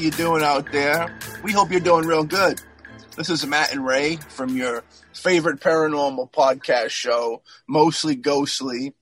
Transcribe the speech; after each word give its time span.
You 0.00 0.10
doing 0.10 0.42
out 0.42 0.72
there? 0.72 1.14
We 1.42 1.52
hope 1.52 1.70
you're 1.70 1.78
doing 1.78 2.06
real 2.06 2.24
good. 2.24 2.58
This 3.18 3.28
is 3.28 3.46
Matt 3.46 3.72
and 3.72 3.84
Ray 3.84 4.16
from 4.16 4.56
your 4.56 4.82
favorite 5.12 5.60
paranormal 5.60 6.32
podcast 6.32 6.88
show, 6.88 7.42
Mostly 7.68 8.14
Ghostly, 8.14 8.94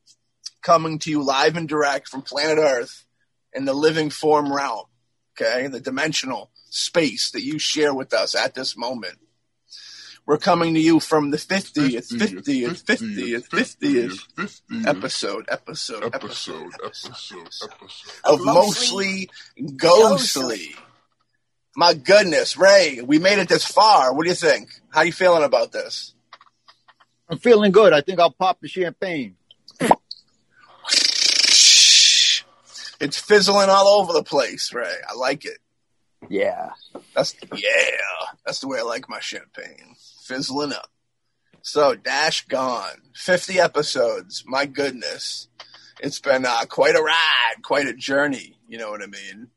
coming 0.60 0.98
to 0.98 1.10
you 1.10 1.22
live 1.22 1.56
and 1.56 1.68
direct 1.68 2.08
from 2.08 2.22
planet 2.22 2.58
Earth 2.58 3.04
in 3.52 3.64
the 3.64 3.74
living 3.74 4.10
form 4.10 4.52
realm, 4.52 4.86
okay? 5.40 5.68
The 5.68 5.78
dimensional 5.78 6.50
space 6.68 7.30
that 7.30 7.44
you 7.44 7.60
share 7.60 7.94
with 7.94 8.12
us 8.12 8.34
at 8.34 8.56
this 8.56 8.76
moment. 8.76 9.20
We're 10.26 10.38
coming 10.38 10.74
to 10.74 10.80
you 10.80 10.98
from 10.98 11.30
the 11.30 11.36
50th, 11.36 12.12
50th, 12.12 12.84
50th, 12.84 13.48
50th 13.48 14.60
episode, 14.84 15.46
episode, 15.48 16.02
episode, 16.12 16.12
episode, 16.12 16.72
episode, 16.84 17.46
episode. 17.62 18.12
of 18.24 18.44
Mostly 18.44 19.30
Ghostly. 19.76 20.74
My 21.76 21.94
goodness, 21.94 22.56
Ray, 22.56 23.00
we 23.04 23.18
made 23.18 23.38
it 23.38 23.48
this 23.48 23.64
far. 23.64 24.12
What 24.14 24.24
do 24.24 24.28
you 24.28 24.34
think? 24.34 24.70
How 24.90 25.00
are 25.00 25.06
you 25.06 25.12
feeling 25.12 25.44
about 25.44 25.72
this? 25.72 26.14
I'm 27.28 27.38
feeling 27.38 27.72
good. 27.72 27.92
I 27.92 28.00
think 28.00 28.20
I'll 28.20 28.32
pop 28.32 28.60
the 28.60 28.68
champagne. 28.68 29.36
It's 33.00 33.18
fizzling 33.18 33.68
all 33.68 34.00
over 34.00 34.12
the 34.12 34.24
place, 34.24 34.72
Ray. 34.72 34.94
I 35.08 35.14
like 35.14 35.44
it. 35.44 35.58
Yeah. 36.28 36.70
That's 37.14 37.36
yeah. 37.54 38.28
That's 38.44 38.58
the 38.58 38.68
way 38.68 38.80
I 38.80 38.82
like 38.82 39.08
my 39.08 39.20
champagne. 39.20 39.94
Fizzling 40.24 40.72
up. 40.72 40.90
So 41.62 41.94
Dash 41.94 42.44
gone. 42.46 43.02
Fifty 43.14 43.60
episodes. 43.60 44.42
My 44.46 44.66
goodness. 44.66 45.48
It's 46.00 46.20
been 46.20 46.44
uh, 46.44 46.64
quite 46.68 46.96
a 46.96 47.02
ride, 47.02 47.62
quite 47.62 47.86
a 47.86 47.94
journey. 47.94 48.58
You 48.68 48.78
know 48.78 48.90
what 48.90 49.02
I 49.02 49.06
mean? 49.06 49.48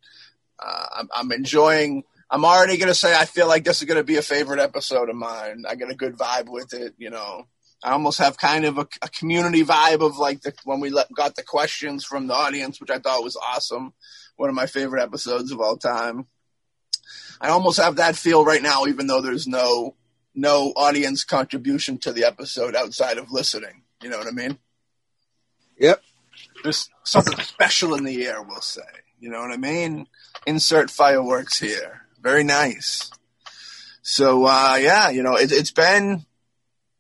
Uh, 0.62 0.86
I'm, 0.98 1.10
I'm 1.14 1.32
enjoying. 1.32 2.04
I'm 2.30 2.46
already 2.46 2.78
gonna 2.78 2.94
say 2.94 3.14
I 3.16 3.26
feel 3.26 3.48
like 3.48 3.64
this 3.64 3.82
is 3.82 3.88
gonna 3.88 4.04
be 4.04 4.18
a 4.18 4.22
favorite 4.22 4.60
episode 4.60 5.10
of 5.10 5.16
mine. 5.16 5.64
I 5.68 5.76
get 5.76 5.92
a 5.92 5.96
good 5.96 6.18
vibe 6.18 6.50
with 6.50 6.74
it. 6.74 6.94
You 6.98 7.10
know, 7.10 7.48
I 7.84 7.92
almost 7.92 8.20
have 8.20 8.38
kind 8.38 8.66
of 8.66 8.78
a, 8.78 8.88
a 9.02 9.10
community 9.10 9.64
vibe 9.64 10.06
of 10.06 10.18
like 10.18 10.42
the, 10.42 10.54
when 10.64 10.80
we 10.80 10.90
let, 10.90 11.12
got 11.14 11.36
the 11.36 11.44
questions 11.44 12.06
from 12.06 12.28
the 12.28 12.34
audience, 12.34 12.80
which 12.80 12.92
I 12.92 13.00
thought 13.00 13.24
was 13.24 13.36
awesome. 13.36 13.94
One 14.38 14.50
of 14.50 14.56
my 14.56 14.68
favorite 14.68 15.04
episodes 15.04 15.52
of 15.52 15.60
all 15.60 15.78
time. 15.78 16.28
I 17.42 17.50
almost 17.50 17.80
have 17.80 17.96
that 17.96 18.16
feel 18.16 18.46
right 18.46 18.62
now, 18.62 18.86
even 18.86 19.08
though 19.08 19.22
there's 19.22 19.48
no 19.48 19.96
no 20.34 20.72
audience 20.76 21.24
contribution 21.24 21.98
to 22.00 22.14
the 22.14 22.24
episode 22.24 22.76
outside 22.76 23.18
of 23.18 23.32
listening. 23.32 23.84
You 24.02 24.10
know 24.10 24.18
what 24.18 24.28
I 24.28 24.32
mean? 24.32 24.58
Yep. 25.78 26.02
There's 26.64 26.90
something 27.04 27.38
special 27.40 27.96
in 27.96 28.04
the 28.04 28.26
air, 28.26 28.42
we'll 28.42 28.62
say. 28.62 28.82
You 29.22 29.30
know 29.30 29.40
what 29.40 29.52
I 29.52 29.58
mean? 29.58 30.08
Insert 30.46 30.90
fireworks 30.90 31.58
here. 31.58 32.02
Very 32.22 32.44
nice. 32.44 33.10
So 34.02 34.46
uh, 34.46 34.78
yeah, 34.82 35.10
you 35.10 35.24
know, 35.24 35.36
it, 35.36 35.54
it's 35.54 35.72
been 35.72 36.26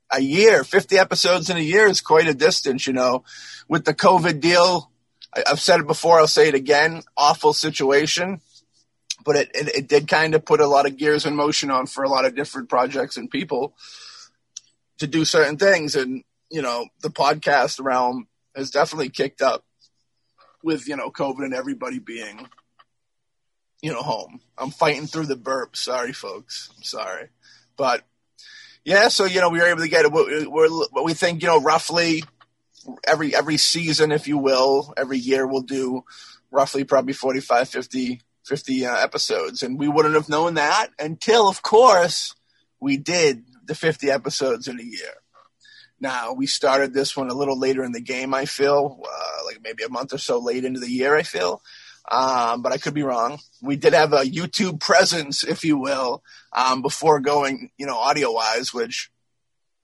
a 0.09 0.21
year. 0.21 0.63
Fifty 0.63 0.97
episodes 0.97 1.49
in 1.49 1.57
a 1.57 1.61
year 1.61 1.87
is 1.87 1.99
quite 1.99 2.27
a 2.27 2.33
distance. 2.33 2.87
You 2.87 2.93
know, 2.93 3.25
with 3.67 3.83
the 3.83 3.93
COVID 3.93 4.39
deal, 4.39 4.89
I, 5.35 5.43
I've 5.49 5.59
said 5.59 5.81
it 5.81 5.87
before. 5.87 6.19
I'll 6.19 6.27
say 6.27 6.47
it 6.47 6.55
again. 6.55 7.01
Awful 7.17 7.51
situation 7.51 8.39
but 9.23 9.35
it, 9.35 9.51
it, 9.53 9.75
it 9.75 9.87
did 9.87 10.07
kind 10.07 10.35
of 10.35 10.45
put 10.45 10.61
a 10.61 10.67
lot 10.67 10.85
of 10.85 10.97
gears 10.97 11.25
in 11.25 11.35
motion 11.35 11.71
on 11.71 11.85
for 11.85 12.03
a 12.03 12.09
lot 12.09 12.25
of 12.25 12.35
different 12.35 12.69
projects 12.69 13.17
and 13.17 13.29
people 13.29 13.75
to 14.97 15.07
do 15.07 15.25
certain 15.25 15.57
things. 15.57 15.95
And, 15.95 16.23
you 16.49 16.61
know, 16.61 16.87
the 17.01 17.09
podcast 17.09 17.83
realm 17.83 18.27
has 18.55 18.71
definitely 18.71 19.09
kicked 19.09 19.41
up 19.41 19.63
with, 20.63 20.87
you 20.87 20.95
know, 20.95 21.09
COVID 21.09 21.43
and 21.43 21.53
everybody 21.53 21.99
being, 21.99 22.47
you 23.81 23.91
know, 23.91 24.01
home. 24.01 24.41
I'm 24.57 24.71
fighting 24.71 25.07
through 25.07 25.27
the 25.27 25.35
burp. 25.35 25.75
Sorry, 25.75 26.13
folks. 26.13 26.69
I'm 26.75 26.83
sorry. 26.83 27.29
But 27.77 28.03
yeah, 28.83 29.07
so, 29.09 29.25
you 29.25 29.41
know, 29.41 29.49
we 29.49 29.59
were 29.59 29.67
able 29.67 29.81
to 29.81 29.89
get 29.89 30.11
we're, 30.11 31.03
we 31.03 31.13
think, 31.13 31.41
you 31.41 31.47
know, 31.47 31.61
roughly 31.61 32.23
every, 33.05 33.35
every 33.35 33.57
season, 33.57 34.11
if 34.11 34.27
you 34.27 34.37
will, 34.37 34.93
every 34.97 35.17
year 35.17 35.45
we'll 35.47 35.61
do 35.61 36.03
roughly 36.51 36.83
probably 36.83 37.13
45, 37.13 37.69
50 37.69 38.21
50 38.45 38.85
uh, 38.85 38.95
episodes. 38.95 39.63
And 39.63 39.79
we 39.79 39.87
wouldn't 39.87 40.15
have 40.15 40.29
known 40.29 40.55
that 40.55 40.87
until, 40.99 41.47
of 41.47 41.61
course, 41.61 42.35
we 42.79 42.97
did 42.97 43.45
the 43.65 43.75
50 43.75 44.09
episodes 44.09 44.67
in 44.67 44.79
a 44.79 44.83
year. 44.83 45.20
Now, 46.01 46.33
we 46.33 46.47
started 46.47 46.93
this 46.93 47.15
one 47.15 47.29
a 47.29 47.35
little 47.35 47.57
later 47.57 47.83
in 47.83 47.91
the 47.91 48.01
game, 48.01 48.33
I 48.33 48.45
feel, 48.45 48.99
uh, 49.03 49.45
like 49.45 49.61
maybe 49.63 49.83
a 49.83 49.89
month 49.89 50.13
or 50.13 50.17
so 50.17 50.39
late 50.39 50.65
into 50.65 50.79
the 50.79 50.89
year, 50.89 51.15
I 51.15 51.21
feel. 51.21 51.61
Um, 52.11 52.63
but 52.63 52.71
I 52.71 52.77
could 52.77 52.95
be 52.95 53.03
wrong. 53.03 53.39
We 53.61 53.75
did 53.75 53.93
have 53.93 54.11
a 54.11 54.23
YouTube 54.23 54.79
presence, 54.79 55.43
if 55.43 55.63
you 55.63 55.77
will, 55.77 56.23
um, 56.51 56.81
before 56.81 57.19
going, 57.19 57.69
you 57.77 57.85
know, 57.85 57.97
audio 57.97 58.31
wise, 58.31 58.73
which 58.73 59.11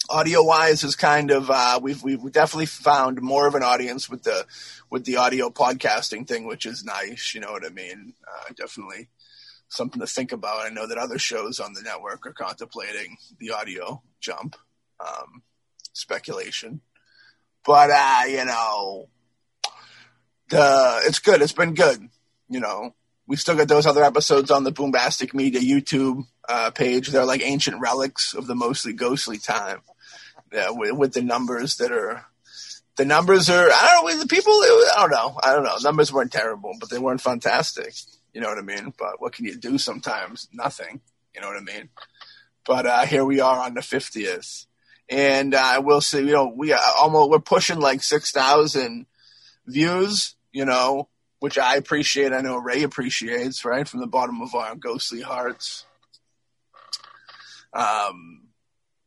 audio 0.09 0.41
wise 0.41 0.83
is 0.83 0.95
kind 0.95 1.31
of 1.31 1.51
uh, 1.51 1.79
we've 1.81 2.01
we've 2.01 2.31
definitely 2.31 2.65
found 2.65 3.21
more 3.21 3.47
of 3.47 3.55
an 3.55 3.63
audience 3.63 4.09
with 4.09 4.23
the 4.23 4.45
with 4.89 5.05
the 5.05 5.17
audio 5.17 5.49
podcasting 5.49 6.27
thing, 6.27 6.47
which 6.47 6.65
is 6.65 6.83
nice. 6.83 7.33
You 7.35 7.41
know 7.41 7.51
what 7.51 7.65
I 7.65 7.69
mean? 7.69 8.13
Uh, 8.27 8.53
definitely 8.55 9.09
something 9.69 9.99
to 9.99 10.07
think 10.07 10.31
about. 10.31 10.65
I 10.65 10.69
know 10.69 10.87
that 10.87 10.97
other 10.97 11.19
shows 11.19 11.59
on 11.59 11.73
the 11.73 11.81
network 11.81 12.25
are 12.25 12.33
contemplating 12.33 13.17
the 13.39 13.51
audio 13.51 14.01
jump. 14.19 14.55
Um, 14.99 15.43
speculation, 15.97 16.81
but 17.65 17.89
uh, 17.91 18.23
you 18.27 18.45
know, 18.45 19.09
the 20.49 21.01
it's 21.05 21.19
good. 21.19 21.41
It's 21.41 21.51
been 21.53 21.73
good. 21.73 22.09
You 22.49 22.59
know, 22.59 22.95
we 23.27 23.35
still 23.35 23.55
got 23.55 23.67
those 23.67 23.85
other 23.85 24.03
episodes 24.03 24.51
on 24.51 24.63
the 24.63 24.71
Boombastic 24.71 25.33
Media 25.33 25.59
YouTube 25.59 26.23
uh, 26.47 26.71
page. 26.71 27.09
They're 27.09 27.25
like 27.25 27.41
ancient 27.43 27.81
relics 27.81 28.33
of 28.33 28.47
the 28.47 28.55
mostly 28.55 28.93
ghostly 28.93 29.37
time. 29.37 29.81
Yeah, 30.53 30.69
with, 30.71 30.93
with 30.93 31.13
the 31.13 31.21
numbers 31.21 31.75
that 31.77 31.91
are 31.91 32.25
the 32.95 33.05
numbers 33.05 33.49
are 33.49 33.69
I 33.69 33.91
don't 33.91 34.05
know 34.05 34.19
the 34.19 34.27
people 34.27 34.53
I 34.53 34.95
don't 34.97 35.11
know. 35.11 35.39
I 35.43 35.53
don't 35.53 35.63
know. 35.63 35.75
Numbers 35.83 36.13
weren't 36.13 36.31
terrible 36.31 36.73
but 36.79 36.89
they 36.89 36.99
weren't 36.99 37.21
fantastic. 37.21 37.93
You 38.33 38.41
know 38.41 38.47
what 38.47 38.57
I 38.57 38.61
mean? 38.61 38.93
But 38.97 39.19
what 39.19 39.33
can 39.33 39.45
you 39.45 39.57
do 39.57 39.77
sometimes? 39.77 40.47
Nothing. 40.53 41.01
You 41.35 41.41
know 41.41 41.47
what 41.47 41.57
I 41.57 41.61
mean? 41.61 41.89
But 42.65 42.85
uh, 42.85 43.05
here 43.05 43.25
we 43.25 43.41
are 43.41 43.59
on 43.59 43.73
the 43.73 43.81
fiftieth 43.81 44.65
and 45.09 45.55
I 45.55 45.77
uh, 45.77 45.81
will 45.81 46.01
say 46.01 46.19
you 46.19 46.33
know 46.33 46.53
we 46.55 46.73
almost 46.73 47.29
we're 47.29 47.39
pushing 47.39 47.79
like 47.79 48.03
six 48.03 48.31
thousand 48.31 49.05
views 49.65 50.35
you 50.51 50.65
know 50.65 51.09
which 51.39 51.57
I 51.57 51.75
appreciate 51.75 52.33
I 52.33 52.41
know 52.41 52.57
Ray 52.57 52.83
appreciates 52.83 53.65
right 53.65 53.87
from 53.87 53.99
the 53.99 54.07
bottom 54.07 54.41
of 54.41 54.55
our 54.55 54.75
ghostly 54.75 55.21
hearts 55.21 55.85
um 57.73 58.41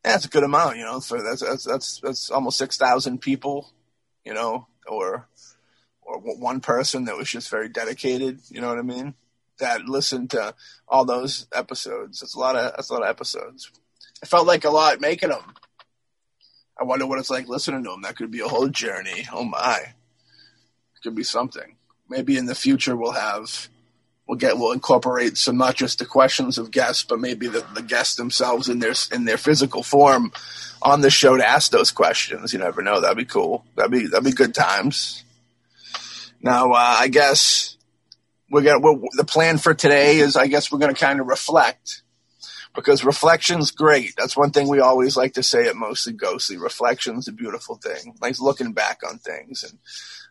that's 0.03 0.25
a 0.25 0.29
good 0.29 0.45
amount, 0.45 0.79
you 0.79 0.85
know. 0.85 0.99
So 1.01 1.21
that's 1.21 1.43
that's 1.43 1.65
that's 1.65 2.01
that's 2.01 2.31
almost 2.31 2.57
six 2.57 2.79
thousand 2.79 3.21
people 3.21 3.71
you 4.25 4.35
know, 4.35 4.67
or 4.87 5.29
or 6.03 6.19
one 6.19 6.61
person 6.61 7.05
that 7.05 7.17
was 7.17 7.29
just 7.29 7.51
very 7.51 7.69
dedicated. 7.69 8.41
You 8.49 8.61
know 8.61 8.69
what 8.69 8.79
I 8.79 8.83
mean? 8.83 9.15
That 9.59 9.83
listened 9.83 10.31
to 10.31 10.55
all 10.89 11.05
those 11.05 11.47
episodes. 11.53 12.21
That's 12.21 12.35
a 12.35 12.39
lot 12.39 12.57
of 12.57 12.73
that's 12.77 12.91
a 12.91 12.95
lot 12.95 13.03
of 13.03 13.09
episodes. 13.09 13.71
It 14.23 14.29
felt 14.29 14.47
like 14.47 14.65
a 14.65 14.71
lot 14.71 15.01
making 15.01 15.31
them. 15.31 15.55
I 16.81 16.85
wonder 16.85 17.07
what 17.07 17.19
it's 17.19 17.31
like 17.31 17.49
listening 17.49 17.85
to 17.85 17.91
them. 17.91 18.03
That 18.03 18.17
could 18.17 18.31
be 18.31 18.41
a 18.41 18.49
whole 18.49 18.69
journey. 18.69 19.29
Oh 19.33 19.45
my, 19.45 19.79
it 19.81 21.03
could 21.03 21.15
be 21.15 21.25
something. 21.25 21.77
Maybe 22.09 22.37
in 22.37 22.47
the 22.47 22.55
future 22.55 22.97
we'll 22.97 23.13
have 23.13 23.69
we'll 24.27 24.39
get 24.39 24.57
we'll 24.57 24.73
incorporate 24.73 25.37
some 25.37 25.59
not 25.59 25.75
just 25.75 25.99
the 25.99 26.07
questions 26.07 26.57
of 26.57 26.71
guests, 26.71 27.05
but 27.05 27.19
maybe 27.19 27.49
the, 27.49 27.67
the 27.75 27.83
guests 27.83 28.15
themselves 28.15 28.69
in 28.69 28.79
their 28.79 28.95
in 29.13 29.25
their 29.25 29.37
physical 29.37 29.83
form 29.83 30.33
on 30.81 31.01
the 31.01 31.11
show 31.11 31.37
to 31.37 31.47
ask 31.47 31.71
those 31.71 31.91
questions. 31.91 32.53
You 32.53 32.61
never 32.61 32.81
know. 32.81 33.01
That'd 33.01 33.19
be 33.19 33.25
cool. 33.25 33.65
That'd 33.77 33.93
be 33.93 34.07
that'd 34.07 34.25
be 34.25 34.33
good 34.33 34.55
times. 34.55 35.25
Now, 36.41 36.73
uh, 36.73 36.97
I 37.01 37.09
guess 37.09 37.77
we're 38.51 38.63
gonna 38.63 38.79
we're, 38.79 38.99
the 39.17 39.25
plan 39.25 39.59
for 39.59 39.75
today 39.75 40.19
is 40.19 40.37
I 40.37 40.47
guess 40.47 40.73
we're 40.73 40.79
gonna 40.79 40.95
kind 40.95 41.21
of 41.21 41.27
reflect 41.27 42.03
because 42.75 43.05
reflection's 43.05 43.71
great. 43.71 44.15
That's 44.17 44.37
one 44.37 44.51
thing 44.51 44.69
we 44.69 44.81
always 44.81 45.17
like 45.17 45.35
to 45.35 45.43
say 45.43 45.67
at 45.67 45.77
Mostly 45.77 46.13
Ghostly. 46.13 46.57
Reflection's 46.57 47.29
a 47.29 47.33
beautiful 47.33 47.77
thing. 47.77 48.15
Like 48.21 48.39
looking 48.41 48.73
back 48.73 49.01
on 49.09 49.19
things 49.19 49.65
and 49.65 49.79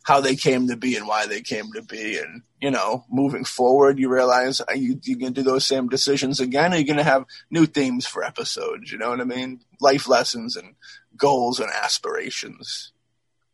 how 0.03 0.21
they 0.21 0.35
came 0.35 0.67
to 0.67 0.77
be 0.77 0.95
and 0.95 1.07
why 1.07 1.25
they 1.25 1.41
came 1.41 1.71
to 1.73 1.81
be. 1.81 2.17
And, 2.17 2.43
you 2.61 2.71
know, 2.71 3.05
moving 3.09 3.43
forward, 3.43 3.99
you 3.99 4.09
realize 4.09 4.61
you, 4.73 4.99
you 5.03 5.17
can 5.17 5.33
do 5.33 5.43
those 5.43 5.67
same 5.67 5.89
decisions 5.89 6.39
again. 6.39 6.73
Are 6.73 6.77
you 6.77 6.85
going 6.85 6.97
to 6.97 7.03
have 7.03 7.25
new 7.51 7.65
themes 7.65 8.05
for 8.05 8.23
episodes? 8.23 8.91
You 8.91 8.97
know 8.97 9.09
what 9.09 9.21
I 9.21 9.25
mean? 9.25 9.59
Life 9.81 10.07
lessons 10.07 10.55
and 10.55 10.75
goals 11.17 11.59
and 11.59 11.69
aspirations. 11.69 12.93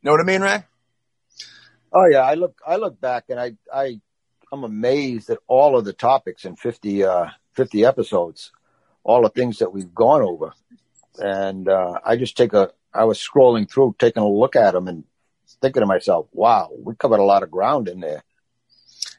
Know 0.04 0.12
what 0.12 0.22
I 0.22 0.26
mean, 0.26 0.42
Ray? 0.42 0.64
Oh 1.92 2.06
yeah, 2.06 2.20
I 2.20 2.34
look 2.34 2.60
I 2.68 2.76
look 2.76 3.00
back 3.00 3.26
and 3.30 3.40
I 3.40 3.54
I 3.74 4.02
I'm 4.52 4.64
amazed 4.66 5.30
at 5.30 5.40
all 5.48 5.78
of 5.78 5.86
the 5.86 5.94
topics 5.94 6.44
in 6.44 6.58
50 6.58 7.06
uh 7.06 7.28
50 7.54 7.86
episodes, 7.86 8.52
all 9.06 9.22
the 9.22 9.30
things 9.30 9.60
that 9.60 9.72
we've 9.72 9.96
gone 9.96 10.22
over. 10.22 10.54
And 11.18 11.70
uh 11.70 12.00
I 12.04 12.18
just 12.18 12.36
take 12.36 12.52
a 12.52 12.72
I 12.94 13.06
was 13.06 13.20
scrolling 13.20 13.70
through 13.70 13.96
taking 14.00 14.24
a 14.24 14.28
look 14.28 14.58
at 14.58 14.74
them 14.74 14.90
and 14.90 15.06
thinking 15.62 15.82
to 15.82 15.86
myself, 15.86 16.28
wow, 16.34 16.72
we 16.78 16.96
covered 16.96 17.20
a 17.20 17.24
lot 17.24 17.44
of 17.44 17.52
ground 17.52 17.88
in 17.88 18.02
there. 18.02 18.24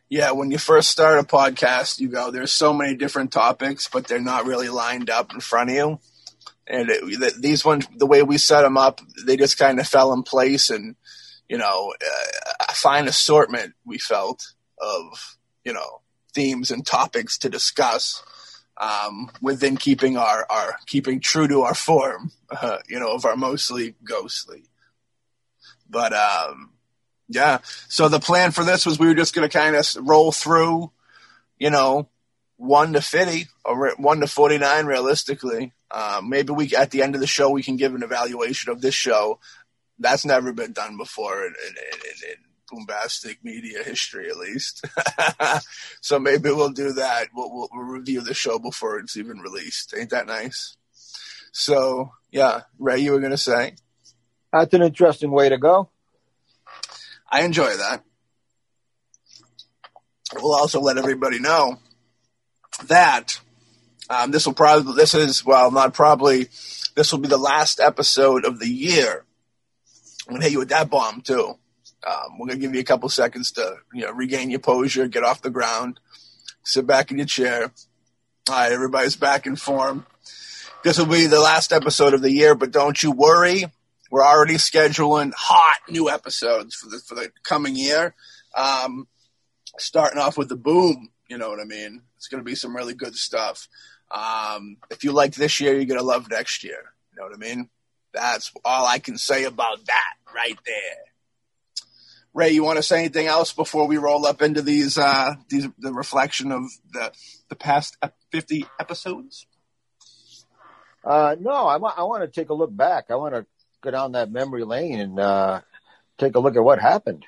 Yeah, 0.09 0.33
when 0.33 0.51
you 0.51 0.59
first 0.59 0.89
start 0.89 1.19
a 1.19 1.25
podcast, 1.25 1.99
you 1.99 2.09
go, 2.09 2.31
there's 2.31 2.53
so 2.53 2.73
many 2.73 2.95
different 2.95 3.33
topics, 3.33 3.89
but 3.89 4.07
they're 4.07 4.21
not 4.21 4.47
really 4.47 4.69
lined 4.69 5.11
up 5.11 5.33
in 5.33 5.41
front 5.41 5.71
of 5.71 5.77
you. 5.77 6.01
And 6.69 6.89
it, 6.91 7.43
these 7.43 7.65
ones, 7.65 7.87
the 7.97 8.07
way 8.07 8.23
we 8.23 8.39
set 8.39 8.63
them 8.63 8.77
up, 8.77 9.01
they 9.25 9.37
just 9.37 9.59
kind 9.59 9.81
of 9.81 9.87
fell 9.87 10.13
in 10.13 10.23
place 10.23 10.71
and, 10.71 10.95
you 11.49 11.59
know, 11.59 11.93
uh, 12.01 12.65
a 12.69 12.75
fine 12.75 13.09
assortment 13.09 13.75
we 13.85 13.99
felt 13.99 14.53
of, 14.81 15.37
you 15.65 15.73
know, 15.73 16.03
themes 16.35 16.71
and 16.71 16.87
topics 16.87 17.39
to 17.39 17.49
discuss 17.49 18.23
um, 18.77 19.31
within 19.41 19.77
keeping 19.77 20.17
our, 20.17 20.47
our 20.51 20.77
keeping 20.87 21.21
true 21.21 21.49
to 21.49 21.63
our 21.63 21.75
form, 21.75 22.31
uh, 22.51 22.79
you 22.89 22.99
know, 22.99 23.13
of 23.13 23.25
our 23.25 23.37
mostly 23.37 23.95
ghostly. 24.05 24.65
But 25.89 26.13
um, 26.13 26.73
yeah, 27.29 27.59
so 27.89 28.09
the 28.09 28.21
plan 28.21 28.51
for 28.51 28.65
this 28.65 28.85
was 28.85 28.99
we 28.99 29.07
were 29.07 29.15
just 29.15 29.35
going 29.35 29.49
to 29.49 29.59
kind 29.59 29.77
of 29.77 29.87
roll 30.01 30.33
through, 30.33 30.91
you 31.59 31.71
know, 31.71 32.09
one 32.57 32.93
to 32.93 33.01
fifty 33.01 33.49
or 33.65 33.95
one 33.97 34.21
to 34.21 34.27
forty 34.27 34.59
nine 34.59 34.87
realistically. 34.87 35.73
Um, 35.91 36.29
maybe 36.29 36.53
we 36.53 36.75
at 36.75 36.91
the 36.91 37.03
end 37.03 37.15
of 37.15 37.21
the 37.21 37.27
show 37.27 37.51
we 37.51 37.63
can 37.63 37.77
give 37.77 37.95
an 37.95 38.03
evaluation 38.03 38.73
of 38.73 38.81
this 38.81 38.95
show. 38.95 39.39
That's 39.99 40.27
never 40.27 40.53
been 40.53 40.73
done 40.73 40.99
before 40.99 41.47
in, 41.47 41.55
in, 41.69 42.31
in 42.31 42.37
Boombastic 42.73 43.39
media 43.43 43.83
history, 43.83 44.29
at 44.29 44.37
least. 44.37 44.85
so 46.01 46.19
maybe 46.19 46.51
we'll 46.51 46.71
do 46.71 46.93
that. 46.93 47.29
We'll, 47.35 47.53
we'll, 47.53 47.69
we'll, 47.73 47.85
review 47.85 48.21
the 48.21 48.35
show 48.35 48.59
before 48.59 48.99
it's 48.99 49.17
even 49.17 49.39
released. 49.39 49.95
Ain't 49.97 50.11
that 50.11 50.27
nice? 50.27 50.77
So 51.53 52.11
yeah, 52.31 52.63
Ray, 52.79 52.99
you 52.99 53.13
were 53.13 53.21
gonna 53.21 53.37
say 53.37 53.77
that's 54.53 54.75
an 54.75 54.83
interesting 54.83 55.31
way 55.31 55.49
to 55.49 55.59
go. 55.59 55.91
I 57.31 57.45
enjoy 57.45 57.77
that. 57.77 58.05
We'll 60.35 60.55
also 60.55 60.81
let 60.81 60.99
everybody 60.99 61.39
know 61.39 61.79
that 62.89 63.41
um, 64.11 64.31
this 64.31 64.47
will 64.47 64.55
probably 64.55 64.95
this 64.95 65.15
is 65.15 65.45
well 65.45 65.71
not 65.71 65.95
probably 65.95 66.49
this 66.95 67.13
will 67.13 67.21
be 67.21 67.29
the 67.29 67.39
last 67.39 67.81
episode 67.81 68.45
of 68.45 68.59
the 68.59 68.69
year. 68.69 69.25
I'm 70.27 70.35
gonna 70.35 70.45
hit 70.45 70.53
you 70.53 70.59
with 70.59 70.69
that 70.71 70.91
bomb 70.91 71.21
too. 71.23 71.59
Um, 72.07 72.39
we're 72.39 72.47
gonna 72.47 72.61
give 72.61 72.75
you 72.75 72.81
a 72.81 72.85
couple 72.85 73.09
seconds 73.09 73.53
to 73.53 73.77
you 73.93 74.03
know 74.05 74.13
regain 74.13 74.51
your 74.51 74.61
posture, 74.61 75.09
get 75.09 75.25
off 75.25 75.43
the 75.43 75.51
ground, 75.51 75.99
sit 76.63 76.87
back 76.87 77.11
in 77.11 77.19
your 77.19 77.27
chair. 77.27 77.73
All 78.49 78.55
right, 78.55 78.73
everybody's 78.73 79.17
back 79.17 79.47
in 79.47 79.57
form. 79.57 80.07
This 80.85 80.99
will 80.99 81.07
be 81.07 81.27
the 81.27 81.41
last 81.41 81.73
episode 81.73 82.15
of 82.15 82.23
the 82.23 82.31
year, 82.31 82.55
but 82.55 82.71
don't 82.71 83.03
you 83.03 83.11
worry. 83.11 83.65
We're 84.09 84.25
already 84.25 84.55
scheduling 84.55 85.33
hot 85.37 85.81
new 85.89 86.09
episodes 86.09 86.77
for 86.77 86.89
the 86.89 86.99
for 87.01 87.17
the 87.17 87.33
coming 87.43 87.75
year. 87.75 88.15
Um, 88.55 89.09
starting 89.79 90.21
off 90.21 90.39
with 90.39 90.49
the 90.49 90.57
boom, 90.57 91.11
you 91.29 91.39
know 91.39 91.49
what 91.49 91.61
I 91.61 91.65
mean. 91.65 92.03
It's 92.17 92.29
going 92.29 92.41
to 92.41 92.45
be 92.45 92.55
some 92.55 92.75
really 92.75 92.95
good 92.95 93.17
stuff. 93.17 93.69
Um, 94.11 94.77
if 94.91 95.03
you 95.05 95.13
like 95.13 95.35
this 95.35 95.61
year, 95.61 95.75
you're 95.75 95.87
going 95.87 96.01
to 96.01 96.07
love 96.07 96.31
next 96.31 96.63
year. 96.63 96.93
You 97.13 97.19
know 97.19 97.25
what 97.25 97.35
I 97.35 97.39
mean? 97.39 97.69
That's 98.13 98.53
all 98.65 98.87
I 98.87 98.99
can 98.99 99.19
say 99.19 99.45
about 99.45 99.85
that 99.87 100.15
right 100.35 100.59
there. 100.65 101.16
Ray, 102.37 102.51
you 102.51 102.63
want 102.63 102.77
to 102.77 102.83
say 102.83 102.99
anything 102.99 103.29
else 103.29 103.55
before 103.55 103.87
we 103.87 103.97
roll 103.97 104.27
up 104.27 104.43
into 104.43 104.61
these 104.61 104.99
uh, 104.99 105.37
these 105.49 105.67
the 105.79 105.91
reflection 105.91 106.53
of 106.53 106.65
the 106.93 107.11
the 107.49 107.57
past 107.57 107.97
fifty 108.31 108.67
episodes? 108.79 109.47
Uh, 111.03 111.35
no, 111.41 111.67
I 111.67 111.79
want 111.79 111.99
I 111.99 112.03
want 112.03 112.25
to 112.25 112.41
take 112.41 112.51
a 112.51 112.55
look 112.55 112.77
back. 112.77 113.07
I 113.09 113.15
want 113.15 113.35
to 113.35 113.47
go 113.81 113.91
down 113.91 114.13
that 114.13 114.31
memory 114.31 114.65
lane 114.65 115.01
and 115.01 115.19
uh, 115.19 115.63
take 116.19 116.35
a 116.35 116.39
look 116.39 116.57
at 116.57 116.63
what 116.63 116.79
happened. 116.79 117.25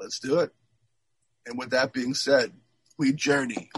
Let's 0.00 0.18
do 0.18 0.40
it. 0.40 0.50
And 1.46 1.56
with 1.56 1.70
that 1.70 1.92
being 1.92 2.14
said, 2.14 2.52
we 2.98 3.12
journey 3.12 3.70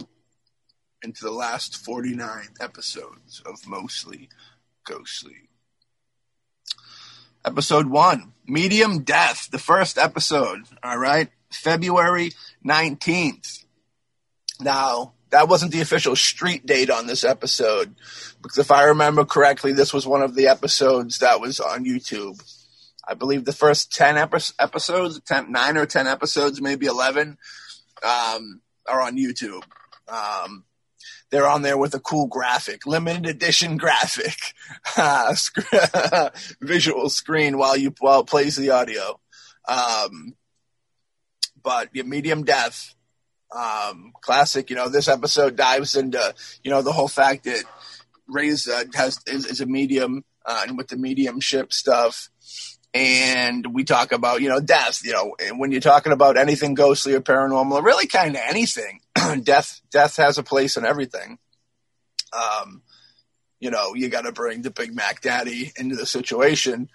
into 1.03 1.23
the 1.23 1.33
last 1.33 1.77
49 1.77 2.49
episodes 2.61 3.43
of 3.45 3.69
Mostly 3.69 4.31
Ghostly. 4.87 5.51
Episode 7.45 7.89
one, 7.89 8.32
Medium 8.47 9.03
Death, 9.05 9.49
the 9.51 9.59
first 9.59 9.99
episode. 9.99 10.63
All 10.83 10.99
right. 10.99 11.29
February 11.51 12.33
19th. 12.65 13.65
Now, 14.61 15.13
that 15.31 15.49
wasn't 15.49 15.73
the 15.73 15.81
official 15.81 16.15
street 16.15 16.67
date 16.67 16.91
on 16.91 17.07
this 17.07 17.25
episode 17.25 17.95
because 18.43 18.59
if 18.59 18.71
I 18.71 18.85
remember 18.85 19.25
correctly, 19.25 19.73
this 19.73 19.93
was 19.93 20.07
one 20.07 20.23
of 20.23 20.35
the 20.35 20.49
episodes 20.49 21.19
that 21.19 21.41
was 21.41 21.59
on 21.61 21.85
YouTube. 21.85 22.41
I 23.07 23.15
believe 23.15 23.45
the 23.45 23.53
first 23.53 23.93
10 23.93 24.17
epi- 24.17 24.55
episodes, 24.59 25.21
10, 25.21 25.51
9 25.51 25.77
or 25.77 25.87
10 25.87 26.07
episodes, 26.07 26.61
maybe 26.61 26.87
11, 26.87 27.39
um, 28.03 28.61
are 28.87 29.01
on 29.01 29.17
YouTube. 29.17 29.63
Um, 30.09 30.65
they're 31.33 31.49
on 31.49 31.63
there 31.63 31.79
with 31.79 31.95
a 31.95 31.99
cool 31.99 32.27
graphic, 32.27 32.87
limited 32.87 33.27
edition 33.27 33.77
graphic, 33.79 34.37
uh, 34.97 35.35
visual 36.61 37.09
screen 37.09 37.59
while 37.59 37.77
you 37.77 37.93
while 37.99 38.21
it 38.21 38.29
plays 38.29 38.55
the 38.55 38.71
audio. 38.71 39.19
Um, 39.67 40.37
but 41.63 41.89
yeah, 41.93 42.03
medium 42.03 42.45
death, 42.45 42.95
um, 43.51 44.13
classic. 44.21 44.71
You 44.71 44.77
know, 44.77 44.89
this 44.89 45.09
episode 45.09 45.57
dives 45.57 45.97
into 45.97 46.35
you 46.63 46.71
know 46.71 46.83
the 46.83 46.93
whole 46.93 47.09
fact 47.09 47.45
that 47.45 47.65
Ray's 48.29 48.69
uh, 48.69 48.85
has 48.95 49.19
is, 49.27 49.47
is, 49.47 49.61
a 49.61 49.67
medium 49.67 50.25
uh, 50.45 50.65
and 50.69 50.77
with 50.77 50.89
the 50.89 50.97
mediumship 50.97 51.73
stuff. 51.73 52.29
And 52.95 53.73
we 53.73 53.85
talk 53.85 54.13
about, 54.13 54.43
you 54.43 54.51
know, 54.51 54.61
death, 54.61 55.03
you 55.03 55.13
know, 55.13 55.35
and 55.43 55.59
when 55.59 55.73
you're 55.73 55.81
talking 55.81 56.13
about 56.13 56.37
anything 56.37 56.75
ghostly 56.75 57.15
or 57.15 57.23
paranormal, 57.23 57.83
really 57.83 58.07
kind 58.07 58.35
of 58.37 58.43
anything, 58.47 59.01
death 59.43 59.81
death 59.91 60.17
has 60.17 60.39
a 60.39 60.43
place 60.43 60.77
in 60.77 60.85
everything. 60.85 61.39
Um, 62.33 62.83
you 63.61 63.71
know, 63.71 63.95
you 63.95 64.09
got 64.09 64.23
to 64.23 64.33
bring 64.33 64.63
the 64.63 64.71
Big 64.71 64.95
Mac 64.95 65.21
Daddy 65.21 65.73
into 65.77 65.97
the 65.97 66.07
situation. 66.07 66.89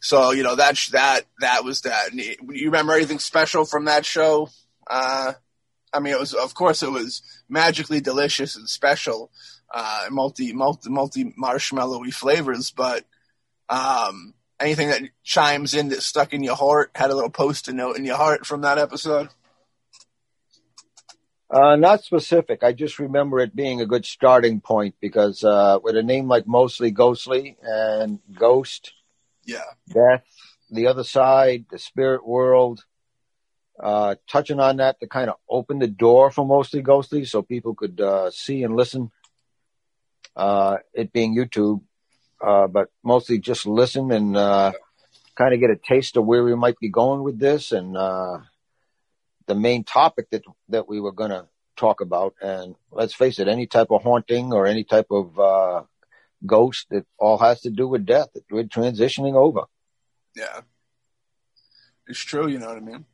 So 0.00 0.32
you 0.32 0.42
know 0.42 0.54
that's 0.54 0.88
that 0.90 1.22
that 1.40 1.64
was 1.64 1.82
that. 1.82 2.12
You 2.12 2.66
remember 2.66 2.92
anything 2.92 3.18
special 3.18 3.64
from 3.64 3.86
that 3.86 4.04
show? 4.04 4.50
Uh, 4.86 5.32
I 5.92 6.00
mean, 6.00 6.12
it 6.12 6.20
was 6.20 6.34
of 6.34 6.54
course 6.54 6.82
it 6.82 6.90
was 6.90 7.22
magically 7.48 8.00
delicious 8.00 8.56
and 8.56 8.68
special, 8.68 9.30
uh, 9.72 10.06
multi 10.10 10.52
multi 10.52 10.90
multi 10.90 11.32
marshmallowy 11.40 12.12
flavors. 12.12 12.70
But 12.70 13.04
um, 13.70 14.34
anything 14.60 14.88
that 14.88 15.02
chimes 15.22 15.74
in 15.74 15.88
that 15.88 16.02
stuck 16.02 16.32
in 16.32 16.42
your 16.42 16.56
heart 16.56 16.90
had 16.94 17.10
a 17.10 17.14
little 17.14 17.30
post-it 17.30 17.74
note 17.74 17.96
in 17.96 18.04
your 18.04 18.16
heart 18.16 18.46
from 18.46 18.62
that 18.62 18.78
episode. 18.78 19.28
Uh, 21.54 21.76
not 21.76 22.02
specific. 22.02 22.64
I 22.64 22.72
just 22.72 22.98
remember 22.98 23.38
it 23.38 23.54
being 23.54 23.80
a 23.80 23.86
good 23.86 24.04
starting 24.04 24.60
point 24.60 24.96
because 25.00 25.44
uh, 25.44 25.78
with 25.80 25.96
a 25.96 26.02
name 26.02 26.26
like 26.26 26.48
Mostly 26.48 26.90
Ghostly 26.90 27.56
and 27.62 28.18
Ghost, 28.36 28.92
yeah, 29.44 29.62
Death, 29.86 30.24
the 30.72 30.88
other 30.88 31.04
side, 31.04 31.66
the 31.70 31.78
spirit 31.78 32.26
world, 32.26 32.84
uh, 33.80 34.16
touching 34.28 34.58
on 34.58 34.78
that 34.78 34.98
to 34.98 35.06
kind 35.06 35.30
of 35.30 35.36
open 35.48 35.78
the 35.78 35.86
door 35.86 36.32
for 36.32 36.44
Mostly 36.44 36.82
Ghostly 36.82 37.24
so 37.24 37.40
people 37.40 37.76
could 37.76 38.00
uh, 38.00 38.32
see 38.32 38.64
and 38.64 38.74
listen. 38.74 39.12
Uh, 40.34 40.78
it 40.92 41.12
being 41.12 41.36
YouTube, 41.36 41.82
uh, 42.44 42.66
but 42.66 42.88
mostly 43.04 43.38
just 43.38 43.64
listen 43.64 44.10
and 44.10 44.34
kind 44.34 45.54
of 45.54 45.60
get 45.60 45.70
a 45.70 45.76
taste 45.76 46.16
of 46.16 46.26
where 46.26 46.42
we 46.42 46.56
might 46.56 46.80
be 46.80 46.88
going 46.88 47.22
with 47.22 47.38
this 47.38 47.70
and 47.70 47.96
the 49.46 49.54
main 49.54 49.84
topic 49.84 50.30
that 50.30 50.42
that 50.68 50.88
we 50.88 51.00
were 51.00 51.12
going 51.12 51.30
to 51.30 51.46
talk 51.76 52.00
about. 52.00 52.34
And 52.40 52.74
let's 52.90 53.14
face 53.14 53.38
it, 53.38 53.48
any 53.48 53.66
type 53.66 53.88
of 53.90 54.02
haunting 54.02 54.52
or 54.52 54.66
any 54.66 54.84
type 54.84 55.08
of 55.10 55.38
uh, 55.38 55.82
ghost, 56.46 56.86
it 56.90 57.06
all 57.18 57.38
has 57.38 57.60
to 57.62 57.70
do 57.70 57.88
with 57.88 58.06
death. 58.06 58.28
We're 58.50 58.64
transitioning 58.64 59.34
over. 59.34 59.62
Yeah, 60.34 60.60
it's 62.06 62.20
true. 62.20 62.48
You 62.48 62.58
know 62.58 62.68
what 62.68 62.76
I 62.76 62.80
mean. 62.80 63.04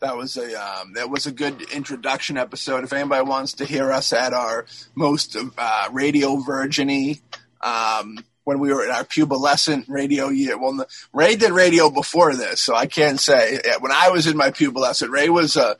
That 0.00 0.16
was 0.16 0.36
a 0.36 0.54
um, 0.60 0.94
that 0.94 1.10
was 1.10 1.26
a 1.26 1.32
good 1.32 1.62
introduction 1.72 2.38
episode. 2.38 2.84
If 2.84 2.92
anybody 2.92 3.22
wants 3.22 3.54
to 3.54 3.66
hear 3.66 3.92
us 3.92 4.12
at 4.12 4.32
our 4.32 4.64
most 4.94 5.36
uh, 5.58 5.88
radio 5.92 6.36
virginy 6.36 7.20
um, 7.60 8.24
when 8.50 8.58
we 8.58 8.74
were 8.74 8.84
in 8.84 8.90
our 8.90 9.04
pubescent 9.04 9.84
radio 9.88 10.28
year. 10.28 10.58
Well, 10.58 10.84
Ray 11.12 11.36
did 11.36 11.52
radio 11.52 11.88
before 11.88 12.34
this, 12.34 12.60
so 12.60 12.74
I 12.74 12.86
can't 12.86 13.20
say. 13.20 13.60
When 13.78 13.92
I 13.92 14.10
was 14.10 14.26
in 14.26 14.36
my 14.36 14.50
pubescent, 14.50 15.08
Ray 15.08 15.28
was 15.28 15.56
a 15.56 15.66
uh, 15.66 15.74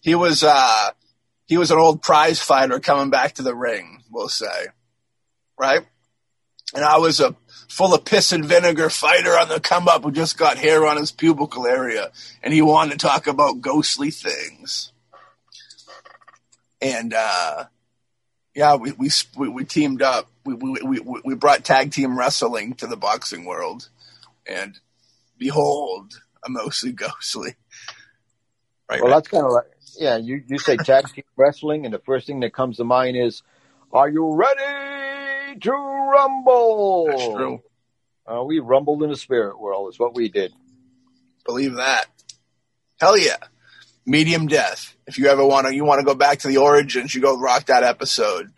he 0.00 0.14
was 0.14 0.42
uh, 0.42 0.90
he 1.44 1.58
was 1.58 1.70
an 1.70 1.76
old 1.76 2.00
prize 2.00 2.40
fighter 2.40 2.80
coming 2.80 3.10
back 3.10 3.34
to 3.34 3.42
the 3.42 3.54
ring. 3.54 4.02
We'll 4.10 4.30
say, 4.30 4.68
right? 5.58 5.82
And 6.74 6.82
I 6.82 6.96
was 6.96 7.20
a 7.20 7.36
full 7.68 7.92
of 7.92 8.06
piss 8.06 8.32
and 8.32 8.46
vinegar 8.46 8.88
fighter 8.88 9.32
on 9.32 9.50
the 9.50 9.60
come 9.60 9.86
up 9.86 10.02
who 10.02 10.10
just 10.10 10.38
got 10.38 10.56
hair 10.56 10.86
on 10.86 10.96
his 10.96 11.12
pubical 11.12 11.66
area, 11.66 12.10
and 12.42 12.54
he 12.54 12.62
wanted 12.62 12.92
to 12.92 13.06
talk 13.06 13.26
about 13.26 13.60
ghostly 13.60 14.10
things. 14.10 14.92
And 16.80 17.12
uh, 17.12 17.64
yeah, 18.54 18.76
we, 18.76 18.92
we 18.92 19.10
we 19.36 19.64
teamed 19.64 20.02
up. 20.02 20.28
We, 20.44 20.54
we 20.54 21.00
we 21.00 21.20
we 21.24 21.34
brought 21.34 21.64
tag 21.64 21.90
team 21.90 22.18
wrestling 22.18 22.74
to 22.74 22.86
the 22.86 22.96
boxing 22.96 23.44
world, 23.44 23.88
and 24.46 24.78
behold, 25.38 26.14
a 26.44 26.50
mostly 26.50 26.92
ghostly. 26.92 27.54
Right. 28.88 29.00
Well, 29.00 29.10
right. 29.10 29.16
that's 29.16 29.28
kind 29.28 29.44
of 29.44 29.52
like, 29.52 29.66
yeah, 29.98 30.18
you, 30.18 30.42
you 30.46 30.58
say 30.58 30.76
tag 30.76 31.08
team 31.08 31.24
wrestling, 31.36 31.84
and 31.84 31.94
the 31.94 31.98
first 31.98 32.26
thing 32.26 32.40
that 32.40 32.52
comes 32.52 32.76
to 32.76 32.84
mind 32.84 33.16
is, 33.16 33.42
are 33.92 34.08
you 34.08 34.34
ready 34.34 35.58
to 35.58 35.70
rumble? 35.70 37.06
That's 37.08 37.24
true. 37.24 37.62
Uh, 38.26 38.42
we 38.44 38.58
rumbled 38.58 39.02
in 39.02 39.10
the 39.10 39.16
spirit 39.16 39.58
world, 39.58 39.92
is 39.92 39.98
what 39.98 40.14
we 40.14 40.28
did. 40.28 40.52
Believe 41.44 41.74
that. 41.74 42.06
Hell 43.00 43.18
yeah. 43.18 43.36
Medium 44.06 44.46
death. 44.46 44.94
If 45.06 45.18
you 45.18 45.28
ever 45.28 45.44
want 45.44 45.66
to, 45.66 45.74
you 45.74 45.84
want 45.84 46.00
to 46.00 46.04
go 46.04 46.14
back 46.14 46.40
to 46.40 46.48
the 46.48 46.58
origins, 46.58 47.14
you 47.14 47.20
go 47.20 47.38
rock 47.38 47.66
that 47.66 47.82
episode. 47.82 48.52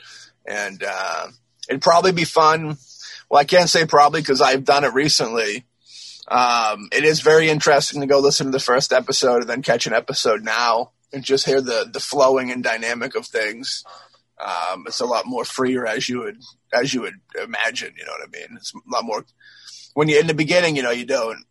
And, 0.46 0.82
uh, 0.82 1.28
it'd 1.68 1.82
probably 1.82 2.12
be 2.12 2.24
fun. 2.24 2.76
Well, 3.28 3.40
I 3.40 3.44
can't 3.44 3.68
say 3.68 3.86
probably 3.86 4.20
because 4.20 4.40
I've 4.40 4.64
done 4.64 4.84
it 4.84 4.92
recently. 4.92 5.64
Um, 6.28 6.88
it 6.92 7.04
is 7.04 7.20
very 7.20 7.48
interesting 7.48 8.00
to 8.00 8.06
go 8.06 8.18
listen 8.18 8.46
to 8.46 8.52
the 8.52 8.60
first 8.60 8.92
episode 8.92 9.42
and 9.42 9.48
then 9.48 9.62
catch 9.62 9.86
an 9.86 9.92
episode 9.92 10.42
now 10.42 10.90
and 11.12 11.24
just 11.24 11.46
hear 11.46 11.60
the, 11.60 11.88
the 11.92 12.00
flowing 12.00 12.50
and 12.50 12.62
dynamic 12.62 13.14
of 13.14 13.26
things. 13.26 13.84
Um, 14.38 14.84
it's 14.86 15.00
a 15.00 15.06
lot 15.06 15.26
more 15.26 15.44
freer 15.44 15.86
as 15.86 16.08
you 16.08 16.20
would, 16.20 16.40
as 16.72 16.92
you 16.92 17.02
would 17.02 17.20
imagine. 17.42 17.94
You 17.96 18.04
know 18.04 18.12
what 18.12 18.28
I 18.28 18.30
mean? 18.30 18.56
It's 18.56 18.74
a 18.74 18.78
lot 18.90 19.04
more 19.04 19.24
when 19.94 20.08
you're 20.08 20.20
in 20.20 20.26
the 20.26 20.34
beginning, 20.34 20.76
you 20.76 20.82
know, 20.82 20.90
you 20.90 21.06
don't. 21.06 21.44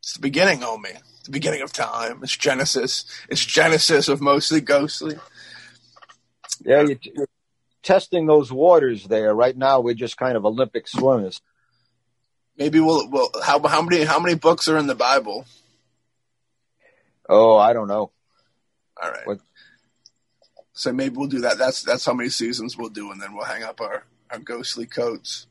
It's 0.00 0.14
the 0.14 0.20
beginning, 0.20 0.60
homie. 0.60 0.96
The 1.28 1.32
beginning 1.32 1.60
of 1.60 1.74
time. 1.74 2.20
It's 2.22 2.34
Genesis. 2.34 3.04
It's 3.28 3.44
Genesis 3.44 4.08
of 4.08 4.22
mostly 4.22 4.62
ghostly. 4.62 5.16
Yeah, 6.64 6.80
you, 6.84 6.98
you're 7.02 7.28
testing 7.82 8.24
those 8.26 8.50
waters 8.50 9.04
there. 9.04 9.34
Right 9.34 9.54
now, 9.54 9.80
we're 9.80 9.92
just 9.92 10.16
kind 10.16 10.38
of 10.38 10.46
Olympic 10.46 10.88
swimmers. 10.88 11.42
Maybe 12.56 12.80
we'll, 12.80 13.10
we'll 13.10 13.28
how 13.44 13.60
how 13.68 13.82
many 13.82 14.04
how 14.04 14.18
many 14.18 14.36
books 14.36 14.68
are 14.68 14.78
in 14.78 14.86
the 14.86 14.94
Bible? 14.94 15.44
Oh, 17.28 17.58
I 17.58 17.74
don't 17.74 17.88
know. 17.88 18.10
All 19.02 19.10
right. 19.10 19.26
What- 19.26 19.40
So 20.72 20.94
maybe 20.94 21.14
we'll 21.16 21.28
do 21.28 21.42
that. 21.42 21.58
That's 21.58 21.82
that's 21.82 22.06
how 22.06 22.14
many 22.14 22.30
seasons 22.30 22.74
we'll 22.78 22.88
do, 22.88 23.10
and 23.12 23.20
then 23.20 23.34
we'll 23.34 23.44
hang 23.44 23.64
up 23.64 23.82
our, 23.82 24.04
our 24.30 24.38
ghostly 24.38 24.86
coats. 24.86 25.46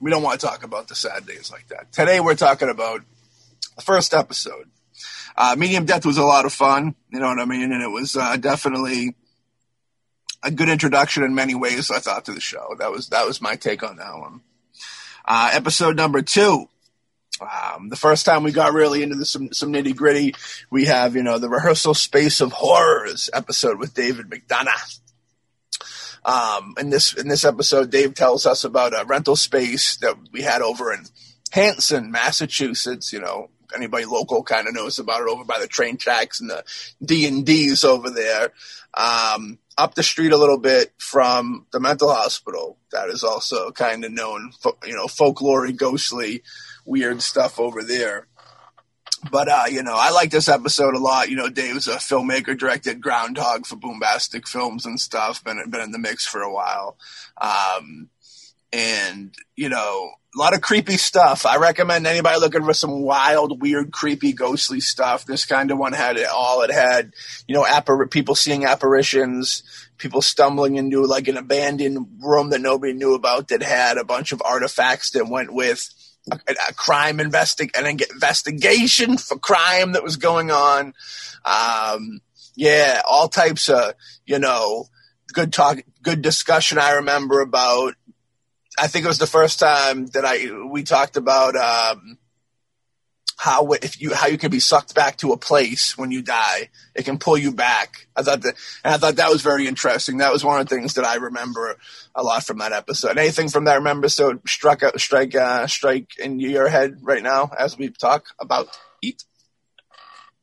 We 0.00 0.10
don't 0.10 0.22
want 0.22 0.40
to 0.40 0.46
talk 0.46 0.64
about 0.64 0.88
the 0.88 0.94
sad 0.94 1.26
days 1.26 1.50
like 1.50 1.68
that. 1.68 1.92
Today 1.92 2.20
we're 2.20 2.34
talking 2.34 2.68
about 2.68 3.02
the 3.76 3.82
first 3.82 4.14
episode. 4.14 4.70
Uh, 5.36 5.56
Medium 5.58 5.84
Death 5.84 6.06
was 6.06 6.18
a 6.18 6.24
lot 6.24 6.46
of 6.46 6.52
fun, 6.52 6.94
you 7.10 7.18
know 7.18 7.28
what 7.28 7.40
I 7.40 7.44
mean, 7.44 7.72
and 7.72 7.82
it 7.82 7.90
was 7.90 8.16
uh, 8.16 8.36
definitely 8.36 9.16
a 10.42 10.50
good 10.50 10.68
introduction 10.68 11.24
in 11.24 11.34
many 11.34 11.54
ways. 11.54 11.90
I 11.90 11.98
thought 11.98 12.26
to 12.26 12.32
the 12.32 12.40
show. 12.40 12.76
That 12.78 12.92
was 12.92 13.08
that 13.08 13.26
was 13.26 13.40
my 13.40 13.56
take 13.56 13.82
on 13.82 13.96
that 13.96 14.16
one. 14.18 14.42
Uh, 15.24 15.50
episode 15.52 15.96
number 15.96 16.22
two. 16.22 16.68
Um, 17.40 17.88
the 17.88 17.96
first 17.96 18.26
time 18.26 18.44
we 18.44 18.52
got 18.52 18.74
really 18.74 19.02
into 19.02 19.16
the, 19.16 19.24
some, 19.24 19.52
some 19.52 19.72
nitty 19.72 19.96
gritty, 19.96 20.34
we 20.70 20.84
have, 20.84 21.16
you 21.16 21.22
know, 21.22 21.38
the 21.38 21.48
rehearsal 21.48 21.94
space 21.94 22.40
of 22.40 22.52
horrors 22.52 23.28
episode 23.32 23.78
with 23.78 23.94
David 23.94 24.30
McDonough. 24.30 25.00
Um, 26.24 26.74
in 26.78 26.90
this, 26.90 27.14
in 27.14 27.28
this 27.28 27.44
episode, 27.44 27.90
Dave 27.90 28.14
tells 28.14 28.46
us 28.46 28.64
about 28.64 28.98
a 28.98 29.04
rental 29.04 29.36
space 29.36 29.96
that 29.98 30.16
we 30.32 30.42
had 30.42 30.62
over 30.62 30.92
in 30.92 31.04
Hanson, 31.52 32.10
Massachusetts. 32.10 33.12
You 33.12 33.20
know, 33.20 33.50
anybody 33.74 34.04
local 34.04 34.42
kind 34.42 34.66
of 34.66 34.74
knows 34.74 34.98
about 34.98 35.22
it 35.22 35.28
over 35.28 35.44
by 35.44 35.58
the 35.60 35.66
train 35.66 35.96
tracks 35.96 36.40
and 36.40 36.50
the 36.50 36.64
D 37.04 37.26
and 37.26 37.44
D's 37.44 37.84
over 37.84 38.10
there. 38.10 38.52
Um, 38.96 39.58
up 39.76 39.94
the 39.94 40.02
street 40.02 40.32
a 40.32 40.36
little 40.36 40.58
bit 40.58 40.92
from 40.98 41.66
the 41.72 41.80
mental 41.80 42.12
hospital 42.12 42.78
that 42.92 43.08
is 43.08 43.24
also 43.24 43.72
kind 43.72 44.04
of 44.04 44.12
known, 44.12 44.52
you 44.86 44.94
know, 44.94 45.08
folklore 45.08 45.70
ghostly 45.72 46.42
weird 46.84 47.20
stuff 47.22 47.58
over 47.58 47.82
there. 47.82 48.28
But 49.30 49.48
uh, 49.48 49.64
you 49.70 49.82
know, 49.82 49.94
I 49.96 50.10
like 50.10 50.30
this 50.30 50.48
episode 50.48 50.94
a 50.94 50.98
lot. 50.98 51.28
You 51.28 51.36
know, 51.36 51.48
Dave's 51.48 51.88
a 51.88 51.96
filmmaker, 51.96 52.58
directed 52.58 53.00
Groundhog 53.00 53.66
for 53.66 53.76
Boombastic 53.76 54.46
Films 54.48 54.86
and 54.86 55.00
stuff. 55.00 55.42
Been 55.44 55.62
been 55.70 55.80
in 55.80 55.92
the 55.92 55.98
mix 55.98 56.26
for 56.26 56.42
a 56.42 56.52
while, 56.52 56.96
um, 57.40 58.08
and 58.72 59.34
you 59.56 59.68
know, 59.68 60.10
a 60.34 60.38
lot 60.38 60.54
of 60.54 60.60
creepy 60.60 60.96
stuff. 60.96 61.46
I 61.46 61.56
recommend 61.56 62.06
anybody 62.06 62.38
looking 62.38 62.64
for 62.64 62.74
some 62.74 63.02
wild, 63.02 63.62
weird, 63.62 63.92
creepy, 63.92 64.32
ghostly 64.32 64.80
stuff. 64.80 65.24
This 65.24 65.46
kind 65.46 65.70
of 65.70 65.78
one 65.78 65.92
had 65.92 66.16
it 66.16 66.28
all. 66.28 66.62
It 66.62 66.70
had 66.70 67.12
you 67.46 67.54
know, 67.54 67.64
appar- 67.64 68.10
people 68.10 68.34
seeing 68.34 68.64
apparitions, 68.64 69.62
people 69.96 70.22
stumbling 70.22 70.76
into 70.76 71.04
like 71.04 71.28
an 71.28 71.36
abandoned 71.36 72.06
room 72.20 72.50
that 72.50 72.60
nobody 72.60 72.92
knew 72.92 73.14
about 73.14 73.48
that 73.48 73.62
had 73.62 73.96
a 73.96 74.04
bunch 74.04 74.32
of 74.32 74.42
artifacts 74.44 75.10
that 75.10 75.28
went 75.28 75.52
with 75.52 75.88
a, 76.30 76.38
a 76.70 76.74
crime 76.74 77.18
investi- 77.18 77.76
an 77.76 77.86
investigation 77.86 79.18
for 79.18 79.38
crime 79.38 79.92
that 79.92 80.02
was 80.02 80.16
going 80.16 80.50
on. 80.50 80.94
Um, 81.44 82.20
yeah, 82.56 83.02
all 83.08 83.28
types 83.28 83.68
of, 83.68 83.94
you 84.24 84.38
know, 84.38 84.86
good 85.32 85.52
talk, 85.52 85.78
good 86.02 86.22
discussion. 86.22 86.78
I 86.78 86.92
remember 86.92 87.40
about, 87.40 87.94
I 88.78 88.86
think 88.86 89.04
it 89.04 89.08
was 89.08 89.18
the 89.18 89.26
first 89.26 89.58
time 89.58 90.06
that 90.08 90.24
I, 90.24 90.66
we 90.70 90.82
talked 90.82 91.16
about, 91.16 91.56
um, 91.56 92.18
how 93.44 93.72
if 93.72 94.00
you 94.00 94.14
how 94.14 94.26
you 94.26 94.38
can 94.38 94.50
be 94.50 94.58
sucked 94.58 94.94
back 94.94 95.18
to 95.18 95.32
a 95.32 95.36
place 95.36 95.98
when 95.98 96.10
you 96.10 96.22
die, 96.22 96.70
it 96.94 97.04
can 97.04 97.18
pull 97.18 97.36
you 97.36 97.52
back. 97.52 98.06
I 98.16 98.22
thought 98.22 98.40
that, 98.40 98.54
and 98.82 98.94
I 98.94 98.96
thought 98.96 99.16
that 99.16 99.28
was 99.28 99.42
very 99.42 99.66
interesting. 99.66 100.16
That 100.16 100.32
was 100.32 100.42
one 100.42 100.58
of 100.58 100.66
the 100.66 100.74
things 100.74 100.94
that 100.94 101.04
I 101.04 101.16
remember 101.16 101.76
a 102.14 102.22
lot 102.22 102.42
from 102.42 102.56
that 102.60 102.72
episode. 102.72 103.18
Anything 103.18 103.50
from 103.50 103.64
that 103.64 103.74
remember 103.74 104.08
so 104.08 104.40
struck 104.46 104.80
strike 104.96 105.34
uh, 105.34 105.66
strike 105.66 106.18
in 106.18 106.40
your 106.40 106.68
head 106.68 107.00
right 107.02 107.22
now 107.22 107.50
as 107.58 107.76
we 107.76 107.90
talk 107.90 108.28
about 108.38 108.68
Heat? 109.02 109.22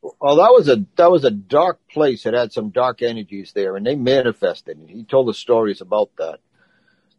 Well, 0.04 0.36
that 0.36 0.52
was 0.52 0.70
a 0.70 0.86
that 0.98 1.10
was 1.10 1.24
a 1.24 1.32
dark 1.32 1.80
place. 1.90 2.28
It 2.28 2.36
had 2.36 2.54
some 2.54 2.70
dark 2.70 3.02
energies 3.02 3.52
there, 3.54 3.78
and 3.78 3.84
they 3.84 3.96
manifested. 3.96 4.78
And 4.78 4.88
he 4.88 5.06
told 5.06 5.28
the 5.28 5.34
stories 5.34 5.82
about 5.82 6.12
that. 6.20 6.40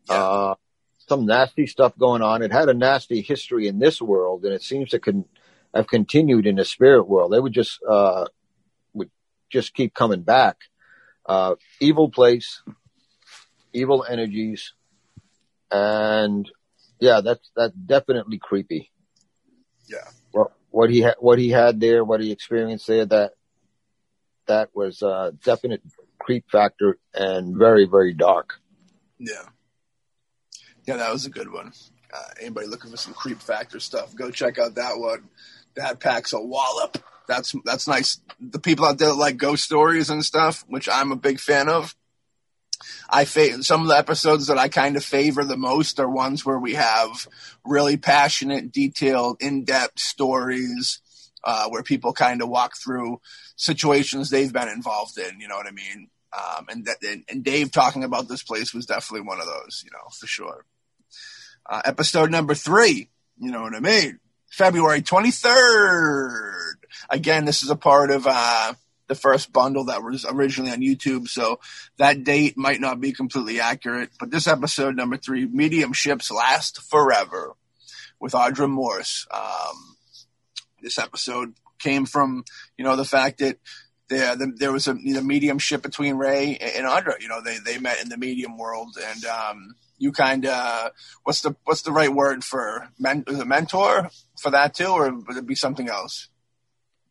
Yeah. 0.08 0.14
Uh, 0.14 0.54
some 1.08 1.26
nasty 1.26 1.66
stuff 1.66 1.98
going 1.98 2.22
on. 2.22 2.42
It 2.42 2.52
had 2.52 2.68
a 2.68 2.74
nasty 2.74 3.20
history 3.20 3.66
in 3.66 3.80
this 3.80 4.00
world, 4.00 4.44
and 4.44 4.54
it 4.54 4.62
seems 4.62 4.90
to 4.90 5.00
con- 5.00 5.24
have 5.74 5.86
continued 5.86 6.46
in 6.46 6.56
the 6.56 6.64
spirit 6.64 7.04
world. 7.04 7.32
They 7.32 7.40
would 7.40 7.52
just 7.52 7.80
uh, 7.88 8.26
would 8.92 9.10
just 9.50 9.74
keep 9.74 9.94
coming 9.94 10.22
back. 10.22 10.56
Uh, 11.24 11.54
evil 11.80 12.10
place, 12.10 12.62
evil 13.72 14.04
energies, 14.08 14.74
and 15.70 16.50
yeah, 16.98 17.20
that's 17.20 17.50
that's 17.56 17.74
definitely 17.74 18.38
creepy. 18.38 18.90
Yeah. 19.88 20.08
Well, 20.32 20.52
what 20.70 20.90
he 20.90 21.00
had, 21.00 21.14
what 21.18 21.38
he 21.38 21.50
had 21.50 21.80
there, 21.80 22.04
what 22.04 22.20
he 22.20 22.32
experienced 22.32 22.86
there, 22.86 23.06
that 23.06 23.32
that 24.46 24.70
was 24.74 25.02
a 25.02 25.32
definite 25.44 25.82
creep 26.18 26.44
factor 26.50 26.98
and 27.14 27.56
very 27.56 27.86
very 27.86 28.14
dark. 28.14 28.54
Yeah, 29.18 29.44
yeah, 30.86 30.96
that 30.96 31.12
was 31.12 31.26
a 31.26 31.30
good 31.30 31.52
one. 31.52 31.72
Uh, 32.12 32.28
anybody 32.40 32.66
looking 32.66 32.90
for 32.90 32.96
some 32.96 33.14
creep 33.14 33.40
factor 33.40 33.80
stuff, 33.80 34.14
go 34.14 34.30
check 34.30 34.58
out 34.58 34.74
that 34.74 34.98
one. 34.98 35.28
That 35.76 36.00
packs 36.00 36.32
a 36.32 36.40
wallop. 36.40 36.98
That's 37.26 37.54
that's 37.64 37.88
nice. 37.88 38.20
The 38.40 38.58
people 38.58 38.84
out 38.84 38.98
there 38.98 39.08
that 39.08 39.14
like 39.14 39.36
ghost 39.36 39.64
stories 39.64 40.10
and 40.10 40.24
stuff, 40.24 40.64
which 40.68 40.88
I'm 40.88 41.12
a 41.12 41.16
big 41.16 41.40
fan 41.40 41.68
of. 41.68 41.94
I 43.08 43.24
fa- 43.24 43.62
some 43.62 43.82
of 43.82 43.88
the 43.88 43.96
episodes 43.96 44.48
that 44.48 44.58
I 44.58 44.68
kind 44.68 44.96
of 44.96 45.04
favor 45.04 45.44
the 45.44 45.56
most 45.56 46.00
are 46.00 46.08
ones 46.08 46.44
where 46.44 46.58
we 46.58 46.74
have 46.74 47.28
really 47.64 47.96
passionate, 47.96 48.72
detailed, 48.72 49.36
in-depth 49.40 50.00
stories 50.00 51.00
uh, 51.44 51.68
where 51.68 51.82
people 51.82 52.12
kind 52.12 52.42
of 52.42 52.48
walk 52.48 52.72
through 52.76 53.20
situations 53.56 54.30
they've 54.30 54.52
been 54.52 54.68
involved 54.68 55.16
in. 55.16 55.40
You 55.40 55.48
know 55.48 55.56
what 55.56 55.66
I 55.66 55.70
mean? 55.70 56.08
Um, 56.32 56.66
and, 56.70 56.88
and 57.02 57.24
and 57.28 57.44
Dave 57.44 57.70
talking 57.70 58.04
about 58.04 58.28
this 58.28 58.42
place 58.42 58.74
was 58.74 58.86
definitely 58.86 59.26
one 59.26 59.40
of 59.40 59.46
those. 59.46 59.82
You 59.84 59.90
know, 59.92 60.08
for 60.18 60.26
sure. 60.26 60.64
Uh, 61.64 61.82
episode 61.84 62.30
number 62.30 62.54
three. 62.54 63.08
You 63.38 63.52
know 63.52 63.62
what 63.62 63.74
I 63.74 63.80
mean? 63.80 64.18
February 64.52 65.00
twenty 65.00 65.30
third. 65.30 66.76
Again, 67.08 67.46
this 67.46 67.62
is 67.62 67.70
a 67.70 67.76
part 67.76 68.10
of 68.10 68.26
uh, 68.28 68.74
the 69.08 69.14
first 69.14 69.50
bundle 69.50 69.86
that 69.86 70.02
was 70.02 70.26
originally 70.28 70.70
on 70.70 70.80
YouTube, 70.80 71.26
so 71.26 71.58
that 71.96 72.22
date 72.22 72.58
might 72.58 72.78
not 72.78 73.00
be 73.00 73.12
completely 73.12 73.60
accurate. 73.60 74.10
But 74.20 74.30
this 74.30 74.46
episode 74.46 74.94
number 74.94 75.16
three, 75.16 75.46
medium 75.46 75.94
ships 75.94 76.30
last 76.30 76.82
forever, 76.82 77.54
with 78.20 78.34
Audra 78.34 78.68
Morse. 78.68 79.26
Um, 79.30 79.96
this 80.82 80.98
episode 80.98 81.54
came 81.78 82.04
from 82.04 82.44
you 82.76 82.84
know 82.84 82.96
the 82.96 83.06
fact 83.06 83.38
that 83.38 83.58
there 84.10 84.36
the, 84.36 84.52
there 84.54 84.72
was 84.72 84.86
a 84.86 84.96
you 85.00 85.14
know, 85.14 85.22
medium 85.22 85.58
ship 85.58 85.82
between 85.82 86.16
Ray 86.16 86.58
and 86.58 86.86
Audra. 86.86 87.18
You 87.20 87.28
know 87.28 87.40
they 87.40 87.56
they 87.56 87.78
met 87.78 88.02
in 88.02 88.10
the 88.10 88.18
medium 88.18 88.58
world, 88.58 88.98
and 89.02 89.24
um, 89.24 89.76
you 90.02 90.10
kind 90.12 90.44
of 90.46 90.90
what's 91.24 91.42
the 91.42 91.54
what's 91.64 91.82
the 91.82 91.92
right 91.92 92.12
word 92.12 92.44
for 92.44 92.88
men, 92.98 93.24
is 93.28 93.44
mentor 93.44 94.10
for 94.42 94.50
that 94.50 94.74
too, 94.74 94.88
or 94.88 95.12
would 95.14 95.36
it 95.36 95.46
be 95.46 95.54
something 95.54 95.88
else? 95.88 96.28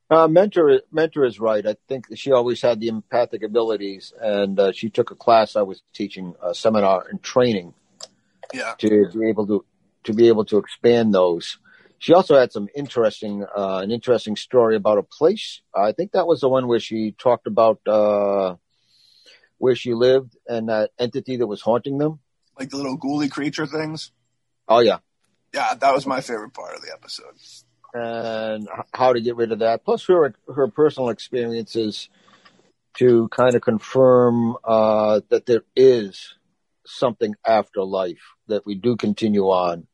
Uh, 0.10 0.27
mentor, 0.27 0.81
mentor 0.91 1.25
is 1.25 1.39
right. 1.39 1.65
I 1.65 1.75
think 1.88 2.05
she 2.15 2.31
always 2.33 2.62
had 2.62 2.81
the 2.81 2.89
empathic 2.89 3.43
abilities, 3.43 4.13
and 4.19 4.60
uh, 4.60 4.71
she 4.74 4.89
took 4.89 5.12
a 5.12 5.15
class 5.15 5.55
I 5.55 5.62
was 5.62 5.81
teaching, 5.93 6.36
a 6.43 6.53
seminar 6.53 7.05
and 7.10 7.24
training 7.24 7.74
Yeah, 8.53 8.75
to 8.79 9.10
be 9.13 9.29
able 9.29 9.48
to 9.48 9.65
to 10.05 10.13
be 10.13 10.27
able 10.27 10.45
to 10.45 10.57
expand 10.57 11.13
those. 11.13 11.60
she 12.00 12.13
also 12.13 12.38
had 12.38 12.51
some 12.51 12.67
interesting, 12.75 13.45
uh, 13.55 13.77
an 13.83 13.91
interesting 13.91 14.36
story 14.36 14.75
about 14.75 14.98
a 14.98 15.03
place. 15.03 15.62
I 15.75 15.91
think 15.93 16.13
that 16.13 16.27
was 16.27 16.41
the 16.41 16.50
one 16.50 16.67
where 16.67 16.79
she 16.79 17.12
talked 17.17 17.48
about 17.48 17.79
uh, 17.88 18.55
where 19.60 19.75
she 19.75 19.93
lived 19.93 20.36
and 20.48 20.69
that 20.69 20.91
entity 21.00 21.38
that 21.38 21.48
was 21.48 21.62
haunting 21.62 22.00
them. 22.00 22.19
Like 22.62 22.70
the 22.70 22.77
little 22.77 22.96
ghouly 22.96 23.27
creature 23.27 23.65
things. 23.65 24.12
Oh 24.68 24.82
yeah, 24.82 25.00
Yeah, 25.51 25.74
that 25.74 25.96
was 25.96 26.06
my 26.06 26.22
favorite 26.22 26.53
part 26.53 26.75
of 26.75 26.84
the 26.84 26.94
episode. 26.94 27.34
and 27.91 28.70
how 28.94 29.13
to 29.13 29.20
get 29.20 29.36
rid 29.36 29.51
of 29.51 29.58
that. 29.60 29.84
Plus 29.84 30.06
her 30.06 30.36
her 30.56 30.68
personal 30.68 31.10
experiences 31.10 32.08
to 33.00 33.27
kind 33.30 33.56
of 33.56 33.63
confirm 33.63 34.56
uh, 34.63 35.22
that 35.30 35.48
there 35.48 35.63
is 35.75 36.36
something 36.86 37.34
after 37.44 37.82
life 37.84 38.36
that 38.46 38.63
we 38.63 38.75
do 38.75 38.96
continue 38.96 39.46
on. 39.46 39.88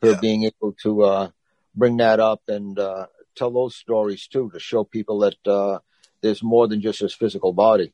Her 0.00 0.12
Yeah. 0.12 0.20
being 0.20 0.44
able 0.44 0.72
to 0.84 1.02
uh, 1.02 1.28
bring 1.74 1.98
that 1.98 2.18
up 2.18 2.40
and 2.48 2.78
uh, 2.78 3.08
tell 3.34 3.50
those 3.50 3.76
stories 3.76 4.26
too 4.26 4.48
to 4.54 4.58
show 4.58 4.84
people 4.84 5.18
that 5.18 5.46
uh, 5.46 5.80
there's 6.22 6.42
more 6.42 6.66
than 6.66 6.80
just 6.80 7.00
this 7.00 7.12
physical 7.12 7.52
body. 7.52 7.92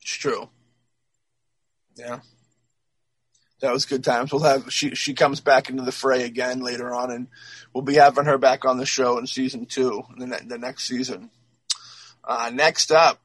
It's 0.00 0.12
true. 0.14 0.48
Yeah. 1.96 2.20
That 3.60 3.72
was 3.72 3.86
good 3.86 4.04
times. 4.04 4.32
We'll 4.32 4.42
have 4.42 4.72
she 4.72 4.94
she 4.94 5.14
comes 5.14 5.40
back 5.40 5.70
into 5.70 5.84
the 5.84 5.92
fray 5.92 6.24
again 6.24 6.60
later 6.60 6.92
on, 6.92 7.10
and 7.10 7.28
we'll 7.72 7.84
be 7.84 7.94
having 7.94 8.26
her 8.26 8.38
back 8.38 8.64
on 8.64 8.78
the 8.78 8.86
show 8.86 9.18
in 9.18 9.26
season 9.26 9.66
two, 9.66 10.02
the, 10.18 10.26
ne- 10.26 10.46
the 10.46 10.58
next 10.58 10.84
season. 10.86 11.30
Uh, 12.22 12.50
next 12.52 12.90
up, 12.90 13.20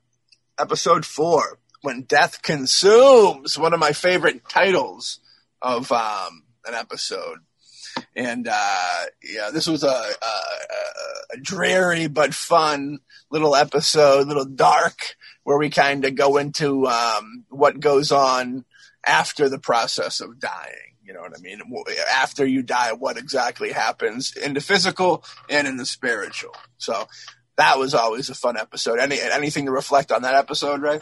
episode 0.57 1.05
four, 1.05 1.59
when 1.81 2.03
death 2.03 2.41
consumes, 2.41 3.57
one 3.57 3.73
of 3.73 3.79
my 3.79 3.91
favorite 3.91 4.47
titles 4.47 5.19
of 5.61 5.91
um, 5.91 6.43
an 6.65 6.73
episode. 6.73 7.39
And 8.15 8.47
uh, 8.49 9.03
yeah, 9.23 9.49
this 9.51 9.67
was 9.67 9.83
a, 9.83 9.87
a, 9.87 11.33
a 11.33 11.37
dreary 11.41 12.07
but 12.07 12.33
fun 12.33 12.99
little 13.31 13.55
episode, 13.55 14.27
little 14.27 14.45
dark, 14.45 15.15
where 15.43 15.57
we 15.57 15.69
kind 15.69 16.05
of 16.05 16.15
go 16.15 16.37
into 16.37 16.87
um, 16.87 17.45
what 17.49 17.79
goes 17.79 18.11
on 18.11 18.65
after 19.09 19.49
the 19.49 19.59
process 19.59 20.21
of 20.21 20.39
dying. 20.39 20.95
You 21.03 21.13
know 21.13 21.21
what 21.21 21.33
I 21.35 21.41
mean? 21.41 21.59
After 22.15 22.45
you 22.45 22.61
die, 22.61 22.93
what 22.93 23.17
exactly 23.17 23.71
happens 23.71 24.35
in 24.37 24.53
the 24.53 24.61
physical 24.61 25.25
and 25.49 25.67
in 25.67 25.77
the 25.77 25.85
spiritual. 25.85 26.55
So 26.77 27.07
that 27.57 27.79
was 27.79 27.95
always 27.95 28.29
a 28.29 28.35
fun 28.35 28.57
episode. 28.57 28.99
Any 28.99 29.19
anything 29.19 29.65
to 29.65 29.71
reflect 29.71 30.11
on 30.11 30.21
that 30.21 30.35
episode, 30.35 30.81
Ray? 30.81 30.99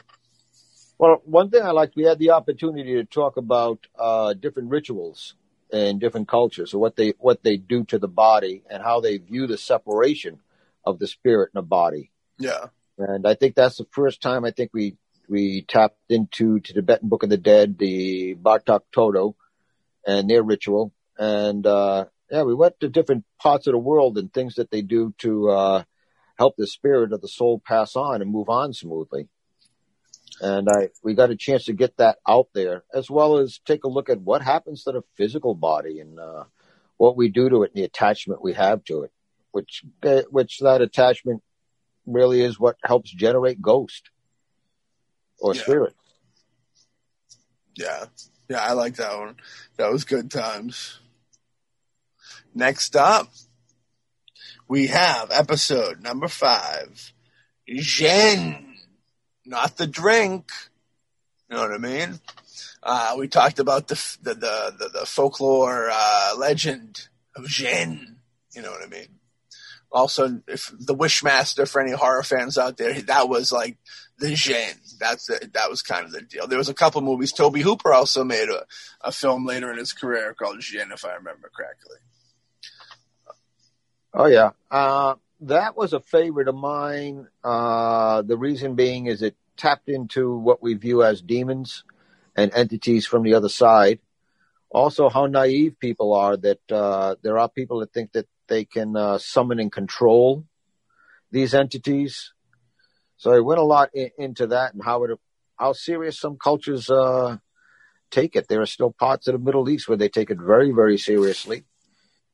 Well, 0.98 1.22
one 1.26 1.50
thing 1.50 1.62
I 1.62 1.72
liked, 1.72 1.98
we 1.98 2.06
had 2.06 2.20
the 2.20 2.32
opportunity 2.32 2.96
to 2.96 3.04
talk 3.04 3.36
about 3.36 3.86
uh, 4.00 4.34
different 4.34 4.70
rituals 4.70 5.36
in 5.72 6.00
different 6.00 6.30
cultures, 6.30 6.72
so 6.72 6.80
what 6.80 6.96
they 6.96 7.14
what 7.20 7.44
they 7.44 7.58
do 7.58 7.84
to 7.86 8.00
the 8.00 8.08
body 8.08 8.64
and 8.70 8.82
how 8.82 9.02
they 9.02 9.18
view 9.18 9.46
the 9.46 9.58
separation 9.58 10.40
of 10.86 11.00
the 11.00 11.08
spirit 11.08 11.52
and 11.54 11.62
the 11.62 11.68
body. 11.68 12.12
Yeah, 12.40 12.68
And 12.98 13.28
I 13.28 13.36
think 13.36 13.56
that's 13.56 13.78
the 13.78 13.88
first 13.92 14.22
time 14.22 14.46
I 14.46 14.52
think 14.52 14.72
we 14.74 14.96
we 15.28 15.64
tapped 15.64 16.00
into 16.10 16.60
to 16.60 16.74
Tibetan 16.74 17.10
Book 17.10 17.24
of 17.24 17.30
the 17.30 17.38
Dead, 17.38 17.78
the 17.78 18.34
Bardo 18.34 18.82
Thodol, 18.96 19.36
and 20.06 20.30
their 20.30 20.44
ritual. 20.44 20.94
And 21.18 21.66
uh, 21.66 22.06
yeah, 22.32 22.44
we 22.44 22.56
went 22.56 22.80
to 22.80 22.90
different 22.90 23.26
parts 23.42 23.68
of 23.68 23.74
the 23.74 23.78
world 23.78 24.18
and 24.18 24.32
things 24.32 24.56
that 24.56 24.72
they 24.72 24.82
do 24.82 25.14
to 25.20 25.50
uh, 25.50 25.84
help 26.38 26.56
the 26.58 26.68
spirit 26.68 27.14
of 27.14 27.22
the 27.22 27.28
soul 27.28 27.62
pass 27.66 27.96
on 27.96 28.22
and 28.22 28.32
move 28.32 28.50
on 28.50 28.74
smoothly. 28.74 29.28
And 30.40 30.68
I 30.70 30.90
we 31.04 31.16
got 31.16 31.32
a 31.32 31.36
chance 31.36 31.66
to 31.66 31.74
get 31.74 31.98
that 31.98 32.20
out 32.28 32.50
there, 32.54 32.84
as 32.94 33.10
well 33.10 33.38
as 33.38 33.60
take 33.66 33.84
a 33.84 33.90
look 33.90 34.10
at 34.10 34.22
what 34.22 34.44
happens 34.44 34.84
to 34.84 34.92
the 34.92 35.02
physical 35.16 35.56
body 35.56 36.00
and 36.00 36.20
uh, 36.20 36.44
what 36.98 37.18
we 37.18 37.30
do 37.30 37.50
to 37.50 37.64
it 37.64 37.72
and 37.74 37.82
the 37.82 37.86
attachment 37.86 38.44
we 38.44 38.54
have 38.54 38.84
to 38.86 39.02
it, 39.02 39.12
which 39.52 39.84
uh, 40.04 40.22
which 40.30 40.60
that 40.60 40.82
attachment 40.82 41.42
really 42.06 42.42
is 42.42 42.60
what 42.60 42.78
helps 42.84 43.12
generate 43.12 43.62
ghost 43.62 44.12
or 45.40 45.54
Yeah. 45.56 45.62
spirit. 45.62 45.96
yeah, 47.76 48.06
yeah. 48.50 48.60
I 48.60 48.74
like 48.74 48.96
that 48.96 49.18
one. 49.18 49.36
That 49.78 49.92
was 49.92 50.04
good 50.04 50.32
times. 50.32 51.00
Next 52.56 52.96
up, 52.96 53.32
we 54.68 54.88
have 54.88 55.30
episode 55.32 56.02
number 56.02 56.28
five, 56.28 57.14
Jinn, 57.68 58.78
not 59.46 59.78
the 59.78 59.88
drink. 59.88 60.52
You 61.50 61.56
know 61.56 61.62
what 61.62 61.74
I 61.74 61.78
mean? 61.78 62.20
Uh, 62.82 63.16
we 63.18 63.28
talked 63.28 63.60
about 63.60 63.88
the 63.88 63.96
the 64.22 64.34
the, 64.34 64.90
the, 65.00 65.06
folklore 65.06 65.90
uh, 65.92 66.34
legend 66.38 67.08
of 67.36 67.46
Jinn. 67.46 68.18
You 68.56 68.62
know 68.64 68.72
what 68.72 68.84
I 68.84 68.88
mean? 68.88 69.20
Also, 69.92 70.42
if 70.48 70.72
the 70.78 70.96
Wishmaster 70.96 71.70
for 71.70 71.80
any 71.82 71.92
horror 71.92 72.24
fans 72.24 72.58
out 72.58 72.78
there, 72.78 73.00
that 73.02 73.30
was 73.30 73.52
like 73.52 73.78
the 74.20 74.32
Jinn. 74.34 74.76
That's 75.00 75.28
the, 75.28 75.50
that 75.54 75.70
was 75.70 75.82
kind 75.82 76.06
of 76.06 76.12
the 76.12 76.22
deal. 76.22 76.48
There 76.48 76.58
was 76.58 76.70
a 76.70 76.74
couple 76.74 77.02
movies. 77.02 77.32
Tobe 77.32 77.58
Hooper 77.58 77.94
also 77.94 78.24
made 78.24 78.50
a, 78.50 78.66
a 79.02 79.12
film 79.12 79.46
later 79.46 79.72
in 79.72 79.78
his 79.78 79.94
career 79.94 80.34
called 80.34 80.60
Djinn, 80.60 80.92
if 80.92 81.06
I 81.06 81.16
remember 81.16 81.52
correctly. 81.56 81.98
Oh 84.14 84.26
yeah, 84.26 84.52
uh, 84.72 85.16
that 85.42 85.78
was 85.78 85.94
a 85.94 86.00
favorite 86.00 86.48
of 86.48 86.56
mine. 86.56 87.28
Uh, 87.44 88.22
the 88.24 88.38
reason 88.38 88.76
being 88.76 89.06
is 89.06 89.22
it 89.22 89.36
tapped 89.58 89.90
into 89.90 90.36
what 90.36 90.62
we 90.62 90.74
view 90.74 91.04
as 91.04 91.22
demons 91.22 91.84
and 92.36 92.54
entities 92.54 93.06
from 93.06 93.24
the 93.24 93.34
other 93.34 93.50
side. 93.50 94.00
Also, 94.70 95.10
how 95.10 95.26
naive 95.26 95.80
people 95.80 96.14
are 96.14 96.38
that 96.38 96.72
uh, 96.72 97.16
there 97.22 97.38
are 97.40 97.50
people 97.50 97.80
that 97.80 97.94
think 97.94 98.12
that 98.14 98.28
they 98.48 98.66
can 98.66 98.96
uh, 98.96 99.18
summon 99.18 99.60
and 99.60 99.72
control 99.72 100.46
these 101.32 101.54
entities. 101.54 102.34
So 103.18 103.34
I 103.34 103.40
went 103.40 103.60
a 103.60 103.64
lot 103.64 103.90
in, 103.94 104.12
into 104.18 104.48
that 104.48 104.74
and 104.74 104.84
how 104.84 105.04
it, 105.04 105.12
how 105.56 105.74
serious 105.74 106.20
some 106.20 106.38
cultures 106.42 106.90
uh, 106.90 107.38
take 108.12 108.36
it. 108.36 108.48
There 108.48 108.62
are 108.62 108.68
still 108.68 108.92
parts 108.92 109.28
of 109.28 109.34
the 109.34 109.40
Middle 109.40 109.70
East 109.70 109.88
where 109.88 109.98
they 109.98 110.10
take 110.10 110.30
it 110.30 110.38
very, 110.40 110.72
very 110.72 110.98
seriously 110.98 111.66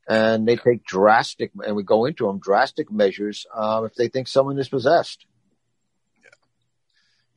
and 0.07 0.47
they 0.47 0.55
take 0.55 0.83
drastic, 0.83 1.51
and 1.65 1.75
we 1.75 1.83
go 1.83 2.05
into 2.05 2.27
them, 2.27 2.39
drastic 2.39 2.91
measures 2.91 3.45
um, 3.55 3.85
if 3.85 3.95
they 3.95 4.09
think 4.09 4.27
someone 4.27 4.59
is 4.59 4.67
possessed. 4.67 5.25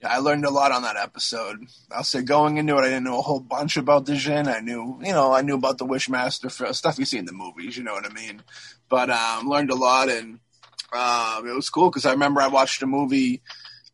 Yeah, 0.03 0.13
I 0.13 0.19
learned 0.19 0.45
a 0.45 0.51
lot 0.51 0.73
on 0.73 0.83
that 0.83 0.97
episode. 0.97 1.65
I'll 1.91 2.05
say 2.05 2.23
going 2.23 2.59
into 2.59 2.77
it, 2.77 2.81
I 2.81 2.89
didn't 2.89 3.05
know 3.05 3.19
a 3.19 3.23
whole 3.23 3.41
bunch 3.41 3.77
about 3.77 4.05
the 4.05 4.15
Jinn. 4.17 4.47
I 4.47 4.61
knew, 4.61 4.99
you 5.03 5.13
know, 5.13 5.33
I 5.33 5.41
knew 5.41 5.55
about 5.55 5.79
the 5.79 5.87
Wishmaster 5.87 6.75
stuff 6.75 6.99
you 6.99 7.07
see 7.07 7.19
in 7.19 7.25
the 7.25 7.33
movies. 7.33 7.77
You 7.79 7.85
know 7.85 7.95
what 7.95 8.05
I 8.05 8.13
mean? 8.13 8.43
But 8.91 9.11
um, 9.11 9.49
learned 9.49 9.71
a 9.71 9.75
lot, 9.75 10.11
and 10.11 10.41
um, 10.93 11.49
it 11.49 11.55
was 11.55 11.71
cool 11.71 11.91
because 11.91 12.07
I 12.07 12.13
remember 12.13 12.41
I 12.41 12.49
watched 12.49 12.83
a 12.83 12.87
movie 12.87 13.43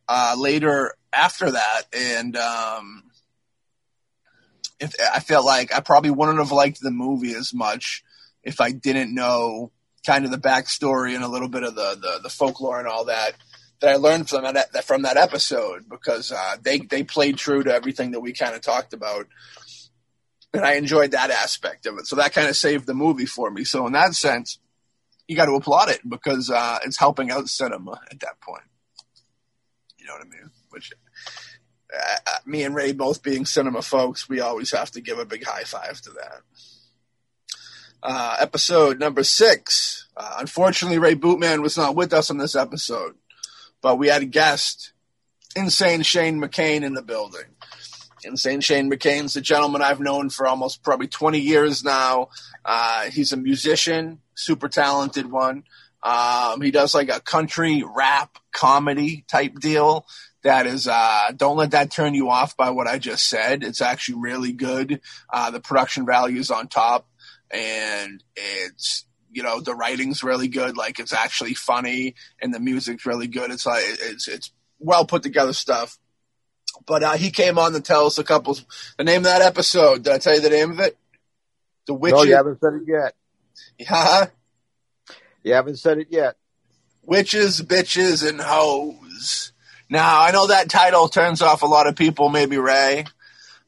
uh, 0.08 0.34
later 0.38 0.94
after 1.12 1.50
that, 1.50 1.82
and 1.92 2.36
um, 2.36 3.04
if, 4.80 4.94
I 5.12 5.20
felt 5.20 5.44
like 5.44 5.74
I 5.74 5.80
probably 5.80 6.10
wouldn't 6.10 6.38
have 6.38 6.52
liked 6.52 6.80
the 6.80 6.90
movie 6.90 7.34
as 7.34 7.54
much 7.54 8.02
if 8.42 8.60
I 8.60 8.72
didn't 8.72 9.14
know 9.14 9.70
kind 10.04 10.24
of 10.24 10.30
the 10.30 10.38
backstory 10.38 11.14
and 11.14 11.22
a 11.24 11.28
little 11.28 11.48
bit 11.48 11.62
of 11.62 11.74
the 11.74 11.96
the, 12.00 12.20
the 12.24 12.28
folklore 12.28 12.78
and 12.78 12.88
all 12.88 13.06
that 13.06 13.34
that 13.80 13.90
I 13.90 13.96
learned 13.96 14.28
from 14.28 14.44
that 14.44 14.84
from 14.84 15.02
that 15.02 15.16
episode 15.16 15.88
because 15.88 16.32
uh, 16.32 16.56
they 16.62 16.78
they 16.78 17.02
played 17.04 17.36
true 17.36 17.62
to 17.62 17.74
everything 17.74 18.12
that 18.12 18.20
we 18.20 18.32
kind 18.32 18.54
of 18.54 18.62
talked 18.62 18.92
about, 18.92 19.26
and 20.54 20.64
I 20.64 20.74
enjoyed 20.74 21.10
that 21.10 21.30
aspect 21.30 21.86
of 21.86 21.98
it. 21.98 22.06
So 22.06 22.16
that 22.16 22.32
kind 22.32 22.48
of 22.48 22.56
saved 22.56 22.86
the 22.86 22.94
movie 22.94 23.26
for 23.26 23.50
me. 23.50 23.64
So 23.64 23.86
in 23.86 23.92
that 23.92 24.14
sense, 24.14 24.58
you 25.32 25.36
got 25.36 25.46
to 25.46 25.54
applaud 25.54 25.90
it 25.90 26.00
because 26.08 26.50
uh, 26.50 26.78
it's 26.84 26.98
helping 26.98 27.30
out 27.30 27.48
cinema 27.48 28.00
at 28.10 28.20
that 28.20 28.40
point. 28.40 28.62
You 29.98 30.06
know 30.06 30.12
what 30.12 30.22
I 30.22 30.28
mean? 30.28 30.50
Which 30.70 30.92
uh, 31.94 32.16
uh, 32.26 32.38
me 32.46 32.62
and 32.62 32.74
Ray 32.74 32.92
both 32.92 33.22
being 33.22 33.44
cinema 33.46 33.82
folks, 33.82 34.28
we 34.28 34.40
always 34.40 34.72
have 34.72 34.90
to 34.92 35.00
give 35.00 35.18
a 35.18 35.24
big 35.24 35.44
high 35.44 35.64
five 35.64 36.00
to 36.02 36.10
that. 36.10 36.40
Uh, 38.02 38.36
episode 38.40 38.98
number 38.98 39.22
six. 39.22 40.08
Uh, 40.16 40.36
unfortunately, 40.40 40.98
Ray 40.98 41.14
Bootman 41.14 41.62
was 41.62 41.76
not 41.76 41.94
with 41.94 42.12
us 42.12 42.30
on 42.30 42.38
this 42.38 42.54
episode 42.54 43.14
but 43.82 43.98
we 43.98 44.08
had 44.08 44.22
a 44.22 44.26
guest, 44.26 44.92
Insane 45.54 46.02
Shane 46.02 46.40
McCain, 46.40 46.82
in 46.84 46.94
the 46.94 47.02
building. 47.02 47.44
Insane 48.24 48.60
Shane 48.60 48.90
McCain's 48.90 49.36
a 49.36 49.40
gentleman 49.40 49.82
I've 49.82 50.00
known 50.00 50.30
for 50.30 50.46
almost 50.46 50.84
probably 50.84 51.08
20 51.08 51.40
years 51.40 51.84
now. 51.84 52.28
Uh, 52.64 53.10
he's 53.10 53.32
a 53.32 53.36
musician, 53.36 54.20
super 54.42 54.68
talented 54.68 55.30
one. 55.30 55.64
Um, 56.02 56.60
he 56.60 56.70
does 56.70 56.94
like 56.94 57.10
a 57.10 57.20
country 57.20 57.84
rap 57.84 58.38
comedy 58.52 59.24
type 59.28 59.58
deal. 59.60 60.06
That 60.42 60.66
is, 60.66 60.88
uh, 60.88 61.30
don't 61.36 61.56
let 61.56 61.70
that 61.70 61.92
turn 61.92 62.14
you 62.14 62.28
off 62.28 62.56
by 62.56 62.70
what 62.70 62.88
I 62.88 62.98
just 62.98 63.28
said. 63.28 63.62
It's 63.62 63.80
actually 63.80 64.18
really 64.20 64.52
good. 64.52 65.00
Uh, 65.32 65.52
the 65.52 65.60
production 65.60 66.04
value 66.04 66.40
is 66.40 66.50
on 66.50 66.66
top 66.66 67.06
and 67.50 68.22
it's, 68.34 69.06
you 69.30 69.42
know 69.42 69.60
the 69.60 69.74
writing's 69.74 70.22
really 70.22 70.48
good 70.48 70.76
like 70.76 70.98
it's 70.98 71.14
actually 71.14 71.54
funny 71.54 72.14
and 72.42 72.52
the 72.52 72.60
music's 72.60 73.06
really 73.06 73.26
good 73.26 73.50
it's 73.50 73.64
like 73.64 73.82
it's 73.82 74.28
it's 74.28 74.52
well 74.78 75.06
put 75.06 75.22
together 75.22 75.54
stuff 75.54 75.98
but 76.84 77.02
uh, 77.02 77.12
he 77.12 77.30
came 77.30 77.58
on 77.58 77.72
to 77.72 77.80
tell 77.80 78.04
us 78.04 78.18
a 78.18 78.24
couple 78.24 78.58
the 78.98 79.04
name 79.04 79.20
of 79.20 79.24
that 79.24 79.40
episode 79.40 80.02
did 80.02 80.12
i 80.12 80.18
tell 80.18 80.34
you 80.34 80.42
the 80.42 80.50
name 80.50 80.72
of 80.72 80.80
it 80.80 80.98
the 81.86 81.94
witches 81.94 82.18
no, 82.18 82.24
you 82.24 82.36
haven't 82.36 82.60
said 82.60 82.74
it 82.74 82.82
yet. 82.86 83.14
Yeah. 83.78 84.26
You 85.42 85.54
haven't 85.54 85.76
said 85.76 85.98
it 85.98 86.08
yet. 86.10 86.36
Witches, 87.02 87.60
bitches, 87.60 88.26
and 88.26 88.40
hoes. 88.40 89.52
Now, 89.90 90.20
I 90.20 90.30
know 90.30 90.46
that 90.46 90.70
title 90.70 91.08
turns 91.08 91.42
off 91.42 91.62
a 91.62 91.66
lot 91.66 91.86
of 91.86 91.96
people, 91.96 92.28
maybe 92.28 92.56
Ray, 92.58 93.04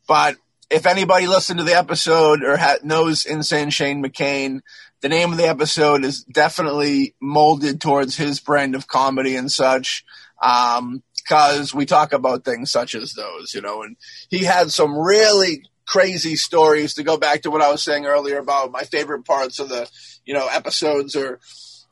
but 0.06 0.36
if 0.70 0.86
anybody 0.86 1.26
listened 1.26 1.58
to 1.58 1.64
the 1.64 1.76
episode 1.76 2.42
or 2.42 2.56
ha- 2.56 2.78
knows 2.82 3.26
Insane 3.26 3.70
Shane 3.70 4.02
McCain, 4.02 4.60
the 5.02 5.08
name 5.08 5.32
of 5.32 5.38
the 5.38 5.48
episode 5.48 6.04
is 6.04 6.24
definitely 6.24 7.14
molded 7.20 7.80
towards 7.80 8.16
his 8.16 8.40
brand 8.40 8.74
of 8.74 8.88
comedy 8.88 9.36
and 9.36 9.52
such. 9.52 10.04
Um, 10.42 11.02
cause 11.28 11.74
we 11.74 11.86
talk 11.86 12.12
about 12.12 12.44
things 12.44 12.70
such 12.70 12.94
as 12.94 13.12
those, 13.12 13.52
you 13.54 13.60
know, 13.60 13.82
and 13.82 13.96
he 14.30 14.44
had 14.44 14.70
some 14.70 14.96
really 14.98 15.64
crazy 15.86 16.36
stories 16.36 16.94
to 16.94 17.02
go 17.02 17.16
back 17.16 17.42
to 17.42 17.50
what 17.50 17.62
I 17.62 17.70
was 17.70 17.82
saying 17.82 18.06
earlier 18.06 18.38
about 18.38 18.72
my 18.72 18.82
favorite 18.82 19.24
parts 19.24 19.58
of 19.58 19.68
the, 19.68 19.88
you 20.24 20.34
know, 20.34 20.48
episodes 20.48 21.14
or 21.14 21.40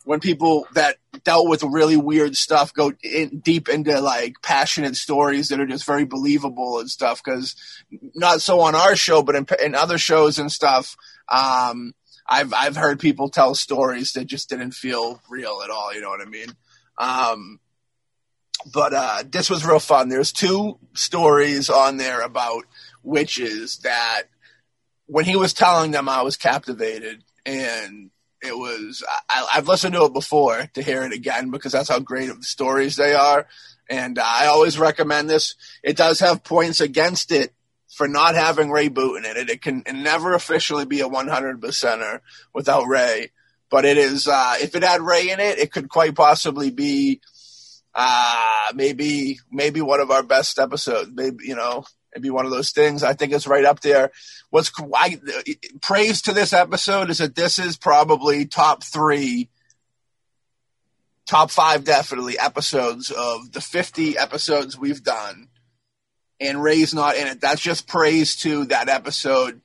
when 0.04 0.18
people 0.18 0.66
that 0.74 0.96
dealt 1.22 1.48
with 1.48 1.62
really 1.62 1.96
weird 1.96 2.36
stuff 2.36 2.74
go 2.74 2.92
in 3.02 3.38
deep 3.38 3.68
into 3.68 4.00
like 4.00 4.34
passionate 4.42 4.96
stories 4.96 5.48
that 5.48 5.60
are 5.60 5.66
just 5.66 5.86
very 5.86 6.04
believable 6.04 6.80
and 6.80 6.90
stuff. 6.90 7.22
Cause 7.22 7.54
not 8.14 8.40
so 8.40 8.60
on 8.60 8.74
our 8.74 8.96
show, 8.96 9.22
but 9.22 9.36
in, 9.36 9.46
in 9.62 9.74
other 9.74 9.98
shows 9.98 10.38
and 10.38 10.50
stuff, 10.50 10.96
um, 11.28 11.92
I've, 12.28 12.52
I've 12.52 12.76
heard 12.76 12.98
people 12.98 13.28
tell 13.28 13.54
stories 13.54 14.12
that 14.12 14.26
just 14.26 14.48
didn't 14.48 14.72
feel 14.72 15.20
real 15.28 15.60
at 15.62 15.70
all. 15.70 15.94
You 15.94 16.00
know 16.00 16.08
what 16.08 16.20
I 16.20 16.28
mean? 16.28 16.48
Um, 16.98 17.60
but, 18.72 18.92
uh, 18.94 19.22
this 19.28 19.50
was 19.50 19.64
real 19.64 19.80
fun. 19.80 20.08
There's 20.08 20.32
two 20.32 20.78
stories 20.94 21.68
on 21.68 21.96
there 21.96 22.22
about 22.22 22.64
witches 23.02 23.78
that 23.78 24.22
when 25.06 25.24
he 25.24 25.36
was 25.36 25.52
telling 25.52 25.90
them, 25.90 26.08
I 26.08 26.22
was 26.22 26.36
captivated 26.36 27.22
and 27.44 28.10
it 28.42 28.56
was 28.56 29.04
I, 29.28 29.46
have 29.52 29.68
listened 29.68 29.94
to 29.94 30.04
it 30.04 30.12
before 30.12 30.68
to 30.74 30.82
hear 30.82 31.04
it 31.04 31.12
again 31.12 31.50
because 31.50 31.72
that's 31.72 31.88
how 31.88 32.00
great 32.00 32.30
of 32.30 32.38
the 32.38 32.46
stories 32.46 32.96
they 32.96 33.14
are. 33.14 33.46
And 33.90 34.18
i 34.18 34.46
always 34.46 34.78
recommend 34.78 35.28
this. 35.28 35.54
It 35.82 35.96
does 35.96 36.20
have 36.20 36.44
points 36.44 36.80
against 36.80 37.30
it 37.30 37.52
for 37.88 38.08
not 38.08 38.34
having 38.34 38.70
ray 38.70 38.88
booten 38.88 39.24
in 39.30 39.36
it. 39.36 39.50
It 39.50 39.62
can 39.62 39.82
never 39.92 40.34
officially 40.34 40.86
be 40.86 41.00
a 41.00 41.08
100 41.08 41.60
percenter 41.60 42.20
without 42.52 42.86
ray 42.86 43.30
but 43.70 43.86
it 43.86 43.96
is 43.96 44.28
uh, 44.28 44.56
if 44.60 44.74
it 44.76 44.82
had 44.82 45.00
ray 45.00 45.30
in 45.30 45.40
it 45.40 45.58
it 45.58 45.72
could 45.72 45.88
quite 45.88 46.14
possibly 46.14 46.70
be 46.70 47.22
uh, 47.94 48.72
maybe 48.74 49.38
maybe 49.50 49.80
one 49.80 50.00
of 50.00 50.10
our 50.10 50.22
best 50.22 50.58
episodes. 50.58 51.10
Maybe 51.12 51.46
you 51.46 51.56
know 51.56 51.84
It'd 52.12 52.22
be 52.22 52.30
one 52.30 52.44
of 52.44 52.50
those 52.50 52.70
things. 52.70 53.02
I 53.02 53.14
think 53.14 53.32
it's 53.32 53.46
right 53.46 53.64
up 53.64 53.80
there. 53.80 54.10
What's 54.50 54.70
I, 54.94 55.18
praise 55.80 56.22
to 56.22 56.32
this 56.32 56.52
episode 56.52 57.10
is 57.10 57.18
that 57.18 57.34
this 57.34 57.58
is 57.58 57.76
probably 57.76 58.44
top 58.44 58.84
three, 58.84 59.48
top 61.26 61.50
five 61.50 61.84
definitely 61.84 62.38
episodes 62.38 63.10
of 63.10 63.52
the 63.52 63.62
50 63.62 64.18
episodes 64.18 64.78
we've 64.78 65.02
done. 65.02 65.48
And 66.38 66.62
Ray's 66.62 66.92
not 66.92 67.16
in 67.16 67.28
it. 67.28 67.40
That's 67.40 67.62
just 67.62 67.86
praise 67.86 68.36
to 68.36 68.66
that 68.66 68.88
episode. 68.88 69.62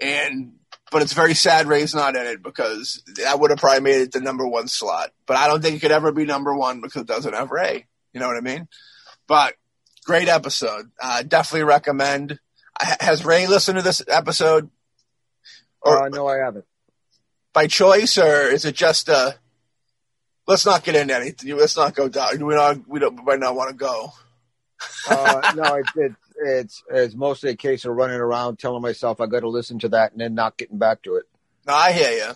And 0.00 0.54
but 0.90 1.00
it's 1.00 1.14
very 1.14 1.32
sad 1.32 1.66
Ray's 1.68 1.94
not 1.94 2.16
in 2.16 2.26
it 2.26 2.42
because 2.42 3.02
that 3.16 3.40
would 3.40 3.50
have 3.50 3.58
probably 3.58 3.80
made 3.80 4.02
it 4.02 4.12
the 4.12 4.20
number 4.20 4.46
one 4.46 4.68
slot. 4.68 5.10
But 5.26 5.38
I 5.38 5.48
don't 5.48 5.62
think 5.62 5.76
it 5.76 5.80
could 5.80 5.90
ever 5.90 6.12
be 6.12 6.26
number 6.26 6.54
one 6.54 6.82
because 6.82 7.02
it 7.02 7.08
doesn't 7.08 7.32
have 7.32 7.50
Ray. 7.50 7.86
You 8.12 8.20
know 8.20 8.26
what 8.26 8.36
I 8.36 8.40
mean? 8.40 8.68
But 9.26 9.54
Great 10.04 10.28
episode. 10.28 10.90
Uh, 11.00 11.22
definitely 11.22 11.64
recommend. 11.64 12.38
Has 12.80 13.24
Ray 13.24 13.46
listened 13.46 13.78
to 13.78 13.82
this 13.82 14.02
episode? 14.08 14.70
Or 15.80 16.04
uh, 16.04 16.08
no, 16.08 16.26
I 16.26 16.38
haven't. 16.38 16.64
By 17.52 17.66
choice, 17.66 18.18
or 18.18 18.48
is 18.48 18.64
it 18.64 18.74
just 18.74 19.08
a? 19.08 19.16
Uh, 19.16 19.32
let's 20.46 20.66
not 20.66 20.82
get 20.84 20.96
into 20.96 21.14
anything. 21.14 21.56
Let's 21.56 21.76
not 21.76 21.94
go 21.94 22.08
down. 22.08 22.44
We 22.44 22.54
not. 22.54 22.88
We 22.88 22.98
don't. 22.98 23.24
Might 23.24 23.40
not 23.40 23.54
want 23.54 23.70
to 23.70 23.76
go. 23.76 24.12
uh, 25.08 25.52
no, 25.54 25.74
it, 25.74 25.86
it, 25.96 26.12
it's 26.44 26.82
it's 26.90 27.14
mostly 27.14 27.50
a 27.50 27.56
case 27.56 27.84
of 27.84 27.94
running 27.94 28.18
around 28.18 28.58
telling 28.58 28.82
myself 28.82 29.20
I 29.20 29.26
got 29.26 29.40
to 29.40 29.48
listen 29.48 29.78
to 29.80 29.90
that 29.90 30.12
and 30.12 30.20
then 30.20 30.34
not 30.34 30.56
getting 30.56 30.78
back 30.78 31.02
to 31.02 31.16
it. 31.16 31.24
No, 31.66 31.74
I 31.74 31.92
hear 31.92 32.10
you. 32.10 32.32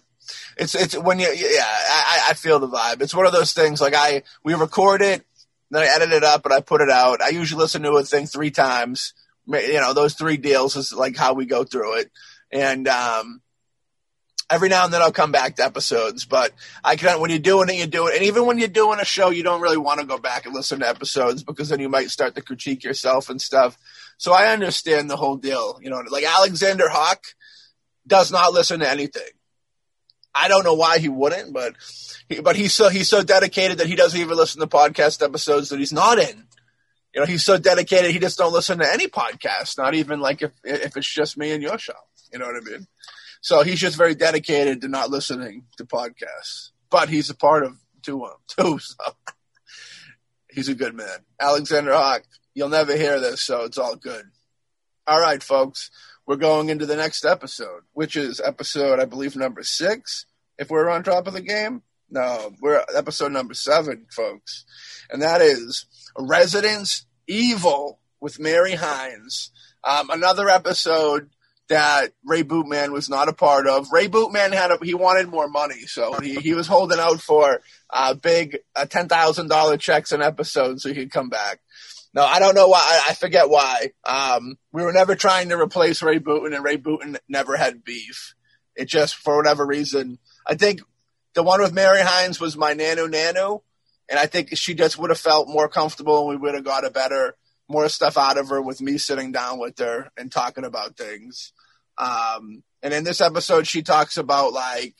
It's 0.56 0.74
it's 0.74 0.96
when 0.96 1.18
you 1.18 1.28
yeah 1.34 1.64
I 1.64 2.26
I 2.30 2.34
feel 2.34 2.58
the 2.58 2.68
vibe. 2.68 3.00
It's 3.00 3.14
one 3.14 3.26
of 3.26 3.32
those 3.32 3.52
things 3.52 3.80
like 3.80 3.94
I 3.94 4.22
we 4.44 4.54
record 4.54 5.02
it 5.02 5.24
then 5.70 5.82
I 5.82 5.94
edit 5.94 6.12
it 6.12 6.24
up 6.24 6.44
and 6.44 6.54
I 6.54 6.60
put 6.60 6.80
it 6.80 6.90
out. 6.90 7.22
I 7.22 7.30
usually 7.30 7.60
listen 7.60 7.82
to 7.82 7.92
a 7.92 8.02
thing 8.04 8.26
three 8.26 8.50
times. 8.50 9.14
You 9.46 9.80
know, 9.80 9.94
those 9.94 10.14
three 10.14 10.36
deals 10.36 10.76
is 10.76 10.92
like 10.92 11.16
how 11.16 11.34
we 11.34 11.46
go 11.46 11.64
through 11.64 11.98
it. 12.00 12.10
And 12.52 12.86
um, 12.88 13.42
every 14.48 14.68
now 14.68 14.84
and 14.84 14.92
then 14.92 15.02
I'll 15.02 15.12
come 15.12 15.32
back 15.32 15.56
to 15.56 15.64
episodes, 15.64 16.24
but 16.24 16.52
I 16.84 16.96
can 16.96 17.20
when 17.20 17.30
you're 17.30 17.38
doing 17.38 17.68
it, 17.68 17.76
you 17.76 17.86
do 17.86 18.06
it. 18.08 18.14
And 18.14 18.24
even 18.24 18.46
when 18.46 18.58
you're 18.58 18.68
doing 18.68 19.00
a 19.00 19.04
show, 19.04 19.30
you 19.30 19.42
don't 19.42 19.60
really 19.60 19.76
want 19.76 20.00
to 20.00 20.06
go 20.06 20.18
back 20.18 20.46
and 20.46 20.54
listen 20.54 20.80
to 20.80 20.88
episodes 20.88 21.42
because 21.42 21.68
then 21.68 21.80
you 21.80 21.88
might 21.88 22.10
start 22.10 22.34
to 22.36 22.42
critique 22.42 22.84
yourself 22.84 23.28
and 23.28 23.40
stuff. 23.40 23.76
So 24.18 24.32
I 24.32 24.52
understand 24.52 25.10
the 25.10 25.16
whole 25.16 25.36
deal. 25.36 25.78
You 25.82 25.90
know, 25.90 26.02
like 26.10 26.24
Alexander 26.24 26.88
Hawk 26.88 27.24
does 28.06 28.30
not 28.30 28.52
listen 28.52 28.80
to 28.80 28.88
anything. 28.88 29.22
I 30.36 30.48
don't 30.48 30.64
know 30.64 30.74
why 30.74 30.98
he 30.98 31.08
wouldn't, 31.08 31.52
but 31.52 31.74
he, 32.28 32.40
but 32.40 32.56
he's 32.56 32.74
so 32.74 32.88
he's 32.88 33.08
so 33.08 33.22
dedicated 33.22 33.78
that 33.78 33.86
he 33.86 33.96
doesn't 33.96 34.20
even 34.20 34.36
listen 34.36 34.60
to 34.60 34.66
podcast 34.66 35.24
episodes 35.24 35.70
that 35.70 35.78
he's 35.78 35.92
not 35.92 36.18
in. 36.18 36.44
You 37.14 37.20
know, 37.20 37.26
he's 37.26 37.44
so 37.44 37.56
dedicated 37.56 38.10
he 38.10 38.18
just 38.18 38.36
don't 38.36 38.52
listen 38.52 38.78
to 38.78 38.92
any 38.92 39.06
podcast, 39.06 39.78
not 39.78 39.94
even 39.94 40.20
like 40.20 40.42
if 40.42 40.52
if 40.64 40.96
it's 40.96 41.12
just 41.12 41.38
me 41.38 41.52
and 41.52 41.62
your 41.62 41.78
show. 41.78 41.94
You 42.32 42.38
know 42.38 42.46
what 42.46 42.56
I 42.56 42.70
mean? 42.70 42.86
So 43.40 43.62
he's 43.62 43.80
just 43.80 43.96
very 43.96 44.14
dedicated 44.14 44.82
to 44.82 44.88
not 44.88 45.08
listening 45.10 45.64
to 45.78 45.84
podcasts. 45.84 46.70
But 46.90 47.08
he's 47.08 47.30
a 47.30 47.34
part 47.34 47.64
of 47.64 47.76
two 48.02 48.24
of 48.24 48.30
them 48.30 48.40
too, 48.48 48.78
so 48.78 48.96
he's 50.50 50.68
a 50.68 50.74
good 50.74 50.94
man. 50.94 51.18
Alexander 51.40 51.92
Hawk, 51.92 52.24
you'll 52.54 52.68
never 52.68 52.96
hear 52.96 53.20
this, 53.20 53.42
so 53.42 53.64
it's 53.64 53.78
all 53.78 53.96
good. 53.96 54.24
All 55.06 55.20
right, 55.20 55.42
folks, 55.42 55.90
we're 56.26 56.36
going 56.36 56.68
into 56.68 56.86
the 56.86 56.96
next 56.96 57.24
episode, 57.24 57.82
which 57.92 58.16
is 58.16 58.40
episode, 58.40 59.00
I 59.00 59.04
believe, 59.04 59.36
number 59.36 59.62
six, 59.62 60.26
if 60.58 60.70
we're 60.70 60.88
on 60.88 61.02
top 61.04 61.26
of 61.26 61.34
the 61.34 61.40
game. 61.40 61.82
No, 62.08 62.52
we're 62.60 62.84
episode 62.94 63.32
number 63.32 63.54
seven, 63.54 64.06
folks. 64.10 64.64
And 65.10 65.22
that 65.22 65.40
is 65.40 65.86
Residence 66.16 67.06
Evil 67.26 67.98
with 68.20 68.38
Mary 68.38 68.74
Hines. 68.74 69.50
Um, 69.82 70.10
another 70.10 70.48
episode 70.48 71.30
that 71.68 72.12
Ray 72.24 72.44
Bootman 72.44 72.92
was 72.92 73.08
not 73.08 73.28
a 73.28 73.32
part 73.32 73.66
of. 73.66 73.88
Ray 73.92 74.08
Bootman 74.08 74.52
had 74.52 74.70
a, 74.70 74.78
he 74.82 74.94
wanted 74.94 75.28
more 75.28 75.48
money, 75.48 75.80
so 75.86 76.14
he, 76.20 76.36
he 76.36 76.54
was 76.54 76.68
holding 76.68 77.00
out 77.00 77.20
for 77.20 77.60
uh, 77.90 78.14
big 78.14 78.58
uh, 78.74 78.86
ten 78.86 79.08
thousand 79.08 79.48
dollar 79.48 79.76
checks 79.76 80.12
an 80.12 80.22
episode 80.22 80.80
so 80.80 80.88
he 80.88 80.94
could 80.94 81.10
come 81.10 81.28
back. 81.28 81.60
No, 82.16 82.24
I 82.24 82.38
don't 82.38 82.54
know 82.54 82.68
why. 82.68 82.80
I, 82.82 83.10
I 83.10 83.14
forget 83.14 83.50
why. 83.50 83.92
Um, 84.06 84.56
we 84.72 84.82
were 84.82 84.92
never 84.94 85.14
trying 85.14 85.50
to 85.50 85.60
replace 85.60 86.02
Ray 86.02 86.18
Booten, 86.18 86.56
and 86.56 86.64
Ray 86.64 86.78
Booten 86.78 87.18
never 87.28 87.58
had 87.58 87.84
beef. 87.84 88.34
It 88.74 88.86
just, 88.86 89.16
for 89.16 89.36
whatever 89.36 89.66
reason, 89.66 90.18
I 90.46 90.54
think 90.54 90.80
the 91.34 91.42
one 91.42 91.60
with 91.60 91.74
Mary 91.74 92.00
Hines 92.00 92.40
was 92.40 92.56
my 92.56 92.72
Nano 92.72 93.06
Nano, 93.06 93.64
and 94.08 94.18
I 94.18 94.24
think 94.24 94.56
she 94.56 94.72
just 94.72 94.98
would 94.98 95.10
have 95.10 95.20
felt 95.20 95.46
more 95.46 95.68
comfortable 95.68 96.20
and 96.20 96.28
we 96.28 96.36
would 96.38 96.54
have 96.54 96.64
got 96.64 96.86
a 96.86 96.90
better, 96.90 97.36
more 97.68 97.86
stuff 97.90 98.16
out 98.16 98.38
of 98.38 98.48
her 98.48 98.62
with 98.62 98.80
me 98.80 98.96
sitting 98.96 99.30
down 99.30 99.58
with 99.58 99.78
her 99.78 100.10
and 100.16 100.32
talking 100.32 100.64
about 100.64 100.96
things. 100.96 101.52
Um, 101.98 102.62
and 102.82 102.94
in 102.94 103.04
this 103.04 103.20
episode, 103.20 103.66
she 103.66 103.82
talks 103.82 104.16
about 104.16 104.54
like 104.54 104.94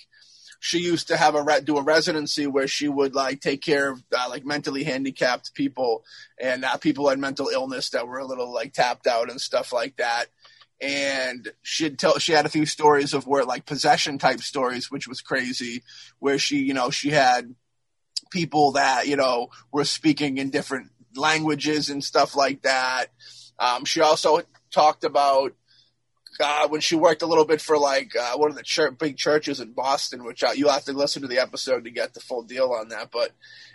she 0.61 0.79
used 0.79 1.09
to 1.09 1.17
have 1.17 1.35
a 1.35 1.43
re- 1.43 1.61
do 1.61 1.77
a 1.77 1.83
residency 1.83 2.47
where 2.47 2.69
she 2.69 2.89
would 2.89 3.15
like 3.15 3.41
take 3.41 3.63
care 3.63 3.91
of 3.91 4.03
uh, 4.17 4.27
like 4.29 4.45
mentally 4.45 4.85
handicapped 4.85 5.55
people 5.55 6.05
and 6.41 6.65
uh, 6.65 6.77
people 6.77 7.09
had 7.09 7.19
mental 7.19 7.49
illness 7.49 7.91
that 7.91 8.07
were 8.07 8.19
a 8.19 8.27
little 8.27 8.53
like 8.53 8.73
tapped 8.73 9.07
out 9.07 9.31
and 9.31 9.41
stuff 9.41 9.73
like 9.73 9.97
that. 9.97 10.27
And 10.81 11.53
she'd 11.63 11.99
tell 11.99 12.19
she 12.19 12.33
had 12.33 12.47
a 12.47 12.51
few 12.51 12.67
stories 12.67 13.15
of 13.15 13.27
where 13.27 13.45
like 13.45 13.65
possession 13.65 14.19
type 14.19 14.41
stories 14.41 14.91
which 14.91 15.09
was 15.09 15.23
crazy 15.23 15.83
where 16.19 16.39
she 16.39 16.59
you 16.59 16.75
know 16.75 16.91
she 16.91 17.11
had 17.11 17.55
people 18.31 18.73
that 18.73 19.07
you 19.07 19.17
know 19.17 19.49
were 19.73 19.85
speaking 19.85 20.39
in 20.39 20.51
different 20.51 20.91
languages 21.15 21.91
and 21.91 22.05
stuff 22.05 22.37
like 22.37 22.63
that. 22.63 23.07
Um, 23.59 23.85
she 23.85 24.01
also 24.01 24.43
talked 24.71 25.05
about 25.05 25.55
uh, 26.41 26.69
when 26.69 26.81
she 26.81 26.97
worked 26.97 27.23
a 27.23 27.27
little 27.27 27.45
bit 27.45 27.61
for 27.61 27.79
like 27.79 28.15
uh, 28.17 28.37
one 28.37 28.51
of 28.51 28.57
the 28.57 28.63
ch- 28.63 28.99
big 28.99 29.17
churches 29.17 29.61
in 29.61 29.73
Boston, 29.73 30.25
which 30.25 30.43
uh, 30.43 30.53
you'll 30.55 30.71
have 30.71 30.85
to 30.85 30.93
listen 30.93 31.23
to 31.23 31.29
the 31.29 31.39
episode 31.39 31.85
to 31.85 31.91
get 31.91 32.15
the 32.15 32.21
full 32.21 32.43
deal 32.43 32.73
on 32.73 32.89
that. 32.89 33.11
But 33.11 33.33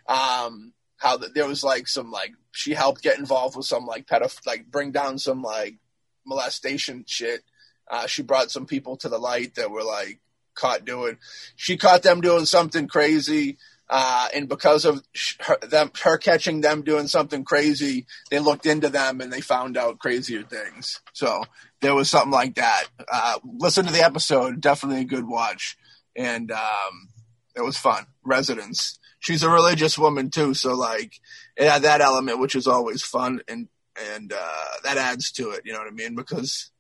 um, 0.08 0.74
how 0.98 1.18
the, 1.18 1.30
there 1.30 1.48
was 1.48 1.64
like 1.64 1.88
some 1.88 2.12
like 2.12 2.34
she 2.52 2.74
helped 2.74 3.02
get 3.02 3.20
involved 3.20 3.56
with 3.56 3.66
some 3.66 3.86
like 3.86 4.08
pedoph 4.08 4.46
like 4.46 4.70
bring 4.70 4.92
down 4.92 5.18
some 5.18 5.42
like 5.42 5.78
molestation 6.26 7.04
shit. 7.08 7.42
Uh, 7.90 8.08
she 8.08 8.22
brought 8.22 8.52
some 8.52 8.66
people 8.66 8.96
to 8.98 9.10
the 9.10 9.18
light 9.18 9.56
that 9.56 9.72
were 9.72 9.84
like 9.84 10.20
caught 10.54 10.86
doing. 10.86 11.18
She 11.56 11.78
caught 11.78 12.04
them 12.04 12.22
doing 12.22 12.46
something 12.46 12.88
crazy. 12.88 13.58
Uh, 13.94 14.30
and 14.34 14.48
because 14.48 14.86
of 14.86 15.04
her, 15.42 15.58
them, 15.68 15.92
her 16.02 16.18
catching 16.18 16.62
them 16.62 16.82
doing 16.82 17.08
something 17.08 17.44
crazy, 17.44 18.06
they 18.30 18.40
looked 18.40 18.66
into 18.66 18.88
them 18.88 19.20
and 19.20 19.34
they 19.34 19.42
found 19.42 19.76
out 19.78 20.00
crazier 20.00 20.44
things. 20.44 21.02
So 21.12 21.44
there 21.82 21.94
was 21.94 22.10
something 22.10 22.32
like 22.32 22.56
that. 22.56 22.86
Uh, 23.12 23.40
listen 23.44 23.86
to 23.86 23.92
the 23.92 24.04
episode; 24.04 24.62
definitely 24.62 25.02
a 25.02 25.06
good 25.06 25.28
watch. 25.28 25.78
and 26.16 26.52
um, 26.52 27.10
it 27.56 27.62
was 27.62 27.78
fun. 27.78 28.06
Residence. 28.24 28.98
She's 29.20 29.44
a 29.44 29.50
religious 29.50 29.98
woman 29.98 30.30
too, 30.30 30.54
so 30.54 30.74
like 30.74 31.20
it 31.58 31.70
had 31.70 31.84
that 31.84 32.02
element, 32.02 32.40
which 32.40 32.56
is 32.56 32.68
always 32.68 33.04
fun, 33.04 33.42
and 33.48 33.68
and 34.14 34.34
uh, 34.34 34.66
that 34.84 34.98
adds 34.98 35.32
to 35.34 35.52
it. 35.52 35.62
You 35.66 35.74
know 35.74 35.80
what 35.80 35.88
I 35.88 35.92
mean? 35.92 36.16
Because 36.16 36.72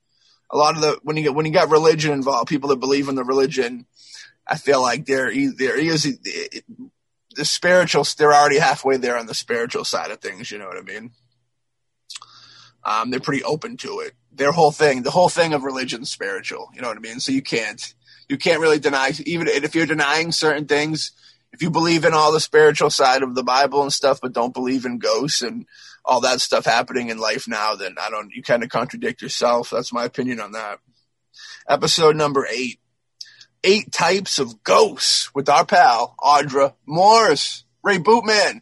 a 0.50 0.58
lot 0.58 0.76
of 0.76 0.82
the 0.82 1.00
when 1.04 1.17
you 1.17 1.24
get 1.24 1.36
when 1.36 1.45
you 1.45 1.52
got 1.52 1.69
religion 1.69 2.12
involved, 2.12 2.50
people 2.50 2.69
that 2.69 2.80
believe 2.80 3.10
in 3.10 3.15
the 3.15 3.24
religion, 3.24 3.86
I 4.47 4.58
feel 4.58 4.82
like 4.82 5.06
they're 5.06 5.32
they're 5.58 5.80
easy. 5.80 6.17
The 7.36 7.46
spiritual, 7.46 8.06
they're 8.17 8.34
already 8.34 8.60
halfway 8.60 8.98
there 8.98 9.17
on 9.17 9.26
the 9.26 9.34
spiritual 9.34 9.86
side 9.86 10.12
of 10.12 10.20
things. 10.20 10.52
You 10.52 10.58
know 10.58 10.67
what 10.67 10.78
I 10.78 10.82
mean? 10.82 11.12
Um, 12.84 13.12
they're 13.12 13.20
pretty 13.20 13.44
open 13.44 13.78
to 13.78 14.00
it. 14.00 14.13
Their 14.32 14.52
whole 14.52 14.72
thing, 14.72 15.04
the 15.04 15.12
whole 15.12 15.30
thing 15.30 15.54
of 15.54 15.63
religion, 15.63 16.06
spiritual. 16.06 16.70
You 16.74 16.82
know 16.82 16.88
what 16.88 16.98
I 16.98 17.02
mean? 17.02 17.20
So 17.20 17.32
you 17.32 17.41
can't 17.41 17.94
you 18.28 18.38
can't 18.38 18.62
really 18.62 18.80
deny 18.80 19.12
even 19.26 19.48
if 19.48 19.76
you're 19.76 19.86
denying 19.86 20.32
certain 20.32 20.65
things. 20.65 21.12
If 21.54 21.62
you 21.62 21.70
believe 21.70 22.06
in 22.06 22.13
all 22.13 22.32
the 22.32 22.39
spiritual 22.39 22.89
side 22.89 23.24
of 23.24 23.36
the 23.36 23.44
Bible 23.44 23.82
and 23.82 23.91
stuff, 23.91 24.20
but 24.22 24.32
don't 24.32 24.54
believe 24.54 24.86
in 24.86 25.00
ghosts 25.00 25.41
and 25.41 25.65
all 26.06 26.22
that 26.22 26.39
stuff 26.39 26.63
happening 26.63 27.10
in 27.10 27.17
life 27.17 27.46
now, 27.48 27.76
then 27.76 27.96
I 28.02 28.10
don't. 28.10 28.32
You 28.32 28.41
kind 28.41 28.63
of 28.63 28.70
contradict 28.70 29.22
yourself. 29.22 29.70
That's 29.70 29.91
my 29.91 30.06
opinion 30.06 30.39
on 30.39 30.54
that. 30.54 30.80
Episode 31.67 32.15
number 32.15 32.48
eight: 32.50 32.80
Eight 33.63 33.91
types 33.91 34.39
of 34.39 34.63
ghosts 34.63 35.34
with 35.36 35.47
our 35.47 35.65
pal 35.65 36.15
Audra 36.19 36.74
Morris, 36.86 37.63
Ray 37.84 37.97
Bootman. 37.97 38.62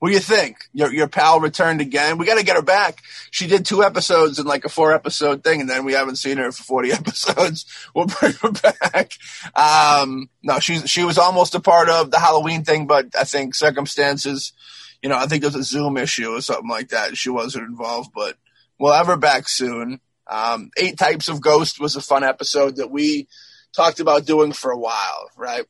What 0.00 0.08
do 0.08 0.14
you 0.14 0.20
think? 0.20 0.56
Your 0.72 0.92
your 0.92 1.08
pal 1.08 1.40
returned 1.40 1.82
again. 1.82 2.16
We 2.16 2.24
got 2.24 2.38
to 2.38 2.44
get 2.44 2.56
her 2.56 2.62
back. 2.62 3.02
She 3.30 3.46
did 3.46 3.66
two 3.66 3.84
episodes 3.84 4.38
in 4.38 4.46
like 4.46 4.64
a 4.64 4.70
four 4.70 4.94
episode 4.94 5.44
thing, 5.44 5.60
and 5.60 5.68
then 5.68 5.84
we 5.84 5.92
haven't 5.92 6.16
seen 6.16 6.38
her 6.38 6.50
for 6.52 6.62
forty 6.62 6.90
episodes. 6.92 7.66
We'll 7.94 8.06
bring 8.06 8.32
her 8.32 8.50
back. 8.50 9.12
Um, 9.54 10.30
no, 10.42 10.58
she 10.58 10.78
she 10.86 11.04
was 11.04 11.18
almost 11.18 11.54
a 11.54 11.60
part 11.60 11.90
of 11.90 12.10
the 12.10 12.18
Halloween 12.18 12.64
thing, 12.64 12.86
but 12.86 13.08
I 13.16 13.24
think 13.24 13.54
circumstances. 13.54 14.54
You 15.02 15.10
know, 15.10 15.16
I 15.16 15.26
think 15.26 15.42
there's 15.42 15.54
a 15.54 15.62
Zoom 15.62 15.98
issue 15.98 16.30
or 16.30 16.40
something 16.40 16.68
like 16.68 16.88
that. 16.88 17.16
She 17.16 17.28
wasn't 17.30 17.68
involved, 17.68 18.10
but 18.14 18.36
we'll 18.78 18.94
have 18.94 19.06
her 19.06 19.16
back 19.16 19.48
soon. 19.48 20.00
Um, 20.26 20.70
Eight 20.78 20.96
Types 20.96 21.28
of 21.28 21.42
Ghost 21.42 21.78
was 21.78 21.96
a 21.96 22.00
fun 22.00 22.24
episode 22.24 22.76
that 22.76 22.90
we 22.90 23.28
talked 23.74 24.00
about 24.00 24.26
doing 24.26 24.52
for 24.52 24.70
a 24.70 24.78
while, 24.78 25.30
right? 25.36 25.64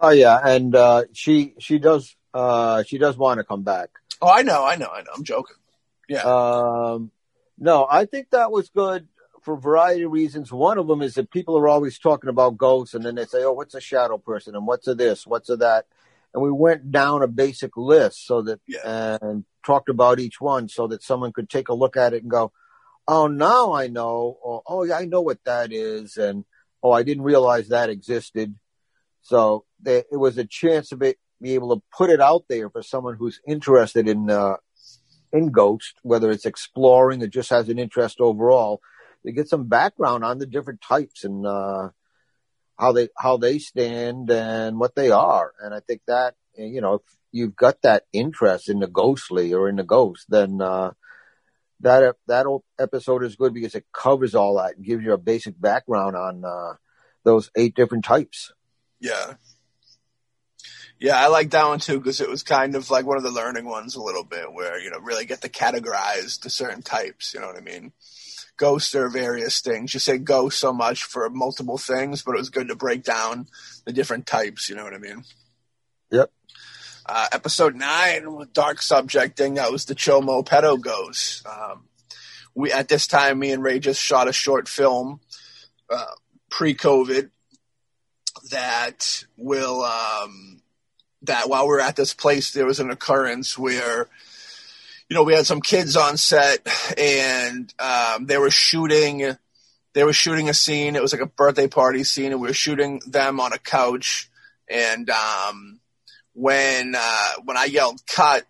Oh 0.00 0.10
yeah, 0.10 0.38
and 0.42 0.74
uh, 0.74 1.04
she 1.12 1.54
she 1.58 1.78
does 1.78 2.14
uh, 2.34 2.82
she 2.84 2.98
does 2.98 3.16
want 3.16 3.38
to 3.38 3.44
come 3.44 3.62
back. 3.62 3.90
Oh, 4.22 4.28
I 4.28 4.42
know, 4.42 4.64
I 4.64 4.76
know, 4.76 4.88
I 4.88 5.02
know. 5.02 5.10
I'm 5.14 5.24
joking. 5.24 5.56
Yeah. 6.08 6.22
Um, 6.22 7.10
no, 7.58 7.86
I 7.88 8.04
think 8.04 8.30
that 8.30 8.50
was 8.50 8.68
good 8.68 9.08
for 9.42 9.54
a 9.54 9.60
variety 9.60 10.02
of 10.02 10.12
reasons. 10.12 10.52
One 10.52 10.78
of 10.78 10.86
them 10.86 11.02
is 11.02 11.14
that 11.14 11.30
people 11.30 11.56
are 11.58 11.68
always 11.68 11.98
talking 11.98 12.30
about 12.30 12.56
ghosts, 12.56 12.94
and 12.94 13.04
then 13.04 13.16
they 13.16 13.24
say, 13.26 13.42
"Oh, 13.44 13.52
what's 13.52 13.74
a 13.74 13.80
shadow 13.80 14.18
person? 14.18 14.54
And 14.54 14.66
what's 14.66 14.86
a 14.88 14.94
this? 14.94 15.26
What's 15.26 15.50
a 15.50 15.56
that?" 15.56 15.86
And 16.32 16.42
we 16.42 16.50
went 16.50 16.92
down 16.92 17.22
a 17.22 17.26
basic 17.28 17.76
list 17.76 18.26
so 18.26 18.42
that 18.42 18.60
Yeah. 18.66 19.18
and 19.20 19.44
talked 19.64 19.88
about 19.88 20.20
each 20.20 20.40
one 20.40 20.68
so 20.68 20.86
that 20.88 21.02
someone 21.02 21.32
could 21.32 21.50
take 21.50 21.68
a 21.68 21.74
look 21.74 21.96
at 21.96 22.12
it 22.12 22.22
and 22.22 22.30
go, 22.30 22.52
"Oh, 23.08 23.26
now 23.26 23.72
I 23.72 23.88
know," 23.88 24.38
or 24.42 24.62
"Oh, 24.66 24.84
yeah, 24.84 24.98
I 24.98 25.06
know 25.06 25.22
what 25.22 25.42
that 25.44 25.72
is," 25.72 26.16
and 26.16 26.44
"Oh, 26.82 26.90
I 26.92 27.02
didn't 27.02 27.24
realize 27.24 27.68
that 27.68 27.90
existed." 27.90 28.54
So 29.22 29.64
there, 29.80 30.04
it 30.10 30.16
was 30.16 30.38
a 30.38 30.44
chance 30.44 30.88
to 30.90 30.96
be, 30.96 31.14
be 31.40 31.54
able 31.54 31.76
to 31.76 31.82
put 31.96 32.10
it 32.10 32.20
out 32.20 32.44
there 32.48 32.70
for 32.70 32.82
someone 32.82 33.16
who's 33.16 33.40
interested 33.46 34.08
in 34.08 34.30
uh, 34.30 34.56
in 35.32 35.50
ghost, 35.50 35.94
whether 36.02 36.30
it's 36.30 36.46
exploring 36.46 37.22
or 37.22 37.26
just 37.26 37.50
has 37.50 37.68
an 37.68 37.78
interest 37.78 38.20
overall, 38.20 38.80
to 39.24 39.32
get 39.32 39.48
some 39.48 39.68
background 39.68 40.24
on 40.24 40.38
the 40.38 40.46
different 40.46 40.80
types 40.80 41.24
and 41.24 41.46
uh, 41.46 41.88
how 42.78 42.92
they 42.92 43.08
how 43.16 43.36
they 43.36 43.58
stand 43.58 44.30
and 44.30 44.78
what 44.78 44.94
they 44.94 45.10
are. 45.10 45.52
And 45.60 45.74
I 45.74 45.80
think 45.80 46.02
that 46.06 46.34
you 46.56 46.80
know 46.80 46.94
if 46.94 47.02
you've 47.32 47.56
got 47.56 47.82
that 47.82 48.04
interest 48.12 48.68
in 48.68 48.80
the 48.80 48.86
ghostly 48.86 49.52
or 49.52 49.68
in 49.68 49.76
the 49.76 49.84
ghost, 49.84 50.26
then 50.28 50.60
uh, 50.60 50.92
that 51.80 52.16
that 52.26 52.46
episode 52.78 53.24
is 53.24 53.36
good 53.36 53.54
because 53.54 53.74
it 53.74 53.86
covers 53.92 54.34
all 54.34 54.56
that 54.56 54.76
and 54.76 54.84
gives 54.84 55.04
you 55.04 55.12
a 55.12 55.18
basic 55.18 55.60
background 55.60 56.16
on 56.16 56.44
uh, 56.44 56.74
those 57.24 57.50
eight 57.56 57.74
different 57.74 58.04
types. 58.04 58.52
Yeah. 59.00 59.34
Yeah, 61.00 61.16
I 61.16 61.28
like 61.28 61.50
that 61.50 61.68
one 61.68 61.78
too 61.78 61.98
because 61.98 62.20
it 62.20 62.28
was 62.28 62.42
kind 62.42 62.74
of 62.74 62.90
like 62.90 63.06
one 63.06 63.16
of 63.16 63.22
the 63.22 63.30
learning 63.30 63.66
ones 63.66 63.94
a 63.94 64.02
little 64.02 64.24
bit 64.24 64.52
where, 64.52 64.80
you 64.80 64.90
know, 64.90 64.98
really 64.98 65.26
get 65.26 65.42
to 65.42 65.48
categorize 65.48 66.40
the 66.40 66.50
certain 66.50 66.82
types, 66.82 67.34
you 67.34 67.40
know 67.40 67.46
what 67.46 67.56
I 67.56 67.60
mean? 67.60 67.92
Ghosts 68.56 68.96
are 68.96 69.08
various 69.08 69.60
things. 69.60 69.94
You 69.94 70.00
say 70.00 70.18
ghost 70.18 70.58
so 70.58 70.72
much 70.72 71.04
for 71.04 71.30
multiple 71.30 71.78
things, 71.78 72.22
but 72.22 72.34
it 72.34 72.38
was 72.38 72.50
good 72.50 72.66
to 72.68 72.74
break 72.74 73.04
down 73.04 73.46
the 73.84 73.92
different 73.92 74.26
types, 74.26 74.68
you 74.68 74.74
know 74.74 74.82
what 74.82 74.94
I 74.94 74.98
mean? 74.98 75.22
Yep. 76.10 76.32
Uh, 77.08 77.26
episode 77.32 77.74
nine, 77.74 78.34
with 78.34 78.52
dark 78.52 78.82
subject 78.82 79.38
thing, 79.38 79.54
that 79.54 79.72
was 79.72 79.86
the 79.86 79.94
Chomo 79.94 80.44
pedo 80.44 80.78
ghost. 80.78 81.46
Um, 81.46 81.84
we, 82.54 82.70
at 82.70 82.88
this 82.88 83.06
time, 83.06 83.38
me 83.38 83.50
and 83.50 83.62
Ray 83.62 83.78
just 83.78 84.02
shot 84.02 84.28
a 84.28 84.32
short 84.32 84.68
film, 84.68 85.20
uh, 85.88 86.04
pre-COVID 86.50 87.30
that 88.50 89.24
will 89.38 89.82
um, 89.82 90.60
that 91.22 91.48
while 91.48 91.64
we 91.64 91.68
were 91.68 91.80
at 91.80 91.96
this 91.96 92.14
place 92.14 92.52
there 92.52 92.66
was 92.66 92.80
an 92.80 92.90
occurrence 92.90 93.58
where 93.58 94.06
you 95.08 95.14
know 95.14 95.22
we 95.22 95.34
had 95.34 95.46
some 95.46 95.60
kids 95.60 95.96
on 95.96 96.16
set 96.16 96.66
and 96.98 97.72
um, 97.78 98.26
they 98.26 98.38
were 98.38 98.50
shooting 98.50 99.36
they 99.94 100.04
were 100.04 100.12
shooting 100.12 100.48
a 100.48 100.54
scene 100.54 100.96
it 100.96 101.02
was 101.02 101.12
like 101.12 101.22
a 101.22 101.26
birthday 101.26 101.66
party 101.66 102.04
scene 102.04 102.32
and 102.32 102.40
we 102.40 102.48
were 102.48 102.54
shooting 102.54 103.00
them 103.06 103.40
on 103.40 103.52
a 103.52 103.58
couch 103.58 104.30
and 104.68 105.10
um, 105.10 105.77
when 106.38 106.94
uh, 106.96 107.32
when 107.44 107.56
I 107.56 107.64
yelled 107.64 108.00
cut 108.06 108.44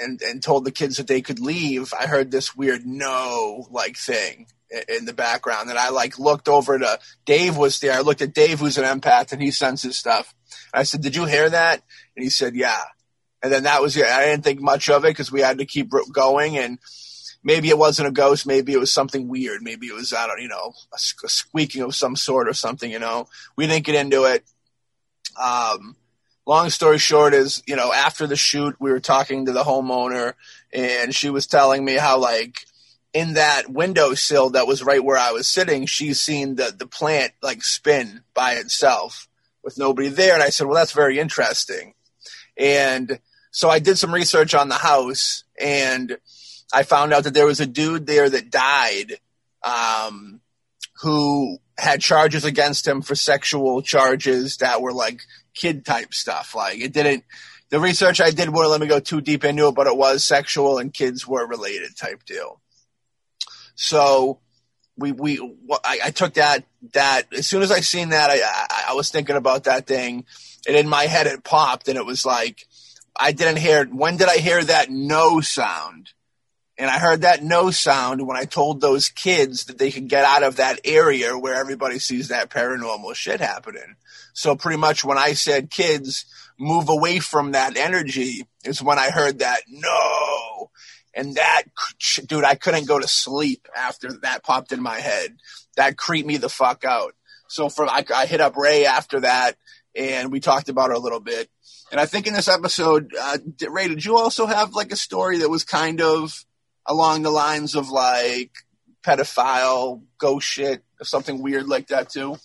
and, 0.00 0.20
and 0.22 0.42
told 0.42 0.64
the 0.64 0.72
kids 0.72 0.96
that 0.96 1.06
they 1.06 1.22
could 1.22 1.40
leave 1.40 1.92
I 1.98 2.06
heard 2.06 2.30
this 2.30 2.56
weird 2.56 2.84
no 2.84 3.66
like 3.70 3.96
thing 3.96 4.46
in 4.88 5.04
the 5.04 5.12
background. 5.12 5.70
And 5.70 5.78
I 5.78 5.90
like 5.90 6.18
looked 6.18 6.48
over 6.48 6.78
to 6.78 6.98
Dave 7.24 7.56
was 7.56 7.80
there. 7.80 7.92
I 7.92 8.00
looked 8.00 8.22
at 8.22 8.34
Dave, 8.34 8.60
who's 8.60 8.78
an 8.78 8.84
empath, 8.84 9.32
and 9.32 9.40
he 9.42 9.50
senses 9.50 9.96
stuff. 9.96 10.34
I 10.72 10.82
said, 10.82 11.00
"Did 11.02 11.16
you 11.16 11.24
hear 11.24 11.48
that?" 11.48 11.82
And 12.16 12.22
he 12.22 12.30
said, 12.30 12.54
"Yeah." 12.54 12.82
And 13.42 13.52
then 13.52 13.64
that 13.64 13.82
was 13.82 13.96
it. 13.96 14.06
I 14.06 14.26
didn't 14.26 14.44
think 14.44 14.60
much 14.60 14.90
of 14.90 15.04
it 15.04 15.08
because 15.08 15.30
we 15.30 15.40
had 15.40 15.58
to 15.58 15.64
keep 15.64 15.92
going. 16.12 16.58
And 16.58 16.78
maybe 17.42 17.68
it 17.68 17.78
wasn't 17.78 18.08
a 18.08 18.12
ghost. 18.12 18.46
Maybe 18.46 18.72
it 18.72 18.80
was 18.80 18.92
something 18.92 19.28
weird. 19.28 19.62
Maybe 19.62 19.86
it 19.86 19.94
was 19.94 20.12
I 20.12 20.26
don't 20.26 20.42
you 20.42 20.48
know 20.48 20.74
a, 20.92 20.98
a 21.24 21.28
squeaking 21.28 21.82
of 21.82 21.94
some 21.94 22.16
sort 22.16 22.48
or 22.48 22.54
something. 22.54 22.90
You 22.90 22.98
know, 22.98 23.28
we 23.56 23.66
didn't 23.66 23.86
get 23.86 23.94
into 23.94 24.24
it. 24.24 24.44
Um, 25.40 25.96
long 26.48 26.70
story 26.70 26.98
short 26.98 27.34
is 27.34 27.62
you 27.66 27.76
know 27.76 27.92
after 27.92 28.26
the 28.26 28.34
shoot 28.34 28.74
we 28.80 28.90
were 28.90 29.00
talking 29.00 29.46
to 29.46 29.52
the 29.52 29.62
homeowner 29.62 30.32
and 30.72 31.14
she 31.14 31.30
was 31.30 31.46
telling 31.46 31.84
me 31.84 31.94
how 31.94 32.18
like 32.18 32.64
in 33.12 33.34
that 33.34 33.70
windowsill 33.70 34.50
that 34.50 34.66
was 34.66 34.82
right 34.82 35.02
where 35.02 35.16
I 35.16 35.32
was 35.32 35.46
sitting, 35.46 35.86
she's 35.86 36.20
seen 36.20 36.56
the 36.56 36.74
the 36.76 36.86
plant 36.86 37.32
like 37.42 37.62
spin 37.62 38.22
by 38.34 38.54
itself 38.54 39.28
with 39.62 39.78
nobody 39.78 40.08
there. 40.08 40.34
And 40.34 40.42
I 40.42 40.50
said, 40.50 40.66
well, 40.66 40.76
that's 40.76 40.92
very 40.92 41.18
interesting. 41.18 41.94
And 42.56 43.18
so 43.50 43.70
I 43.70 43.78
did 43.78 43.98
some 43.98 44.14
research 44.14 44.54
on 44.54 44.68
the 44.68 44.76
house, 44.76 45.44
and 45.58 46.18
I 46.72 46.82
found 46.82 47.12
out 47.12 47.24
that 47.24 47.34
there 47.34 47.46
was 47.46 47.60
a 47.60 47.66
dude 47.66 48.06
there 48.06 48.28
that 48.28 48.50
died, 48.50 49.14
um, 49.62 50.40
who 51.00 51.58
had 51.78 52.00
charges 52.00 52.44
against 52.44 52.86
him 52.86 53.00
for 53.00 53.14
sexual 53.14 53.80
charges 53.80 54.58
that 54.58 54.82
were 54.82 54.92
like 54.92 55.22
kid 55.58 55.84
type 55.84 56.14
stuff. 56.14 56.54
Like 56.54 56.78
it 56.78 56.92
didn't. 56.92 57.24
The 57.70 57.80
research 57.80 58.20
I 58.20 58.30
did 58.30 58.48
wouldn't 58.48 58.70
let 58.70 58.80
me 58.80 58.86
go 58.86 59.00
too 59.00 59.20
deep 59.20 59.44
into 59.44 59.68
it, 59.68 59.74
but 59.74 59.86
it 59.86 59.96
was 59.96 60.24
sexual 60.24 60.78
and 60.78 60.92
kids 60.92 61.26
were 61.26 61.46
related 61.46 61.96
type 61.96 62.24
deal. 62.24 62.60
So 63.74 64.40
we 64.96 65.12
we 65.12 65.38
I, 65.84 65.98
I, 66.06 66.10
took 66.10 66.34
that 66.34 66.64
that 66.92 67.24
as 67.36 67.46
soon 67.46 67.62
as 67.62 67.70
I 67.70 67.80
seen 67.80 68.08
that 68.10 68.30
I, 68.30 68.40
I, 68.42 68.84
I 68.90 68.94
was 68.94 69.10
thinking 69.10 69.36
about 69.36 69.64
that 69.64 69.86
thing, 69.86 70.24
and 70.66 70.76
in 70.76 70.88
my 70.88 71.04
head 71.04 71.26
it 71.26 71.44
popped, 71.44 71.88
and 71.88 71.98
it 71.98 72.06
was 72.06 72.24
like 72.24 72.66
I 73.18 73.32
didn't 73.32 73.58
hear. 73.58 73.84
When 73.86 74.16
did 74.16 74.28
I 74.28 74.38
hear 74.38 74.62
that 74.62 74.90
no 74.90 75.40
sound? 75.40 76.10
And 76.80 76.88
I 76.88 76.98
heard 76.98 77.22
that 77.22 77.42
no 77.42 77.72
sound 77.72 78.24
when 78.24 78.36
I 78.36 78.44
told 78.44 78.80
those 78.80 79.08
kids 79.08 79.64
that 79.64 79.78
they 79.78 79.90
could 79.90 80.08
get 80.08 80.24
out 80.24 80.44
of 80.44 80.56
that 80.56 80.80
area 80.84 81.36
where 81.36 81.54
everybody 81.54 81.98
sees 81.98 82.28
that 82.28 82.50
paranormal 82.50 83.16
shit 83.16 83.40
happening. 83.40 83.96
So 84.38 84.54
pretty 84.54 84.78
much 84.78 85.04
when 85.04 85.18
I 85.18 85.32
said 85.32 85.68
kids 85.68 86.24
move 86.60 86.88
away 86.88 87.18
from 87.18 87.52
that 87.52 87.76
energy 87.76 88.46
is 88.62 88.80
when 88.80 88.96
I 88.96 89.10
heard 89.10 89.40
that 89.40 89.62
no. 89.68 90.70
And 91.12 91.34
that 91.34 91.64
dude 92.24 92.44
i 92.44 92.54
couldn't 92.54 92.86
go 92.86 93.00
to 93.00 93.08
sleep 93.08 93.66
after 93.74 94.12
that 94.22 94.44
popped 94.44 94.70
in 94.70 94.80
my 94.80 95.00
head. 95.00 95.38
That 95.74 95.96
creeped 95.96 96.28
me 96.28 96.36
the 96.36 96.48
fuck 96.48 96.84
out. 96.84 97.16
So 97.48 97.68
for 97.68 97.88
I, 97.90 98.04
I 98.14 98.26
hit 98.26 98.40
up 98.40 98.56
ray 98.56 98.86
after 98.86 99.18
that 99.20 99.56
and 99.96 100.30
we 100.30 100.38
talked 100.38 100.68
about 100.68 100.92
it 100.92 100.96
a 100.96 101.00
little 101.00 101.18
bit. 101.18 101.50
And 101.90 102.00
i 102.00 102.06
think 102.06 102.28
in 102.28 102.34
this 102.34 102.46
episode 102.46 103.10
uh, 103.20 103.38
ray 103.68 103.88
did 103.88 104.04
you 104.04 104.18
also 104.18 104.46
have 104.46 104.72
like 104.72 104.92
a 104.92 104.96
story 104.96 105.38
that 105.38 105.50
was 105.50 105.64
kind 105.64 106.00
of 106.00 106.44
along 106.86 107.22
the 107.22 107.30
lines 107.30 107.74
of 107.74 107.90
like 107.90 108.52
pedophile 109.02 110.02
ghost 110.16 110.46
shit 110.46 110.84
or 111.00 111.04
something 111.04 111.42
weird 111.42 111.66
like 111.66 111.88
that 111.88 112.10
too 112.10 112.36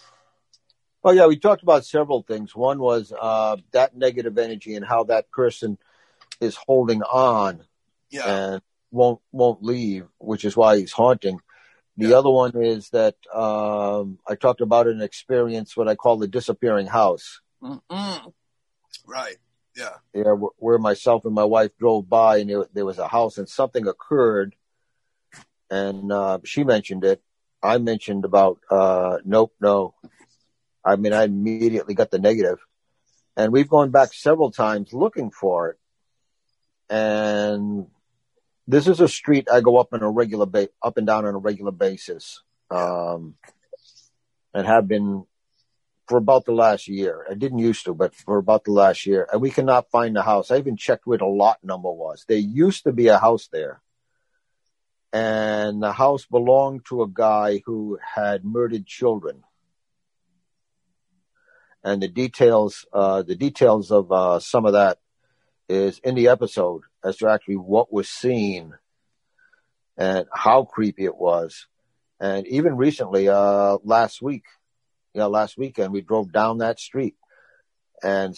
Oh 1.03 1.11
yeah, 1.11 1.25
we 1.27 1.37
talked 1.37 1.63
about 1.63 1.85
several 1.85 2.23
things. 2.23 2.55
One 2.55 2.79
was 2.79 3.11
uh, 3.19 3.57
that 3.71 3.95
negative 3.95 4.37
energy 4.37 4.75
and 4.75 4.85
how 4.85 5.03
that 5.05 5.29
person 5.31 5.77
is 6.39 6.55
holding 6.55 7.01
on 7.03 7.63
Yeah. 8.09 8.51
and 8.53 8.61
won't 8.91 9.19
won't 9.31 9.63
leave, 9.63 10.07
which 10.19 10.45
is 10.45 10.55
why 10.55 10.77
he's 10.77 10.91
haunting. 10.93 11.39
The 11.97 12.09
Yeah. 12.09 12.17
other 12.17 12.29
one 12.29 12.53
is 12.55 12.89
that 12.89 13.15
um, 13.33 14.17
I 14.27 14.35
talked 14.35 14.61
about 14.61 14.87
an 14.87 15.01
experience, 15.01 15.75
what 15.77 15.87
I 15.87 15.95
call 15.95 16.17
the 16.17 16.27
disappearing 16.27 16.87
house, 16.87 17.41
Mm-mm. 17.61 18.33
Right. 19.05 19.37
Yeah. 19.75 19.95
yeah, 20.13 20.35
wh- 20.35 20.61
where 20.61 20.77
myself 20.77 21.25
and 21.25 21.33
my 21.35 21.43
wife 21.43 21.71
drove 21.77 22.09
by, 22.09 22.37
and 22.37 22.49
there, 22.49 22.65
there 22.73 22.85
was 22.85 22.99
a 22.99 23.07
house, 23.07 23.37
and 23.37 23.47
something 23.49 23.87
occurred, 23.87 24.55
and 25.69 26.11
uh, 26.11 26.39
she 26.45 26.63
mentioned 26.63 27.03
it. 27.03 27.21
I 27.61 27.77
mentioned 27.77 28.25
about 28.25 28.59
uh, 28.69 29.17
nope, 29.23 29.53
no. 29.61 29.95
I 30.85 30.95
mean, 30.97 31.13
I 31.13 31.23
immediately 31.23 31.93
got 31.93 32.11
the 32.11 32.19
negative, 32.19 32.59
and 33.37 33.51
we've 33.53 33.69
gone 33.69 33.91
back 33.91 34.13
several 34.13 34.51
times 34.51 34.93
looking 34.93 35.31
for 35.31 35.69
it, 35.69 35.77
and 36.89 37.87
this 38.67 38.87
is 38.87 38.99
a 38.99 39.07
street 39.07 39.47
I 39.51 39.61
go 39.61 39.77
up 39.77 39.93
on 39.93 40.01
a 40.03 40.09
regular 40.09 40.45
ba- 40.45 40.69
up 40.81 40.97
and 40.97 41.07
down 41.07 41.25
on 41.25 41.35
a 41.35 41.37
regular 41.39 41.71
basis, 41.71 42.41
um, 42.69 43.35
and 44.53 44.67
have 44.67 44.87
been 44.87 45.25
for 46.07 46.17
about 46.17 46.45
the 46.45 46.51
last 46.51 46.87
year. 46.87 47.25
I 47.29 47.33
didn't 47.33 47.59
used 47.59 47.85
to, 47.85 47.93
but 47.93 48.13
for 48.13 48.37
about 48.37 48.65
the 48.65 48.71
last 48.71 49.05
year, 49.05 49.27
and 49.31 49.41
we 49.41 49.51
cannot 49.51 49.89
find 49.89 50.15
the 50.15 50.21
house. 50.21 50.51
I 50.51 50.57
even 50.57 50.77
checked 50.77 51.07
where 51.07 51.17
the 51.17 51.25
lot 51.25 51.59
number 51.63 51.91
was. 51.91 52.25
There 52.27 52.37
used 52.37 52.83
to 52.83 52.91
be 52.91 53.07
a 53.07 53.17
house 53.17 53.47
there, 53.51 53.81
and 55.13 55.81
the 55.81 55.93
house 55.93 56.25
belonged 56.25 56.85
to 56.89 57.03
a 57.03 57.07
guy 57.07 57.61
who 57.65 57.99
had 58.15 58.43
murdered 58.43 58.85
children. 58.85 59.43
And 61.83 62.01
the 62.01 62.07
details, 62.07 62.85
uh, 62.93 63.23
the 63.23 63.35
details 63.35 63.91
of 63.91 64.11
uh, 64.11 64.39
some 64.39 64.65
of 64.65 64.73
that 64.73 64.99
is 65.67 65.99
in 65.99 66.15
the 66.15 66.29
episode 66.29 66.83
as 67.03 67.17
to 67.17 67.27
actually 67.29 67.57
what 67.57 67.91
was 67.91 68.09
seen 68.09 68.73
and 69.97 70.25
how 70.33 70.63
creepy 70.63 71.05
it 71.05 71.15
was. 71.17 71.67
And 72.19 72.47
even 72.47 72.77
recently, 72.77 73.27
uh, 73.27 73.77
last 73.83 74.21
week, 74.21 74.45
you 75.13 75.19
know, 75.19 75.27
last 75.27 75.57
weekend 75.57 75.91
we 75.91 76.01
drove 76.01 76.31
down 76.31 76.59
that 76.59 76.79
street 76.79 77.15
and 78.01 78.35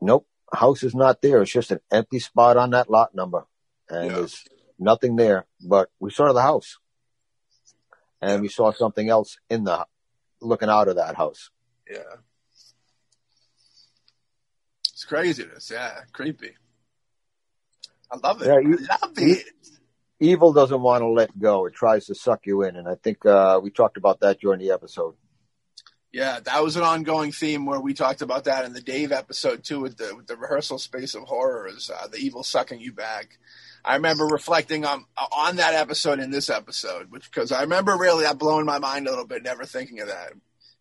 nope, 0.00 0.26
house 0.52 0.82
is 0.82 0.94
not 0.94 1.22
there. 1.22 1.42
It's 1.42 1.52
just 1.52 1.70
an 1.70 1.80
empty 1.90 2.18
spot 2.18 2.56
on 2.56 2.70
that 2.70 2.90
lot 2.90 3.14
number 3.14 3.46
and 3.88 4.10
Yeah. 4.10 4.16
there's 4.16 4.44
nothing 4.78 5.16
there, 5.16 5.46
but 5.66 5.88
we 5.98 6.10
saw 6.10 6.32
the 6.32 6.42
house 6.42 6.78
and 8.20 8.32
Yeah. 8.34 8.40
we 8.40 8.48
saw 8.48 8.70
something 8.72 9.08
else 9.08 9.38
in 9.48 9.64
the, 9.64 9.86
looking 10.42 10.68
out 10.68 10.88
of 10.88 10.96
that 10.96 11.16
house. 11.16 11.50
Yeah. 11.90 12.16
It's 14.96 15.04
craziness. 15.04 15.70
Yeah. 15.70 15.92
Creepy. 16.14 16.52
I 18.10 18.16
love 18.16 18.40
it. 18.40 18.46
Yeah, 18.46 18.60
you- 18.60 18.78
I 18.90 18.96
love 19.06 19.12
it. 19.18 19.44
Evil 20.20 20.54
doesn't 20.54 20.80
want 20.80 21.02
to 21.02 21.08
let 21.08 21.38
go. 21.38 21.66
It 21.66 21.74
tries 21.74 22.06
to 22.06 22.14
suck 22.14 22.46
you 22.46 22.62
in. 22.62 22.76
And 22.76 22.88
I 22.88 22.94
think, 22.94 23.26
uh, 23.26 23.60
we 23.62 23.70
talked 23.70 23.98
about 23.98 24.20
that 24.20 24.40
during 24.40 24.58
the 24.58 24.70
episode. 24.70 25.14
Yeah, 26.12 26.40
that 26.40 26.64
was 26.64 26.76
an 26.76 26.82
ongoing 26.82 27.30
theme 27.30 27.66
where 27.66 27.78
we 27.78 27.92
talked 27.92 28.22
about 28.22 28.44
that 28.44 28.64
in 28.64 28.72
the 28.72 28.80
Dave 28.80 29.12
episode 29.12 29.62
too, 29.64 29.80
with 29.80 29.98
the 29.98 30.16
with 30.16 30.28
the 30.28 30.36
rehearsal 30.36 30.78
space 30.78 31.14
of 31.14 31.24
horrors, 31.24 31.90
uh, 31.90 32.06
the 32.06 32.16
evil 32.16 32.42
sucking 32.42 32.80
you 32.80 32.90
back. 32.94 33.38
I 33.84 33.96
remember 33.96 34.24
reflecting 34.24 34.86
on 34.86 35.04
on 35.30 35.56
that 35.56 35.74
episode 35.74 36.20
in 36.20 36.30
this 36.30 36.48
episode, 36.48 37.10
which 37.10 37.30
because 37.30 37.52
I 37.52 37.60
remember 37.60 37.98
really 37.98 38.24
that 38.24 38.38
blowing 38.38 38.64
my 38.64 38.78
mind 38.78 39.06
a 39.06 39.10
little 39.10 39.26
bit, 39.26 39.42
never 39.42 39.66
thinking 39.66 40.00
of 40.00 40.08
that. 40.08 40.32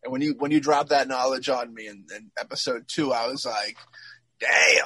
And 0.05 0.11
when 0.11 0.21
you 0.21 0.35
when 0.37 0.51
you 0.51 0.59
dropped 0.59 0.89
that 0.89 1.07
knowledge 1.07 1.49
on 1.49 1.73
me 1.73 1.87
in, 1.87 2.05
in 2.15 2.31
episode 2.39 2.87
two, 2.87 3.11
I 3.11 3.27
was 3.27 3.43
like, 3.43 3.75
damn. 4.39 4.85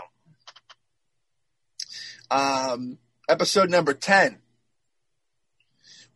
Um, 2.31 2.97
episode 3.27 3.69
number 3.69 3.93
ten, 3.93 4.37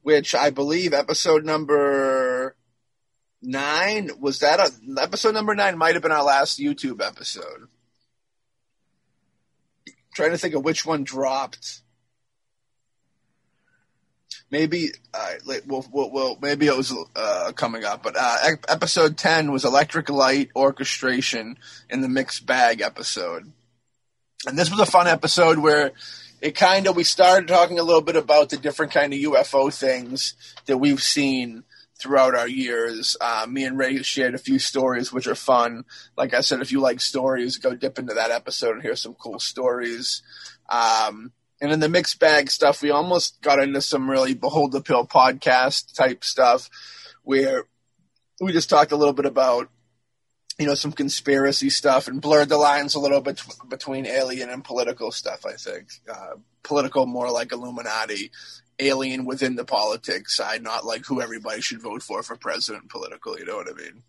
which 0.04 0.34
I 0.34 0.52
believe 0.52 0.94
episode 0.94 1.44
number 1.44 2.56
nine 3.42 4.10
was 4.22 4.40
that 4.40 4.62
a 4.62 4.72
episode 5.02 5.34
number 5.34 5.54
nine 5.54 5.78
might 5.78 5.96
have 5.96 6.02
been 6.02 6.14
our 6.14 6.24
last 6.24 6.58
YouTube 6.60 7.06
episode. 7.06 7.68
trying 10.16 10.32
to 10.32 10.38
think 10.38 10.54
of 10.56 10.64
which 10.64 10.86
one 10.86 11.04
dropped. 11.04 11.82
Maybe 14.54 14.92
uh, 15.16 15.34
we'll, 15.66 15.84
we'll, 15.92 16.38
maybe 16.40 16.68
it 16.68 16.78
was 16.78 16.94
uh, 17.16 17.54
coming 17.56 17.86
up, 17.86 18.04
but 18.04 18.16
uh, 18.16 18.38
episode 18.70 19.18
ten 19.18 19.52
was 19.52 19.66
electric 19.66 20.12
light 20.12 20.52
orchestration 20.56 21.58
in 21.90 22.02
the 22.02 22.08
mixed 22.08 22.46
bag 22.46 22.80
episode, 22.80 23.52
and 24.46 24.56
this 24.56 24.70
was 24.70 24.80
a 24.80 24.86
fun 24.86 25.08
episode 25.08 25.58
where 25.58 25.94
it 26.40 26.54
kind 26.54 26.86
of 26.86 26.96
we 26.96 27.04
started 27.04 27.48
talking 27.48 27.80
a 27.80 27.84
little 27.84 28.04
bit 28.04 28.16
about 28.16 28.52
the 28.52 28.58
different 28.58 28.92
kind 28.92 29.12
of 29.12 29.20
UFO 29.22 29.74
things 29.74 30.36
that 30.68 30.78
we've 30.78 31.02
seen 31.02 31.64
throughout 32.00 32.36
our 32.36 32.48
years. 32.48 33.18
Uh, 33.20 33.48
me 33.50 33.64
and 33.64 33.76
Ray 33.76 34.04
shared 34.04 34.36
a 34.36 34.38
few 34.38 34.60
stories 34.60 35.12
which 35.12 35.26
are 35.26 35.34
fun. 35.34 35.84
Like 36.16 36.36
I 36.36 36.42
said, 36.42 36.62
if 36.62 36.72
you 36.72 36.80
like 36.80 37.00
stories, 37.00 37.58
go 37.58 37.74
dip 37.74 37.98
into 37.98 38.14
that 38.14 38.30
episode 38.30 38.74
and 38.74 38.84
hear 38.84 38.96
some 38.96 39.16
cool 39.16 39.40
stories. 39.40 40.22
Um, 40.70 41.32
and 41.64 41.72
in 41.72 41.80
the 41.80 41.88
mixed 41.88 42.20
bag 42.20 42.52
stuff, 42.52 42.82
we 42.82 42.92
almost 42.92 43.42
got 43.42 43.58
into 43.58 43.80
some 43.80 44.10
really 44.10 44.34
behold 44.34 44.74
the 44.74 44.82
pill 44.82 45.08
podcast 45.08 45.96
type 45.96 46.26
stuff 46.26 46.70
where 47.24 47.64
we 48.42 48.52
just 48.52 48.70
talked 48.70 48.92
a 48.92 48.98
little 48.98 49.14
bit 49.14 49.26
about 49.26 49.70
you 50.60 50.66
know 50.66 50.74
some 50.74 50.92
conspiracy 50.92 51.70
stuff 51.70 52.10
and 52.10 52.22
blurred 52.22 52.50
the 52.50 52.58
lines 52.58 52.96
a 52.96 53.00
little 53.00 53.22
bit 53.22 53.42
between 53.70 54.06
alien 54.06 54.50
and 54.50 54.66
political 54.66 55.10
stuff. 55.10 55.46
I 55.46 55.54
think 55.54 55.88
uh, 56.12 56.36
political 56.64 57.06
more 57.06 57.32
like 57.32 57.54
Illuminati, 57.54 58.32
alien 58.78 59.24
within 59.24 59.56
the 59.56 59.64
politics 59.64 60.36
side, 60.36 60.62
not 60.62 60.86
like 60.86 61.06
who 61.06 61.22
everybody 61.22 61.62
should 61.62 61.82
vote 61.82 62.04
for 62.04 62.24
for 62.24 62.36
president 62.36 62.90
political. 62.90 63.40
You 63.40 63.46
know 63.46 63.56
what 63.56 63.72
I 63.72 63.74
mean? 63.74 64.04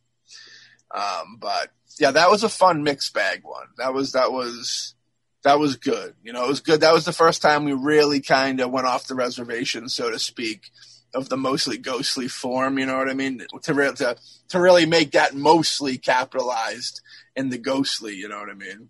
Um, 0.93 1.37
but 1.39 1.71
yeah, 2.01 2.11
that 2.11 2.31
was 2.31 2.43
a 2.43 2.49
fun 2.49 2.83
mixed 2.83 3.15
bag 3.15 3.45
one. 3.45 3.69
That 3.79 3.95
was 3.95 4.11
that 4.11 4.33
was 4.33 4.97
that 5.45 5.59
was 5.59 5.77
good. 5.77 6.15
You 6.23 6.33
know, 6.33 6.45
it 6.45 6.49
was 6.49 6.61
good. 6.61 6.81
That 6.81 6.93
was 6.95 7.05
the 7.05 7.13
first 7.13 7.43
time 7.43 7.65
we 7.65 7.73
really 7.73 8.21
kind 8.21 8.61
of 8.61 8.71
went 8.71 8.87
off 8.87 9.07
the 9.07 9.15
reservation, 9.15 9.89
so 9.89 10.11
to 10.11 10.19
speak, 10.19 10.71
of 11.15 11.29
the 11.29 11.37
mostly 11.37 11.79
ghostly 11.79 12.29
form. 12.29 12.79
You 12.79 12.87
know 12.87 12.97
what 12.97 13.11
I 13.11 13.15
mean? 13.15 13.47
To 13.63 13.75
re- 13.75 13.93
to 13.93 14.17
to 14.49 14.61
really 14.61 14.87
make 14.87 15.13
that 15.13 15.35
mostly 15.35 15.99
capitalized 15.99 17.01
in 17.37 17.51
the 17.51 17.59
ghostly. 17.59 18.15
You 18.15 18.29
know 18.29 18.39
what 18.39 18.51
I 18.51 18.55
mean? 18.55 18.89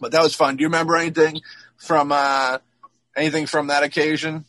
But 0.00 0.12
that 0.12 0.22
was 0.22 0.34
fun. 0.34 0.56
Do 0.56 0.62
you 0.62 0.68
remember 0.68 0.96
anything 0.96 1.40
from 1.76 2.12
uh, 2.12 2.58
anything 3.16 3.46
from 3.46 3.68
that 3.68 3.82
occasion? 3.82 4.44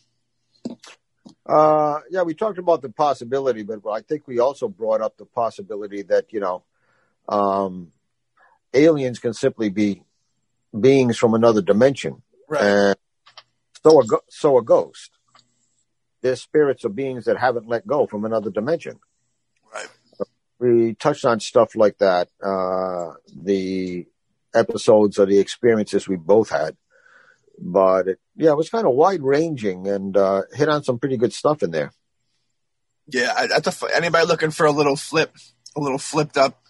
Uh, 1.46 2.02
yeah, 2.10 2.24
we 2.24 2.34
talked 2.34 2.58
about 2.58 2.82
the 2.82 2.90
possibility, 2.90 3.64
but 3.64 3.80
I 3.90 4.02
think 4.02 4.28
we 4.28 4.40
also 4.40 4.68
brought 4.68 5.02
up 5.02 5.18
the 5.18 5.26
possibility 5.26 6.02
that, 6.04 6.34
you 6.34 6.42
know, 6.42 6.64
um, 7.30 7.94
aliens 8.74 9.20
can 9.20 9.34
simply 9.34 9.70
be 9.70 10.04
beings 10.78 11.18
from 11.18 11.34
another 11.34 11.62
dimension. 11.62 12.22
Right. 12.48 12.64
And 12.64 12.96
so 13.84 14.02
a, 14.02 14.06
so 14.30 14.58
a 14.58 14.64
ghost. 14.64 15.12
They're 16.22 16.36
spirits 16.36 16.84
or 16.84 16.90
beings 16.90 17.26
that 17.26 17.38
haven't 17.38 17.68
let 17.68 17.86
go 17.86 18.08
from 18.08 18.26
another 18.26 18.50
dimension. 18.50 19.00
Right. 19.74 19.88
We 20.60 20.96
touched 20.96 21.26
on 21.26 21.40
stuff 21.40 21.76
like 21.76 22.00
that, 22.00 22.30
uh, 22.44 23.14
the 23.36 24.08
episodes 24.56 25.20
or 25.20 25.26
the 25.28 25.40
experiences 25.40 26.08
we 26.08 26.16
both 26.16 26.50
had. 26.50 26.76
But 27.60 28.08
it, 28.08 28.20
yeah, 28.36 28.52
it 28.52 28.58
was 28.58 28.70
kind 28.70 28.88
of 28.88 28.94
wide 28.94 29.22
ranging 29.22 29.88
and 29.88 30.16
uh, 30.18 30.44
hit 30.54 30.70
on 30.70 30.84
some 30.84 31.00
pretty 31.00 31.18
good 31.18 31.34
stuff 31.34 31.64
in 31.64 31.72
there. 31.72 31.92
Yeah, 33.08 33.34
I- 33.36 33.90
anybody 33.96 34.28
looking 34.28 34.52
for 34.52 34.66
a 34.66 34.72
little 34.72 34.96
flip, 34.96 35.34
a 35.76 35.80
little 35.80 35.98
flipped 35.98 36.38
up, 36.38 36.62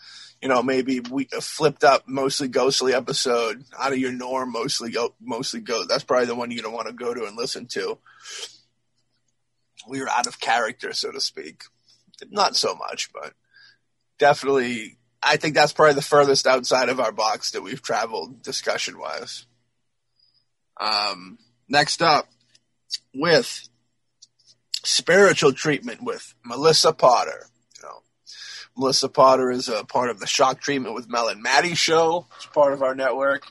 you 0.42 0.48
know, 0.48 0.62
maybe 0.62 1.00
we 1.00 1.26
flipped 1.26 1.84
up, 1.84 2.08
mostly 2.08 2.48
ghostly 2.48 2.94
episode 2.94 3.64
out 3.78 3.92
of 3.92 3.98
your 3.98 4.12
norm, 4.12 4.52
mostly 4.52 4.92
go, 4.92 5.16
mostly 5.20 5.62
go. 5.62 5.86
That's 5.86 6.04
probably 6.04 6.28
the 6.28 6.36
one 6.36 6.52
you're 6.52 6.64
gonna 6.64 6.76
want 6.76 6.88
to 6.88 6.94
go 6.94 7.14
to 7.14 7.26
and 7.26 7.36
listen 7.36 7.66
to. 7.68 7.98
We 9.88 10.02
were 10.02 10.10
out 10.10 10.28
of 10.28 10.40
character, 10.40 10.94
so 10.94 11.12
to 11.12 11.22
speak. 11.22 11.64
Not 12.30 12.56
so 12.56 12.76
much, 12.76 13.12
but 13.14 13.34
definitely. 14.18 14.98
I 15.22 15.38
think 15.38 15.56
that's 15.56 15.74
probably 15.74 15.96
the 15.96 16.02
furthest 16.02 16.46
outside 16.46 16.90
of 16.90 17.00
our 17.00 17.12
box 17.12 17.52
that 17.52 17.64
we've 17.64 17.82
traveled 17.82 18.44
discussion 18.44 19.00
wise. 19.00 19.46
Um, 20.80 21.40
next 21.68 22.02
up, 22.04 22.28
with 23.14 23.68
spiritual 24.84 25.54
treatment 25.54 26.02
with 26.04 26.34
Melissa 26.46 26.94
Potter. 26.94 27.48
You 27.76 27.84
know, 27.84 28.02
Melissa 28.78 29.10
Potter 29.10 29.50
is 29.52 29.68
a 29.70 29.84
part 29.84 30.10
of 30.10 30.20
the 30.20 30.28
Shock 30.28 30.62
Treatment 30.62 30.96
with 30.96 31.10
Mel 31.10 31.30
and 31.30 31.42
Maddie 31.42 31.76
show. 31.76 32.28
It's 32.36 32.46
part 32.48 32.74
of 32.74 32.84
our 32.84 32.96
network, 32.96 33.44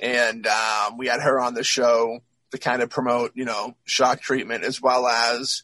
and 0.00 0.46
um, 0.46 0.98
we 0.98 1.06
had 1.06 1.20
her 1.20 1.40
on 1.40 1.54
the 1.54 1.64
show 1.64 2.20
to 2.50 2.58
kind 2.58 2.82
of 2.82 2.90
promote, 2.90 3.32
you 3.34 3.44
know, 3.44 3.74
shock 3.84 4.20
treatment 4.20 4.64
as 4.64 4.80
well 4.80 5.06
as 5.06 5.62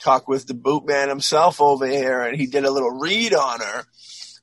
talk 0.00 0.26
with 0.26 0.46
the 0.46 0.54
boot 0.54 0.86
man 0.86 1.08
himself 1.08 1.60
over 1.60 1.86
here, 1.86 2.22
and 2.22 2.36
he 2.36 2.46
did 2.46 2.64
a 2.64 2.70
little 2.70 2.90
read 2.90 3.34
on 3.34 3.60
her 3.60 3.84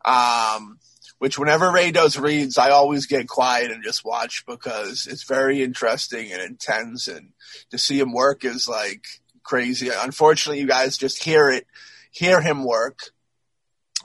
Um, 0.05 0.79
which 1.19 1.37
whenever 1.37 1.71
Ray 1.71 1.91
does 1.91 2.17
reads, 2.17 2.57
I 2.57 2.71
always 2.71 3.05
get 3.05 3.27
quiet 3.27 3.69
and 3.69 3.83
just 3.83 4.03
watch 4.03 4.43
because 4.47 5.05
it's 5.05 5.23
very 5.23 5.61
interesting 5.61 6.31
and 6.31 6.41
intense, 6.41 7.07
and 7.07 7.33
to 7.69 7.77
see 7.77 7.99
him 7.99 8.11
work 8.13 8.43
is 8.43 8.67
like 8.67 9.05
crazy. 9.43 9.89
Unfortunately, 9.93 10.59
you 10.59 10.67
guys 10.67 10.97
just 10.97 11.23
hear 11.23 11.49
it, 11.49 11.67
hear 12.11 12.41
him 12.41 12.63
work. 12.63 12.99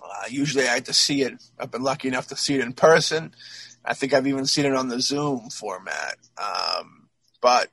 Uh, 0.08 0.26
usually, 0.28 0.68
I 0.68 0.74
had 0.74 0.86
to 0.86 0.92
see 0.92 1.22
it. 1.22 1.34
I've 1.58 1.70
been 1.70 1.82
lucky 1.82 2.08
enough 2.08 2.28
to 2.28 2.36
see 2.36 2.54
it 2.54 2.60
in 2.60 2.72
person. 2.72 3.34
I 3.84 3.94
think 3.94 4.12
I've 4.12 4.26
even 4.26 4.46
seen 4.46 4.66
it 4.66 4.74
on 4.74 4.88
the 4.88 5.00
Zoom 5.00 5.50
format. 5.50 6.16
Um, 6.38 7.08
but 7.40 7.70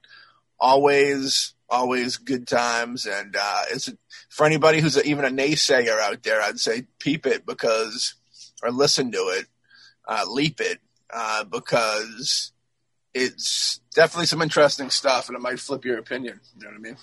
always, 0.59 1.53
always 1.69 2.17
good 2.17 2.47
times, 2.47 3.05
and 3.05 3.35
uh, 3.39 3.61
it's 3.71 3.91
for 4.29 4.45
anybody 4.45 4.79
who's 4.79 4.97
a, 4.97 5.03
even 5.03 5.25
a 5.25 5.29
naysayer 5.29 5.99
out 5.99 6.23
there. 6.23 6.41
I'd 6.41 6.59
say 6.59 6.83
peep 6.99 7.25
it 7.25 7.45
because 7.45 8.15
or 8.61 8.71
listen 8.71 9.11
to 9.11 9.17
it, 9.17 9.45
uh, 10.07 10.23
leap 10.27 10.61
it, 10.61 10.79
uh, 11.11 11.43
because 11.43 12.51
it's 13.13 13.79
definitely 13.93 14.25
some 14.25 14.41
interesting 14.41 14.89
stuff, 14.89 15.27
and 15.27 15.35
it 15.35 15.41
might 15.41 15.59
flip 15.59 15.85
your 15.85 15.97
opinion. 15.97 16.39
You 16.55 16.63
know 16.63 16.69
what 16.69 16.77
I 16.77 16.81
mean? 16.81 16.97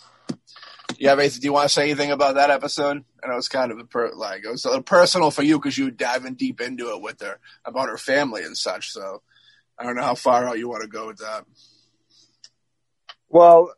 You 1.00 1.08
have? 1.08 1.18
Do 1.18 1.40
you 1.40 1.52
want 1.54 1.64
to 1.66 1.72
say 1.72 1.84
anything 1.84 2.10
about 2.10 2.34
that 2.34 2.50
episode? 2.50 3.04
I 3.24 3.28
know 3.28 3.38
it's 3.38 3.48
kind 3.48 3.72
of 3.72 3.78
a 3.78 3.84
per, 3.84 4.12
like 4.12 4.44
it 4.44 4.50
was 4.50 4.66
a 4.66 4.68
little 4.68 4.82
personal 4.82 5.30
for 5.30 5.42
you 5.42 5.58
because 5.58 5.78
you 5.78 5.86
were 5.86 5.90
diving 5.90 6.34
deep 6.34 6.60
into 6.60 6.94
it 6.94 7.00
with 7.00 7.22
her 7.22 7.38
about 7.64 7.88
her 7.88 7.96
family 7.96 8.42
and 8.42 8.54
such. 8.54 8.92
So 8.92 9.22
I 9.78 9.84
don't 9.84 9.96
know 9.96 10.02
how 10.02 10.14
far 10.14 10.46
out 10.46 10.58
you 10.58 10.68
want 10.68 10.82
to 10.82 10.88
go 10.88 11.06
with 11.06 11.16
that. 11.16 11.46
Well, 13.30 13.72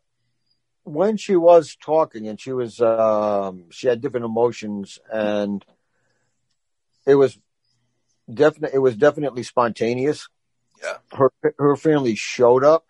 when 0.83 1.16
she 1.16 1.37
was 1.37 1.77
talking 1.77 2.27
and 2.27 2.41
she 2.41 2.53
was, 2.53 2.81
um, 2.81 3.66
she 3.70 3.87
had 3.87 4.01
different 4.01 4.27
emotions, 4.27 4.99
and 5.12 5.64
it 7.07 7.14
was 7.14 7.39
definitely, 8.29 8.75
it 8.75 8.81
was 8.81 8.97
definitely 8.97 9.45
spontaneous. 9.45 10.29
Yeah. 10.83 10.97
Her 11.12 11.31
her 11.57 11.77
family 11.77 12.16
showed 12.16 12.64
up, 12.64 12.85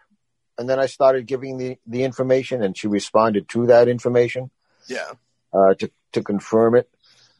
and 0.58 0.68
then 0.68 0.78
I 0.78 0.86
started 0.86 1.26
giving 1.26 1.58
the 1.58 1.78
the 1.86 2.04
information, 2.04 2.62
and 2.62 2.76
she 2.76 2.88
responded 2.88 3.48
to 3.50 3.66
that 3.66 3.88
information. 3.88 4.50
Yeah. 4.88 5.12
Uh, 5.52 5.74
to 5.74 5.90
to 6.12 6.22
confirm 6.22 6.74
it, 6.74 6.88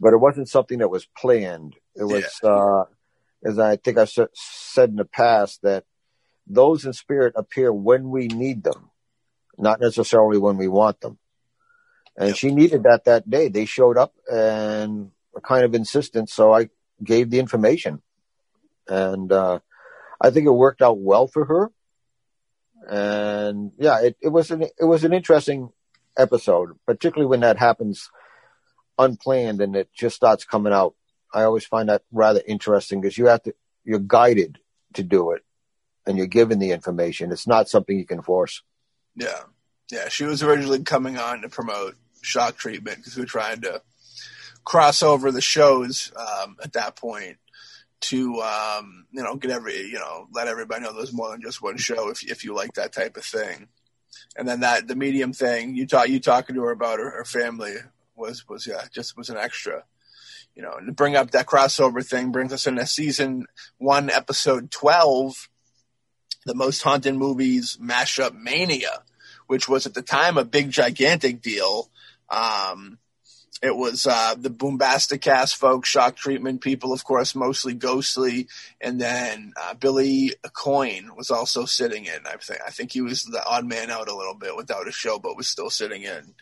but 0.01 0.13
it 0.13 0.19
wasn't 0.19 0.49
something 0.49 0.79
that 0.79 0.91
was 0.91 1.07
planned. 1.17 1.77
It 1.95 2.05
was, 2.05 2.41
yeah. 2.43 2.51
uh, 2.51 2.85
as 3.45 3.59
I 3.59 3.77
think 3.77 3.99
I 3.99 4.05
said 4.05 4.91
in 4.91 4.97
the 4.97 5.05
past, 5.05 5.61
that 5.63 5.85
those 6.47 6.85
in 6.85 6.93
spirit 6.93 7.35
appear 7.37 7.73
when 7.73 8.11
we 8.11 8.29
need 8.29 8.65
them 8.65 8.91
not 9.59 9.81
necessarily 9.81 10.39
when 10.39 10.57
we 10.57 10.69
want 10.69 11.01
them. 11.01 11.19
And 12.17 12.29
yep. 12.29 12.37
she 12.37 12.53
needed 12.53 12.83
that 12.83 13.05
that 13.05 13.29
day. 13.29 13.49
They 13.49 13.65
showed 13.65 13.97
up 13.97 14.13
and 14.31 15.11
were 15.33 15.41
kind 15.41 15.65
of 15.65 15.75
insistent, 15.75 16.29
so 16.29 16.53
I 16.53 16.69
gave 17.03 17.31
the 17.31 17.39
information. 17.39 18.03
And 18.87 19.33
uh, 19.33 19.61
I 20.21 20.31
think 20.31 20.47
it 20.47 20.51
worked 20.51 20.83
out 20.83 20.99
well 20.99 21.27
for 21.27 21.45
her. 21.47 21.71
And 22.89 23.73
yeah, 23.79 24.01
it, 24.01 24.17
it 24.21 24.29
was 24.29 24.51
an 24.51 24.63
it 24.63 24.85
was 24.85 25.05
an 25.05 25.13
interesting 25.13 25.71
episode, 26.17 26.71
particularly 26.87 27.29
when 27.29 27.41
that 27.41 27.59
happens 27.59 28.11
unplanned 28.99 29.61
and 29.61 29.75
it 29.75 29.89
just 29.95 30.17
starts 30.17 30.45
coming 30.45 30.73
out. 30.73 30.95
I 31.33 31.45
always 31.45 31.65
find 31.65 31.89
that 31.89 32.03
rather 32.13 32.43
interesting 32.47 33.01
because 33.01 33.17
you 33.17 33.27
have 33.27 33.43
to 33.45 33.55
you're 33.85 33.99
guided 33.99 34.59
to 34.95 35.03
do 35.03 35.33
it 35.33 35.43
and 36.07 36.19
you're 36.19 36.27
given 36.27 36.59
the 36.59 36.73
information. 36.73 37.33
It's 37.33 37.47
not 37.47 37.69
something 37.69 37.99
you 37.99 38.07
can 38.07 38.23
force. 38.23 38.63
Yeah, 39.15 39.43
yeah. 39.91 40.09
She 40.09 40.25
was 40.25 40.43
originally 40.43 40.83
coming 40.83 41.19
on 41.19 41.43
to 41.43 41.49
promote 41.49 41.97
shock 42.23 42.57
treatment 42.57 42.99
because 42.99 43.17
we 43.17 43.23
were 43.23 43.27
trying 43.27 43.61
to 43.63 43.83
cross 44.65 45.03
over 45.03 45.33
the 45.33 45.41
shows 45.41 46.13
um, 46.17 46.57
at 46.63 46.75
that 46.75 46.97
point 46.97 47.39
to 48.03 48.41
um, 48.41 49.07
you 49.13 49.23
know 49.23 49.37
get 49.37 49.51
every 49.51 49.77
you 49.77 49.99
know 49.99 50.27
let 50.33 50.49
everybody 50.49 50.83
know 50.83 50.93
there's 50.93 51.13
more 51.13 51.31
than 51.31 51.43
just 51.43 51.63
one 51.63 51.77
show 51.77 52.11
if 52.11 52.23
if 52.23 52.45
you 52.45 52.55
like 52.55 52.75
that 52.75 52.93
type 52.93 53.17
of 53.17 53.25
thing. 53.25 53.69
And 54.37 54.47
then 54.47 54.61
that 54.61 54.89
the 54.89 54.97
medium 54.97 55.33
thing 55.33 55.75
you 55.75 55.87
talk 55.87 56.09
you 56.09 56.21
talking 56.21 56.55
to 56.55 56.63
her 56.63 56.71
about 56.71 56.99
her, 56.99 57.11
her 57.11 57.25
family 57.25 57.75
was 58.15 58.49
was 58.49 58.67
yeah 58.67 58.85
just 58.93 59.17
was 59.17 59.31
an 59.31 59.37
extra 59.37 59.85
you 60.55 60.63
know, 60.63 60.79
to 60.79 60.93
bring 60.93 61.17
up 61.17 61.31
that 61.31 61.47
crossover 61.47 62.07
thing 62.07 62.31
brings 62.31 62.53
us 62.53 62.67
into 62.67 62.87
season 62.87 63.47
one, 63.79 64.11
episode 64.11 64.71
12, 64.71 65.49
the 66.45 66.55
most 66.55 66.83
haunted 66.83 67.15
movies 67.15 67.79
mashup 67.81 68.35
mania, 68.35 69.03
which 69.47 69.69
was 69.69 69.87
at 69.87 69.95
the 69.95 70.03
time 70.03 70.37
a 70.37 70.45
big 70.45 70.71
gigantic 70.71 71.41
deal. 71.41 71.91
Um, 72.29 72.99
it 73.63 73.77
was 73.77 74.09
uh, 74.09 74.35
the 74.37 74.51
Boombastic 74.51 75.21
cast 75.21 75.55
folks, 75.55 75.89
shock 75.89 76.17
treatment 76.17 76.61
people, 76.61 76.93
of 76.93 77.05
course, 77.05 77.37
mostly 77.37 77.75
ghostly, 77.75 78.49
and 78.81 79.01
then 79.01 79.53
uh, 79.57 79.75
Billy 79.75 80.35
Coin 80.53 81.11
was 81.17 81.31
also 81.31 81.65
sitting 81.65 82.07
in. 82.07 82.27
I 82.27 82.37
think 82.39 82.61
I 82.67 82.71
think 82.71 82.91
he 82.91 83.01
was 83.01 83.23
the 83.23 83.45
odd 83.45 83.65
man 83.65 83.89
out 83.89 84.09
a 84.09 84.17
little 84.17 84.35
bit 84.35 84.57
without 84.57 84.89
a 84.89 84.93
show, 84.93 85.21
but 85.21 85.37
was 85.37 85.47
still 85.47 85.71
sitting 85.71 86.03
in. 86.03 86.35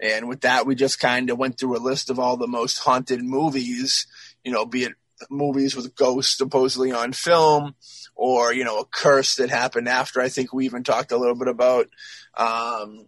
And 0.00 0.28
with 0.28 0.42
that, 0.42 0.64
we 0.64 0.76
just 0.76 1.00
kind 1.00 1.28
of 1.28 1.38
went 1.38 1.58
through 1.58 1.76
a 1.76 1.78
list 1.78 2.08
of 2.08 2.20
all 2.20 2.36
the 2.36 2.46
most 2.46 2.78
haunted 2.78 3.22
movies, 3.22 4.06
you 4.44 4.52
know, 4.52 4.64
be 4.64 4.84
it 4.84 4.92
movies 5.30 5.74
with 5.74 5.96
ghosts 5.96 6.36
supposedly 6.36 6.92
on 6.92 7.12
film 7.12 7.74
or, 8.14 8.52
you 8.52 8.64
know, 8.64 8.78
a 8.78 8.84
curse 8.84 9.36
that 9.36 9.50
happened 9.50 9.88
after. 9.88 10.20
I 10.20 10.28
think 10.28 10.52
we 10.52 10.66
even 10.66 10.84
talked 10.84 11.12
a 11.12 11.16
little 11.16 11.36
bit 11.36 11.48
about. 11.48 11.88
Um, 12.36 13.06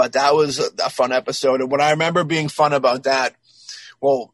but 0.00 0.14
that 0.14 0.34
was 0.34 0.58
a, 0.58 0.88
fun 0.88 1.12
episode. 1.12 1.60
And 1.60 1.70
what 1.70 1.82
I 1.82 1.90
remember 1.90 2.24
being 2.24 2.48
fun 2.48 2.72
about 2.72 3.02
that, 3.02 3.36
well, 4.00 4.32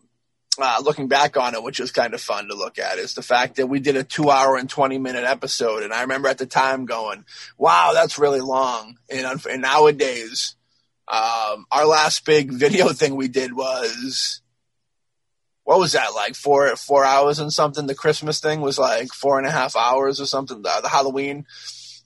uh, 0.62 0.81
looking 0.81 1.09
back 1.09 1.37
on 1.37 1.57
it, 1.57 1.62
which 1.64 1.81
is 1.81 1.91
kind 1.91 2.14
of 2.14 2.21
fun 2.21 2.47
to 2.47 2.55
look 2.55 2.79
at, 2.79 2.99
is 2.99 3.14
the 3.14 3.23
fact 3.23 3.57
that 3.57 3.67
we 3.67 3.81
did 3.81 3.97
a 3.97 4.05
two 4.05 4.31
hour 4.31 4.57
and 4.57 4.71
20 4.71 4.99
minute 4.99 5.25
episode. 5.25 5.83
And 5.83 5.93
I 5.93 6.03
remember 6.03 6.29
at 6.29 6.39
the 6.39 6.47
time 6.47 6.87
going, 6.87 7.25
wow, 7.59 7.91
that's 7.95 8.17
really 8.17 8.41
long. 8.41 8.97
And, 9.11 9.45
and 9.45 9.61
nowadays, 9.61 10.55
um, 11.09 11.67
our 11.73 11.85
last 11.85 12.25
big 12.25 12.53
video 12.53 12.89
thing 12.91 13.17
we 13.17 13.27
did 13.27 13.53
was 13.53 14.43
what 15.64 15.81
was 15.81 15.95
that 15.95 16.14
like 16.14 16.37
four 16.37 16.77
four 16.77 17.05
hours 17.05 17.41
and 17.41 17.53
something? 17.53 17.89
The 17.89 17.95
Christmas 17.97 18.39
thing 18.39 18.61
was 18.61 18.79
like 18.79 19.09
four 19.09 19.37
and 19.37 19.49
a 19.49 19.51
half 19.51 19.75
hours 19.75 20.21
or 20.21 20.27
something. 20.27 20.62
The, 20.62 20.79
the 20.81 20.89
Halloween, 20.89 21.45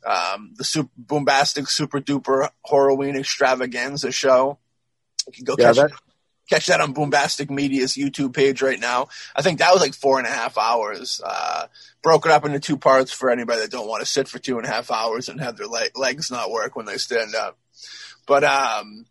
um, 0.04 0.52
the 0.56 0.64
super 0.64 0.90
boombastic 1.02 1.68
super 1.68 2.00
duper 2.00 2.48
Halloween 2.68 3.16
extravaganza 3.16 4.12
show. 4.12 4.58
You 5.26 5.32
can 5.32 5.44
go 5.44 5.56
yeah, 5.58 5.66
catch 5.66 5.76
that- 5.76 5.92
catch 6.48 6.66
that 6.66 6.80
on 6.80 6.92
Boombastic 6.92 7.48
Media's 7.48 7.94
YouTube 7.94 8.34
page 8.34 8.60
right 8.60 8.80
now. 8.80 9.06
I 9.36 9.42
think 9.42 9.60
that 9.60 9.72
was 9.72 9.80
like 9.80 9.94
four 9.94 10.18
and 10.18 10.26
a 10.26 10.30
half 10.30 10.58
hours. 10.58 11.20
Uh, 11.24 11.66
broken 12.02 12.32
up 12.32 12.44
into 12.44 12.58
two 12.58 12.76
parts 12.76 13.12
for 13.12 13.30
anybody 13.30 13.60
that 13.60 13.70
don't 13.70 13.86
want 13.86 14.00
to 14.00 14.06
sit 14.06 14.26
for 14.26 14.40
two 14.40 14.58
and 14.58 14.66
a 14.66 14.70
half 14.70 14.90
hours 14.90 15.28
and 15.28 15.40
have 15.40 15.56
their 15.56 15.68
le- 15.68 15.86
legs 15.94 16.28
not 16.30 16.50
work 16.50 16.74
when 16.74 16.86
they 16.86 16.96
stand 16.96 17.36
up. 17.36 17.56
But 18.26 18.42
um, 18.42 19.06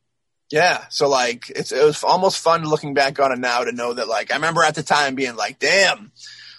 yeah, 0.49 0.85
so 0.89 1.07
like 1.07 1.49
it's 1.49 1.71
it 1.71 1.83
was 1.83 2.03
almost 2.03 2.39
fun 2.39 2.63
looking 2.63 2.93
back 2.93 3.19
on 3.19 3.31
it 3.31 3.39
now 3.39 3.63
to 3.63 3.71
know 3.71 3.93
that 3.93 4.07
like 4.09 4.31
I 4.31 4.35
remember 4.35 4.63
at 4.63 4.75
the 4.75 4.83
time 4.83 5.15
being 5.15 5.35
like, 5.35 5.59
damn, 5.59 6.11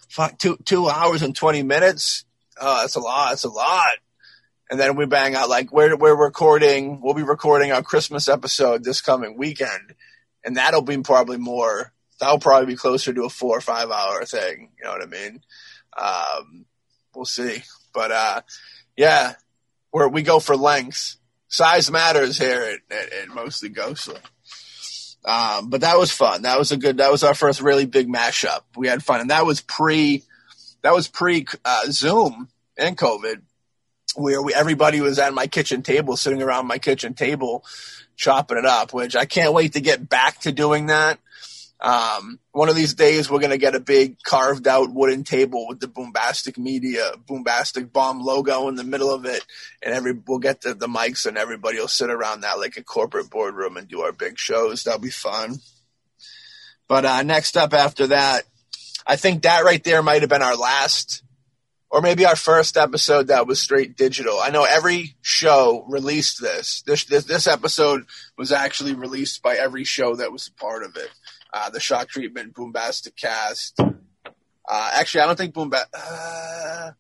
fuck 0.08 0.38
two 0.38 0.56
two 0.64 0.88
hours 0.88 1.20
and 1.22 1.36
twenty 1.36 1.62
minutes. 1.62 2.24
Oh, 2.58 2.80
that's 2.80 2.96
a 2.96 3.00
lot. 3.00 3.30
That's 3.30 3.44
a 3.44 3.48
lot. 3.50 3.92
And 4.70 4.78
then 4.78 4.94
we 4.94 5.04
bang 5.04 5.34
out 5.34 5.48
like 5.48 5.72
we're 5.72 5.96
we're 5.96 6.14
recording. 6.14 7.00
We'll 7.00 7.14
be 7.14 7.24
recording 7.24 7.72
our 7.72 7.82
Christmas 7.82 8.28
episode 8.28 8.84
this 8.84 9.00
coming 9.00 9.36
weekend, 9.36 9.94
and 10.44 10.56
that'll 10.56 10.82
be 10.82 10.98
probably 10.98 11.38
more. 11.38 11.92
That'll 12.20 12.38
probably 12.38 12.66
be 12.66 12.76
closer 12.76 13.12
to 13.12 13.24
a 13.24 13.30
four 13.30 13.58
or 13.58 13.60
five 13.60 13.90
hour 13.90 14.24
thing. 14.24 14.70
You 14.78 14.84
know 14.84 14.90
what 14.92 15.02
I 15.02 15.06
mean? 15.06 15.42
Um, 15.98 16.66
we'll 17.14 17.24
see. 17.24 17.62
But 17.92 18.12
uh, 18.12 18.42
yeah, 18.96 19.32
where 19.90 20.08
we 20.08 20.22
go 20.22 20.38
for 20.38 20.56
length 20.56 21.16
size 21.48 21.90
matters 21.90 22.38
here 22.38 22.62
at, 22.62 22.96
at, 22.96 23.12
at 23.12 23.28
mostly 23.28 23.70
ghostly. 23.70 24.20
Um, 25.24 25.68
but 25.68 25.82
that 25.82 25.98
was 25.98 26.10
fun. 26.10 26.42
That 26.42 26.58
was 26.58 26.72
a 26.72 26.76
good. 26.76 26.98
That 26.98 27.10
was 27.10 27.24
our 27.24 27.34
first 27.34 27.60
really 27.60 27.86
big 27.86 28.08
mashup. 28.08 28.60
We 28.76 28.88
had 28.88 29.02
fun, 29.02 29.20
and 29.20 29.30
that 29.30 29.44
was 29.44 29.60
pre. 29.60 30.22
That 30.82 30.94
was 30.94 31.08
pre 31.08 31.46
uh, 31.64 31.86
Zoom 31.86 32.48
and 32.78 32.96
COVID, 32.96 33.42
where 34.14 34.42
we 34.42 34.54
everybody 34.54 35.00
was 35.00 35.18
at 35.18 35.34
my 35.34 35.46
kitchen 35.46 35.82
table, 35.82 36.16
sitting 36.16 36.42
around 36.42 36.66
my 36.66 36.78
kitchen 36.78 37.14
table, 37.14 37.64
chopping 38.16 38.58
it 38.58 38.66
up. 38.66 38.92
Which 38.92 39.16
I 39.16 39.24
can't 39.24 39.54
wait 39.54 39.74
to 39.74 39.80
get 39.80 40.08
back 40.08 40.40
to 40.40 40.52
doing 40.52 40.86
that. 40.86 41.18
Um, 41.82 42.38
one 42.52 42.68
of 42.68 42.76
these 42.76 42.92
days, 42.92 43.30
we're 43.30 43.38
going 43.38 43.50
to 43.50 43.58
get 43.58 43.74
a 43.74 43.80
big 43.80 44.22
carved 44.22 44.68
out 44.68 44.92
wooden 44.92 45.24
table 45.24 45.66
with 45.66 45.80
the 45.80 45.86
Boombastic 45.86 46.58
Media, 46.58 47.12
Boombastic 47.26 47.90
Bomb 47.90 48.20
logo 48.20 48.68
in 48.68 48.74
the 48.74 48.84
middle 48.84 49.12
of 49.12 49.24
it. 49.24 49.42
And 49.82 49.94
every, 49.94 50.12
we'll 50.12 50.40
get 50.40 50.60
the, 50.60 50.74
the 50.74 50.88
mics 50.88 51.24
and 51.24 51.38
everybody 51.38 51.78
will 51.78 51.88
sit 51.88 52.10
around 52.10 52.42
that 52.42 52.58
like 52.58 52.76
a 52.76 52.84
corporate 52.84 53.30
boardroom 53.30 53.78
and 53.78 53.88
do 53.88 54.02
our 54.02 54.12
big 54.12 54.38
shows. 54.38 54.82
That'll 54.82 55.00
be 55.00 55.10
fun. 55.10 55.56
But, 56.86 57.06
uh, 57.06 57.22
next 57.22 57.56
up 57.56 57.72
after 57.72 58.08
that, 58.08 58.42
I 59.06 59.16
think 59.16 59.42
that 59.42 59.64
right 59.64 59.82
there 59.82 60.02
might 60.02 60.20
have 60.20 60.28
been 60.28 60.42
our 60.42 60.56
last 60.56 61.22
or 61.90 62.00
maybe 62.00 62.24
our 62.24 62.36
first 62.36 62.76
episode 62.76 63.26
that 63.28 63.46
was 63.46 63.60
straight 63.60 63.96
digital. 63.96 64.38
I 64.40 64.50
know 64.50 64.64
every 64.64 65.16
show 65.22 65.84
released 65.88 66.40
this. 66.40 66.82
This 66.82 67.04
this, 67.04 67.24
this 67.24 67.46
episode 67.46 68.06
was 68.38 68.52
actually 68.52 68.94
released 68.94 69.42
by 69.42 69.56
every 69.56 69.84
show 69.84 70.14
that 70.16 70.32
was 70.32 70.48
a 70.48 70.52
part 70.52 70.84
of 70.84 70.96
it 70.96 71.10
uh, 71.52 71.70
the 71.70 71.80
shock 71.80 72.08
treatment, 72.08 72.54
Boombastic 72.54 73.16
cast. 73.16 73.78
Uh, 73.80 74.90
actually, 74.94 75.22
I 75.22 75.26
don't 75.26 75.36
think 75.36 75.54
Boomba- 75.54 75.86
uh, 75.92 76.92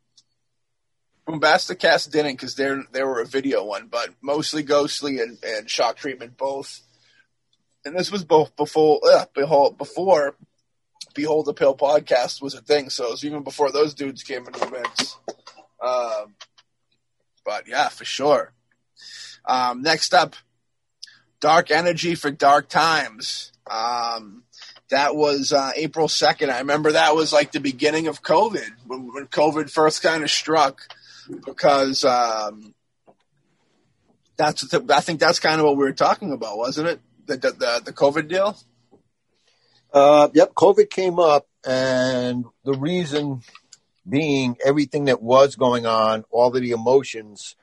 Boombastic 1.26 1.78
cast 1.78 2.10
didn't 2.10 2.32
because 2.32 2.56
they 2.56 2.68
they 2.92 3.02
were 3.02 3.20
a 3.20 3.26
video 3.26 3.64
one, 3.64 3.88
but 3.88 4.10
mostly 4.20 4.62
Ghostly 4.62 5.20
and, 5.20 5.38
and 5.44 5.70
shock 5.70 5.96
treatment 5.96 6.36
both. 6.36 6.80
And 7.84 7.96
this 7.96 8.10
was 8.10 8.24
both 8.24 8.56
before 8.56 9.00
uh, 9.10 9.26
before 9.34 10.34
Behold 11.14 11.46
the 11.46 11.54
Pill 11.54 11.76
podcast 11.76 12.40
was 12.42 12.54
a 12.54 12.60
thing, 12.60 12.90
so 12.90 13.06
it 13.06 13.10
was 13.10 13.24
even 13.24 13.42
before 13.42 13.70
those 13.70 13.94
dudes 13.94 14.22
came 14.22 14.46
into 14.46 14.60
the 14.60 14.70
mix. 14.70 15.16
Um, 15.82 16.34
but 17.44 17.66
yeah, 17.66 17.88
for 17.88 18.04
sure. 18.04 18.52
Um, 19.46 19.82
next 19.82 20.14
up, 20.14 20.36
Dark 21.40 21.70
Energy 21.70 22.14
for 22.14 22.30
Dark 22.30 22.68
Times. 22.68 23.52
Um, 23.70 24.44
that 24.90 25.14
was 25.16 25.52
uh, 25.52 25.70
April 25.76 26.08
2nd. 26.08 26.50
I 26.50 26.58
remember 26.58 26.92
that 26.92 27.14
was 27.14 27.32
like 27.32 27.52
the 27.52 27.60
beginning 27.60 28.08
of 28.08 28.22
COVID, 28.22 28.68
when, 28.86 29.12
when 29.12 29.26
COVID 29.26 29.70
first 29.70 30.02
kind 30.02 30.22
of 30.22 30.30
struck, 30.30 30.82
because 31.46 32.04
um, 32.04 32.74
that's 34.36 34.62
the, 34.68 34.84
I 34.94 35.00
think 35.00 35.20
that's 35.20 35.38
kind 35.38 35.60
of 35.60 35.66
what 35.66 35.76
we 35.76 35.84
were 35.84 35.92
talking 35.92 36.32
about, 36.32 36.58
wasn't 36.58 36.88
it? 36.88 37.00
The 37.26 37.36
the, 37.36 37.50
the, 37.52 37.82
the 37.86 37.92
COVID 37.92 38.28
deal. 38.28 38.56
Uh, 39.92 40.28
yep, 40.34 40.54
COVID 40.54 40.88
came 40.90 41.18
up, 41.18 41.46
and 41.64 42.44
the 42.64 42.74
reason 42.74 43.42
being 44.08 44.56
everything 44.64 45.06
that 45.06 45.22
was 45.22 45.56
going 45.56 45.86
on, 45.86 46.24
all 46.30 46.54
of 46.54 46.60
the 46.62 46.70
emotions, 46.70 47.56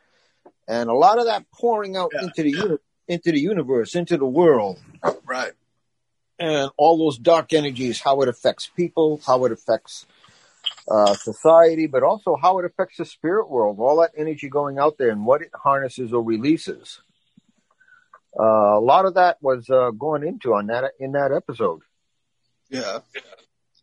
and 0.67 0.89
a 0.89 0.93
lot 0.93 1.19
of 1.19 1.25
that 1.25 1.49
pouring 1.51 1.95
out 1.95 2.11
Yeah. 2.13 2.23
into 2.23 2.43
the 2.43 2.51
uni- 2.51 2.78
into 3.07 3.32
the 3.32 3.39
universe, 3.39 3.95
into 3.95 4.17
the 4.17 4.25
world, 4.25 4.80
Right. 5.25 5.53
and 6.38 6.69
all 6.75 6.97
those 6.97 7.17
dark 7.17 7.53
energies, 7.53 8.01
how 8.01 8.21
it 8.21 8.28
affects 8.28 8.67
people, 8.75 9.21
how 9.25 9.45
it 9.45 9.51
affects 9.53 10.05
uh, 10.89 11.13
society, 11.15 11.88
but 11.88 12.03
also 12.03 12.36
how 12.36 12.59
it 12.59 12.65
affects 12.65 12.97
the 12.97 13.05
spirit 13.05 13.49
world, 13.49 13.78
all 13.80 13.97
that 14.01 14.11
energy 14.17 14.49
going 14.49 14.78
out 14.78 14.97
there 14.97 15.09
and 15.09 15.25
what 15.25 15.41
it 15.41 15.51
harnesses 15.53 16.11
or 16.13 16.21
releases. 16.23 17.01
Uh, 18.38 18.78
a 18.78 18.80
lot 18.80 19.05
of 19.05 19.13
that 19.15 19.38
was 19.41 19.69
uh, 19.69 19.91
going 19.91 20.23
into 20.25 20.53
on 20.53 20.67
that 20.67 20.91
in 20.99 21.13
that 21.13 21.32
episode. 21.32 21.82
Yeah. 22.70 22.99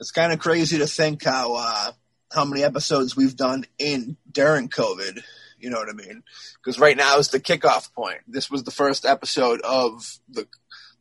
It's 0.01 0.11
kind 0.11 0.33
of 0.33 0.39
crazy 0.39 0.79
to 0.79 0.87
think 0.87 1.25
how 1.25 1.55
uh, 1.55 1.93
how 2.33 2.45
many 2.45 2.63
episodes 2.63 3.17
we've 3.17 3.37
done 3.37 3.65
in 3.79 4.17
during 4.31 4.69
COVID. 4.69 5.23
You 5.59 5.71
know 5.71 5.79
what 5.79 5.89
I 5.89 5.93
mean? 5.93 6.23
Because 6.63 6.79
right 6.79 6.97
now 6.97 7.19
is 7.19 7.29
the 7.29 7.41
kickoff 7.41 7.93
point. 7.95 8.19
This 8.27 8.51
was 8.51 8.65
the 8.65 8.71
first 8.71 9.07
episode 9.07 9.61
of 9.63 10.19
the 10.29 10.47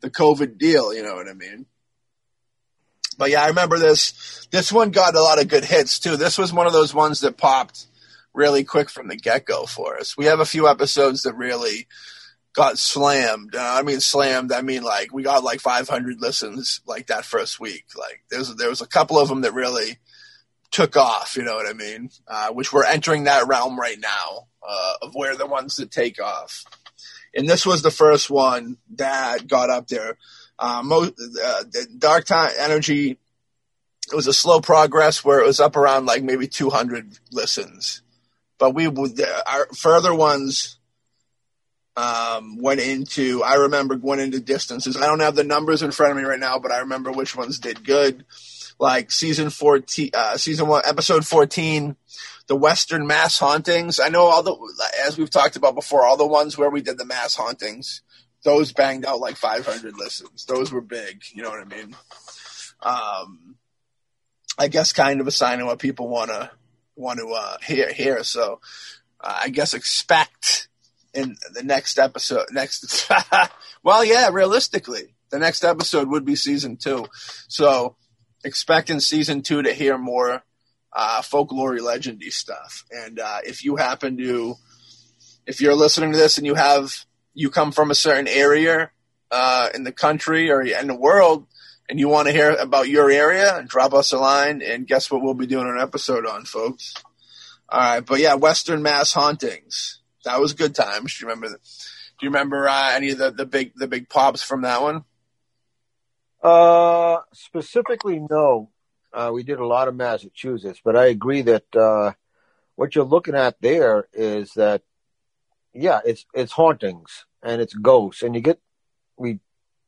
the 0.02 0.10
COVID 0.10 0.58
deal. 0.58 0.94
You 0.94 1.04
know 1.04 1.16
what 1.16 1.28
I 1.28 1.34
mean? 1.34 1.66
But 3.18 3.32
yeah, 3.32 3.44
I 3.44 3.48
remember 3.48 3.80
this. 3.80 4.48
This 4.52 4.72
one 4.72 4.92
got 4.92 5.16
a 5.16 5.22
lot 5.22 5.42
of 5.42 5.48
good 5.48 5.66
hits 5.66 6.00
too. 6.00 6.18
This 6.18 6.38
was 6.38 6.54
one 6.54 6.68
of 6.68 6.74
those 6.74 6.94
ones 6.94 7.22
that 7.22 7.38
popped 7.38 7.88
really 8.34 8.64
quick 8.64 8.90
from 8.90 9.08
the 9.08 9.16
get 9.16 9.46
go 9.46 9.66
for 9.66 9.98
us. 9.98 10.18
We 10.18 10.26
have 10.26 10.40
a 10.40 10.46
few 10.46 10.68
episodes 10.68 11.24
that 11.24 11.36
really 11.36 11.88
got 12.54 12.78
slammed. 12.78 13.56
Uh, 13.56 13.76
I 13.80 13.82
mean, 13.82 14.00
slammed. 14.00 14.52
I 14.52 14.62
mean, 14.62 14.84
like 14.84 15.12
we 15.12 15.24
got 15.24 15.44
like 15.44 15.60
500 15.60 16.22
listens 16.22 16.82
like 16.86 17.08
that 17.08 17.26
first 17.26 17.60
week. 17.60 17.86
Like 17.98 18.24
there's 18.30 18.56
there 18.56 18.70
was 18.70 18.82
a 18.82 18.88
couple 18.88 19.20
of 19.20 19.28
them 19.28 19.42
that 19.42 19.54
really 19.54 19.98
took 20.72 20.96
off. 20.96 21.36
You 21.36 21.44
know 21.44 21.56
what 21.56 21.70
I 21.70 21.74
mean? 21.74 22.10
Uh, 22.28 22.50
which 22.50 22.72
we're 22.72 22.86
entering 22.86 23.26
that 23.26 23.48
realm 23.48 23.80
right 23.80 24.00
now 24.00 24.48
uh, 24.68 24.94
of 25.02 25.16
where 25.16 25.36
the 25.36 25.48
ones 25.48 25.78
that 25.78 25.92
take 25.92 26.22
off. 26.22 26.64
And 27.36 27.50
this 27.50 27.66
was 27.66 27.82
the 27.82 27.92
first 27.92 28.30
one 28.30 28.78
that 28.96 29.48
got 29.48 29.72
up 29.72 29.88
there. 29.88 30.18
Uh, 30.60 30.84
mo- 30.84 31.04
uh, 31.04 31.64
the 31.64 31.88
Dark 31.98 32.26
Time 32.26 32.52
Energy. 32.58 33.18
It 34.12 34.16
was 34.16 34.28
a 34.28 34.34
slow 34.34 34.60
progress 34.60 35.24
where 35.24 35.40
it 35.40 35.48
was 35.48 35.62
up 35.62 35.78
around 35.78 36.06
like 36.06 36.24
maybe 36.24 36.46
200 36.46 37.18
listens, 37.32 38.02
but 38.60 38.76
we 38.76 38.86
would 38.86 39.20
our 39.48 39.68
further 39.74 40.14
ones 40.14 40.78
um, 41.96 42.58
went 42.58 42.80
into. 42.80 43.44
I 43.44 43.56
remember 43.56 43.98
went 43.98 44.22
into 44.22 44.40
distances. 44.40 44.98
I 44.98 45.06
don't 45.06 45.20
have 45.20 45.36
the 45.36 45.44
numbers 45.44 45.82
in 45.82 45.92
front 45.92 46.12
of 46.12 46.18
me 46.18 46.24
right 46.24 46.40
now, 46.40 46.60
but 46.60 46.72
I 46.72 46.80
remember 46.80 47.12
which 47.12 47.36
ones 47.36 47.60
did 47.60 47.84
good. 47.84 48.26
Like 48.80 49.12
season 49.12 49.50
fourteen, 49.50 50.10
uh, 50.14 50.38
season 50.38 50.68
one, 50.68 50.82
episode 50.86 51.26
fourteen, 51.26 51.96
the 52.48 52.56
Western 52.56 53.08
mass 53.08 53.40
hauntings. 53.40 54.00
I 54.00 54.10
know 54.10 54.24
all 54.24 54.44
the, 54.44 54.56
as 55.06 55.18
we've 55.18 55.30
talked 55.30 55.56
about 55.56 55.76
before, 55.76 56.06
all 56.06 56.18
the 56.18 56.28
ones 56.28 56.58
where 56.58 56.70
we 56.70 56.82
did 56.82 56.98
the 56.98 57.06
mass 57.06 57.36
hauntings, 57.36 58.02
those 58.44 58.74
banged 58.74 59.06
out 59.06 59.20
like 59.20 59.38
500 59.38 59.98
listens. 59.98 60.46
Those 60.46 60.72
were 60.72 60.82
big. 60.82 61.24
You 61.34 61.44
know 61.44 61.50
what 61.50 61.62
I 61.62 61.66
mean? 61.66 61.96
Um, 62.82 63.56
I 64.58 64.68
guess 64.68 64.94
kind 64.94 65.22
of 65.22 65.28
a 65.28 65.32
sign 65.32 65.62
of 65.62 65.68
what 65.68 65.80
people 65.80 66.10
want 66.10 66.30
to 66.30 66.52
want 66.96 67.20
to 67.20 67.28
uh, 67.28 67.58
hear. 67.66 67.92
Hear. 67.92 68.24
So 68.24 68.60
uh, 69.22 69.40
I 69.44 69.50
guess 69.50 69.74
expect 69.74 70.33
in 71.14 71.36
the 71.54 71.64
next 71.64 72.00
episode. 72.00 72.48
Next, 72.52 73.10
well, 73.84 74.04
yeah, 74.04 74.30
realistically, 74.32 75.16
the 75.30 75.40
next 75.40 75.64
episode 75.64 76.10
would 76.10 76.26
be 76.26 76.36
season 76.36 76.78
two. 76.78 77.06
So 77.48 77.96
expect 78.44 78.90
in 78.90 79.00
season 79.00 79.42
two 79.42 79.62
to 79.62 79.74
hear 79.74 79.98
more 79.98 80.44
uh, 80.92 81.22
folklore 81.22 81.78
legendy 81.78 82.32
stuff. 82.32 82.86
And 82.92 83.20
uh, 83.20 83.40
if 83.44 83.64
you 83.64 83.76
happen 83.76 84.18
to, 84.18 84.56
if 85.46 85.62
you're 85.62 85.76
listening 85.76 86.12
to 86.12 86.18
this 86.18 86.38
and 86.38 86.46
you 86.46 86.56
have, 86.56 87.06
you 87.34 87.50
come 87.50 87.72
from 87.72 87.92
a 87.92 87.96
certain 87.96 88.28
area 88.28 88.92
uh, 89.32 89.70
in 89.74 89.84
the 89.84 89.92
country 89.92 90.52
or 90.52 90.62
in 90.62 90.88
the 90.88 90.96
world, 90.96 91.48
and 91.90 92.00
you 92.00 92.08
want 92.08 92.28
to 92.28 92.34
hear 92.34 92.52
about 92.52 92.88
your 92.88 93.10
area, 93.10 93.64
drop 93.68 93.94
us 93.94 94.14
a 94.14 94.18
line, 94.18 94.62
and 94.62 94.88
guess 94.88 95.12
what 95.12 95.22
we'll 95.22 95.34
be 95.34 95.48
doing 95.48 95.68
an 95.68 95.82
episode 95.82 96.26
on, 96.26 96.46
folks. 96.46 96.94
All 97.68 97.80
right, 97.80 98.06
but 98.06 98.20
yeah, 98.20 98.36
Western 98.36 98.82
Mass 98.82 99.14
Hauntings. 99.14 100.00
That 100.26 100.40
was 100.40 100.54
a 100.54 100.56
good 100.56 100.76
times. 100.76 101.18
Do 101.18 101.26
you 101.26 101.30
remember? 101.30 101.50
Do 101.50 102.26
you 102.26 102.30
remember 102.30 102.68
uh, 102.68 102.92
any 102.94 103.12
of 103.12 103.18
the, 103.18 103.32
the 103.32 103.46
big 103.46 103.74
the 103.76 103.88
big 103.88 104.10
pops 104.10 104.44
from 104.44 104.62
that 104.62 104.82
one? 104.82 105.04
Uh, 106.42 107.20
specifically, 107.34 108.20
no. 108.20 108.70
Uh, 109.14 109.32
we 109.34 109.44
did 109.44 109.60
a 109.60 109.66
lot 109.66 109.88
of 109.88 109.96
Massachusetts, 109.96 110.82
but 110.84 110.96
I 110.96 111.06
agree 111.06 111.44
that 111.44 111.76
uh, 111.76 112.14
what 112.76 112.96
you're 112.96 113.06
looking 113.06 113.36
at 113.36 113.62
there 113.62 114.08
is 114.12 114.54
that, 114.54 114.82
yeah, 115.74 116.00
it's 116.04 116.26
it's 116.34 116.52
hauntings 116.54 117.26
and 117.44 117.62
it's 117.62 117.74
ghosts, 117.74 118.24
and 118.24 118.34
you 118.34 118.42
get 118.42 118.60
we 119.18 119.40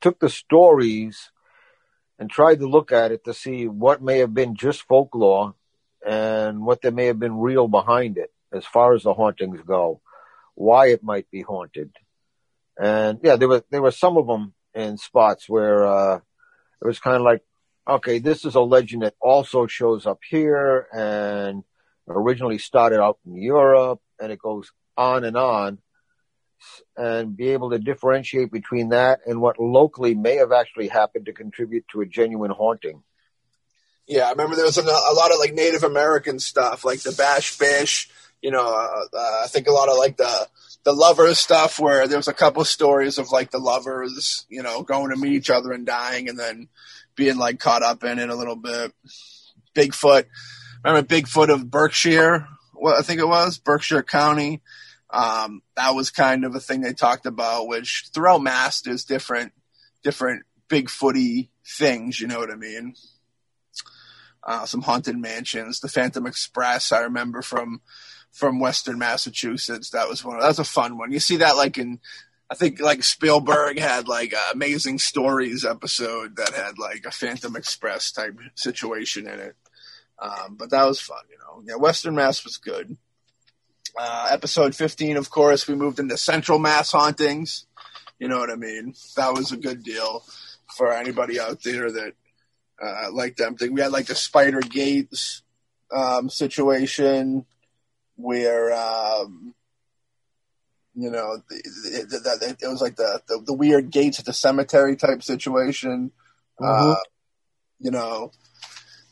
took 0.02 0.20
the 0.20 0.30
stories 0.30 1.32
and 2.20 2.30
tried 2.30 2.60
to 2.60 2.68
look 2.68 2.92
at 2.92 3.12
it 3.12 3.24
to 3.26 3.34
see 3.34 3.68
what 3.68 4.02
may 4.02 4.20
have 4.20 4.34
been 4.34 4.56
just 4.56 4.84
folklore 4.84 5.56
and 6.06 6.62
what 6.62 6.82
there 6.82 6.92
may 6.92 7.08
have 7.08 7.20
been 7.20 7.40
real 7.40 7.68
behind 7.68 8.18
it 8.18 8.32
as 8.54 8.66
far 8.66 8.94
as 8.94 9.04
the 9.04 9.14
hauntings 9.14 9.60
go, 9.66 10.00
why 10.56 10.88
it 10.88 11.04
might 11.04 11.30
be 11.30 11.42
haunted, 11.42 11.92
and 12.78 13.20
yeah, 13.24 13.36
there 13.36 13.48
were 13.48 13.64
there 13.70 13.82
were 13.82 13.92
some 13.92 14.18
of 14.18 14.28
them 14.28 14.54
in 14.74 14.98
spots 14.98 15.48
where. 15.48 15.86
Uh, 15.86 16.20
it 16.82 16.88
was 16.88 17.00
kind 17.00 17.16
of 17.18 17.24
like, 17.24 17.42
okay, 17.88 18.20
this 18.20 18.46
is 18.46 18.56
a 18.56 18.62
legend 18.62 19.04
that 19.04 19.16
also 19.20 19.68
shows 19.68 20.06
up 20.06 20.20
here 20.30 20.88
and 20.94 21.64
originally 22.08 22.58
started 22.58 23.02
out 23.02 23.18
in 23.26 23.36
Europe 23.36 24.02
and 24.20 24.32
it 24.32 24.40
goes 24.40 24.72
on 24.98 25.24
and 25.24 25.36
on 25.36 25.80
and 26.96 27.36
be 27.36 27.50
able 27.50 27.72
to 27.72 27.80
differentiate 27.80 28.52
between 28.52 28.90
that 28.90 29.20
and 29.26 29.42
what 29.42 29.60
locally 29.60 30.16
may 30.16 30.36
have 30.36 30.52
actually 30.52 30.88
happened 30.88 31.26
to 31.26 31.34
contribute 31.34 31.86
to 31.92 32.02
a 32.02 32.06
genuine 32.06 32.52
haunting. 32.52 33.04
Yeah, 34.08 34.28
I 34.28 34.32
remember 34.32 34.56
there 34.56 34.66
was 34.66 34.78
a, 34.78 34.82
a 34.82 35.16
lot 35.16 35.32
of 35.32 35.40
like 35.40 35.54
Native 35.54 35.84
American 35.84 36.40
stuff, 36.40 36.86
like 36.86 37.02
the 37.02 37.12
Bash 37.12 37.58
Bish. 37.58 38.10
You 38.42 38.52
know, 38.52 38.66
uh, 38.66 39.18
uh, 39.18 39.42
I 39.44 39.48
think 39.48 39.68
a 39.68 39.72
lot 39.72 39.90
of 39.90 39.98
like 39.98 40.18
the 40.18 40.48
the 40.84 40.94
lovers 40.94 41.40
stuff, 41.40 41.80
where 41.80 42.08
there 42.08 42.18
was 42.18 42.28
a 42.28 42.34
couple 42.34 42.64
stories 42.64 43.18
of 43.18 43.32
like 43.32 43.52
the 43.52 43.60
lovers, 43.60 44.46
you 44.50 44.62
know, 44.62 44.84
going 44.84 45.10
to 45.10 45.16
meet 45.16 45.34
each 45.34 45.50
other 45.50 45.72
and 45.72 45.86
dying, 45.86 46.30
and 46.30 46.38
then 46.38 46.68
being 47.16 47.38
like 47.38 47.60
caught 47.60 47.84
up 47.84 48.04
in 48.04 48.20
it 48.20 48.30
a 48.30 48.36
little 48.36 48.56
bit. 48.56 48.94
Bigfoot, 49.76 50.26
remember 50.84 51.08
Bigfoot 51.08 51.54
of 51.54 51.70
Berkshire? 51.70 52.48
What 52.74 52.98
I 52.98 53.02
think 53.02 53.20
it 53.20 53.28
was 53.28 53.58
Berkshire 53.58 54.04
County. 54.04 54.62
Um, 55.10 55.62
that 55.76 55.96
was 55.96 56.12
kind 56.12 56.46
of 56.46 56.56
a 56.56 56.60
thing 56.60 56.82
they 56.82 56.94
talked 56.94 57.26
about, 57.26 57.68
which 57.68 58.10
throughout 58.14 58.42
Mass 58.42 58.82
there's 58.82 59.06
different 59.06 59.54
different 60.04 60.44
Bigfooty 60.70 61.50
things. 61.66 62.20
You 62.20 62.28
know 62.28 62.40
what 62.40 62.52
I 62.52 62.56
mean? 62.56 62.96
uh, 64.46 64.66
some 64.66 64.82
haunted 64.82 65.18
mansions. 65.18 65.80
The 65.80 65.90
Phantom 65.90 66.26
Express, 66.28 66.92
I 66.92 67.00
remember 67.02 67.42
from 67.42 67.82
from 68.36 68.60
Western 68.60 69.00
Massachusetts. 69.00 69.92
That 69.92 70.10
was 70.10 70.24
one. 70.24 70.40
That 70.40 70.48
was 70.50 70.60
a 70.60 70.66
fun 70.66 70.98
one. 70.98 71.14
You 71.14 71.22
see 71.22 71.38
that 71.38 71.56
like 71.56 71.78
in, 71.78 72.02
I 72.50 72.56
think 72.56 72.82
like 72.82 73.02
Spielberg 73.02 73.80
had 73.80 74.10
like 74.10 74.34
a 74.34 74.54
Amazing 74.54 75.00
Stories 75.00 75.64
episode 75.64 76.36
that 76.36 76.54
had 76.54 76.78
like 76.78 77.06
a 77.06 77.12
Phantom 77.12 77.56
Express 77.56 78.12
type 78.12 78.38
situation 78.54 79.26
in 79.26 79.40
it. 79.40 79.56
Um, 80.20 80.58
but 80.60 80.70
that 80.72 80.86
was 80.86 81.00
fun, 81.00 81.24
you 81.30 81.38
know. 81.38 81.64
Yeah, 81.66 81.82
Western 81.82 82.16
Mass 82.16 82.44
was 82.44 82.58
good. 82.58 82.98
Uh, 83.98 84.28
episode 84.30 84.76
15, 84.76 85.16
of 85.16 85.30
course, 85.30 85.66
we 85.66 85.76
moved 85.76 86.00
into 86.00 86.18
Central 86.18 86.60
Mass 86.60 86.92
hauntings. 86.92 87.66
You 88.20 88.28
know 88.28 88.40
what 88.40 88.52
I 88.52 88.56
mean? 88.56 88.96
That 89.16 89.34
was 89.34 89.54
a 89.54 89.58
good 89.58 89.82
deal 89.82 90.24
for 90.76 90.92
anybody 90.92 91.40
out 91.40 91.64
there 91.64 91.90
that 91.90 92.14
uh, 92.84 93.12
liked 93.14 93.38
them. 93.38 93.56
We 93.72 93.80
had 93.80 93.94
like 93.94 94.08
the 94.08 94.16
Spider 94.16 94.60
Gates 94.60 95.42
um, 95.96 96.30
situation 96.30 97.46
where 98.16 98.74
um, 98.74 99.54
you 100.94 101.10
know 101.12 101.42
it, 101.50 102.12
it, 102.12 102.58
it, 102.62 102.68
was 102.68 102.82
like 102.82 102.96
the, 102.96 103.22
the, 103.28 103.42
the 103.46 103.54
weird 103.54 103.92
gates 103.92 104.20
at 104.20 104.26
the 104.26 104.34
cemetery 104.34 104.96
type 104.96 105.24
situation. 105.24 106.12
Mhm. 106.60 106.94
Uh, 106.94 106.96
you 107.80 107.92
know, 107.92 108.32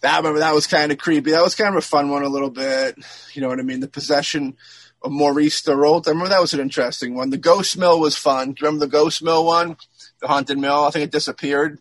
that 0.02 0.14
I 0.14 0.18
remember 0.18 0.40
that 0.40 0.54
was 0.54 0.68
kind 0.68 0.92
of 0.92 0.98
creepy. 0.98 1.32
That 1.32 1.44
was 1.44 1.56
kind 1.56 1.70
of 1.70 1.76
a 1.76 1.86
fun 1.86 2.10
one 2.10 2.24
a 2.24 2.30
little 2.30 2.50
bit. 2.50 2.98
You 3.34 3.42
know 3.42 3.50
what 3.50 3.60
I 3.60 3.64
mean? 3.64 3.82
The 3.82 3.88
possession 3.88 4.56
of 5.02 5.12
Maurice 5.12 5.62
Thorold. 5.62 6.08
I 6.08 6.12
remember 6.12 6.30
that 6.30 6.42
was 6.42 6.54
an 6.54 6.62
interesting 6.62 7.16
one. 7.16 7.30
The 7.30 7.38
Ghost 7.38 7.78
Mill 7.78 8.00
was 8.00 8.18
fun. 8.18 8.54
Do 8.54 8.62
you 8.62 8.68
remember 8.68 8.86
the 8.86 8.92
Ghost 8.92 9.22
Mill 9.22 9.46
one? 9.46 9.76
The 10.22 10.28
Haunted 10.28 10.58
Mill. 10.58 10.86
I 10.86 10.92
think 10.92 11.04
it 11.04 11.12
disappeared. 11.12 11.80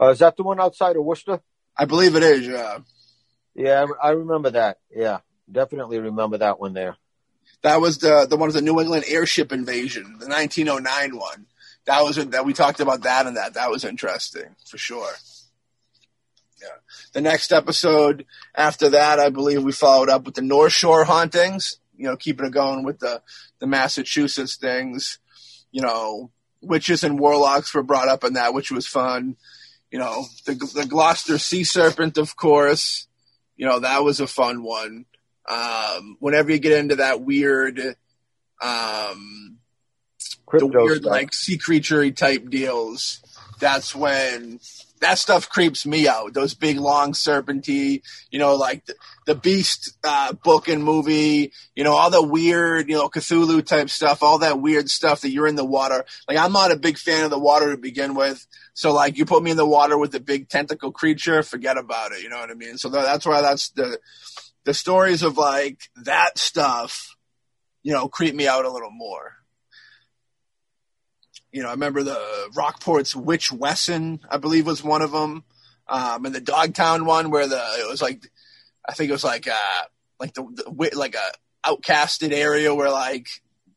Uh, 0.00 0.10
is 0.10 0.20
that 0.20 0.36
the 0.36 0.42
one 0.42 0.60
outside 0.60 0.96
of 0.96 1.04
Worcester? 1.04 1.40
I 1.76 1.84
believe 1.84 2.16
it 2.16 2.22
is. 2.22 2.46
Yeah. 2.46 2.78
Yeah, 3.54 3.86
I 4.02 4.08
I 4.08 4.10
remember 4.12 4.50
that. 4.50 4.78
Yeah, 4.94 5.18
definitely 5.50 5.98
remember 5.98 6.38
that 6.38 6.60
one 6.60 6.74
there. 6.74 6.96
That 7.62 7.80
was 7.80 7.98
the 7.98 8.26
the 8.28 8.36
one 8.36 8.48
of 8.48 8.54
the 8.54 8.62
New 8.62 8.80
England 8.80 9.04
airship 9.08 9.52
invasion, 9.52 10.04
the 10.18 10.28
1909 10.28 11.16
one. 11.16 11.46
That 11.86 12.02
was 12.02 12.16
that 12.16 12.44
we 12.44 12.52
talked 12.52 12.80
about 12.80 13.02
that 13.02 13.26
and 13.26 13.36
that. 13.36 13.54
That 13.54 13.70
was 13.70 13.84
interesting 13.84 14.54
for 14.66 14.78
sure. 14.78 15.10
Yeah. 16.60 16.68
The 17.12 17.20
next 17.20 17.52
episode 17.52 18.26
after 18.54 18.90
that, 18.90 19.18
I 19.18 19.30
believe 19.30 19.62
we 19.62 19.72
followed 19.72 20.08
up 20.08 20.24
with 20.24 20.34
the 20.34 20.42
North 20.42 20.72
Shore 20.72 21.04
hauntings. 21.04 21.78
You 21.96 22.06
know, 22.06 22.16
keeping 22.16 22.46
it 22.46 22.52
going 22.52 22.84
with 22.84 23.00
the 23.00 23.22
the 23.58 23.66
Massachusetts 23.66 24.56
things. 24.56 25.18
You 25.72 25.82
know, 25.82 26.30
witches 26.60 27.04
and 27.04 27.18
warlocks 27.18 27.74
were 27.74 27.82
brought 27.82 28.08
up 28.08 28.24
in 28.24 28.34
that, 28.34 28.54
which 28.54 28.70
was 28.70 28.86
fun. 28.86 29.36
You 29.90 29.98
know, 29.98 30.26
the 30.46 30.54
the 30.74 30.86
Gloucester 30.86 31.38
sea 31.38 31.64
serpent, 31.64 32.18
of 32.18 32.36
course. 32.36 33.06
You 33.56 33.66
know, 33.66 33.80
that 33.80 34.04
was 34.04 34.20
a 34.20 34.26
fun 34.26 34.62
one. 34.62 35.06
Um, 35.48 36.16
whenever 36.20 36.50
you 36.50 36.58
get 36.58 36.72
into 36.72 36.96
that 36.96 37.22
weird, 37.22 37.78
um, 38.60 39.58
the 40.50 40.66
weird 40.66 40.98
stuff. 40.98 41.10
like 41.10 41.32
sea 41.32 41.58
creature 41.58 42.10
type 42.10 42.50
deals, 42.50 43.22
that's 43.58 43.94
when 43.94 44.60
that 45.00 45.18
stuff 45.18 45.48
creeps 45.48 45.86
me 45.86 46.08
out. 46.08 46.34
Those 46.34 46.54
big 46.54 46.78
long 46.78 47.12
serpenty, 47.12 48.02
you 48.30 48.38
know, 48.38 48.56
like 48.56 48.84
the, 48.86 48.94
the 49.26 49.34
Beast 49.34 49.96
uh, 50.04 50.32
book 50.32 50.68
and 50.68 50.82
movie, 50.82 51.52
you 51.74 51.84
know, 51.84 51.92
all 51.92 52.10
the 52.10 52.22
weird, 52.22 52.88
you 52.88 52.96
know, 52.96 53.08
Cthulhu 53.08 53.64
type 53.64 53.90
stuff, 53.90 54.22
all 54.22 54.38
that 54.38 54.60
weird 54.60 54.90
stuff 54.90 55.20
that 55.22 55.30
you're 55.30 55.46
in 55.46 55.56
the 55.56 55.64
water. 55.64 56.04
Like 56.28 56.38
I'm 56.38 56.52
not 56.52 56.72
a 56.72 56.76
big 56.76 56.98
fan 56.98 57.24
of 57.24 57.30
the 57.30 57.38
water 57.38 57.70
to 57.70 57.76
begin 57.76 58.14
with. 58.14 58.44
So 58.74 58.92
like 58.92 59.18
you 59.18 59.24
put 59.24 59.42
me 59.42 59.50
in 59.50 59.56
the 59.56 59.66
water 59.66 59.98
with 59.98 60.14
a 60.14 60.20
big 60.20 60.48
tentacle 60.48 60.92
creature, 60.92 61.42
forget 61.42 61.78
about 61.78 62.12
it. 62.12 62.22
You 62.22 62.28
know 62.28 62.38
what 62.38 62.50
I 62.50 62.54
mean? 62.54 62.78
So 62.78 62.88
tha- 62.88 63.02
that's 63.02 63.26
why 63.26 63.40
that's 63.40 63.70
the 63.70 63.98
the 64.68 64.74
stories 64.74 65.22
of 65.22 65.38
like 65.38 65.80
that 66.04 66.36
stuff, 66.36 67.16
you 67.82 67.94
know, 67.94 68.06
creep 68.06 68.34
me 68.34 68.46
out 68.46 68.66
a 68.66 68.70
little 68.70 68.90
more. 68.90 69.32
You 71.50 71.62
know, 71.62 71.68
I 71.68 71.72
remember 71.72 72.02
the 72.02 72.50
Rockport's 72.54 73.16
Witch 73.16 73.50
Wesson, 73.50 74.20
I 74.30 74.36
believe 74.36 74.66
was 74.66 74.84
one 74.84 75.00
of 75.00 75.10
them, 75.10 75.42
um, 75.86 76.26
and 76.26 76.34
the 76.34 76.42
Dogtown 76.42 77.06
one 77.06 77.30
where 77.30 77.46
the 77.46 77.56
it 77.78 77.88
was 77.88 78.02
like, 78.02 78.30
I 78.86 78.92
think 78.92 79.08
it 79.08 79.14
was 79.14 79.24
like 79.24 79.48
uh 79.48 79.84
like 80.20 80.34
the, 80.34 80.42
the 80.42 80.90
like 80.94 81.14
a 81.14 81.66
outcasted 81.66 82.34
area 82.34 82.74
where 82.74 82.90
like 82.90 83.26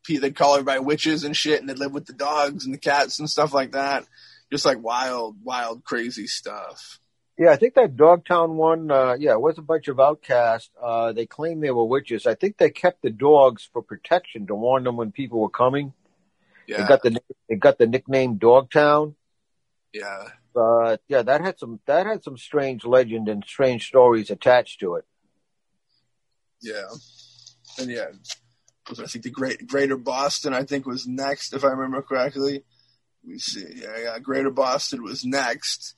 they'd 0.06 0.36
call 0.36 0.56
everybody 0.56 0.80
witches 0.80 1.24
and 1.24 1.34
shit, 1.34 1.58
and 1.58 1.70
they'd 1.70 1.78
live 1.78 1.92
with 1.92 2.04
the 2.04 2.12
dogs 2.12 2.66
and 2.66 2.74
the 2.74 2.78
cats 2.78 3.18
and 3.18 3.30
stuff 3.30 3.54
like 3.54 3.72
that. 3.72 4.04
Just 4.52 4.66
like 4.66 4.82
wild, 4.82 5.36
wild, 5.42 5.84
crazy 5.84 6.26
stuff. 6.26 7.00
Yeah, 7.42 7.50
I 7.50 7.56
think 7.56 7.74
that 7.74 7.96
Dogtown 7.96 8.56
one, 8.56 8.88
uh, 8.92 9.16
yeah, 9.18 9.32
it 9.32 9.40
was 9.40 9.58
a 9.58 9.62
bunch 9.62 9.88
of 9.88 9.98
outcasts. 9.98 10.70
Uh, 10.80 11.12
they 11.12 11.26
claimed 11.26 11.60
they 11.60 11.72
were 11.72 11.82
witches. 11.84 12.24
I 12.24 12.36
think 12.36 12.56
they 12.56 12.70
kept 12.70 13.02
the 13.02 13.10
dogs 13.10 13.68
for 13.72 13.82
protection 13.82 14.46
to 14.46 14.54
warn 14.54 14.84
them 14.84 14.96
when 14.96 15.10
people 15.10 15.40
were 15.40 15.48
coming. 15.50 15.92
Yeah, 16.68 16.84
It 16.84 16.88
got 16.88 17.02
the 17.02 17.20
it 17.48 17.58
got 17.58 17.78
the 17.78 17.88
nickname 17.88 18.36
Dogtown. 18.36 19.16
yeah. 19.92 20.28
But 20.54 20.98
yeah, 21.08 21.22
that 21.22 21.40
had 21.40 21.58
some 21.58 21.80
that 21.86 22.06
had 22.06 22.22
some 22.22 22.38
strange 22.38 22.84
legend 22.84 23.28
and 23.28 23.42
strange 23.44 23.88
stories 23.88 24.30
attached 24.30 24.78
to 24.78 24.94
it. 24.94 25.04
Yeah, 26.60 26.86
and 27.76 27.90
yeah, 27.90 28.10
I 28.88 29.06
think 29.06 29.24
the 29.24 29.30
great 29.30 29.66
Greater 29.66 29.96
Boston 29.96 30.54
I 30.54 30.62
think 30.62 30.86
was 30.86 31.08
next 31.08 31.54
if 31.54 31.64
I 31.64 31.70
remember 31.70 32.02
correctly. 32.02 32.62
Let 33.24 33.32
me 33.32 33.38
see. 33.38 33.66
Yeah, 33.82 33.96
yeah, 34.00 34.18
Greater 34.20 34.50
Boston 34.50 35.02
was 35.02 35.24
next. 35.24 35.96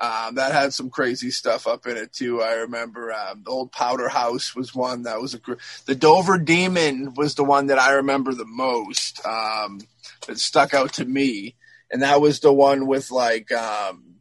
Um, 0.00 0.34
that 0.34 0.52
had 0.52 0.74
some 0.74 0.90
crazy 0.90 1.30
stuff 1.30 1.68
up 1.68 1.86
in 1.86 1.96
it 1.96 2.12
too. 2.12 2.42
I 2.42 2.54
remember 2.54 3.12
um, 3.12 3.42
the 3.44 3.50
old 3.50 3.70
Powder 3.70 4.08
House 4.08 4.54
was 4.54 4.74
one 4.74 5.02
that 5.02 5.20
was 5.20 5.34
a. 5.34 5.38
gr- 5.38 5.54
The 5.86 5.94
Dover 5.94 6.38
Demon 6.38 7.14
was 7.14 7.36
the 7.36 7.44
one 7.44 7.68
that 7.68 7.78
I 7.78 7.94
remember 7.94 8.34
the 8.34 8.44
most. 8.44 9.24
Um, 9.24 9.80
that 10.26 10.38
stuck 10.38 10.74
out 10.74 10.94
to 10.94 11.04
me, 11.04 11.54
and 11.90 12.02
that 12.02 12.20
was 12.20 12.40
the 12.40 12.52
one 12.52 12.86
with 12.86 13.10
like, 13.10 13.52
um, 13.52 14.16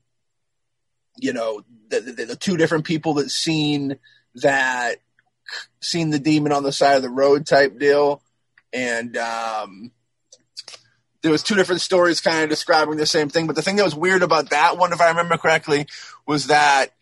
you 1.17 1.33
know, 1.33 1.61
the, 1.89 2.01
the, 2.01 2.25
the 2.25 2.35
two 2.35 2.57
different 2.57 2.85
people 2.85 3.15
that 3.15 3.29
seen 3.29 3.97
that 4.35 4.97
seen 5.79 6.09
the 6.09 6.19
demon 6.19 6.51
on 6.51 6.63
the 6.63 6.71
side 6.71 6.97
of 6.97 7.03
the 7.03 7.09
road 7.09 7.45
type 7.45 7.77
deal, 7.79 8.21
and 8.71 9.17
um, 9.17 9.91
there 11.23 11.31
was 11.31 11.41
two 11.41 11.55
different 11.55 11.81
stories 11.81 12.21
kind 12.21 12.43
of 12.43 12.49
describing 12.49 12.97
the 12.97 13.05
same 13.05 13.29
thing. 13.29 13.47
But 13.47 13.55
the 13.55 13.61
thing 13.61 13.77
that 13.77 13.85
was 13.85 13.95
weird 13.95 14.21
about 14.21 14.51
that 14.51 14.77
one, 14.77 14.93
if 14.93 15.01
I 15.01 15.07
remember 15.07 15.37
correctly, 15.37 15.87
was 16.27 16.47
that 16.47 16.93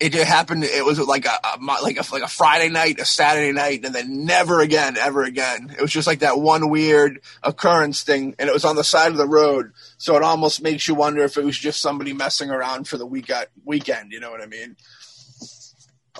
it 0.00 0.14
happened. 0.14 0.62
It 0.62 0.84
was 0.84 1.00
like 1.00 1.26
a, 1.26 1.38
a 1.42 1.58
like 1.82 1.98
a 1.98 2.12
like 2.12 2.22
a 2.22 2.28
Friday 2.28 2.68
night, 2.68 3.00
a 3.00 3.04
Saturday 3.04 3.52
night, 3.52 3.84
and 3.84 3.92
then 3.92 4.24
never 4.24 4.60
again, 4.60 4.96
ever 4.96 5.24
again. 5.24 5.74
It 5.76 5.82
was 5.82 5.90
just 5.90 6.06
like 6.06 6.20
that 6.20 6.38
one 6.38 6.70
weird 6.70 7.20
occurrence 7.42 8.04
thing, 8.04 8.36
and 8.38 8.48
it 8.48 8.52
was 8.52 8.64
on 8.64 8.76
the 8.76 8.84
side 8.84 9.10
of 9.10 9.16
the 9.16 9.26
road. 9.26 9.72
So 9.98 10.16
it 10.16 10.22
almost 10.22 10.62
makes 10.62 10.86
you 10.86 10.94
wonder 10.94 11.24
if 11.24 11.36
it 11.36 11.44
was 11.44 11.58
just 11.58 11.80
somebody 11.80 12.12
messing 12.12 12.50
around 12.50 12.86
for 12.86 12.96
the 12.96 13.06
weekend. 13.06 13.46
Uh, 13.46 13.60
weekend, 13.64 14.12
you 14.12 14.20
know 14.20 14.30
what 14.30 14.40
I 14.40 14.46
mean? 14.46 14.76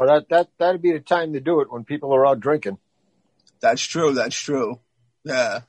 Or 0.01 0.09
that 0.09 0.29
that 0.31 0.49
that'd 0.59 0.83
be 0.83 0.93
the 0.93 1.01
time 1.01 1.33
to 1.35 1.41
do 1.41 1.61
it 1.61 1.71
when 1.71 1.85
people 1.85 2.13
are 2.13 2.27
out 2.27 2.41
drinking. 2.41 2.79
That's 3.61 3.83
true. 3.83 4.13
That's 4.15 4.37
true. 4.37 4.81
Yeah. 5.25 5.61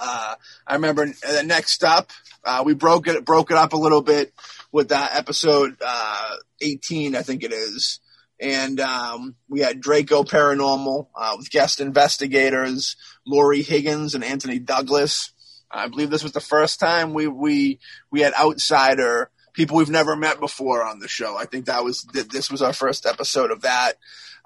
Uh, 0.00 0.34
I 0.66 0.74
remember 0.74 1.06
the 1.06 1.42
next 1.44 1.84
up, 1.84 2.10
uh, 2.44 2.62
we 2.64 2.74
broke 2.74 3.08
it 3.08 3.24
broke 3.24 3.50
it 3.50 3.56
up 3.56 3.72
a 3.72 3.78
little 3.78 4.02
bit 4.02 4.32
with 4.72 4.88
that 4.88 5.14
episode 5.14 5.76
uh, 5.84 6.30
18, 6.60 7.14
I 7.14 7.22
think 7.22 7.42
it 7.42 7.52
is, 7.52 8.00
and 8.40 8.80
um, 8.80 9.36
we 9.48 9.60
had 9.60 9.80
Draco 9.80 10.24
Paranormal 10.24 11.08
uh, 11.14 11.34
with 11.38 11.50
guest 11.50 11.80
investigators 11.80 12.96
Lori 13.26 13.62
Higgins 13.62 14.14
and 14.14 14.24
Anthony 14.24 14.58
Douglas. 14.58 15.32
I 15.70 15.88
believe 15.88 16.10
this 16.10 16.22
was 16.22 16.32
the 16.32 16.40
first 16.40 16.80
time 16.80 17.14
we 17.14 17.26
we 17.26 17.80
we 18.10 18.20
had 18.20 18.34
outsider 18.34 19.30
people 19.54 19.76
we've 19.76 19.88
never 19.88 20.16
met 20.16 20.40
before 20.40 20.84
on 20.84 20.98
the 20.98 21.08
show. 21.08 21.36
I 21.36 21.46
think 21.46 21.66
that 21.66 21.84
was 21.84 22.02
this 22.02 22.50
was 22.50 22.60
our 22.60 22.72
first 22.72 23.06
episode 23.06 23.50
of 23.50 23.62
that. 23.62 23.94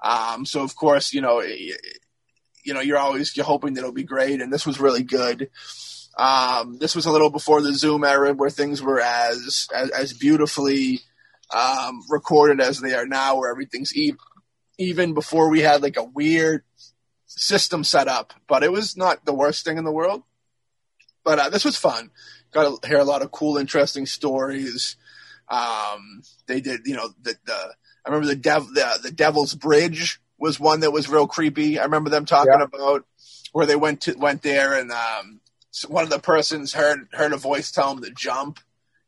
Um, 0.01 0.45
so 0.45 0.63
of 0.63 0.75
course, 0.75 1.13
you 1.13 1.21
know, 1.21 1.43
you 2.69 2.75
know, 2.75 2.81
you're 2.81 2.99
always 2.99 3.35
you're 3.35 3.47
hoping 3.47 3.73
that 3.73 3.79
it'll 3.79 3.91
be 3.91 4.03
great, 4.03 4.41
and 4.41 4.53
this 4.53 4.63
was 4.63 4.79
really 4.79 5.01
good. 5.01 5.49
Um, 6.15 6.77
this 6.77 6.95
was 6.95 7.07
a 7.07 7.11
little 7.11 7.31
before 7.31 7.63
the 7.63 7.73
Zoom 7.73 8.03
era, 8.03 8.31
where 8.31 8.51
things 8.51 8.79
were 8.79 9.01
as 9.01 9.67
as, 9.73 9.89
as 9.89 10.13
beautifully 10.13 10.99
um, 11.51 12.01
recorded 12.11 12.61
as 12.61 12.79
they 12.79 12.93
are 12.93 13.07
now, 13.07 13.37
where 13.37 13.49
everything's 13.49 13.95
e- 13.95 14.13
even 14.77 15.15
before 15.15 15.49
we 15.49 15.61
had 15.61 15.81
like 15.81 15.97
a 15.97 16.03
weird 16.03 16.63
system 17.25 17.83
set 17.83 18.07
up. 18.07 18.35
But 18.47 18.61
it 18.61 18.71
was 18.71 18.95
not 18.95 19.25
the 19.25 19.33
worst 19.33 19.65
thing 19.65 19.79
in 19.79 19.83
the 19.83 19.91
world. 19.91 20.21
But 21.23 21.39
uh, 21.39 21.49
this 21.49 21.65
was 21.65 21.75
fun. 21.75 22.11
Got 22.51 22.83
to 22.83 22.87
hear 22.87 22.99
a 22.99 23.03
lot 23.03 23.23
of 23.23 23.31
cool, 23.31 23.57
interesting 23.57 24.05
stories. 24.05 24.95
Um, 25.49 26.21
they 26.45 26.61
did, 26.61 26.81
you 26.85 26.95
know, 26.95 27.09
the, 27.19 27.35
the 27.45 27.73
I 28.05 28.09
remember 28.09 28.27
the 28.27 28.35
dev 28.35 28.67
the, 28.67 28.99
the 29.01 29.11
Devil's 29.11 29.55
Bridge 29.55 30.21
was 30.39 30.59
one 30.59 30.79
that 30.81 30.91
was 30.91 31.09
real 31.09 31.27
creepy. 31.27 31.79
I 31.79 31.83
remember 31.83 32.09
them 32.09 32.25
talking 32.25 32.53
Yeah. 32.57 32.63
about 32.65 33.05
where 33.51 33.65
they 33.65 33.75
went 33.75 34.01
to 34.01 34.13
went 34.17 34.41
there 34.41 34.73
and 34.79 34.91
um, 34.91 35.41
one 35.87 36.03
of 36.03 36.09
the 36.09 36.19
persons 36.19 36.73
heard 36.73 37.07
heard 37.13 37.33
a 37.33 37.37
voice 37.37 37.71
tell 37.71 37.93
them 37.93 38.03
to 38.03 38.11
jump 38.11 38.59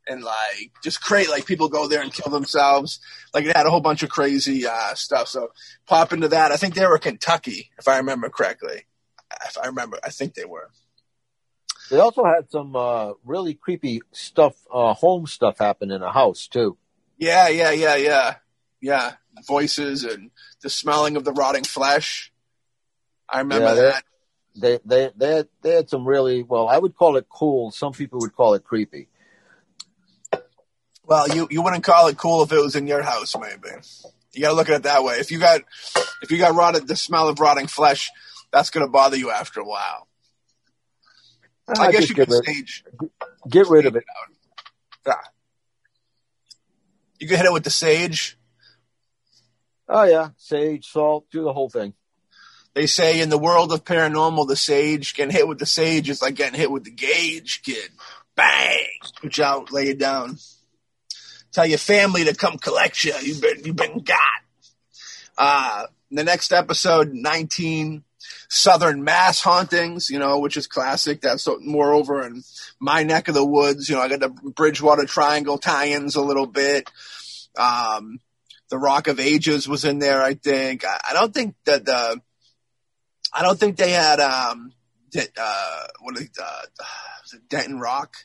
and 0.08 0.24
like 0.24 0.72
just 0.84 1.02
create 1.02 1.30
like 1.30 1.46
people 1.46 1.70
go 1.70 1.88
there 1.88 2.02
and 2.02 2.14
kill 2.14 2.32
themselves. 2.32 3.00
Like 3.34 3.46
it 3.46 3.56
had 3.56 3.66
a 3.66 3.70
whole 3.70 3.82
bunch 3.82 4.04
of 4.04 4.10
crazy 4.10 4.66
uh, 4.66 4.94
stuff. 4.96 5.28
So 5.28 5.52
pop 5.88 6.12
into 6.12 6.28
that. 6.30 6.52
I 6.52 6.58
think 6.58 6.74
they 6.76 6.86
were 6.86 6.98
Kentucky, 6.98 7.70
if 7.78 7.88
I 7.88 7.98
remember 7.98 8.30
correctly. 8.30 8.86
If 9.48 9.58
I 9.58 9.68
remember, 9.68 10.00
I 10.04 10.10
think 10.10 10.34
they 10.34 10.46
were. 10.46 10.70
They 11.90 12.00
also 12.00 12.24
had 12.26 12.50
some 12.52 12.76
uh, 12.76 13.14
really 13.26 13.54
creepy 13.54 14.02
stuff, 14.12 14.56
uh, 14.74 14.94
home 14.94 15.28
stuff 15.28 15.60
happen 15.60 15.92
in 15.92 16.02
a 16.02 16.12
house 16.12 16.48
too. 16.48 16.78
Yeah, 17.18 17.50
yeah, 17.50 17.72
yeah, 17.72 17.96
yeah, 17.96 18.36
yeah. 18.82 19.12
Voices 19.48 20.04
and 20.04 20.32
the 20.62 20.70
smelling 20.70 21.18
of 21.18 21.24
the 21.24 21.32
rotting 21.32 21.64
flesh. 21.64 22.32
I 23.28 23.40
remember 23.40 23.76
Yeah, 23.76 23.82
that. 23.82 24.04
they 24.56 24.80
they 24.86 25.12
they 25.16 25.36
had, 25.36 25.48
they 25.62 25.72
had 25.72 25.90
some 25.90 26.06
really 26.08 26.44
well. 26.44 26.68
I 26.68 26.78
would 26.78 26.96
call 26.96 27.18
it 27.18 27.28
cool. 27.30 27.72
Some 27.72 27.94
people 27.94 28.20
would 28.20 28.36
call 28.36 28.54
it 28.54 28.64
creepy. 28.64 29.08
Well, 31.06 31.28
you, 31.28 31.48
you 31.52 31.62
wouldn't 31.62 31.84
call 31.84 32.08
it 32.08 32.18
cool 32.18 32.44
if 32.44 32.52
it 32.52 32.60
was 32.60 32.76
in 32.76 32.88
your 32.88 33.02
house, 33.02 33.36
maybe. 33.38 33.70
You 34.34 34.42
got 34.44 34.50
to 34.50 34.56
look 34.56 34.70
at 34.70 34.76
it 34.76 34.84
that 34.84 35.04
way. 35.04 35.16
If 35.16 35.32
you 35.32 35.40
got 35.40 35.62
if 36.22 36.32
you 36.32 36.38
got 36.38 36.56
rotted 36.56 36.88
the 36.88 36.96
smell 36.96 37.28
of 37.28 37.40
rotting 37.40 37.68
flesh, 37.68 38.10
that's 38.52 38.70
going 38.70 38.86
to 38.86 38.92
bother 38.92 39.18
you 39.18 39.30
after 39.32 39.60
a 39.60 39.66
while. 39.66 40.08
I, 41.68 41.88
I 41.88 41.92
guess 41.92 42.10
you 42.10 42.16
could 42.16 42.30
rid, 42.30 42.44
stage 42.44 42.84
get 43.50 43.68
rid 43.68 43.86
of 43.86 43.96
it. 43.96 44.04
Yeah. 45.06 45.14
You 47.20 47.28
could 47.28 47.38
hit 47.38 47.46
it 47.46 47.54
with 47.54 47.64
the 47.64 47.70
sage. 47.70 48.38
Oh 49.94 50.04
yeah, 50.04 50.30
sage, 50.38 50.88
salt, 50.88 51.26
do 51.32 51.44
the 51.44 51.52
whole 51.52 51.70
thing. 51.70 51.94
They 52.74 52.86
say 52.86 53.20
in 53.20 53.30
the 53.30 53.38
world 53.38 53.74
of 53.74 53.84
paranormal, 53.84 54.48
the 54.48 54.56
sage 54.56 55.14
getting 55.14 55.36
hit 55.36 55.50
with 55.50 55.60
the 55.60 55.66
sage 55.66 56.10
is 56.10 56.22
like 56.22 56.36
getting 56.36 56.58
hit 56.58 56.72
with 56.72 56.86
the 56.86 56.92
gauge, 56.92 57.62
kid. 57.62 57.92
Bang! 58.34 58.80
You 59.22 59.44
out, 59.44 59.74
lay 59.74 59.90
it 59.90 60.00
down. 60.00 60.38
Tell 61.52 61.66
your 61.66 61.78
family 61.78 62.24
to 62.24 62.34
come 62.34 62.58
collect 62.58 63.04
you. 63.04 63.14
You've 63.22 63.42
been 63.42 63.66
you've 63.66 63.76
been 63.76 64.00
got. 64.00 64.18
Uh, 65.38 65.88
the 66.10 66.24
next 66.24 66.54
episode, 66.54 67.12
nineteen 67.14 68.06
Southern 68.48 69.04
Mass 69.04 69.42
hauntings, 69.42 70.10
you 70.10 70.20
know, 70.20 70.40
which 70.40 70.56
is 70.56 70.68
classic. 70.68 71.20
That's 71.20 71.50
more 71.60 71.92
over 71.92 72.26
in 72.26 72.44
my 72.80 73.04
neck 73.04 73.28
of 73.28 73.34
the 73.34 73.46
woods. 73.46 73.90
You 73.90 73.96
know, 73.96 74.02
I 74.02 74.08
got 74.08 74.22
the 74.22 74.30
Bridgewater 74.30 75.06
Triangle 75.06 75.58
tie-ins 75.58 76.16
a 76.16 76.22
little 76.22 76.48
bit. 76.48 76.90
Um, 77.58 78.22
the 78.72 78.80
Rock 78.80 79.08
of 79.08 79.20
Ages 79.20 79.68
was 79.68 79.86
in 79.86 80.00
there, 80.00 80.24
I 80.24 80.34
think. 80.34 80.84
I, 80.84 81.00
I 81.12 81.14
don't 81.14 81.34
think 81.34 81.56
that 81.66 81.86
the, 81.86 82.20
I 83.32 83.44
don't 83.44 83.60
think 83.60 83.76
they 83.76 83.92
had, 83.92 84.20
um, 84.20 84.74
that, 85.12 85.30
uh, 85.38 85.88
what 86.00 86.18
is 86.18 86.30
uh, 86.42 86.62
was 87.22 87.34
it 87.34 87.48
Denton 87.50 87.80
Rock? 87.80 88.16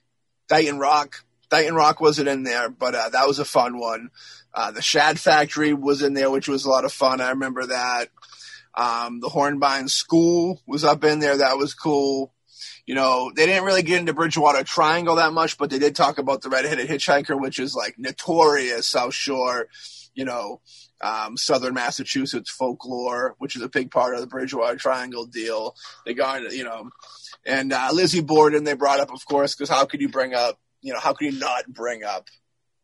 Dighton 0.49 0.79
Rock. 0.79 1.25
Dighton 1.51 1.75
Rock 1.75 2.01
wasn't 2.01 2.29
in 2.29 2.45
there, 2.45 2.71
but, 2.71 2.95
uh, 2.95 3.09
that 3.11 3.27
was 3.27 3.41
a 3.41 3.45
fun 3.45 3.79
one. 3.79 4.11
Uh, 4.55 4.71
the 4.71 4.81
Shad 4.81 5.19
Factory 5.19 5.75
was 5.75 6.01
in 6.01 6.15
there, 6.15 6.31
which 6.31 6.49
was 6.49 6.65
a 6.65 6.71
lot 6.71 6.85
of 6.85 6.93
fun. 6.93 7.21
I 7.21 7.31
remember 7.31 7.67
that. 7.67 8.07
Um, 8.75 9.21
the 9.21 9.29
Hornbine 9.29 9.91
School 9.91 10.63
was 10.67 10.85
up 10.85 11.03
in 11.03 11.19
there. 11.19 11.39
That 11.39 11.59
was 11.59 11.75
cool. 11.75 12.33
You 12.87 12.95
know, 12.95 13.33
they 13.35 13.47
didn't 13.47 13.65
really 13.65 13.83
get 13.83 13.99
into 13.99 14.15
Bridgewater 14.15 14.63
Triangle 14.63 15.17
that 15.17 15.33
much, 15.33 15.59
but 15.59 15.71
they 15.71 15.81
did 15.81 15.97
talk 15.97 16.19
about 16.19 16.43
the 16.43 16.51
Red-Headed 16.51 16.89
Hitchhiker, 16.89 17.41
which 17.41 17.59
is 17.59 17.75
like 17.75 17.99
notorious 17.99 18.87
South 18.87 19.13
Shore, 19.13 19.69
you 20.17 20.25
know, 20.25 20.61
um, 21.01 21.37
Southern 21.37 21.75
Massachusetts 21.75 22.51
folklore, 22.51 23.37
which 23.39 23.55
is 23.55 23.63
a 23.63 23.69
big 23.69 23.91
part 23.91 24.15
of 24.15 24.21
the 24.21 24.27
Bridgewater 24.27 24.77
Triangle 24.77 25.27
deal. 25.27 25.77
They 26.05 26.15
got, 26.15 26.53
you 26.53 26.65
know, 26.65 26.91
and 27.45 27.73
uh, 27.73 27.91
Lizzie 27.93 28.23
Borden 28.23 28.65
they 28.65 28.75
brought 28.75 28.99
up, 28.99 29.13
of 29.13 29.25
course, 29.27 29.55
because 29.55 29.69
how 29.69 29.85
could 29.85 30.01
you 30.01 30.09
bring 30.09 30.35
up, 30.35 30.59
you 30.81 30.93
know, 30.93 30.99
how 30.99 31.13
could 31.13 31.33
you 31.33 31.39
not 31.39 31.69
bring 31.69 32.03
up 32.03 32.29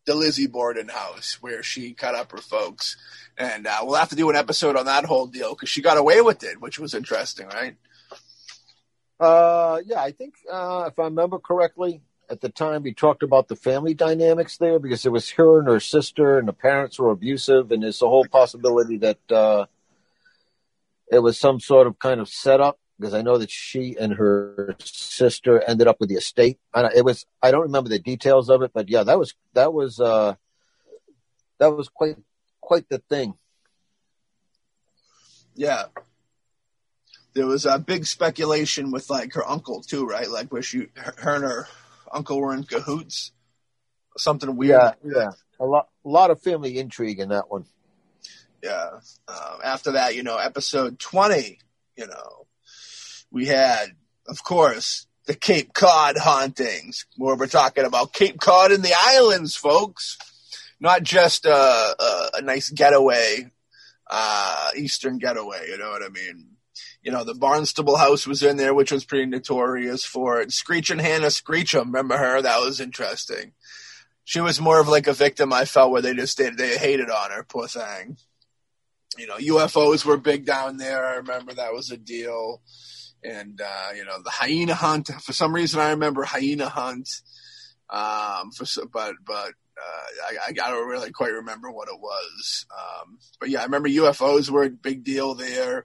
the 0.05 0.15
Lizzie 0.15 0.47
Borden 0.47 0.89
house 0.89 1.39
where 1.41 1.63
she 1.63 1.95
cut 1.95 2.15
up 2.15 2.31
her 2.33 2.39
folks? 2.39 2.97
And 3.39 3.67
uh, 3.67 3.79
we'll 3.83 3.97
have 3.97 4.11
to 4.11 4.17
do 4.17 4.29
an 4.29 4.37
episode 4.37 4.77
on 4.77 4.85
that 4.85 5.07
whole 5.07 5.27
deal 5.27 5.55
because 5.55 5.71
she 5.71 5.81
got 5.81 5.97
away 5.97 6.21
with 6.21 6.45
it, 6.45 6.61
which 6.61 6.79
was 6.79 6.93
interesting, 6.93 7.47
right? 7.47 7.77
Uh, 9.19 9.81
yeah, 9.87 10.03
I 10.03 10.11
think 10.11 10.35
uh, 10.53 10.85
if 10.89 10.99
I 10.99 11.05
remember 11.05 11.39
correctly, 11.39 12.03
at 12.33 12.41
the 12.41 12.49
time 12.49 12.83
we 12.83 12.95
talked 12.95 13.23
about 13.23 13.49
the 13.49 13.57
family 13.57 13.93
dynamics 13.93 14.57
there 14.57 14.79
because 14.79 15.05
it 15.05 15.13
was 15.13 15.29
her 15.33 15.59
and 15.59 15.69
her 15.69 15.79
sister, 15.79 16.39
and 16.39 16.49
the 16.49 16.55
parents 16.55 16.99
were 16.99 17.11
abusive, 17.11 17.71
and 17.71 17.83
there's 17.83 18.01
a 18.01 18.09
whole 18.09 18.25
possibility 18.25 18.97
that 18.97 19.19
uh, 19.31 19.67
it 21.11 21.19
was 21.19 21.39
some 21.39 21.61
sort 21.61 21.87
of 21.87 21.99
kind 21.99 22.23
of 22.23 22.31
setup 22.31 22.79
because 22.99 23.13
I 23.13 23.21
know 23.21 23.37
that 23.37 23.51
she 23.51 23.97
and 24.01 24.15
her 24.15 24.75
sister 24.79 25.63
ended 25.69 25.87
up 25.87 26.01
with 26.01 26.09
the 26.09 26.15
estate. 26.15 26.59
And 26.73 26.91
it 26.97 27.05
was 27.05 27.27
I 27.43 27.51
don't 27.51 27.63
remember 27.63 27.91
the 27.91 27.99
details 27.99 28.49
of 28.49 28.63
it, 28.63 28.71
but 28.73 28.89
yeah, 28.89 29.05
that 29.05 29.19
was 29.19 29.35
that 29.53 29.75
was 29.75 30.01
uh, 30.01 30.35
that 31.59 31.77
was 31.77 31.91
quite 31.91 32.17
quite 32.63 32.89
the 32.89 32.99
thing. 32.99 33.35
Yeah. 35.55 35.85
There 37.35 37.47
was 37.47 37.67
a 37.67 37.79
big 37.79 38.07
speculation 38.07 38.91
with 38.91 39.11
like 39.11 39.35
her 39.35 39.47
uncle 39.47 39.83
too, 39.83 40.07
right? 40.07 40.31
Like 40.31 40.51
where 40.51 40.63
she, 40.63 40.89
her 40.97 41.35
and 41.35 41.45
her 41.45 41.67
uncle 42.13 42.41
were 42.41 42.55
in 42.55 42.65
cahoots, 42.65 43.33
something 44.17 44.57
weird. 44.57 44.71
Yeah, 44.71 44.93
yeah, 45.05 45.31
a 45.59 45.65
lot, 45.65 45.89
a 46.05 46.09
lot 46.09 46.31
of 46.31 46.43
family 46.43 46.79
intrigue 46.79 47.19
in 47.19 47.31
that 47.31 47.51
one. 47.51 47.65
Yeah. 48.63 48.91
Um, 49.27 49.59
after 49.65 49.93
that, 49.93 50.15
you 50.15 50.23
know, 50.23 50.37
episode 50.37 50.99
twenty, 50.99 51.59
you 51.97 52.07
know, 52.07 52.47
we 53.31 53.47
had, 53.47 53.87
of 54.29 54.45
course, 54.45 55.07
the 55.27 55.35
Cape 55.35 55.73
Cod 55.73 56.17
hauntings, 56.17 57.07
where 57.17 57.35
we're 57.35 57.47
talking 57.47 57.85
about 57.85 58.13
Cape 58.13 58.39
Cod 58.39 58.71
and 58.71 58.85
the 58.85 58.95
islands, 58.97 59.57
folks. 59.57 60.19
Not 60.79 61.05
just 61.05 61.47
a, 61.47 61.53
a, 61.53 62.31
a 62.35 62.43
nice 62.43 62.69
getaway, 62.71 63.51
uh, 64.11 64.71
Eastern 64.77 65.19
getaway. 65.19 65.67
You 65.69 65.79
know 65.79 65.91
what 65.91 66.03
I 66.03 66.09
mean? 66.09 66.52
You 67.03 67.11
know, 67.11 67.25
the 67.25 67.35
Barnstable 67.35 67.97
house 67.97 68.29
was 68.29 68.45
in 68.45 68.57
there, 68.57 68.75
which 68.75 68.93
was 68.93 69.05
pretty 69.05 69.27
notorious 69.27 70.05
for 70.05 70.41
it. 70.41 70.53
Screeching 70.53 71.01
Hannah 71.01 71.31
Screecham, 71.31 71.87
remember 71.87 72.17
her? 72.17 72.41
That 72.41 72.61
was 72.61 72.81
interesting. 72.81 73.53
She 74.25 74.41
was 74.41 74.61
more 74.61 74.81
of 74.81 74.87
like 74.87 75.09
a 75.09 75.13
victim, 75.13 75.53
I 75.53 75.65
felt, 75.65 75.91
where 75.91 76.01
they 76.01 76.15
just 76.15 76.39
they, 76.39 76.51
they 76.51 76.79
hated 76.79 77.11
on 77.11 77.33
her, 77.33 77.43
poor 77.43 77.67
thing. 77.67 78.19
You 79.19 79.27
know, 79.27 79.37
UFOs 79.37 80.05
were 80.05 80.17
big 80.17 80.47
down 80.47 80.77
there. 80.77 81.05
I 81.05 81.17
remember 81.17 81.53
that 81.55 81.73
was 81.73 81.91
a 81.91 81.97
deal. 81.97 82.63
And, 83.25 83.61
uh, 83.61 83.91
you 83.97 84.05
know, 84.05 84.23
the 84.23 84.31
hyena 84.31 84.75
hunt, 84.75 85.09
for 85.09 85.33
some 85.33 85.53
reason 85.53 85.81
I 85.81 85.91
remember 85.91 86.23
hyena 86.23 86.69
hunt. 86.69 87.09
Um, 87.91 88.53
for, 88.53 88.65
but, 88.93 89.15
but, 89.27 89.53
uh, 89.77 90.35
I, 90.47 90.51
I 90.51 90.53
don't 90.53 90.89
really 90.89 91.11
quite 91.11 91.33
remember 91.33 91.71
what 91.71 91.89
it 91.89 91.99
was. 92.01 92.65
Um, 92.71 93.19
but 93.41 93.51
yeah, 93.51 93.61
I 93.61 93.65
remember 93.65 93.89
UFOs 93.89 94.51
were 94.51 94.63
a 94.63 94.71
big 94.71 95.03
deal 95.03 95.35
there 95.35 95.85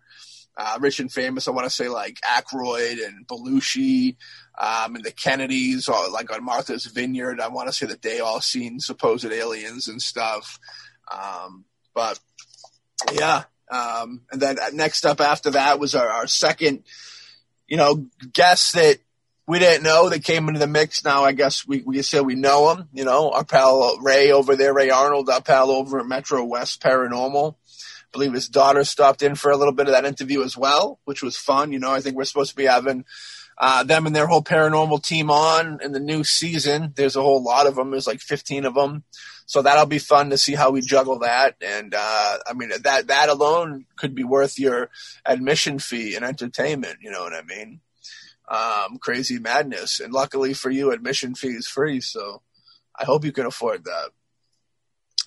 uh, 0.57 0.77
rich 0.81 0.99
and 0.99 1.11
famous. 1.11 1.47
I 1.47 1.51
want 1.51 1.65
to 1.65 1.69
say 1.69 1.87
like 1.87 2.19
Aykroyd 2.21 3.05
and 3.05 3.27
Belushi, 3.27 4.15
um, 4.57 4.95
and 4.95 5.05
the 5.05 5.11
Kennedys, 5.11 5.87
or 5.87 6.09
like 6.09 6.33
on 6.33 6.43
Martha's 6.43 6.85
Vineyard. 6.85 7.39
I 7.39 7.49
want 7.49 7.67
to 7.69 7.73
say 7.73 7.85
that 7.85 8.01
they 8.01 8.19
all 8.19 8.41
seen 8.41 8.79
supposed 8.79 9.25
aliens 9.25 9.87
and 9.87 10.01
stuff. 10.01 10.59
Um, 11.11 11.65
but 11.93 12.19
yeah, 13.13 13.43
um, 13.69 14.21
and 14.31 14.41
then 14.41 14.57
next 14.73 15.05
up 15.05 15.21
after 15.21 15.51
that 15.51 15.79
was 15.79 15.93
our, 15.93 16.07
our 16.07 16.27
second, 16.27 16.83
you 17.67 17.77
know, 17.77 18.07
guest 18.33 18.73
that 18.73 18.97
we 19.47 19.59
didn't 19.59 19.83
know 19.83 20.09
that 20.09 20.23
came 20.23 20.47
into 20.47 20.59
the 20.59 20.67
mix. 20.67 21.05
Now 21.05 21.23
I 21.23 21.33
guess 21.33 21.67
we 21.67 21.81
we 21.81 22.01
say 22.01 22.19
we 22.19 22.35
know 22.35 22.71
him. 22.71 22.89
You 22.93 23.05
know, 23.05 23.31
our 23.31 23.45
pal 23.45 23.97
Ray 23.99 24.31
over 24.31 24.55
there, 24.55 24.73
Ray 24.73 24.89
Arnold, 24.89 25.29
our 25.29 25.41
pal 25.41 25.69
over 25.69 25.99
at 25.99 26.05
Metro 26.07 26.43
West 26.43 26.81
Paranormal. 26.81 27.55
I 28.17 28.19
believe 28.19 28.33
his 28.33 28.49
daughter 28.49 28.83
stopped 28.83 29.21
in 29.21 29.35
for 29.35 29.51
a 29.51 29.57
little 29.57 29.73
bit 29.73 29.85
of 29.85 29.93
that 29.93 30.03
interview 30.03 30.41
as 30.41 30.57
well, 30.57 30.99
which 31.05 31.21
was 31.21 31.37
fun. 31.37 31.71
You 31.71 31.77
know, 31.77 31.91
I 31.91 32.01
think 32.01 32.15
we're 32.15 32.23
supposed 32.23 32.49
to 32.49 32.55
be 32.55 32.65
having 32.65 33.05
uh, 33.59 33.83
them 33.83 34.07
and 34.07 34.15
their 34.15 34.25
whole 34.25 34.41
paranormal 34.41 35.03
team 35.03 35.29
on 35.29 35.77
in 35.83 35.91
the 35.91 35.99
new 35.99 36.23
season. 36.23 36.93
There's 36.95 37.15
a 37.15 37.21
whole 37.21 37.43
lot 37.43 37.67
of 37.67 37.75
them. 37.75 37.91
There's 37.91 38.07
like 38.07 38.19
15 38.19 38.65
of 38.65 38.73
them. 38.73 39.03
So 39.45 39.61
that'll 39.61 39.85
be 39.85 39.99
fun 39.99 40.31
to 40.31 40.37
see 40.39 40.55
how 40.55 40.71
we 40.71 40.81
juggle 40.81 41.19
that. 41.19 41.57
And, 41.61 41.93
uh, 41.95 42.37
I 42.47 42.53
mean, 42.55 42.71
that, 42.81 43.05
that 43.05 43.29
alone 43.29 43.85
could 43.97 44.15
be 44.15 44.23
worth 44.23 44.57
your 44.57 44.89
admission 45.23 45.77
fee 45.77 46.15
and 46.15 46.25
entertainment. 46.25 46.97
You 47.03 47.11
know 47.11 47.21
what 47.21 47.35
I 47.35 47.43
mean? 47.43 47.81
Um, 48.49 48.97
crazy 48.97 49.37
madness. 49.37 49.99
And 49.99 50.11
luckily 50.11 50.55
for 50.55 50.71
you, 50.71 50.91
admission 50.91 51.35
fee 51.35 51.49
is 51.49 51.67
free. 51.67 52.01
So 52.01 52.41
I 52.99 53.05
hope 53.05 53.25
you 53.25 53.31
can 53.31 53.45
afford 53.45 53.83
that. 53.83 54.09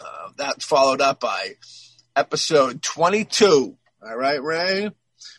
Uh, 0.00 0.30
that 0.38 0.60
followed 0.60 1.00
up 1.00 1.20
by 1.20 1.54
episode 2.16 2.82
22. 2.82 3.76
All 4.02 4.16
right, 4.16 4.42
Ray? 4.42 4.90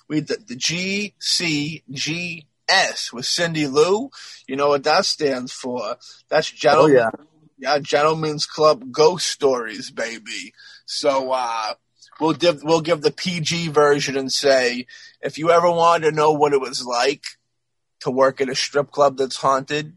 We 0.08 0.20
the, 0.22 0.38
the 0.48 0.56
GCGS 0.56 2.44
with 3.14 3.26
Cindy 3.26 3.68
Lou. 3.68 4.10
You 4.48 4.56
know 4.56 4.70
what 4.70 4.84
that 4.84 5.06
stands 5.06 5.52
for? 5.52 5.98
That's 6.30 6.50
gentlemen. 6.50 6.92
Oh, 6.92 6.96
yeah. 6.96 7.10
Yeah, 7.58 7.78
Gentlemen's 7.78 8.48
Club 8.48 8.92
Ghost 8.92 9.28
Stories, 9.28 9.92
baby. 9.92 10.54
So 10.86 11.32
uh, 11.32 11.76
we'll 12.20 12.34
give 12.34 12.64
we'll 12.64 12.82
give 12.82 13.02
the 13.02 13.12
PG 13.12 13.68
version 13.68 14.18
and 14.18 14.32
say 14.32 14.88
if 15.22 15.38
you 15.38 15.52
ever 15.52 15.70
wanted 15.70 16.10
to 16.10 16.16
know 16.16 16.32
what 16.32 16.54
it 16.54 16.62
was 16.62 16.84
like 16.84 17.24
to 18.00 18.10
work 18.10 18.42
at 18.42 18.50
a 18.50 18.56
strip 18.56 18.90
club 18.90 19.18
that's 19.18 19.38
haunted 19.38 19.96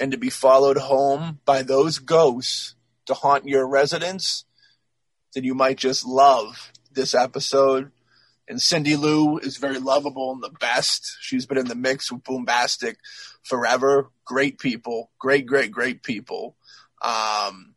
and 0.00 0.12
to 0.12 0.18
be 0.18 0.30
followed 0.30 0.78
home 0.78 1.40
by 1.44 1.62
those 1.62 1.98
ghosts 1.98 2.74
to 3.06 3.14
haunt 3.14 3.46
your 3.46 3.66
residence, 3.68 4.44
then 5.34 5.44
you 5.44 5.54
might 5.54 5.78
just 5.78 6.06
love 6.06 6.72
this 6.92 7.14
episode. 7.14 7.90
And 8.48 8.60
Cindy 8.60 8.96
Lou 8.96 9.38
is 9.38 9.56
very 9.56 9.78
lovable 9.78 10.32
and 10.32 10.42
the 10.42 10.50
best. 10.50 11.16
She's 11.20 11.46
been 11.46 11.58
in 11.58 11.68
the 11.68 11.74
mix 11.74 12.10
with 12.10 12.24
Boombastic 12.24 12.96
forever. 13.42 14.10
Great 14.24 14.58
people, 14.58 15.10
great, 15.18 15.46
great, 15.46 15.70
great 15.70 16.02
people. 16.02 16.56
Um, 17.00 17.74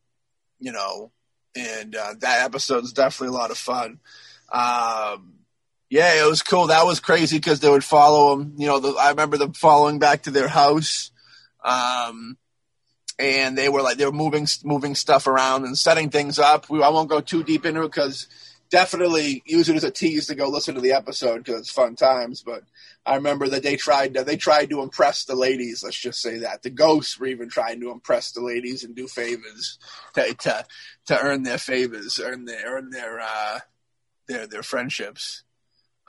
you 0.60 0.72
know, 0.72 1.12
and 1.56 1.96
uh, 1.96 2.16
that 2.20 2.44
episode 2.44 2.84
is 2.84 2.94
definitely 2.94 3.36
a 3.36 3.40
lot 3.40 3.52
of 3.52 3.58
fun. 3.58 4.00
Um, 4.52 5.36
Yeah, 5.90 6.26
it 6.26 6.28
was 6.28 6.42
cool. 6.42 6.68
That 6.68 6.86
was 6.86 7.00
crazy 7.00 7.38
because 7.38 7.60
they 7.60 7.70
would 7.70 7.84
follow 7.84 8.36
them. 8.36 8.56
You 8.58 8.68
know, 8.68 8.80
the, 8.80 8.90
I 9.00 9.12
remember 9.12 9.38
them 9.38 9.54
following 9.54 10.00
back 10.00 10.24
to 10.24 10.32
their 10.32 10.48
house, 10.48 11.12
um, 11.64 12.38
and 13.18 13.58
they 13.58 13.70
were 13.70 13.82
like 13.82 13.98
they 13.98 14.06
were 14.06 14.12
moving 14.12 14.48
moving 14.64 14.96
stuff 14.96 15.28
around 15.28 15.66
and 15.66 15.78
setting 15.78 16.10
things 16.10 16.40
up. 16.40 16.70
We, 16.70 16.84
I 16.84 16.90
won't 16.90 17.10
go 17.10 17.22
too 17.22 17.44
deep 17.44 17.66
into 17.66 17.82
it 17.82 17.92
because 17.92 18.28
definitely 18.70 19.44
use 19.46 19.70
it 19.70 19.76
as 19.76 19.84
a 19.84 19.92
tease 19.92 20.28
to 20.28 20.36
go 20.36 20.50
listen 20.50 20.76
to 20.76 20.82
the 20.82 20.94
episode 20.94 21.38
because 21.44 21.62
it's 21.62 21.72
fun 21.72 21.96
times. 21.96 22.42
But 22.42 22.64
I 23.06 23.16
remember 23.16 23.48
that 23.50 23.64
they 23.64 23.76
tried 23.76 24.16
to, 24.16 24.24
they 24.24 24.38
tried 24.38 24.70
to 24.72 24.82
impress 24.82 25.26
the 25.26 25.36
ladies. 25.36 25.84
Let's 25.84 26.00
just 26.00 26.22
say 26.22 26.40
that 26.40 26.64
the 26.64 26.70
ghosts 26.70 27.20
were 27.20 27.28
even 27.28 27.50
trying 27.50 27.80
to 27.82 27.92
impress 27.92 28.32
the 28.32 28.42
ladies 28.42 28.84
and 28.84 28.96
do 28.96 29.08
favors 29.08 29.78
to 30.16 30.34
to, 30.34 30.66
to 31.08 31.20
earn 31.20 31.44
their 31.44 31.58
favors, 31.58 32.20
earn 32.20 32.46
their 32.46 32.64
earn 32.66 32.90
their 32.90 33.20
uh, 33.22 33.60
their 34.28 34.48
their 34.48 34.64
friendships. 34.64 35.44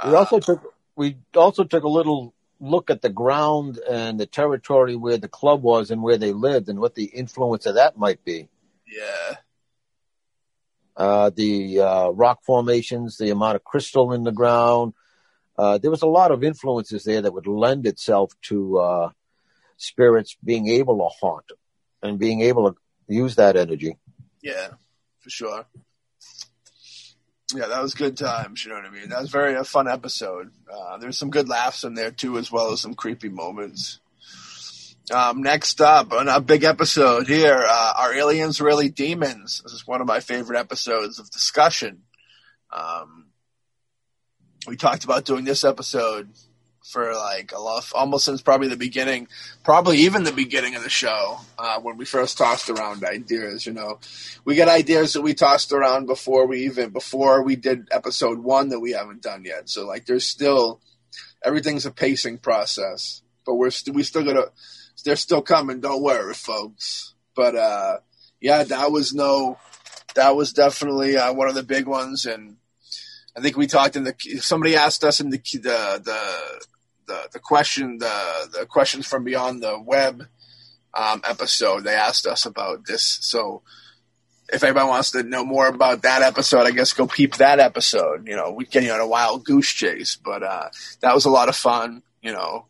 We 0.04 0.14
also 0.14 0.40
took 0.40 0.74
we 0.96 1.18
also 1.34 1.64
took 1.64 1.84
a 1.84 1.88
little 1.88 2.34
look 2.60 2.90
at 2.90 3.02
the 3.02 3.10
ground 3.10 3.78
and 3.78 4.18
the 4.18 4.26
territory 4.26 4.96
where 4.96 5.18
the 5.18 5.28
club 5.28 5.62
was 5.62 5.90
and 5.90 6.02
where 6.02 6.18
they 6.18 6.32
lived 6.32 6.68
and 6.68 6.78
what 6.78 6.94
the 6.94 7.04
influence 7.04 7.66
of 7.66 7.74
that 7.74 7.98
might 7.98 8.24
be. 8.24 8.48
Yeah. 8.86 9.36
Uh, 10.96 11.30
the 11.34 11.80
uh, 11.80 12.08
rock 12.10 12.42
formations, 12.42 13.18
the 13.18 13.30
amount 13.30 13.56
of 13.56 13.64
crystal 13.64 14.12
in 14.12 14.24
the 14.24 14.32
ground. 14.32 14.94
Uh, 15.58 15.78
there 15.78 15.90
was 15.90 16.02
a 16.02 16.06
lot 16.06 16.30
of 16.30 16.42
influences 16.42 17.04
there 17.04 17.20
that 17.22 17.32
would 17.32 17.46
lend 17.46 17.86
itself 17.86 18.32
to 18.42 18.78
uh, 18.78 19.10
spirits 19.76 20.36
being 20.42 20.68
able 20.68 20.98
to 20.98 21.08
haunt 21.20 21.52
and 22.02 22.18
being 22.18 22.40
able 22.40 22.72
to 22.72 22.78
use 23.08 23.36
that 23.36 23.56
energy. 23.56 23.96
Yeah, 24.42 24.68
for 25.20 25.30
sure. 25.30 25.66
Yeah, 27.54 27.68
that 27.68 27.82
was 27.82 27.94
good 27.94 28.16
times. 28.16 28.64
You 28.64 28.70
know 28.70 28.76
what 28.76 28.86
I 28.86 28.90
mean? 28.90 29.10
That 29.10 29.20
was 29.20 29.30
very 29.30 29.54
a 29.54 29.62
fun 29.62 29.88
episode. 29.88 30.50
Uh, 30.72 30.98
there's 30.98 31.16
some 31.16 31.30
good 31.30 31.48
laughs 31.48 31.84
in 31.84 31.94
there 31.94 32.10
too, 32.10 32.38
as 32.38 32.50
well 32.50 32.72
as 32.72 32.80
some 32.80 32.94
creepy 32.94 33.28
moments. 33.28 34.00
Um, 35.12 35.42
next 35.42 35.80
up, 35.80 36.12
on 36.12 36.28
a 36.28 36.40
big 36.40 36.64
episode 36.64 37.28
here, 37.28 37.64
uh, 37.64 37.92
are 37.96 38.12
aliens 38.14 38.60
really 38.60 38.88
demons? 38.88 39.60
This 39.62 39.72
is 39.72 39.86
one 39.86 40.00
of 40.00 40.08
my 40.08 40.18
favorite 40.18 40.58
episodes 40.58 41.20
of 41.20 41.30
discussion. 41.30 42.02
Um, 42.72 43.26
we 44.66 44.76
talked 44.76 45.04
about 45.04 45.24
doing 45.24 45.44
this 45.44 45.62
episode 45.62 46.30
for 46.86 47.12
like 47.14 47.52
a 47.52 47.58
lot, 47.58 47.84
almost 47.94 48.24
since 48.24 48.40
probably 48.40 48.68
the 48.68 48.76
beginning, 48.76 49.28
probably 49.64 49.98
even 49.98 50.24
the 50.24 50.32
beginning 50.32 50.76
of 50.76 50.82
the 50.82 50.90
show 50.90 51.38
uh, 51.58 51.80
when 51.80 51.96
we 51.96 52.04
first 52.04 52.38
tossed 52.38 52.70
around 52.70 53.04
ideas. 53.04 53.66
You 53.66 53.72
know, 53.72 53.98
we 54.44 54.54
got 54.54 54.68
ideas 54.68 55.12
that 55.12 55.22
we 55.22 55.34
tossed 55.34 55.72
around 55.72 56.06
before 56.06 56.46
we 56.46 56.64
even 56.66 56.90
before 56.90 57.42
we 57.42 57.56
did 57.56 57.88
episode 57.90 58.38
one 58.38 58.68
that 58.68 58.80
we 58.80 58.92
haven't 58.92 59.22
done 59.22 59.44
yet. 59.44 59.68
So 59.68 59.86
like, 59.86 60.06
there's 60.06 60.26
still 60.26 60.80
everything's 61.44 61.86
a 61.86 61.90
pacing 61.90 62.38
process, 62.38 63.22
but 63.44 63.54
we're 63.54 63.70
st- 63.70 63.94
we 63.94 64.02
still 64.02 64.24
gotta 64.24 64.52
they're 65.04 65.16
still 65.16 65.42
coming. 65.42 65.80
Don't 65.80 66.02
worry, 66.02 66.34
folks. 66.34 67.14
But 67.34 67.54
uh, 67.54 67.98
yeah, 68.40 68.64
that 68.64 68.92
was 68.92 69.14
no, 69.14 69.58
that 70.14 70.36
was 70.36 70.52
definitely 70.52 71.16
uh, 71.16 71.32
one 71.32 71.48
of 71.48 71.54
the 71.54 71.62
big 71.62 71.86
ones, 71.86 72.26
and 72.26 72.56
I 73.36 73.40
think 73.40 73.56
we 73.56 73.66
talked 73.66 73.96
in 73.96 74.04
the. 74.04 74.14
Somebody 74.40 74.76
asked 74.76 75.04
us 75.04 75.20
in 75.20 75.30
the 75.30 75.38
the 75.38 76.02
the 76.04 76.66
the, 77.06 77.28
the 77.32 77.38
question 77.38 77.98
the 77.98 78.48
the 78.52 78.66
questions 78.66 79.06
from 79.06 79.24
beyond 79.24 79.62
the 79.62 79.78
web 79.80 80.26
um, 80.94 81.22
episode. 81.28 81.84
They 81.84 81.94
asked 81.94 82.26
us 82.26 82.46
about 82.46 82.86
this, 82.86 83.02
so 83.02 83.62
if 84.48 84.62
anybody 84.62 84.86
wants 84.86 85.10
to 85.12 85.22
know 85.22 85.44
more 85.44 85.66
about 85.66 86.02
that 86.02 86.22
episode, 86.22 86.66
I 86.66 86.70
guess 86.70 86.92
go 86.92 87.06
peep 87.06 87.36
that 87.36 87.58
episode. 87.58 88.26
You 88.26 88.36
know, 88.36 88.52
we 88.52 88.64
get 88.64 88.84
you 88.84 88.92
on 88.92 89.00
a 89.00 89.06
wild 89.06 89.44
goose 89.44 89.70
chase, 89.70 90.16
but 90.16 90.42
uh, 90.42 90.68
that 91.00 91.14
was 91.14 91.24
a 91.24 91.30
lot 91.30 91.48
of 91.48 91.56
fun. 91.56 92.02
You 92.22 92.32
know, 92.32 92.66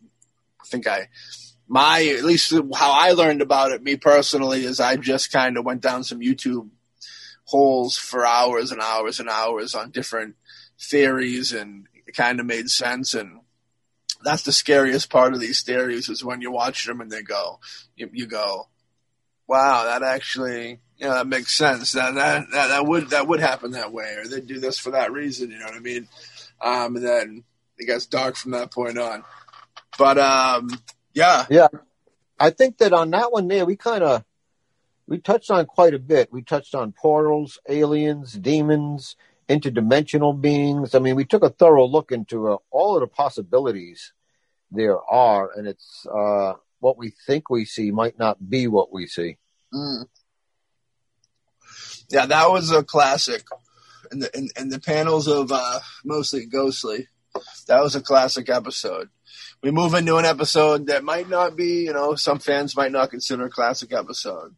I 0.60 0.64
think 0.66 0.86
I 0.86 1.08
my 1.68 2.04
at 2.16 2.24
least 2.24 2.52
how 2.52 2.92
I 2.92 3.12
learned 3.12 3.42
about 3.42 3.72
it, 3.72 3.82
me 3.82 3.96
personally, 3.96 4.64
is 4.64 4.80
I 4.80 4.96
just 4.96 5.32
kind 5.32 5.56
of 5.56 5.64
went 5.64 5.80
down 5.80 6.04
some 6.04 6.20
YouTube 6.20 6.70
holes 7.44 7.96
for 7.96 8.26
hours 8.26 8.72
and 8.72 8.80
hours 8.80 9.20
and 9.20 9.28
hours 9.28 9.74
on 9.74 9.90
different 9.90 10.36
theories, 10.80 11.52
and 11.52 11.86
it 12.06 12.14
kind 12.14 12.40
of 12.40 12.46
made 12.46 12.70
sense. 12.70 13.14
And 13.14 13.40
that's 14.24 14.42
the 14.42 14.52
scariest 14.52 15.10
part 15.10 15.34
of 15.34 15.40
these 15.40 15.62
theories 15.62 16.08
is 16.08 16.24
when 16.24 16.40
you 16.40 16.50
watch 16.50 16.86
them 16.86 17.00
and 17.00 17.10
they 17.10 17.22
go, 17.22 17.60
you, 17.96 18.10
you 18.12 18.26
go, 18.26 18.68
wow, 19.46 19.84
that 19.84 20.02
actually, 20.02 20.80
you 20.98 21.06
know, 21.06 21.14
that 21.14 21.26
makes 21.26 21.54
sense. 21.54 21.92
That, 21.92 22.14
that 22.14 22.46
that 22.52 22.68
that 22.68 22.86
would 22.86 23.10
that 23.10 23.28
would 23.28 23.40
happen 23.40 23.72
that 23.72 23.92
way, 23.92 24.16
or 24.16 24.26
they 24.26 24.40
do 24.40 24.58
this 24.58 24.78
for 24.78 24.92
that 24.92 25.12
reason. 25.12 25.50
You 25.50 25.58
know 25.58 25.66
what 25.66 25.76
I 25.76 25.80
mean? 25.80 26.08
Um, 26.60 26.96
and 26.96 27.04
then 27.06 27.44
it 27.78 27.86
gets 27.86 28.06
dark 28.06 28.36
from 28.36 28.52
that 28.52 28.72
point 28.72 28.98
on. 28.98 29.22
But 29.98 30.18
um, 30.18 30.70
yeah. 31.12 31.46
Yeah. 31.50 31.68
I 32.38 32.50
think 32.50 32.78
that 32.78 32.92
on 32.92 33.10
that 33.10 33.32
one 33.32 33.48
there, 33.48 33.64
we 33.64 33.76
kind 33.76 34.04
of, 34.04 34.24
we 35.06 35.18
touched 35.18 35.50
on 35.50 35.64
quite 35.66 35.94
a 35.94 35.98
bit. 35.98 36.32
We 36.32 36.42
touched 36.42 36.74
on 36.74 36.92
portals, 36.92 37.58
aliens, 37.68 38.32
demons, 38.32 39.16
interdimensional 39.48 40.40
beings. 40.40 40.94
I 40.94 40.98
mean, 40.98 41.16
we 41.16 41.24
took 41.24 41.42
a 41.42 41.50
thorough 41.50 41.86
look 41.86 42.12
into 42.12 42.48
uh, 42.48 42.56
all 42.70 42.96
of 42.96 43.00
the 43.00 43.06
possibilities 43.06 44.12
there 44.70 44.98
are, 44.98 45.50
and 45.56 45.66
it's 45.66 46.06
uh, 46.06 46.54
what 46.80 46.98
we 46.98 47.12
think 47.26 47.48
we 47.48 47.64
see 47.64 47.90
might 47.90 48.18
not 48.18 48.48
be 48.48 48.66
what 48.66 48.92
we 48.92 49.06
see. 49.06 49.38
Mm. 49.72 50.06
Yeah, 52.10 52.26
that 52.26 52.50
was 52.50 52.70
a 52.70 52.82
classic. 52.82 53.44
and 54.10 54.22
the 54.22 54.36
in, 54.36 54.48
in 54.56 54.68
the 54.68 54.80
panels 54.80 55.28
of 55.28 55.50
uh, 55.52 55.80
mostly 56.04 56.46
ghostly, 56.46 57.08
that 57.68 57.80
was 57.80 57.94
a 57.94 58.00
classic 58.00 58.48
episode 58.48 59.08
we 59.62 59.70
move 59.70 59.94
into 59.94 60.16
an 60.16 60.24
episode 60.24 60.86
that 60.86 61.04
might 61.04 61.28
not 61.28 61.56
be, 61.56 61.84
you 61.84 61.92
know, 61.92 62.14
some 62.14 62.38
fans 62.38 62.76
might 62.76 62.92
not 62.92 63.10
consider 63.10 63.46
a 63.46 63.50
classic 63.50 63.92
episode. 63.92 64.54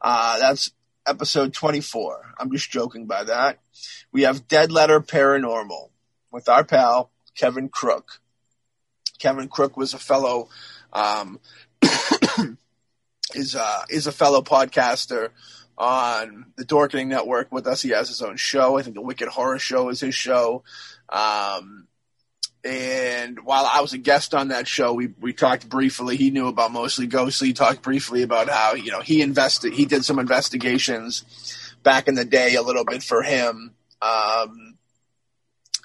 Uh, 0.00 0.38
that's 0.38 0.72
episode 1.06 1.52
24. 1.52 2.34
I'm 2.38 2.50
just 2.50 2.70
joking 2.70 3.06
by 3.06 3.24
that. 3.24 3.58
We 4.12 4.22
have 4.22 4.48
Dead 4.48 4.70
Letter 4.70 5.00
Paranormal 5.00 5.90
with 6.30 6.48
our 6.48 6.64
pal, 6.64 7.10
Kevin 7.34 7.68
Crook. 7.68 8.20
Kevin 9.18 9.48
Crook 9.48 9.76
was 9.76 9.94
a 9.94 9.98
fellow, 9.98 10.48
um, 10.92 11.40
is, 13.34 13.54
uh, 13.54 13.82
is 13.88 14.06
a 14.06 14.12
fellow 14.12 14.42
podcaster 14.42 15.30
on 15.76 16.46
the 16.56 16.64
Dorkening 16.64 17.06
Network 17.06 17.50
with 17.50 17.66
us. 17.66 17.82
He 17.82 17.90
has 17.90 18.08
his 18.08 18.22
own 18.22 18.36
show. 18.36 18.78
I 18.78 18.82
think 18.82 18.94
the 18.94 19.02
Wicked 19.02 19.28
Horror 19.28 19.58
Show 19.58 19.88
is 19.88 20.00
his 20.00 20.14
show. 20.14 20.62
Um, 21.08 21.86
and 22.62 23.40
while 23.40 23.64
I 23.64 23.80
was 23.80 23.94
a 23.94 23.98
guest 23.98 24.34
on 24.34 24.48
that 24.48 24.68
show, 24.68 24.92
we 24.92 25.08
we 25.20 25.32
talked 25.32 25.68
briefly. 25.68 26.16
He 26.16 26.30
knew 26.30 26.48
about 26.48 26.72
mostly 26.72 27.06
ghostly. 27.06 27.48
He 27.48 27.54
talked 27.54 27.82
briefly 27.82 28.22
about 28.22 28.50
how 28.50 28.74
you 28.74 28.90
know 28.90 29.00
he 29.00 29.22
invested. 29.22 29.72
He 29.72 29.86
did 29.86 30.04
some 30.04 30.18
investigations 30.18 31.24
back 31.82 32.06
in 32.06 32.14
the 32.14 32.24
day 32.24 32.56
a 32.56 32.62
little 32.62 32.84
bit 32.84 33.02
for 33.02 33.22
him. 33.22 33.74
Um, 34.02 34.76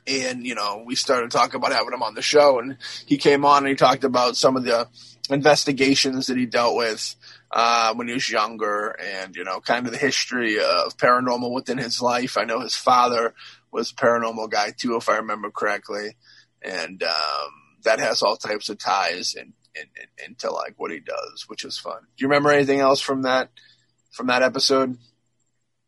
and 0.06 0.46
you 0.46 0.54
know 0.54 0.84
we 0.86 0.96
started 0.96 1.32
talking 1.32 1.56
about 1.56 1.72
having 1.72 1.94
him 1.94 2.04
on 2.04 2.14
the 2.14 2.22
show, 2.22 2.60
and 2.60 2.78
he 3.06 3.18
came 3.18 3.46
on 3.46 3.60
and 3.60 3.70
he 3.70 3.76
talked 3.76 4.04
about 4.04 4.36
some 4.36 4.58
of 4.58 4.66
the 4.66 4.90
investigations 5.30 6.28
that 6.28 6.38
he 6.38 6.46
dealt 6.46 6.76
with 6.76 7.16
uh, 7.52 7.94
when 7.94 8.10
he 8.10 8.14
was 8.14 8.30
younger, 8.30 8.98
and 9.02 9.34
you 9.38 9.46
know 9.46 9.62
kind 9.62 9.86
of 9.86 9.94
the 9.94 9.98
history 9.98 10.60
of 10.60 10.98
paranormal 10.98 11.54
within 11.54 11.78
his 11.78 12.02
life. 12.02 12.38
I 12.38 12.44
know 12.44 12.60
his 12.60 12.76
father 12.76 13.34
was 13.72 13.92
a 13.92 13.96
paranormal 13.96 14.50
guy 14.50 14.72
too, 14.72 14.98
if 14.98 15.08
I 15.08 15.18
remember 15.18 15.50
correctly 15.52 16.16
and 16.66 17.04
um, 17.04 17.52
that 17.84 18.00
has 18.00 18.22
all 18.24 18.36
types 18.36 18.70
of 18.70 18.78
ties 18.78 19.36
in, 19.36 19.54
in, 19.76 19.84
in, 19.84 20.26
into 20.26 20.52
like 20.52 20.74
what 20.78 20.92
he 20.92 21.00
does, 21.00 21.46
which 21.48 21.64
is 21.64 21.78
fun. 21.78 22.00
Do 22.02 22.24
you 22.24 22.28
remember 22.28 22.52
anything 22.52 22.80
else 22.80 23.00
from 23.00 23.22
that 23.24 23.50
from 24.12 24.28
that 24.28 24.42
episode? 24.42 24.98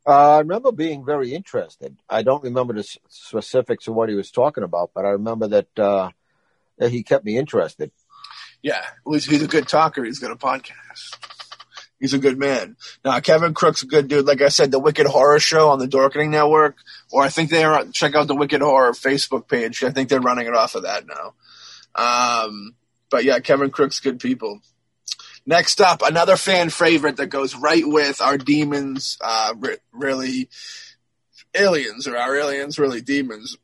Uh, 0.06 0.36
I 0.36 0.40
remember 0.40 0.72
being 0.72 1.04
very 1.06 1.34
interested. 1.34 1.98
I 2.10 2.24
don't 2.24 2.44
remember 2.44 2.74
the 2.74 2.98
specifics 3.10 3.88
of 3.88 3.96
what 3.96 4.08
he 4.08 4.16
was 4.16 4.32
talking 4.32 4.64
about, 4.64 4.92
but 4.96 5.04
I 5.04 5.10
remember 5.10 5.50
that, 5.50 5.80
uh, 5.80 6.12
that 6.78 6.92
he 6.92 7.04
kept 7.04 7.26
me 7.26 7.38
interested. 7.38 7.92
Yeah, 8.62 8.86
he's, 9.06 9.26
he's 9.26 9.44
a 9.44 9.48
good 9.48 9.68
talker. 9.68 10.06
He's 10.06 10.20
got 10.20 10.32
a 10.32 10.38
podcast. 10.38 11.18
He's 12.00 12.14
a 12.14 12.20
good 12.20 12.38
man. 12.38 12.78
Now, 13.04 13.20
Kevin 13.20 13.54
Crook's 13.54 13.82
a 13.82 13.88
good 13.88 14.08
dude. 14.08 14.28
Like 14.28 14.42
I 14.42 14.50
said, 14.50 14.70
the 14.70 14.80
Wicked 14.80 15.08
Horror 15.08 15.40
Show 15.40 15.70
on 15.70 15.80
the 15.80 15.88
Dorkening 15.88 16.30
Network, 16.30 16.78
or 17.12 17.24
I 17.24 17.30
think 17.30 17.50
they 17.50 17.64
are, 17.64 17.86
check 17.86 18.14
out 18.14 18.28
the 18.28 18.36
Wicked 18.36 18.62
Horror 18.62 18.92
Facebook 18.92 19.48
page. 19.48 19.84
I 19.84 19.90
think 19.90 20.10
they're 20.10 20.22
running 20.22 20.48
it 20.48 20.54
off 20.54 20.76
of 20.76 20.84
that 20.84 21.06
now. 21.08 21.34
Um, 21.96 22.76
but 23.10 23.24
yeah, 23.24 23.40
Kevin 23.40 23.72
Crook's 23.72 24.00
good 24.00 24.20
people. 24.20 24.62
Next 25.46 25.82
up, 25.82 26.02
another 26.04 26.36
fan 26.36 26.70
favorite 26.70 27.18
that 27.18 27.28
goes 27.28 27.56
right 27.56 27.88
with 27.88 28.22
our 28.22 28.38
demons, 28.38 29.18
uh, 29.22 29.56
really 29.92 30.50
aliens, 31.56 32.08
or 32.08 32.18
our 32.18 32.36
aliens 32.36 32.78
really 32.78 33.02
demons 33.02 33.58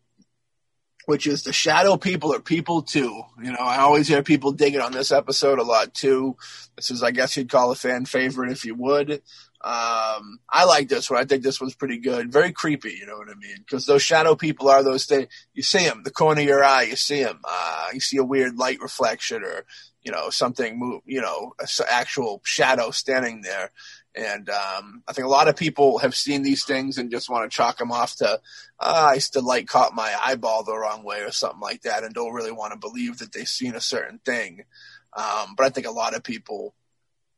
which 1.06 1.28
is 1.28 1.44
the 1.44 1.54
shadow 1.54 1.98
people 1.98 2.34
are 2.34 2.40
people 2.40 2.82
too. 2.82 3.24
You 3.42 3.52
know, 3.52 3.60
I 3.60 3.78
always 3.78 4.08
hear 4.08 4.24
people 4.24 4.52
digging 4.52 4.82
on 4.82 4.92
this 4.92 5.12
episode 5.12 5.60
a 5.60 5.64
lot 5.64 5.94
too. 5.94 6.38
This 6.76 6.92
is, 6.92 7.04
I 7.04 7.12
guess 7.12 7.36
you'd 7.36 7.50
call 7.50 7.72
a 7.72 7.76
fan 7.76 8.06
favorite 8.06 8.52
if 8.52 8.66
you 8.66 8.76
would. 8.76 9.22
Um, 9.66 10.40
I 10.50 10.66
like 10.66 10.90
this 10.90 11.10
one. 11.10 11.22
I 11.22 11.26
think 11.26 11.42
this 11.42 11.62
one's 11.62 11.76
pretty 11.76 11.98
good. 11.98 12.34
Very 12.34 12.52
creepy, 12.52 12.98
you 13.00 13.06
know 13.06 13.18
what 13.18 13.30
I 13.30 13.36
mean? 13.36 13.58
Because 13.60 13.86
those 13.86 14.02
shadow 14.02 14.36
people 14.36 14.70
are 14.70 14.84
those 14.84 15.06
things. 15.06 15.28
You 15.54 15.64
see 15.64 15.86
them, 15.86 16.04
the 16.04 16.12
corner 16.12 16.42
of 16.42 16.48
your 16.48 16.64
eye, 16.64 16.84
you 16.84 16.98
see 16.98 17.24
them. 17.24 17.40
Uh, 17.46 17.88
you 17.94 18.02
see 18.02 18.18
a 18.18 18.26
weird 18.26 18.58
light 18.58 18.82
reflection 18.82 19.42
or, 19.44 19.66
you 20.02 20.12
know, 20.12 20.30
something 20.30 20.78
move, 20.78 21.02
you 21.06 21.22
know, 21.22 21.54
a 21.62 21.68
actual 21.90 22.42
shadow 22.44 22.92
standing 22.92 23.42
there. 23.42 23.72
And 24.16 24.48
um, 24.50 25.04
I 25.08 25.14
think 25.14 25.26
a 25.26 25.30
lot 25.30 25.48
of 25.48 25.56
people 25.56 25.98
have 25.98 26.16
seen 26.16 26.44
these 26.44 26.66
things 26.66 26.98
and 26.98 27.10
just 27.10 27.30
want 27.30 27.50
to 27.50 27.56
chalk 27.56 27.80
them 27.80 27.92
off 27.92 28.16
to, 28.18 28.40
uh, 28.80 29.12
I 29.12 29.20
the 29.34 29.42
light 29.42 29.68
caught 29.68 29.96
my 29.96 30.16
eyeball 30.22 30.64
the 30.64 30.78
wrong 30.78 31.04
way 31.04 31.22
or 31.22 31.32
something 31.32 31.60
like 31.60 31.82
that, 31.82 32.04
and 32.04 32.14
don't 32.14 32.34
really 32.34 32.52
want 32.52 32.74
to 32.74 32.80
believe 32.80 33.18
that 33.18 33.34
they've 33.34 33.48
seen 33.48 33.74
a 33.76 33.82
certain 33.82 34.20
thing. 34.20 34.66
Um, 35.14 35.56
but 35.58 35.66
I 35.66 35.70
think 35.70 35.88
a 35.88 35.92
lot 35.92 36.16
of 36.16 36.24
people 36.24 36.76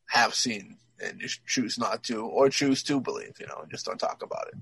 have 0.08 0.36
seen 0.36 0.78
and 1.00 1.20
just 1.20 1.46
choose 1.46 1.78
not 1.78 2.04
to 2.04 2.26
or 2.26 2.50
choose 2.50 2.84
to 2.84 3.00
believe, 3.00 3.34
you 3.40 3.48
know, 3.48 3.60
and 3.62 3.72
just 3.72 3.86
don't 3.86 4.00
talk 4.00 4.22
about 4.24 4.48
it. 4.48 4.56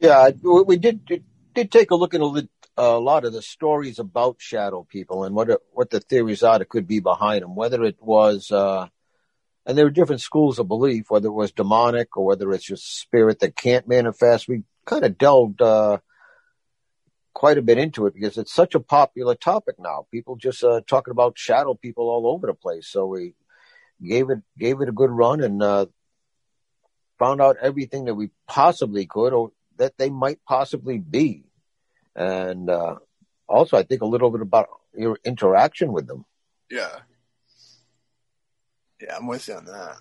Yeah, 0.00 0.30
we 0.42 0.76
did 0.76 1.24
did 1.54 1.70
take 1.70 1.90
a 1.90 1.94
look 1.94 2.14
at 2.14 2.20
a, 2.20 2.48
a 2.76 2.98
lot 2.98 3.24
of 3.24 3.32
the 3.32 3.42
stories 3.42 3.98
about 3.98 4.36
shadow 4.38 4.82
people 4.82 5.24
and 5.24 5.34
what 5.34 5.62
what 5.72 5.90
the 5.90 6.00
theories 6.00 6.42
are 6.42 6.58
that 6.58 6.68
could 6.68 6.86
be 6.86 7.00
behind 7.00 7.42
them. 7.42 7.54
Whether 7.54 7.84
it 7.84 7.98
was, 8.00 8.50
uh, 8.50 8.88
and 9.64 9.78
there 9.78 9.84
were 9.84 9.90
different 9.90 10.20
schools 10.20 10.58
of 10.58 10.68
belief, 10.68 11.10
whether 11.10 11.28
it 11.28 11.32
was 11.32 11.52
demonic 11.52 12.16
or 12.16 12.24
whether 12.24 12.50
it's 12.52 12.64
just 12.64 13.00
spirit 13.00 13.40
that 13.40 13.56
can't 13.56 13.86
manifest. 13.86 14.48
We 14.48 14.64
kind 14.86 15.04
of 15.04 15.16
delved 15.18 15.62
uh, 15.62 15.98
quite 17.32 17.58
a 17.58 17.62
bit 17.62 17.78
into 17.78 18.06
it 18.06 18.14
because 18.14 18.38
it's 18.38 18.52
such 18.52 18.74
a 18.74 18.80
popular 18.80 19.34
topic 19.34 19.76
now. 19.78 20.06
People 20.10 20.36
just 20.36 20.64
uh, 20.64 20.80
talking 20.86 21.12
about 21.12 21.38
shadow 21.38 21.74
people 21.74 22.08
all 22.08 22.26
over 22.26 22.46
the 22.46 22.54
place. 22.54 22.88
So 22.88 23.06
we 23.06 23.34
gave 24.04 24.30
it 24.30 24.40
gave 24.58 24.80
it 24.80 24.88
a 24.88 24.92
good 24.92 25.10
run 25.10 25.42
and 25.42 25.62
uh, 25.62 25.86
found 27.18 27.40
out 27.40 27.56
everything 27.60 28.06
that 28.06 28.14
we 28.14 28.30
possibly 28.48 29.06
could 29.06 29.32
or 29.32 29.52
that 29.76 29.96
they 29.96 30.10
might 30.10 30.40
possibly 30.46 30.98
be, 30.98 31.44
and 32.14 32.68
uh, 32.68 32.96
also 33.48 33.76
I 33.76 33.84
think 33.84 34.02
a 34.02 34.06
little 34.06 34.30
bit 34.30 34.40
about 34.42 34.68
your 34.96 35.18
interaction 35.24 35.92
with 35.92 36.06
them. 36.06 36.24
Yeah, 36.70 36.98
yeah, 39.02 39.16
I'm 39.16 39.26
with 39.26 39.48
you 39.48 39.54
on 39.54 39.64
that. 39.66 39.96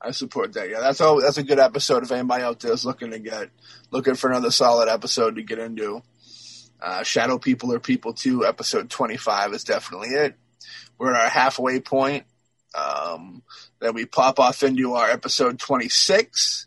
I 0.00 0.10
support 0.10 0.52
that. 0.52 0.68
Yeah, 0.68 0.80
that's 0.80 1.00
all. 1.00 1.20
That's 1.20 1.38
a 1.38 1.42
good 1.42 1.58
episode. 1.58 2.02
If 2.02 2.12
anybody 2.12 2.42
out 2.42 2.60
there 2.60 2.72
is 2.72 2.84
looking 2.84 3.10
to 3.12 3.18
get 3.18 3.50
looking 3.90 4.14
for 4.14 4.30
another 4.30 4.50
solid 4.50 4.88
episode 4.88 5.36
to 5.36 5.42
get 5.42 5.58
into, 5.58 6.02
uh, 6.80 7.02
Shadow 7.02 7.38
People 7.38 7.72
are 7.72 7.80
People 7.80 8.12
Too, 8.12 8.44
episode 8.44 8.90
25 8.90 9.54
is 9.54 9.64
definitely 9.64 10.10
it 10.10 10.36
we're 10.98 11.14
at 11.14 11.22
our 11.22 11.28
halfway 11.28 11.80
point. 11.80 12.24
Um, 12.74 13.42
then 13.80 13.94
we 13.94 14.04
pop 14.04 14.40
off 14.40 14.62
into 14.62 14.94
our 14.94 15.08
episode 15.08 15.58
26, 15.58 16.66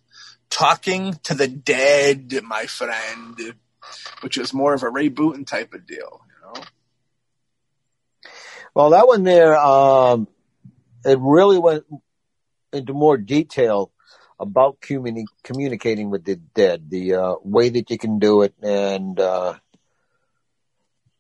Talking 0.49 1.13
to 1.23 1.33
the 1.33 1.47
Dead, 1.47 2.33
my 2.43 2.65
friend, 2.65 3.55
which 4.21 4.37
is 4.37 4.53
more 4.53 4.73
of 4.73 4.83
a 4.83 4.89
Ray 4.89 5.09
Booten 5.09 5.45
type 5.45 5.73
of 5.73 5.85
deal, 5.85 6.21
you 6.27 6.61
know? 6.61 6.63
Well, 8.73 8.91
that 8.91 9.07
one 9.07 9.23
there, 9.23 9.57
um, 9.57 10.27
it 11.07 11.19
really 11.19 11.57
went 11.57 11.85
into 12.73 12.93
more 12.93 13.17
detail 13.17 13.91
about 14.39 14.79
communi- 14.81 15.25
communicating 15.43 16.09
with 16.09 16.23
the 16.25 16.35
dead, 16.35 16.89
the 16.89 17.15
uh, 17.15 17.35
way 17.41 17.69
that 17.69 17.89
you 17.89 17.97
can 17.97 18.19
do 18.19 18.43
it, 18.43 18.53
and 18.61 19.19
uh, 19.19 19.55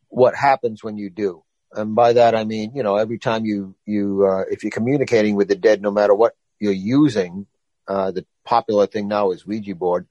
what 0.09 0.35
happens 0.35 0.83
when 0.83 0.97
you 0.97 1.09
do 1.09 1.43
and 1.73 1.95
by 1.95 2.13
that 2.13 2.35
I 2.35 2.43
mean, 2.43 2.71
you 2.75 2.83
know, 2.83 2.95
every 2.95 3.19
time 3.19 3.45
you 3.45 3.75
you 3.85 4.25
uh, 4.25 4.43
if 4.49 4.63
you're 4.63 4.71
communicating 4.71 5.35
with 5.35 5.47
the 5.47 5.55
dead, 5.55 5.81
no 5.81 5.91
matter 5.91 6.15
what 6.15 6.35
you're 6.59 6.71
using, 6.71 7.45
uh, 7.87 8.11
the 8.11 8.25
popular 8.45 8.87
thing 8.87 9.07
now 9.07 9.31
is 9.31 9.45
Ouija 9.45 9.75
board, 9.75 10.07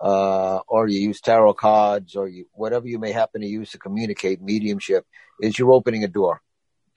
uh, 0.00 0.60
or 0.66 0.88
you 0.88 1.00
use 1.00 1.20
tarot 1.20 1.54
cards, 1.54 2.16
or 2.16 2.28
you 2.28 2.46
whatever 2.52 2.88
you 2.88 2.98
may 2.98 3.12
happen 3.12 3.40
to 3.42 3.46
use 3.46 3.70
to 3.70 3.78
communicate 3.78 4.40
mediumship, 4.42 5.06
is 5.40 5.58
you're 5.58 5.72
opening 5.72 6.04
a 6.04 6.08
door. 6.08 6.40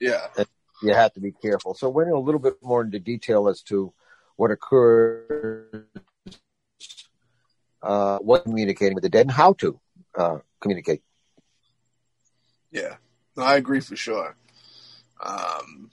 Yeah, 0.00 0.26
and 0.36 0.46
you 0.84 0.94
have 0.94 1.12
to 1.14 1.20
be 1.20 1.32
careful. 1.32 1.74
So 1.74 1.98
in 2.00 2.08
a 2.08 2.18
little 2.18 2.40
bit 2.40 2.54
more 2.62 2.82
into 2.82 2.98
detail 2.98 3.48
as 3.48 3.62
to 3.62 3.92
what 4.36 4.50
occurs, 4.50 5.84
uh, 7.82 8.18
what 8.18 8.44
communicating 8.44 8.94
with 8.94 9.02
the 9.02 9.08
dead, 9.08 9.26
and 9.26 9.30
how 9.30 9.54
to 9.54 9.80
uh, 10.16 10.38
communicate. 10.60 11.02
Yeah. 12.70 12.96
No, 13.36 13.44
I 13.44 13.56
agree 13.56 13.80
for 13.80 13.96
sure. 13.96 14.36
Um, 15.20 15.90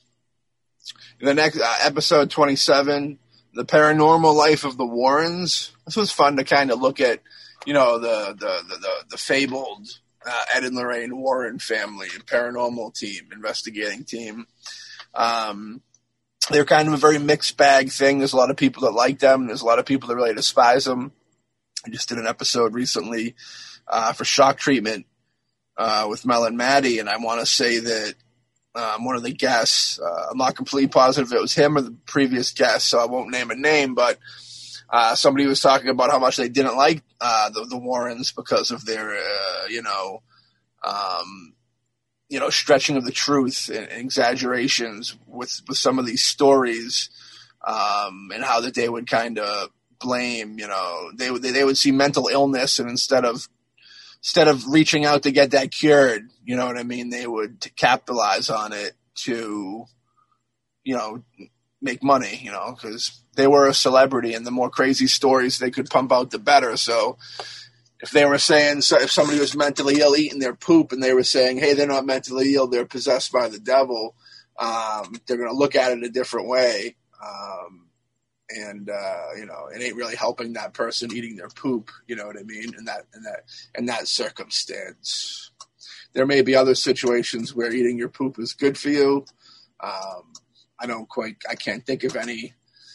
the 1.20 1.34
next 1.34 1.60
uh, 1.60 1.76
episode 1.82 2.30
27, 2.30 3.20
the 3.54 3.66
paranormal 3.66 4.36
life 4.36 4.64
of 4.64 4.78
the 4.78 4.86
Warrens. 4.86 5.72
This 5.86 5.96
was 5.96 6.12
fun 6.12 6.38
to 6.38 6.44
kind 6.44 6.72
of 6.72 6.82
look 6.82 7.00
at, 7.00 7.22
you 7.66 7.74
know, 7.74 8.00
the 8.00 8.36
the 8.38 8.64
the, 8.68 8.76
the, 8.78 8.92
the 9.12 9.18
fabled 9.18 9.88
uh, 10.26 10.46
Ed 10.54 10.64
and 10.64 10.76
Lorraine 10.76 11.18
Warren 11.18 11.60
family, 11.60 12.08
paranormal 12.08 12.98
team, 12.98 13.30
investigating 13.32 14.04
team. 14.04 14.46
Um, 15.14 15.82
they're 16.50 16.66
kind 16.66 16.88
of 16.88 16.94
a 16.94 16.98
very 16.98 17.20
mixed 17.20 17.58
bag 17.58 17.92
thing. 17.92 18.20
There's 18.20 18.34
a 18.34 18.38
lot 18.38 18.50
of 18.50 18.58
people 18.58 18.84
that 18.84 18.92
like 18.92 19.20
them. 19.20 19.48
There's 19.48 19.62
a 19.62 19.66
lot 19.66 19.80
of 19.80 19.86
people 19.86 20.10
that 20.10 20.16
really 20.16 20.34
despise 20.34 20.86
them. 20.86 21.12
I 21.86 21.90
just 21.90 22.10
did 22.10 22.18
an 22.18 22.28
episode 22.28 22.74
recently 22.74 23.36
uh, 23.88 24.14
for 24.14 24.26
shock 24.26 24.58
treatment 24.58 25.06
uh, 25.78 26.08
with 26.10 26.26
Mel 26.26 26.46
and 26.46 26.58
Maddie, 26.58 27.00
and 27.00 27.10
I 27.10 27.18
want 27.18 27.40
to 27.40 27.46
say 27.46 27.80
that 27.80 28.14
um, 28.76 29.04
one 29.04 29.16
of 29.16 29.24
the 29.24 29.34
guests, 29.34 30.00
uh, 30.00 30.28
I'm 30.32 30.38
not 30.38 30.56
completely 30.56 30.88
positive 30.88 31.34
it 31.34 31.42
was 31.42 31.54
him 31.54 31.78
or 31.78 31.82
the 31.82 31.96
previous 32.06 32.52
guest, 32.52 32.88
so 32.88 33.00
I 33.00 33.06
won't 33.06 33.32
name 33.32 33.52
a 33.52 33.56
name, 33.56 33.96
but 33.96 34.18
uh, 34.92 35.16
somebody 35.16 35.48
was 35.48 35.62
talking 35.62 35.90
about 35.90 36.12
how 36.12 36.20
much 36.20 36.36
they 36.36 36.50
didn't 36.50 36.76
like 36.76 37.02
uh, 37.22 37.50
the, 37.50 37.66
the, 37.66 37.78
Warrens 37.78 38.34
because 38.34 38.72
of 38.72 38.86
their, 38.86 39.16
uh, 39.16 39.68
you 39.70 39.82
know, 39.82 40.22
um, 40.84 41.54
you 42.28 42.40
know, 42.40 42.50
stretching 42.50 42.98
of 42.98 43.06
the 43.06 43.12
truth 43.12 43.70
and, 43.74 43.88
exaggerations 43.90 45.18
with 45.26 45.62
with 45.70 45.78
some 45.78 45.98
of 45.98 46.06
these 46.06 46.24
stories, 46.24 47.10
um, 47.66 48.32
and 48.34 48.44
how 48.44 48.60
that 48.62 48.74
they 48.76 48.90
would 48.90 49.08
kind 49.10 49.40
of 49.40 49.70
blame, 50.00 50.60
you 50.60 50.68
know, 50.68 51.12
they 51.16 51.32
would 51.32 51.42
they 51.42 51.64
would 51.64 51.78
see 51.78 51.92
mental 51.92 52.28
illness 52.28 52.80
and 52.80 52.90
instead 52.90 53.24
of 53.24 53.48
instead 54.22 54.48
of 54.50 54.68
reaching 54.68 55.06
out 55.06 55.24
to 55.24 55.32
get 55.32 55.52
that 55.52 55.72
cured, 55.72 56.30
you 56.44 56.56
know 56.56 56.66
what 56.66 56.78
I 56.78 56.84
mean? 56.84 57.10
They 57.10 57.26
would 57.26 57.66
capitalize 57.78 58.50
on 58.50 58.74
it 58.74 58.94
to, 59.24 59.86
you 60.84 60.96
know, 60.96 61.24
make 61.82 62.04
money, 62.04 62.40
you 62.44 62.52
know, 62.52 62.76
because 62.76 63.21
they 63.36 63.48
were 63.48 63.68
a 63.68 63.74
celebrity 63.74 64.34
and 64.34 64.46
the 64.46 64.52
more 64.52 64.70
crazy 64.70 65.08
stories 65.08 65.58
they 65.58 65.72
could 65.72 65.90
pump 65.90 66.12
out, 66.12 66.32
the 66.32 66.40
better. 66.40 66.76
So 66.78 67.18
if 68.02 68.12
they 68.12 68.26
were 68.26 68.38
saying, 68.38 68.80
if 68.80 69.12
somebody 69.12 69.40
was 69.40 69.56
mentally 69.56 70.00
ill 70.02 70.16
eating 70.16 70.40
their 70.40 70.56
poop 70.56 70.92
and 70.92 71.02
they 71.02 71.14
were 71.14 71.24
saying, 71.24 71.58
hey, 71.58 71.74
they're 71.74 71.88
not 71.88 72.06
mentally 72.06 72.56
ill, 72.56 72.68
they're 72.68 72.86
possessed 72.86 73.32
by 73.32 73.48
the 73.48 73.60
devil, 73.60 74.16
um, 74.60 75.14
they're 75.26 75.38
going 75.38 75.50
to 75.50 75.56
look 75.56 75.76
at 75.76 75.92
it 75.92 76.04
a 76.04 76.10
different 76.10 76.48
way. 76.48 76.96
Um, 77.24 77.88
and 78.54 78.90
uh, 78.90 79.28
you 79.38 79.46
know 79.46 79.68
it 79.74 79.82
ain't 79.82 79.96
really 79.96 80.16
helping 80.16 80.54
that 80.54 80.74
person 80.74 81.16
eating 81.16 81.36
their 81.36 81.50
poop. 81.50 81.92
You 82.08 82.16
know 82.16 82.28
what 82.28 82.38
I 82.38 82.44
mean? 82.44 82.74
In 82.78 82.86
that 82.86 83.06
in 83.16 83.24
that 83.24 83.44
in 83.78 83.86
that 83.88 84.08
circumstance, 84.08 85.52
there 86.14 86.26
may 86.26 86.42
be 86.42 86.56
other 86.56 86.76
situations 86.76 87.56
where 87.56 87.72
eating 87.72 87.98
your 87.98 88.10
poop 88.10 88.40
is 88.40 88.54
good 88.54 88.78
for 88.78 88.90
you. 88.90 89.26
Um, 89.80 90.34
I 90.80 90.86
don't 90.88 91.08
quite. 91.08 91.38
I 91.50 91.56
can't 91.56 91.86
think 91.86 92.04
of 92.04 92.16
any 92.16 92.54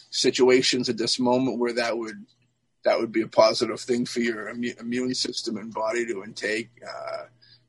situations 0.09 0.89
at 0.89 0.97
this 0.97 1.19
moment 1.19 1.59
where 1.59 1.73
that 1.73 1.97
would 1.97 2.25
that 2.83 2.99
would 2.99 3.11
be 3.11 3.21
a 3.21 3.27
positive 3.27 3.79
thing 3.79 4.05
for 4.05 4.21
your 4.21 4.47
immune 4.49 5.13
system 5.13 5.57
and 5.57 5.73
body 5.73 6.05
to 6.05 6.23
intake. 6.23 6.69
Uh, 6.87 7.25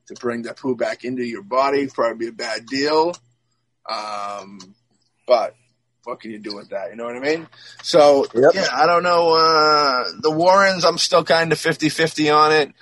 to 0.09 0.14
bring 0.14 0.43
that 0.43 0.57
poo 0.57 0.74
back 0.74 1.05
into 1.05 1.22
your 1.22 1.43
body 1.43 1.86
probably 1.86 2.26
be 2.26 2.28
a 2.28 2.32
bad 2.32 2.66
deal. 2.66 3.14
Um, 3.89 4.59
but 5.26 5.55
what 6.05 6.20
can 6.20 6.30
you 6.30 6.39
do 6.39 6.57
with 6.57 6.70
that? 6.70 6.91
You 6.91 6.97
know 6.97 7.05
what 7.05 7.16
I 7.16 7.20
mean? 7.20 7.47
So, 7.82 8.26
yep. 8.34 8.53
yeah, 8.55 8.66
I 8.72 8.86
don't 8.86 9.03
know. 9.03 9.34
Uh, 9.34 10.05
the 10.20 10.30
Warrens, 10.30 10.84
I'm 10.84 10.99
still 10.99 11.24
kind 11.24 11.53
of 11.53 11.59
50 11.59 11.91
50 11.91 12.30
on 12.30 12.53
it. 12.53 12.72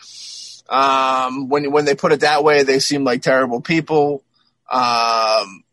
Um, 0.68 1.48
when, 1.48 1.70
when 1.70 1.84
they 1.84 1.94
put 1.94 2.12
it 2.12 2.20
that 2.20 2.44
way, 2.44 2.62
they 2.62 2.78
seem 2.78 3.04
like 3.04 3.22
terrible 3.22 3.61
people. 3.61 4.22
Um, 4.70 5.64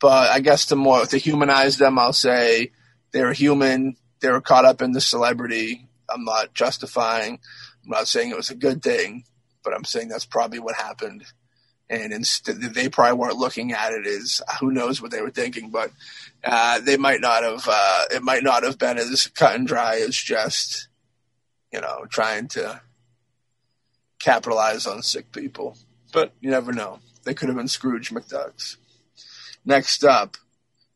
but 0.00 0.30
I 0.30 0.40
guess 0.40 0.66
to 0.66 0.76
more, 0.76 1.04
to 1.04 1.18
humanize 1.18 1.76
them, 1.78 1.98
I'll 1.98 2.12
say 2.12 2.72
they're 3.12 3.32
human. 3.32 3.96
They 4.20 4.30
were 4.30 4.40
caught 4.40 4.64
up 4.64 4.82
in 4.82 4.92
the 4.92 5.00
celebrity. 5.00 5.88
I'm 6.08 6.24
not 6.24 6.54
justifying. 6.54 7.38
I'm 7.84 7.90
not 7.90 8.08
saying 8.08 8.30
it 8.30 8.36
was 8.36 8.50
a 8.50 8.54
good 8.54 8.82
thing, 8.82 9.24
but 9.62 9.74
I'm 9.74 9.84
saying 9.84 10.08
that's 10.08 10.26
probably 10.26 10.58
what 10.58 10.74
happened 10.74 11.24
and 11.90 12.12
instead 12.12 12.60
they 12.60 12.88
probably 12.88 13.18
weren't 13.18 13.38
looking 13.38 13.72
at 13.72 13.92
it 13.92 14.06
as 14.06 14.42
who 14.60 14.70
knows 14.70 15.00
what 15.00 15.10
they 15.10 15.22
were 15.22 15.30
thinking, 15.30 15.70
but 15.70 15.90
uh, 16.44 16.80
they 16.80 16.96
might 16.96 17.20
not 17.20 17.42
have. 17.42 17.66
Uh, 17.66 18.04
it 18.10 18.22
might 18.22 18.42
not 18.42 18.62
have 18.62 18.78
been 18.78 18.98
as 18.98 19.26
cut 19.28 19.54
and 19.54 19.66
dry 19.66 19.96
as 19.96 20.14
just 20.14 20.88
you 21.72 21.80
know 21.80 22.04
trying 22.10 22.48
to 22.48 22.80
capitalize 24.18 24.86
on 24.86 25.02
sick 25.02 25.32
people. 25.32 25.76
But 26.12 26.32
you 26.40 26.50
never 26.50 26.72
know. 26.72 27.00
They 27.24 27.34
could 27.34 27.48
have 27.48 27.56
been 27.56 27.68
Scrooge 27.68 28.10
McDucks. 28.10 28.76
Next 29.64 30.04
up, 30.04 30.36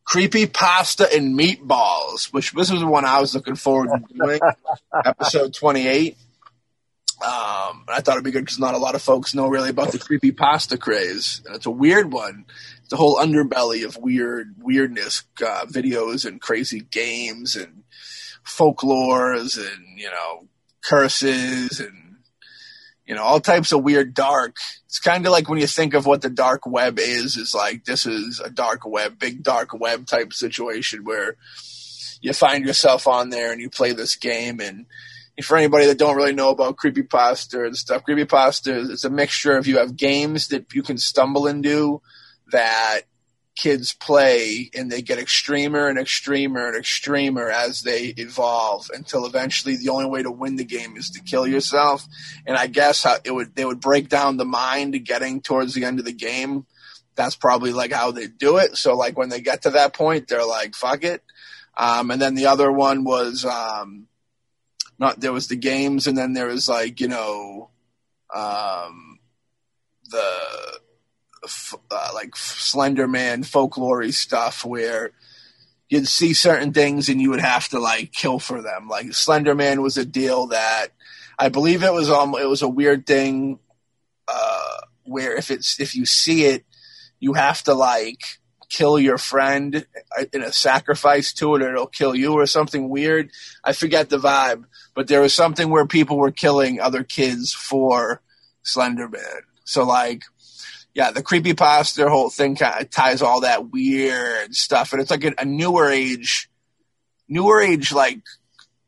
creepy 0.04 0.46
pasta 0.46 1.08
and 1.12 1.38
meatballs, 1.38 2.32
which 2.32 2.52
this 2.52 2.70
was 2.70 2.80
the 2.80 2.86
one 2.86 3.04
I 3.04 3.20
was 3.20 3.34
looking 3.34 3.56
forward 3.56 3.90
to 3.90 4.14
doing. 4.14 4.40
episode 5.04 5.54
28. 5.54 6.16
Um, 7.24 7.84
I 7.86 8.00
thought 8.00 8.14
it'd 8.14 8.24
be 8.24 8.32
good 8.32 8.44
because 8.44 8.58
not 8.58 8.74
a 8.74 8.78
lot 8.78 8.96
of 8.96 9.02
folks 9.02 9.34
know 9.34 9.46
really 9.46 9.70
about 9.70 9.92
the 9.92 9.98
creepy 9.98 10.32
pasta 10.32 10.76
craze. 10.76 11.40
And 11.46 11.54
it's 11.54 11.66
a 11.66 11.70
weird 11.70 12.12
one. 12.12 12.46
It's 12.82 12.92
a 12.92 12.96
whole 12.96 13.16
underbelly 13.16 13.84
of 13.84 13.96
weird 13.96 14.56
weirdness, 14.58 15.22
uh, 15.40 15.66
videos 15.66 16.26
and 16.26 16.40
crazy 16.40 16.80
games 16.80 17.54
and 17.54 17.84
folklores 18.44 19.56
and 19.56 19.98
you 19.98 20.10
know 20.10 20.48
curses 20.82 21.78
and 21.78 22.01
you 23.12 23.18
know 23.18 23.24
all 23.24 23.40
types 23.40 23.72
of 23.72 23.84
weird 23.84 24.14
dark. 24.14 24.56
It's 24.86 24.98
kind 24.98 25.26
of 25.26 25.32
like 25.32 25.46
when 25.46 25.60
you 25.60 25.66
think 25.66 25.92
of 25.92 26.06
what 26.06 26.22
the 26.22 26.30
dark 26.30 26.66
web 26.66 26.98
is. 26.98 27.36
Is 27.36 27.54
like 27.54 27.84
this 27.84 28.06
is 28.06 28.40
a 28.42 28.48
dark 28.48 28.86
web, 28.86 29.18
big 29.18 29.42
dark 29.42 29.78
web 29.78 30.06
type 30.06 30.32
situation 30.32 31.04
where 31.04 31.36
you 32.22 32.32
find 32.32 32.64
yourself 32.64 33.06
on 33.06 33.28
there 33.28 33.52
and 33.52 33.60
you 33.60 33.68
play 33.68 33.92
this 33.92 34.16
game 34.16 34.60
and 34.60 34.86
for 35.42 35.58
anybody 35.58 35.84
that 35.86 35.98
don't 35.98 36.16
really 36.16 36.32
know 36.32 36.48
about 36.48 36.76
creepypasta 36.76 37.66
and 37.66 37.76
stuff, 37.76 38.02
creepypasta 38.08 38.74
is 38.74 38.88
it's 38.88 39.04
a 39.04 39.10
mixture 39.10 39.58
of 39.58 39.66
you 39.66 39.76
have 39.76 39.94
games 39.94 40.48
that 40.48 40.72
you 40.72 40.82
can 40.82 40.96
stumble 40.96 41.46
into 41.46 42.00
that 42.50 43.02
kids 43.54 43.92
play 43.92 44.70
and 44.74 44.90
they 44.90 45.02
get 45.02 45.18
extremer 45.18 45.88
and 45.88 45.98
extremer 45.98 46.68
and 46.68 46.76
extremer 46.76 47.50
as 47.50 47.82
they 47.82 48.06
evolve 48.16 48.90
until 48.94 49.26
eventually 49.26 49.76
the 49.76 49.90
only 49.90 50.06
way 50.06 50.22
to 50.22 50.30
win 50.30 50.56
the 50.56 50.64
game 50.64 50.96
is 50.96 51.10
to 51.10 51.20
kill 51.22 51.46
yourself. 51.46 52.06
And 52.46 52.56
I 52.56 52.66
guess 52.66 53.02
how 53.02 53.18
it 53.24 53.30
would 53.30 53.54
they 53.54 53.64
would 53.64 53.80
break 53.80 54.08
down 54.08 54.36
the 54.36 54.44
mind 54.44 55.04
getting 55.04 55.42
towards 55.42 55.74
the 55.74 55.84
end 55.84 55.98
of 55.98 56.04
the 56.04 56.12
game. 56.12 56.66
That's 57.14 57.36
probably 57.36 57.72
like 57.72 57.92
how 57.92 58.10
they 58.10 58.26
do 58.26 58.56
it. 58.56 58.76
So 58.76 58.96
like 58.96 59.18
when 59.18 59.28
they 59.28 59.40
get 59.40 59.62
to 59.62 59.70
that 59.70 59.92
point, 59.92 60.28
they're 60.28 60.46
like, 60.46 60.74
fuck 60.74 61.04
it. 61.04 61.22
Um, 61.76 62.10
and 62.10 62.20
then 62.20 62.34
the 62.34 62.46
other 62.46 62.72
one 62.72 63.04
was 63.04 63.44
um, 63.44 64.06
not 64.98 65.20
there 65.20 65.32
was 65.32 65.48
the 65.48 65.56
games, 65.56 66.06
and 66.06 66.16
then 66.16 66.32
there 66.32 66.46
was 66.46 66.68
like 66.68 67.00
you 67.00 67.08
know, 67.08 67.70
um, 68.34 69.18
the 70.10 70.80
uh, 71.90 72.08
like 72.14 72.36
Slender 72.36 73.08
Man 73.08 73.42
folklore 73.42 74.10
stuff 74.12 74.64
where 74.64 75.10
you'd 75.88 76.08
see 76.08 76.32
certain 76.32 76.72
things 76.72 77.08
and 77.08 77.20
you 77.20 77.30
would 77.30 77.40
have 77.40 77.68
to 77.68 77.78
like 77.78 78.12
kill 78.12 78.38
for 78.38 78.62
them. 78.62 78.88
Like 78.88 79.12
Slender 79.12 79.54
Man 79.54 79.82
was 79.82 79.98
a 79.98 80.04
deal 80.04 80.48
that 80.48 80.88
I 81.38 81.48
believe 81.48 81.82
it 81.82 81.92
was 81.92 82.10
um 82.10 82.34
it 82.34 82.48
was 82.48 82.62
a 82.62 82.68
weird 82.68 83.06
thing 83.06 83.58
uh, 84.28 84.78
where 85.04 85.36
if 85.36 85.50
it's 85.50 85.80
if 85.80 85.94
you 85.94 86.06
see 86.06 86.44
it, 86.44 86.64
you 87.20 87.34
have 87.34 87.62
to 87.64 87.74
like 87.74 88.38
kill 88.68 88.98
your 88.98 89.18
friend 89.18 89.86
in 90.32 90.42
a 90.42 90.50
sacrifice 90.50 91.34
to 91.34 91.54
it 91.54 91.62
or 91.62 91.72
it'll 91.72 91.86
kill 91.86 92.14
you 92.14 92.32
or 92.32 92.46
something 92.46 92.88
weird. 92.88 93.30
I 93.62 93.74
forget 93.74 94.08
the 94.08 94.18
vibe, 94.18 94.64
but 94.94 95.08
there 95.08 95.20
was 95.20 95.34
something 95.34 95.68
where 95.68 95.86
people 95.86 96.16
were 96.16 96.30
killing 96.30 96.80
other 96.80 97.04
kids 97.04 97.52
for 97.52 98.22
Slenderman. 98.64 99.42
So 99.64 99.84
like, 99.84 100.22
yeah, 100.94 101.10
the 101.10 101.22
creepy 101.22 101.54
pasta 101.54 102.08
whole 102.08 102.30
thing 102.30 102.56
kind 102.56 102.82
of 102.82 102.90
ties 102.90 103.22
all 103.22 103.40
that 103.40 103.70
weird 103.70 104.54
stuff, 104.54 104.92
and 104.92 105.00
it's 105.00 105.10
like 105.10 105.24
a, 105.24 105.32
a 105.38 105.44
newer 105.44 105.90
age, 105.90 106.50
newer 107.28 107.60
age 107.60 107.92
like 107.92 108.20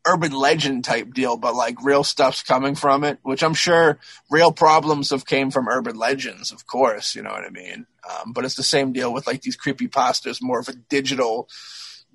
urban 0.06 0.32
legend 0.32 0.84
type 0.84 1.14
deal, 1.14 1.36
but 1.36 1.54
like 1.54 1.82
real 1.82 2.04
stuff's 2.04 2.42
coming 2.42 2.74
from 2.74 3.04
it, 3.04 3.18
which 3.22 3.42
I'm 3.42 3.54
sure 3.54 3.98
real 4.30 4.52
problems 4.52 5.10
have 5.10 5.24
came 5.24 5.50
from 5.50 5.68
urban 5.68 5.96
legends, 5.96 6.52
of 6.52 6.66
course, 6.66 7.14
you 7.14 7.22
know 7.22 7.30
what 7.30 7.44
I 7.44 7.50
mean? 7.50 7.86
Um, 8.08 8.32
but 8.32 8.44
it's 8.44 8.56
the 8.56 8.62
same 8.62 8.92
deal 8.92 9.12
with 9.12 9.26
like 9.26 9.40
these 9.40 9.56
creepy 9.56 9.88
pastas, 9.88 10.42
more 10.42 10.60
of 10.60 10.68
a 10.68 10.74
digital, 10.74 11.48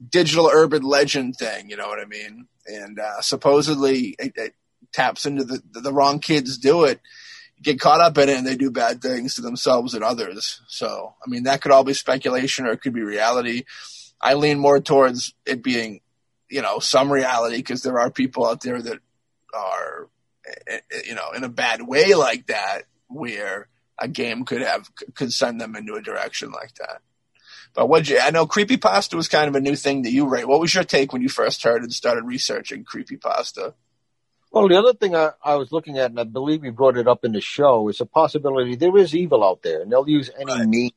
digital 0.07 0.51
urban 0.53 0.83
legend 0.83 1.35
thing, 1.37 1.69
you 1.69 1.77
know 1.77 1.87
what 1.87 1.99
I 1.99 2.05
mean? 2.05 2.47
And 2.67 2.99
uh, 2.99 3.21
supposedly 3.21 4.15
it, 4.19 4.33
it, 4.35 4.53
taps 4.91 5.27
into 5.27 5.43
the, 5.43 5.61
the, 5.71 5.81
the 5.81 5.93
wrong 5.93 6.17
kids 6.17 6.57
do 6.57 6.85
it, 6.85 6.99
get 7.61 7.79
caught 7.79 8.01
up 8.01 8.17
in 8.17 8.29
it, 8.29 8.37
and 8.37 8.47
they 8.47 8.55
do 8.55 8.71
bad 8.71 9.01
things 9.01 9.35
to 9.35 9.41
themselves 9.41 9.93
and 9.93 10.03
others. 10.03 10.61
So, 10.67 11.15
I 11.25 11.29
mean, 11.29 11.43
that 11.43 11.61
could 11.61 11.71
all 11.71 11.83
be 11.83 11.93
speculation 11.93 12.65
or 12.65 12.71
it 12.71 12.81
could 12.81 12.93
be 12.93 13.01
reality. 13.01 13.63
I 14.21 14.33
lean 14.33 14.59
more 14.59 14.79
towards 14.79 15.33
it 15.45 15.63
being 15.63 16.01
you 16.49 16.61
know 16.61 16.79
some 16.79 17.11
reality 17.11 17.57
because 17.57 17.83
there 17.83 17.99
are 17.99 18.11
people 18.11 18.45
out 18.45 18.61
there 18.61 18.81
that 18.81 18.99
are 19.53 20.09
eh, 20.45 20.79
eh, 20.91 21.01
you 21.05 21.15
know 21.15 21.31
in 21.35 21.43
a 21.43 21.49
bad 21.49 21.87
way 21.87 22.15
like 22.15 22.47
that 22.47 22.83
where 23.07 23.67
a 23.97 24.07
game 24.07 24.45
could 24.45 24.61
have 24.61 24.89
could 25.13 25.31
send 25.31 25.61
them 25.61 25.75
into 25.75 25.95
a 25.95 26.01
direction 26.01 26.51
like 26.51 26.73
that. 26.75 27.01
But 27.73 27.87
what 27.87 28.09
you 28.09 28.19
I 28.19 28.31
know 28.31 28.47
creepypasta 28.47 29.13
was 29.13 29.27
kind 29.27 29.47
of 29.47 29.55
a 29.55 29.61
new 29.61 29.75
thing 29.75 30.01
that 30.03 30.11
you 30.11 30.25
write. 30.25 30.47
What 30.47 30.59
was 30.59 30.73
your 30.73 30.83
take 30.83 31.13
when 31.13 31.21
you 31.21 31.29
first 31.29 31.63
heard 31.63 31.83
and 31.83 31.93
started 31.93 32.23
researching 32.23 32.83
creepypasta? 32.83 33.73
Well, 34.51 34.67
the 34.67 34.79
other 34.79 34.93
thing 34.93 35.15
I, 35.15 35.31
I, 35.43 35.55
was 35.55 35.71
looking 35.71 35.99
at, 35.99 36.09
and 36.09 36.19
I 36.19 36.23
believe 36.23 36.63
you 36.63 36.71
brought 36.71 36.97
it 36.97 37.07
up 37.07 37.23
in 37.23 37.33
the 37.33 37.41
show, 37.41 37.87
is 37.89 38.01
a 38.01 38.05
possibility 38.05 38.75
there 38.75 38.97
is 38.97 39.13
evil 39.13 39.43
out 39.43 39.61
there, 39.61 39.81
and 39.81 39.91
they'll 39.91 40.09
use 40.09 40.31
any 40.35 40.51
right. 40.51 40.67
means 40.67 40.93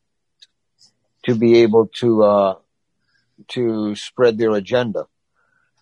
to 1.24 1.34
be 1.34 1.58
able 1.62 1.88
to 1.98 2.22
uh, 2.22 2.54
to 3.48 3.94
spread 3.94 4.38
their 4.38 4.52
agenda. 4.52 5.06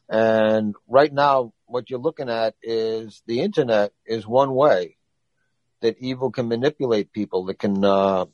And 0.08 0.74
right 0.88 1.12
now, 1.12 1.52
what 1.66 1.88
you're 1.88 2.00
looking 2.00 2.28
at 2.28 2.54
is 2.62 3.22
the 3.26 3.40
internet 3.40 3.92
is 4.04 4.26
one 4.26 4.52
way 4.52 4.96
that 5.80 5.96
evil 5.98 6.32
can 6.32 6.48
manipulate 6.48 7.12
people, 7.12 7.44
that 7.46 7.58
can 7.60 7.84
uh, 7.84 8.26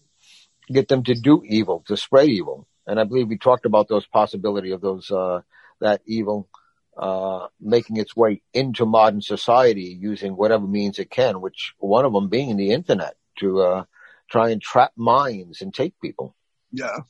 get 0.68 0.88
them 0.88 1.04
to 1.04 1.14
do 1.14 1.42
evil, 1.44 1.84
to 1.88 1.96
spread 1.96 2.28
evil. 2.28 2.66
And 2.86 2.98
I 2.98 3.04
believe 3.04 3.28
we 3.28 3.36
talked 3.36 3.66
about 3.66 3.88
those 3.88 4.06
possibility 4.06 4.70
of 4.70 4.80
those 4.80 5.10
uh, 5.10 5.42
that 5.80 6.00
evil 6.06 6.48
uh, 6.96 7.46
making 7.60 7.96
its 7.96 8.16
way 8.16 8.42
into 8.54 8.86
modern 8.86 9.20
society 9.20 9.96
using 10.00 10.36
whatever 10.36 10.66
means 10.66 10.98
it 10.98 11.10
can, 11.10 11.40
which 11.40 11.74
one 11.78 12.04
of 12.04 12.12
them 12.12 12.28
being 12.28 12.56
the 12.56 12.70
internet 12.70 13.16
to 13.38 13.60
uh, 13.60 13.84
try 14.30 14.50
and 14.50 14.62
trap 14.62 14.92
minds 14.96 15.60
and 15.60 15.74
take 15.74 15.94
people. 16.00 16.34
Yeah. 16.72 17.00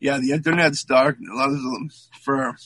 Yeah, 0.00 0.18
the 0.18 0.32
internet's 0.32 0.84
dark. 0.84 1.18
A 1.18 1.36
lot 1.36 1.50
of 1.50 1.62
them 1.62 1.90
for 2.22 2.56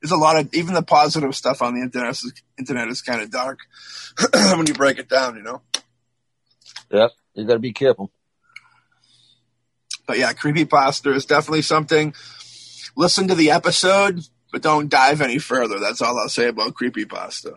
there's 0.00 0.12
a 0.12 0.16
lot 0.16 0.38
of 0.38 0.52
even 0.54 0.74
the 0.74 0.82
positive 0.82 1.34
stuff 1.34 1.62
on 1.62 1.74
the 1.74 1.80
internet. 1.80 2.10
Is, 2.10 2.32
internet 2.58 2.88
is 2.88 3.02
kind 3.02 3.20
of 3.20 3.30
dark 3.30 3.58
when 4.34 4.66
you 4.66 4.74
break 4.74 4.98
it 4.98 5.08
down, 5.08 5.36
you 5.36 5.42
know. 5.42 5.62
Yep, 6.90 7.10
you 7.34 7.44
got 7.44 7.54
to 7.54 7.58
be 7.58 7.72
careful. 7.72 8.10
But 10.06 10.18
yeah, 10.18 10.32
creepy 10.32 10.64
pasta 10.64 11.12
is 11.12 11.26
definitely 11.26 11.62
something. 11.62 12.14
Listen 12.96 13.28
to 13.28 13.34
the 13.34 13.50
episode, 13.50 14.20
but 14.52 14.62
don't 14.62 14.90
dive 14.90 15.20
any 15.20 15.38
further. 15.38 15.80
That's 15.80 16.02
all 16.02 16.18
I'll 16.18 16.28
say 16.28 16.46
about 16.46 16.74
creepy 16.74 17.06
pasta. 17.06 17.54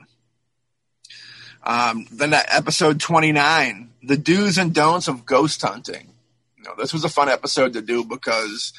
Um, 1.62 2.08
then 2.12 2.34
episode 2.34 3.00
29, 3.00 3.90
the 4.04 4.18
do's 4.18 4.58
and 4.58 4.74
don'ts 4.74 5.08
of 5.08 5.26
ghost 5.26 5.62
hunting. 5.62 6.14
You 6.58 6.64
know, 6.64 6.76
this 6.78 6.94
was 6.94 7.04
a 7.04 7.10
fun 7.10 7.28
episode 7.28 7.74
to 7.74 7.82
do 7.82 8.06
because, 8.06 8.72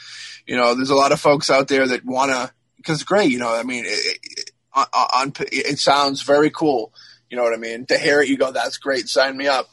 you 0.47 0.57
know, 0.57 0.75
there's 0.75 0.91
a 0.91 0.97
lot 0.97 1.13
of 1.13 1.21
folks 1.21 1.51
out 1.51 1.69
there 1.69 1.87
that 1.87 2.05
want 2.05 2.31
to 2.31 2.51
because 2.77 3.03
great, 3.03 3.31
you 3.31 3.39
know. 3.39 3.53
I 3.53 3.65
mean, 3.65 3.85
it, 3.87 4.19
it, 4.23 4.51
on, 4.75 5.33
it 5.53 5.79
sounds 5.79 6.23
very 6.23 6.51
cool. 6.51 6.93
You 7.29 7.37
know 7.37 7.43
what 7.43 7.55
I 7.55 7.57
mean? 7.57 7.87
To 7.87 7.99
hear 7.99 8.23
it, 8.23 8.29
you 8.29 8.37
go, 8.37 8.53
"That's 8.53 8.79
great. 8.79 9.09
Sign 9.09 9.37
me 9.37 9.49
up." 9.49 9.71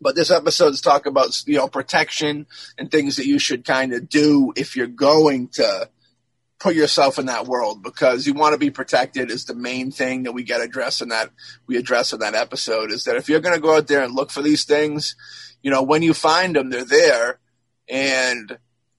But 0.00 0.14
this 0.14 0.30
episode 0.30 0.72
is 0.72 0.80
talk 0.80 1.04
about 1.04 1.42
you 1.46 1.58
know 1.58 1.68
protection 1.68 2.46
and 2.78 2.90
things 2.90 3.16
that 3.16 3.26
you 3.26 3.38
should 3.38 3.66
kind 3.66 3.92
of 3.92 4.08
do 4.08 4.54
if 4.56 4.74
you're 4.74 4.86
going 4.86 5.48
to 5.48 5.90
put 6.58 6.74
yourself 6.74 7.18
in 7.18 7.26
that 7.26 7.46
world 7.46 7.82
because 7.82 8.26
you 8.26 8.34
want 8.34 8.52
to 8.52 8.58
be 8.58 8.70
protected 8.70 9.30
is 9.30 9.44
the 9.44 9.54
main 9.54 9.90
thing 9.90 10.24
that 10.24 10.32
we 10.32 10.42
get 10.42 10.60
addressed 10.60 11.00
in 11.00 11.08
that 11.10 11.30
we 11.66 11.76
address 11.76 12.12
in 12.12 12.18
that 12.18 12.34
episode 12.34 12.90
is 12.90 13.04
that 13.04 13.16
if 13.16 13.28
you're 13.28 13.40
going 13.40 13.54
to 13.54 13.60
go 13.60 13.76
out 13.76 13.86
there 13.86 14.02
and 14.02 14.14
look 14.14 14.30
for 14.30 14.42
these 14.42 14.64
things, 14.64 15.14
you 15.62 15.70
know 15.70 15.82
when 15.82 16.02
you 16.02 16.14
find 16.14 16.56
them, 16.56 16.70
they're 16.70 16.84
there, 16.84 17.38
and 17.88 18.58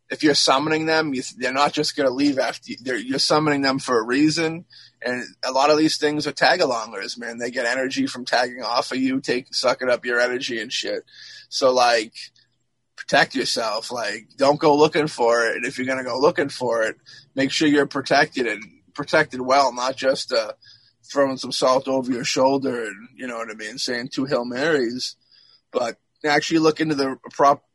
if 0.10 0.24
you're 0.24 0.36
summoning 0.36 0.86
them, 0.86 1.14
you, 1.14 1.22
they're 1.38 1.54
not 1.54 1.74
just 1.74 1.96
going 1.96 2.08
to 2.08 2.14
leave 2.14 2.40
after 2.40 2.72
you, 2.72 2.96
you're 2.96 3.20
summoning 3.20 3.62
them 3.62 3.80
for 3.80 4.00
a 4.00 4.04
reason. 4.04 4.66
And 5.02 5.24
a 5.44 5.52
lot 5.52 5.70
of 5.70 5.78
these 5.78 5.98
things 5.98 6.28
are 6.28 6.32
tag 6.32 6.60
alongers, 6.60 7.18
man. 7.18 7.38
They 7.38 7.52
get 7.52 7.66
energy 7.66 8.08
from 8.08 8.26
tagging 8.26 8.64
off 8.64 8.92
of 8.92 8.98
you, 8.98 9.22
take 9.22 9.54
sucking 9.54 9.90
up 9.90 10.06
your 10.06 10.20
energy 10.20 10.60
and 10.60 10.74
shit. 10.74 11.04
So 11.48 11.72
like, 11.72 12.14
protect 13.00 13.34
yourself. 13.34 13.92
Like, 13.92 14.28
don't 14.36 14.60
go 14.60 14.76
looking 14.76 15.08
for 15.08 15.46
it. 15.46 15.64
If 15.64 15.78
you're 15.78 15.88
going 15.88 16.00
to 16.00 16.04
go 16.04 16.20
looking 16.20 16.50
for 16.50 16.84
it, 16.84 16.98
make 17.34 17.50
sure 17.50 17.68
you're 17.68 17.88
protected 17.88 18.46
and 18.46 18.64
protected 18.94 19.40
well, 19.40 19.74
not 19.74 19.96
just 19.96 20.34
uh, 20.34 20.52
throwing 21.10 21.38
some 21.38 21.54
salt 21.54 21.88
over 21.88 22.12
your 22.12 22.26
shoulder 22.26 22.84
and 22.84 23.10
you 23.16 23.26
know 23.26 23.38
what 23.38 23.50
I 23.50 23.54
mean, 23.54 23.78
saying 23.78 24.10
two 24.10 24.26
hail 24.26 24.44
marys, 24.44 25.16
but 25.72 25.98
actually 26.26 26.60
look 26.60 26.82
into 26.82 26.96
the 26.96 27.18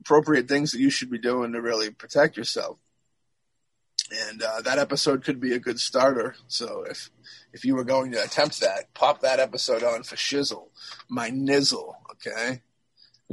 appropriate 0.01 0.47
things 0.47 0.73
that 0.73 0.81
you 0.81 0.91
should 0.91 1.11
be 1.11 1.19
doing 1.19 1.53
to 1.53 1.63
really 1.63 1.91
protect 1.91 2.37
yourself. 2.37 2.77
And 4.29 4.43
uh, 4.43 4.61
that 4.61 4.79
episode 4.79 5.25
could 5.25 5.41
be 5.41 5.55
a 5.55 5.59
good 5.59 5.81
starter. 5.81 6.37
So 6.49 6.85
if 6.89 7.11
if 7.55 7.65
you 7.65 7.75
were 7.75 7.85
going 7.85 8.13
to 8.13 8.23
attempt 8.23 8.61
that, 8.61 8.93
pop 8.93 9.23
that 9.23 9.41
episode 9.41 9.83
on 9.83 10.03
for 10.03 10.17
shizzle, 10.17 10.69
my 11.09 11.31
nizzle. 11.31 11.95
Okay. 12.13 12.61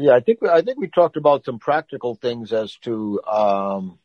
Yeah, 0.02 0.16
I 0.16 0.20
think 0.20 0.40
I 0.44 0.62
think 0.62 0.80
we 0.80 0.88
talked 0.88 1.18
about 1.18 1.46
some 1.46 1.60
practical 1.60 2.16
things 2.16 2.52
as 2.54 2.76
to 2.78 3.22
um, 3.24 4.00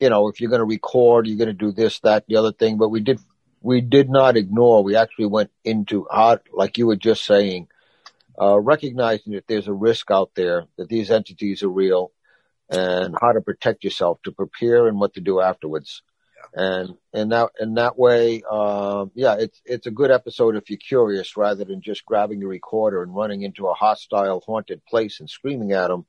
you 0.00 0.10
know, 0.10 0.28
if 0.28 0.40
you're 0.40 0.50
going 0.50 0.60
to 0.60 0.66
record, 0.66 1.26
you're 1.26 1.38
going 1.38 1.48
to 1.48 1.52
do 1.54 1.72
this, 1.72 2.00
that, 2.00 2.24
the 2.26 2.36
other 2.36 2.52
thing. 2.52 2.76
But 2.76 2.90
we 2.90 3.00
did, 3.00 3.18
we 3.60 3.80
did 3.80 4.10
not 4.10 4.36
ignore. 4.36 4.84
We 4.84 4.96
actually 4.96 5.26
went 5.26 5.50
into 5.64 6.06
how, 6.10 6.40
like 6.52 6.78
you 6.78 6.86
were 6.86 6.96
just 6.96 7.24
saying, 7.24 7.68
uh, 8.40 8.60
recognizing 8.60 9.32
that 9.32 9.46
there's 9.46 9.68
a 9.68 9.72
risk 9.72 10.10
out 10.10 10.32
there, 10.34 10.66
that 10.76 10.88
these 10.88 11.10
entities 11.10 11.62
are 11.62 11.68
real, 11.68 12.12
and 12.68 13.14
how 13.20 13.32
to 13.32 13.40
protect 13.40 13.84
yourself, 13.84 14.18
to 14.24 14.32
prepare, 14.32 14.88
and 14.88 15.00
what 15.00 15.14
to 15.14 15.20
do 15.20 15.40
afterwards. 15.40 16.02
And 16.54 16.94
and 17.12 17.32
that 17.32 17.50
in 17.60 17.74
that 17.74 17.98
way, 17.98 18.42
um, 18.50 19.10
yeah, 19.14 19.36
it's 19.38 19.60
it's 19.64 19.86
a 19.86 19.90
good 19.90 20.10
episode 20.10 20.56
if 20.56 20.70
you're 20.70 20.78
curious, 20.78 21.36
rather 21.36 21.64
than 21.64 21.82
just 21.82 22.06
grabbing 22.06 22.40
the 22.40 22.46
recorder 22.46 23.02
and 23.02 23.14
running 23.14 23.42
into 23.42 23.66
a 23.66 23.74
hostile, 23.74 24.42
haunted 24.46 24.84
place 24.86 25.20
and 25.20 25.28
screaming 25.28 25.72
at 25.72 25.88
them. 25.88 26.06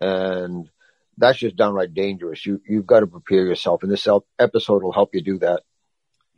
And 0.00 0.68
that's 1.16 1.38
just 1.38 1.56
downright 1.56 1.94
dangerous. 1.94 2.44
You 2.44 2.60
you've 2.68 2.86
got 2.86 3.00
to 3.00 3.06
prepare 3.06 3.46
yourself, 3.46 3.82
and 3.82 3.92
this 3.92 4.08
episode 4.38 4.82
will 4.82 4.92
help 4.92 5.14
you 5.14 5.22
do 5.22 5.38
that. 5.38 5.62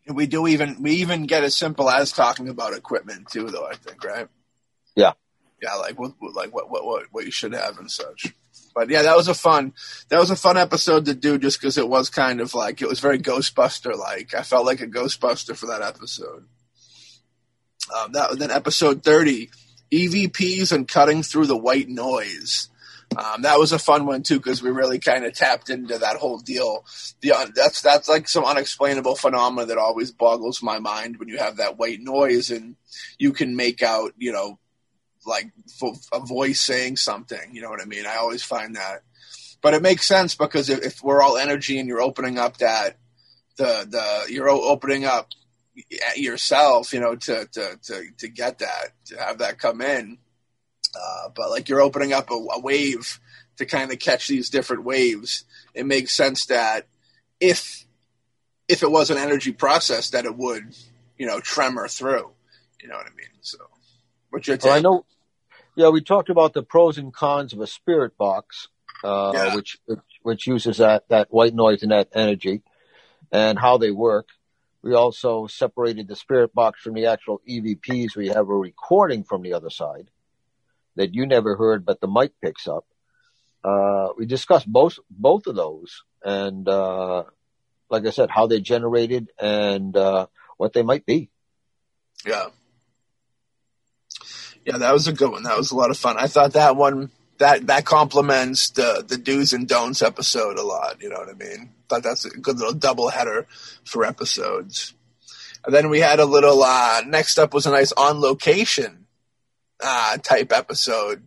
We 0.06 0.26
do 0.26 0.46
even 0.46 0.82
we 0.82 0.96
even 0.96 1.26
get 1.26 1.44
as 1.44 1.56
simple 1.56 1.88
as 1.88 2.12
talking 2.12 2.48
about 2.48 2.74
equipment 2.74 3.28
too, 3.30 3.46
though. 3.46 3.66
I 3.66 3.76
think, 3.76 4.02
right? 4.04 4.28
Yeah. 4.96 5.12
Yeah, 5.62 5.74
like 5.74 5.98
what 5.98 6.12
like 6.34 6.54
what 6.54 6.70
what 6.70 6.84
what, 6.84 7.06
what 7.12 7.24
you 7.24 7.30
should 7.30 7.54
have 7.54 7.78
and 7.78 7.90
such. 7.90 8.34
But 8.74 8.90
yeah, 8.90 9.02
that 9.02 9.16
was 9.16 9.28
a 9.28 9.34
fun 9.34 9.74
that 10.08 10.18
was 10.18 10.30
a 10.30 10.36
fun 10.36 10.56
episode 10.56 11.06
to 11.06 11.14
do 11.14 11.38
just 11.38 11.60
because 11.60 11.78
it 11.78 11.88
was 11.88 12.10
kind 12.10 12.40
of 12.40 12.54
like 12.54 12.82
it 12.82 12.88
was 12.88 13.00
very 13.00 13.18
Ghostbuster 13.18 13.96
like. 13.96 14.34
I 14.34 14.42
felt 14.42 14.66
like 14.66 14.80
a 14.80 14.86
Ghostbuster 14.86 15.56
for 15.56 15.66
that 15.66 15.82
episode. 15.82 16.44
Um, 17.94 18.12
that 18.12 18.38
then 18.38 18.50
episode 18.50 19.02
thirty, 19.02 19.50
EVPs 19.92 20.72
and 20.72 20.86
cutting 20.86 21.22
through 21.22 21.46
the 21.46 21.56
white 21.56 21.88
noise. 21.88 22.68
Um, 23.16 23.42
that 23.42 23.58
was 23.58 23.72
a 23.72 23.78
fun 23.78 24.06
one 24.06 24.22
too 24.22 24.38
because 24.38 24.62
we 24.62 24.70
really 24.70 25.00
kind 25.00 25.24
of 25.24 25.34
tapped 25.34 25.68
into 25.68 25.98
that 25.98 26.16
whole 26.16 26.38
deal. 26.38 26.84
The 27.22 27.32
uh, 27.32 27.46
that's 27.54 27.82
that's 27.82 28.08
like 28.08 28.28
some 28.28 28.44
unexplainable 28.44 29.16
phenomena 29.16 29.66
that 29.66 29.78
always 29.78 30.12
boggles 30.12 30.62
my 30.62 30.78
mind 30.78 31.16
when 31.18 31.28
you 31.28 31.38
have 31.38 31.56
that 31.56 31.76
white 31.76 32.00
noise 32.00 32.50
and 32.50 32.76
you 33.18 33.32
can 33.32 33.56
make 33.56 33.82
out 33.82 34.12
you 34.16 34.30
know 34.30 34.60
like 35.26 35.50
a 36.12 36.20
voice 36.20 36.60
saying 36.60 36.96
something. 36.96 37.54
You 37.54 37.62
know 37.62 37.70
what 37.70 37.82
I 37.82 37.84
mean? 37.84 38.06
I 38.06 38.16
always 38.16 38.42
find 38.42 38.76
that, 38.76 39.02
but 39.60 39.74
it 39.74 39.82
makes 39.82 40.06
sense 40.06 40.34
because 40.34 40.68
if, 40.68 40.82
if 40.84 41.02
we're 41.02 41.22
all 41.22 41.36
energy 41.36 41.78
and 41.78 41.88
you're 41.88 42.00
opening 42.00 42.38
up 42.38 42.58
that 42.58 42.96
the 43.56 43.86
the 43.88 44.32
you're 44.32 44.48
opening 44.48 45.04
up 45.04 45.28
yourself, 46.16 46.92
you 46.92 47.00
know, 47.00 47.16
to 47.16 47.46
to 47.52 47.78
to 47.82 48.04
to 48.18 48.28
get 48.28 48.58
that 48.58 48.92
to 49.06 49.18
have 49.18 49.38
that 49.38 49.58
come 49.58 49.80
in. 49.80 50.18
Uh, 50.94 51.28
but 51.36 51.50
like 51.50 51.68
you're 51.68 51.82
opening 51.82 52.12
up 52.12 52.30
a, 52.30 52.34
a 52.34 52.60
wave 52.60 53.20
to 53.56 53.66
kind 53.66 53.92
of 53.92 53.98
catch 53.98 54.26
these 54.26 54.50
different 54.50 54.84
waves. 54.84 55.44
It 55.74 55.86
makes 55.86 56.12
sense 56.12 56.46
that 56.46 56.86
if 57.38 57.86
if 58.68 58.82
it 58.82 58.90
was 58.90 59.10
an 59.10 59.18
energy 59.18 59.52
process, 59.52 60.10
that 60.10 60.24
it 60.24 60.36
would, 60.36 60.76
you 61.18 61.26
know, 61.26 61.40
tremor 61.40 61.88
through. 61.88 62.30
You 62.80 62.88
know 62.88 62.96
what 62.96 63.06
I 63.06 63.14
mean? 63.16 63.26
So 63.42 63.58
What's 64.30 64.48
your 64.48 64.56
take? 64.56 64.64
Well, 64.64 64.76
I 64.76 64.80
know. 64.80 65.04
Yeah, 65.76 65.90
we 65.90 66.02
talked 66.02 66.30
about 66.30 66.52
the 66.52 66.62
pros 66.62 66.98
and 66.98 67.12
cons 67.12 67.52
of 67.52 67.60
a 67.60 67.66
spirit 67.66 68.16
box, 68.16 68.68
uh, 69.04 69.32
yeah. 69.34 69.54
which, 69.54 69.78
which 69.86 70.00
which 70.22 70.46
uses 70.46 70.78
that 70.78 71.08
that 71.08 71.32
white 71.32 71.54
noise 71.54 71.82
and 71.82 71.92
that 71.92 72.08
energy, 72.14 72.62
and 73.32 73.58
how 73.58 73.78
they 73.78 73.90
work. 73.90 74.28
We 74.82 74.94
also 74.94 75.46
separated 75.46 76.08
the 76.08 76.16
spirit 76.16 76.54
box 76.54 76.80
from 76.80 76.94
the 76.94 77.06
actual 77.06 77.40
EVPs. 77.48 78.16
We 78.16 78.28
have 78.28 78.48
a 78.48 78.56
recording 78.56 79.24
from 79.24 79.42
the 79.42 79.52
other 79.52 79.70
side 79.70 80.10
that 80.96 81.14
you 81.14 81.26
never 81.26 81.56
heard, 81.56 81.84
but 81.84 82.00
the 82.00 82.08
mic 82.08 82.32
picks 82.42 82.66
up. 82.66 82.86
Uh, 83.62 84.08
we 84.16 84.26
discussed 84.26 84.70
both 84.70 84.98
both 85.10 85.46
of 85.46 85.54
those, 85.54 86.02
and 86.24 86.66
uh, 86.68 87.24
like 87.90 88.06
I 88.06 88.10
said, 88.10 88.30
how 88.30 88.46
they 88.46 88.60
generated 88.60 89.30
and 89.38 89.96
uh, 89.96 90.26
what 90.56 90.72
they 90.72 90.82
might 90.82 91.04
be. 91.04 91.30
Yeah. 92.24 92.46
Yeah, 94.64 94.78
that 94.78 94.92
was 94.92 95.08
a 95.08 95.12
good 95.12 95.30
one. 95.30 95.44
That 95.44 95.56
was 95.56 95.70
a 95.70 95.76
lot 95.76 95.90
of 95.90 95.96
fun. 95.96 96.16
I 96.18 96.26
thought 96.26 96.52
that 96.52 96.76
one 96.76 97.10
that 97.38 97.66
that 97.68 97.84
complements 97.84 98.70
the 98.70 99.04
the 99.06 99.16
do's 99.16 99.52
and 99.52 99.66
don'ts 99.66 100.02
episode 100.02 100.58
a 100.58 100.62
lot. 100.62 101.02
You 101.02 101.08
know 101.08 101.18
what 101.18 101.28
I 101.28 101.32
mean? 101.32 101.70
Thought 101.88 102.02
that's 102.02 102.24
a 102.24 102.30
good 102.30 102.58
little 102.58 102.74
double 102.74 103.08
header 103.08 103.46
for 103.84 104.04
episodes. 104.04 104.94
And 105.64 105.74
then 105.74 105.90
we 105.90 106.00
had 106.00 106.20
a 106.20 106.24
little. 106.24 106.62
Uh, 106.62 107.02
next 107.06 107.38
up 107.38 107.52
was 107.52 107.66
a 107.66 107.70
nice 107.70 107.92
on 107.92 108.20
location 108.20 109.06
uh, 109.82 110.18
type 110.18 110.52
episode 110.52 111.22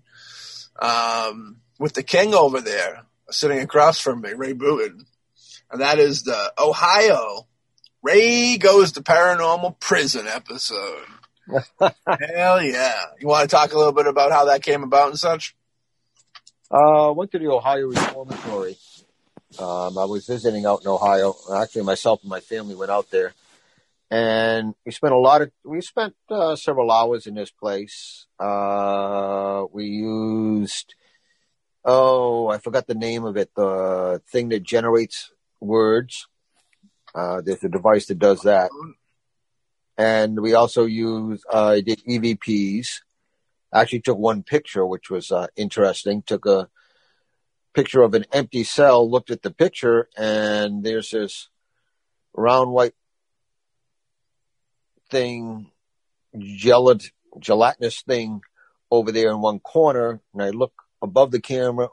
um, 0.79 1.57
with 1.79 1.93
the 1.93 2.03
king 2.03 2.33
over 2.33 2.61
there 2.61 3.03
sitting 3.29 3.59
across 3.59 3.99
from 3.99 4.21
me, 4.21 4.33
Ray 4.33 4.53
Booten, 4.53 5.05
and 5.71 5.81
that 5.81 5.97
is 5.97 6.23
the 6.23 6.53
Ohio 6.59 7.47
Ray 8.03 8.57
goes 8.57 8.91
to 8.91 9.01
paranormal 9.01 9.79
prison 9.79 10.27
episode. 10.27 11.05
Hell 11.49 12.63
yeah! 12.63 13.01
You 13.19 13.27
want 13.27 13.49
to 13.49 13.53
talk 13.53 13.73
a 13.73 13.77
little 13.77 13.91
bit 13.91 14.07
about 14.07 14.31
how 14.31 14.45
that 14.45 14.63
came 14.63 14.83
about 14.83 15.09
and 15.09 15.19
such? 15.19 15.55
Uh, 16.71 17.13
went 17.15 17.31
to 17.31 17.39
the 17.39 17.47
Ohio 17.47 17.87
Reformatory. 17.87 18.77
Um, 19.59 19.97
I 19.97 20.05
was 20.05 20.25
visiting 20.25 20.65
out 20.65 20.81
in 20.81 20.87
Ohio. 20.87 21.35
Actually, 21.53 21.83
myself 21.83 22.21
and 22.21 22.29
my 22.29 22.39
family 22.39 22.75
went 22.75 22.91
out 22.91 23.11
there, 23.11 23.33
and 24.09 24.73
we 24.85 24.91
spent 24.91 25.13
a 25.13 25.19
lot 25.19 25.41
of. 25.41 25.51
We 25.63 25.81
spent 25.81 26.15
uh, 26.29 26.55
several 26.55 26.91
hours 26.91 27.27
in 27.27 27.35
this 27.35 27.51
place. 27.51 28.25
Uh, 28.39 29.65
we 29.71 29.85
used. 29.85 30.95
Oh, 31.85 32.47
I 32.47 32.59
forgot 32.59 32.87
the 32.87 32.95
name 32.95 33.25
of 33.25 33.35
it. 33.35 33.51
The 33.55 34.21
thing 34.31 34.49
that 34.49 34.63
generates 34.63 35.31
words. 35.59 36.27
Uh, 37.13 37.41
there's 37.41 37.63
a 37.63 37.69
device 37.69 38.07
that 38.07 38.17
does 38.17 38.41
that 38.41 38.71
and 39.97 40.39
we 40.39 40.53
also 40.53 40.85
use 40.85 41.43
uh, 41.49 41.75
did 41.75 42.01
EVPs. 42.07 43.01
I 43.71 43.81
actually 43.81 44.01
took 44.01 44.17
one 44.17 44.43
picture, 44.43 44.85
which 44.85 45.09
was 45.09 45.31
uh, 45.31 45.47
interesting. 45.55 46.23
Took 46.23 46.45
a 46.45 46.69
picture 47.73 48.01
of 48.01 48.13
an 48.13 48.25
empty 48.31 48.63
cell, 48.63 49.09
looked 49.09 49.31
at 49.31 49.41
the 49.41 49.51
picture, 49.51 50.09
and 50.17 50.83
there's 50.83 51.09
this 51.11 51.49
round 52.33 52.71
white 52.71 52.93
thing, 55.09 55.71
gelat- 56.35 57.11
gelatinous 57.39 58.01
thing 58.01 58.41
over 58.91 59.11
there 59.11 59.29
in 59.29 59.41
one 59.41 59.59
corner. 59.59 60.21
And 60.33 60.43
I 60.43 60.49
look 60.49 60.73
above 61.01 61.31
the 61.31 61.41
camera, 61.41 61.89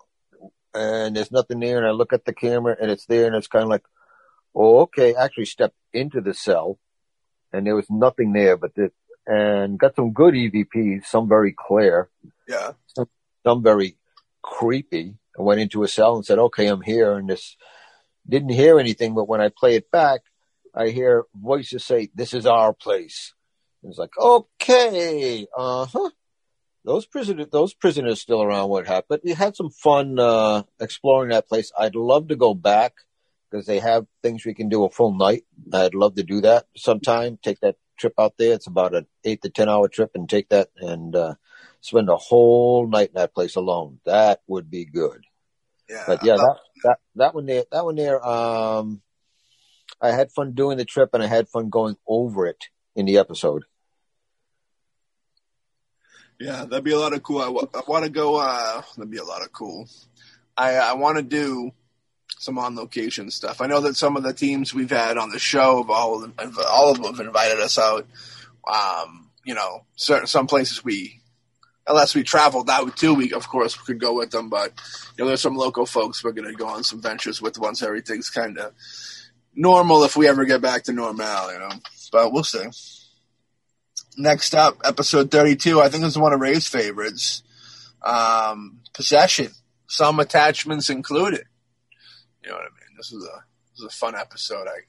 and 0.75 1.17
there's 1.17 1.33
nothing 1.33 1.61
there. 1.61 1.79
And 1.79 1.87
I 1.87 1.91
look 1.91 2.13
at 2.13 2.25
the 2.25 2.35
camera, 2.35 2.77
and 2.81 2.91
it's 2.91 3.07
there, 3.07 3.27
and 3.27 3.37
it's 3.37 3.49
kind 3.49 3.65
of 3.65 3.71
like, 3.71 3.85
oh, 4.55 4.81
okay. 4.81 5.15
I 5.15 5.25
actually 5.25 5.47
stepped 5.47 5.77
into 5.93 6.21
the 6.21 6.35
cell 6.35 6.79
and 7.53 7.67
there 7.67 7.77
was 7.77 7.87
nothing 7.91 8.33
there 8.33 8.57
but 8.57 8.75
this, 8.75 8.91
and 9.27 9.79
got 9.79 9.97
some 9.97 10.13
good 10.13 10.35
EVPs, 10.35 11.07
some 11.07 11.29
very 11.29 11.55
clear. 11.57 12.09
Yeah. 12.49 12.73
Some, 12.87 13.09
some 13.45 13.63
very 13.63 13.97
creepy. 14.43 15.15
I 15.39 15.43
went 15.43 15.61
into 15.61 15.83
a 15.83 15.89
cell 15.89 16.17
and 16.17 16.25
said, 16.25 16.39
okay, 16.39 16.67
I'm 16.67 16.83
here. 16.83 17.15
And 17.15 17.29
this 17.29 17.57
didn't 18.29 18.51
hear 18.51 18.79
anything, 18.79 19.15
but 19.15 19.29
when 19.29 19.41
I 19.41 19.51
play 19.57 19.77
it 19.77 19.91
back, 19.91 20.21
I 20.75 20.89
hear 20.89 21.25
voices 21.35 21.85
say, 21.85 22.11
this 22.15 22.35
is 22.35 22.47
our 22.47 22.73
place. 22.73 23.35
And 23.83 23.91
it's 23.91 23.99
like, 23.99 24.17
okay, 24.19 25.47
uh 25.57 25.87
huh. 25.87 26.11
Those 26.85 27.05
prisoners, 27.05 27.49
those 27.53 27.75
prisoners 27.75 28.23
still 28.23 28.43
around. 28.43 28.71
What 28.71 28.87
happened? 28.87 29.07
But 29.09 29.21
we 29.23 29.33
had 29.33 29.55
some 29.55 29.69
fun 29.71 30.19
uh, 30.19 30.63
exploring 30.81 31.31
that 31.31 31.47
place. 31.47 31.71
I'd 31.79 31.95
love 31.95 32.29
to 32.29 32.37
go 32.37 32.55
back 32.55 32.95
because 33.51 33.67
they 33.67 33.81
have 33.81 34.07
things 34.23 34.45
we 34.45 34.55
can 34.55 34.69
do 34.69 34.85
a 34.85 34.91
full 34.91 35.15
night. 35.15 35.45
I'd 35.73 35.95
love 35.95 36.15
to 36.17 36.23
do 36.23 36.41
that 36.43 36.67
sometime. 36.77 37.39
Take 37.43 37.61
that 37.61 37.77
trip 37.99 38.15
out 38.19 38.35
there. 38.39 38.55
It's 38.55 38.67
about 38.67 38.95
an 38.95 39.07
eight 39.25 39.43
to 39.43 39.51
ten 39.51 39.69
hour 39.69 39.89
trip, 39.89 40.11
and 40.15 40.29
take 40.29 40.49
that 40.51 40.69
and 40.77 41.15
uh, 41.15 41.35
spend 41.81 42.09
a 42.09 42.17
whole 42.17 42.87
night 42.87 43.09
in 43.09 43.15
that 43.15 43.35
place 43.35 43.57
alone. 43.57 44.01
That 44.05 44.41
would 44.47 44.71
be 44.71 44.85
good. 44.85 45.25
Yeah, 45.89 46.05
but 46.07 46.25
yeah, 46.25 46.37
that 46.37 46.57
that 46.85 46.99
that 47.17 47.35
one 47.35 47.47
there, 47.47 47.65
that 47.73 47.85
one 47.85 47.97
there. 47.97 48.25
Um, 48.25 49.03
I 50.01 50.13
had 50.13 50.33
fun 50.33 50.53
doing 50.53 50.79
the 50.79 50.85
trip, 50.85 51.11
and 51.13 51.23
I 51.23 51.27
had 51.27 51.49
fun 51.49 51.69
going 51.69 51.97
over 52.07 52.47
it 52.47 52.67
in 52.95 53.07
the 53.07 53.19
episode. 53.19 53.65
Yeah, 56.39 56.65
that'd 56.65 56.85
be 56.85 56.93
a 56.93 56.99
lot 56.99 57.13
of 57.13 57.23
cool. 57.23 57.41
I, 57.41 57.47
w- 57.47 57.69
I 57.75 57.83
want 57.87 58.05
to 58.05 58.11
go. 58.11 58.37
Uh, 58.37 58.83
that'd 58.97 59.11
be 59.11 59.19
a 59.19 59.25
lot 59.25 59.43
of 59.43 59.53
cool. 59.53 59.89
I 60.57 60.77
I 60.77 60.93
want 60.95 61.19
to 61.19 61.23
do 61.23 61.73
some 62.41 62.59
on 62.59 62.75
location 62.75 63.31
stuff. 63.31 63.61
I 63.61 63.67
know 63.67 63.83
that 63.83 63.97
some 63.97 64.17
of 64.17 64.23
the 64.23 64.33
teams 64.33 64.73
we've 64.73 64.91
had 64.91 65.19
on 65.19 65.29
the 65.29 65.39
show 65.39 65.83
have 65.83 65.91
all 65.91 66.15
of 66.15 66.37
them, 66.37 66.55
all 66.67 66.91
of 66.91 66.97
them 66.97 67.15
have 67.15 67.27
invited 67.27 67.61
us 67.61 67.79
out. 67.79 68.07
Um, 68.67 69.29
you 69.45 69.55
know, 69.55 69.85
certain, 69.97 70.27
some 70.27 70.47
places 70.47 70.83
we, 70.83 71.21
unless 71.87 72.15
we 72.15 72.23
traveled 72.23 72.71
out 72.71 72.97
too, 72.97 73.13
we 73.13 73.35
of 73.35 73.47
course 73.47 73.79
we 73.79 73.85
could 73.85 74.01
go 74.01 74.15
with 74.15 74.31
them. 74.31 74.49
But 74.49 74.73
you 75.17 75.25
know, 75.25 75.29
there's 75.29 75.43
some 75.43 75.55
local 75.55 75.85
folks 75.85 76.25
we're 76.25 76.33
going 76.33 76.51
to 76.51 76.57
go 76.57 76.67
on 76.67 76.83
some 76.83 77.03
ventures 77.03 77.43
with 77.43 77.59
once 77.59 77.83
everything's 77.83 78.31
kind 78.31 78.59
of 78.59 78.73
normal. 79.55 80.03
If 80.05 80.17
we 80.17 80.27
ever 80.27 80.47
get 80.47 80.63
back 80.63 80.85
to 80.85 80.95
normal, 80.95 81.53
you 81.53 81.59
know, 81.59 81.73
but 82.11 82.33
we'll 82.33 82.43
see. 82.43 82.65
Next 84.17 84.55
up, 84.55 84.81
episode 84.83 85.31
32. 85.31 85.79
I 85.79 85.91
think 85.91 86.05
is 86.05 86.17
one 86.17 86.33
of 86.33 86.41
Ray's 86.41 86.67
favorites. 86.67 87.43
Um, 88.03 88.81
possession, 88.95 89.53
some 89.89 90.21
attachments 90.21 90.89
included 90.89 91.45
You 92.43 92.51
know 92.51 92.57
what 92.57 92.65
I 92.65 92.69
mean? 92.69 92.97
This 92.97 93.13
is 93.13 93.25
a 93.25 93.45
this 93.73 93.81
is 93.81 93.85
a 93.85 93.91
fun 93.91 94.17
episode. 94.17 94.67
I 94.67 94.81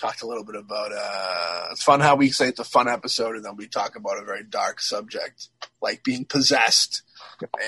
talked 0.00 0.22
a 0.22 0.26
little 0.26 0.44
bit 0.44 0.56
about. 0.56 0.92
Uh, 0.92 1.68
it's 1.72 1.82
fun 1.82 2.00
how 2.00 2.16
we 2.16 2.30
say 2.30 2.48
it's 2.48 2.60
a 2.60 2.64
fun 2.64 2.88
episode, 2.88 3.36
and 3.36 3.44
then 3.44 3.56
we 3.56 3.68
talk 3.68 3.96
about 3.96 4.18
a 4.18 4.24
very 4.24 4.44
dark 4.44 4.80
subject 4.80 5.48
like 5.80 6.02
being 6.02 6.24
possessed. 6.24 7.02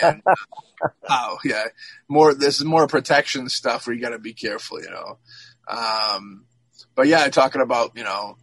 And 0.02 0.22
how, 1.08 1.38
yeah, 1.44 1.64
more. 2.08 2.34
This 2.34 2.58
is 2.58 2.64
more 2.64 2.86
protection 2.86 3.48
stuff 3.48 3.86
where 3.86 3.94
you 3.94 4.02
got 4.02 4.10
to 4.10 4.18
be 4.18 4.34
careful, 4.34 4.82
you 4.82 4.90
know. 4.90 5.18
Um, 5.68 6.46
but 6.94 7.06
yeah, 7.06 7.28
talking 7.28 7.62
about 7.62 7.92
you 7.96 8.04
know 8.04 8.36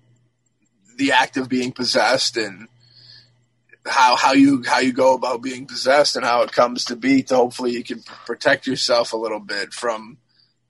the 0.97 1.11
act 1.13 1.37
of 1.37 1.49
being 1.49 1.71
possessed 1.71 2.37
and 2.37 2.67
how 3.85 4.15
how 4.15 4.33
you 4.33 4.63
how 4.65 4.79
you 4.79 4.93
go 4.93 5.15
about 5.15 5.41
being 5.41 5.65
possessed 5.65 6.15
and 6.15 6.25
how 6.25 6.41
it 6.43 6.51
comes 6.51 6.85
to 6.85 6.95
be 6.95 7.23
to 7.23 7.35
hopefully 7.35 7.71
you 7.71 7.83
can 7.83 8.03
protect 8.25 8.67
yourself 8.67 9.13
a 9.13 9.17
little 9.17 9.39
bit 9.39 9.73
from 9.73 10.17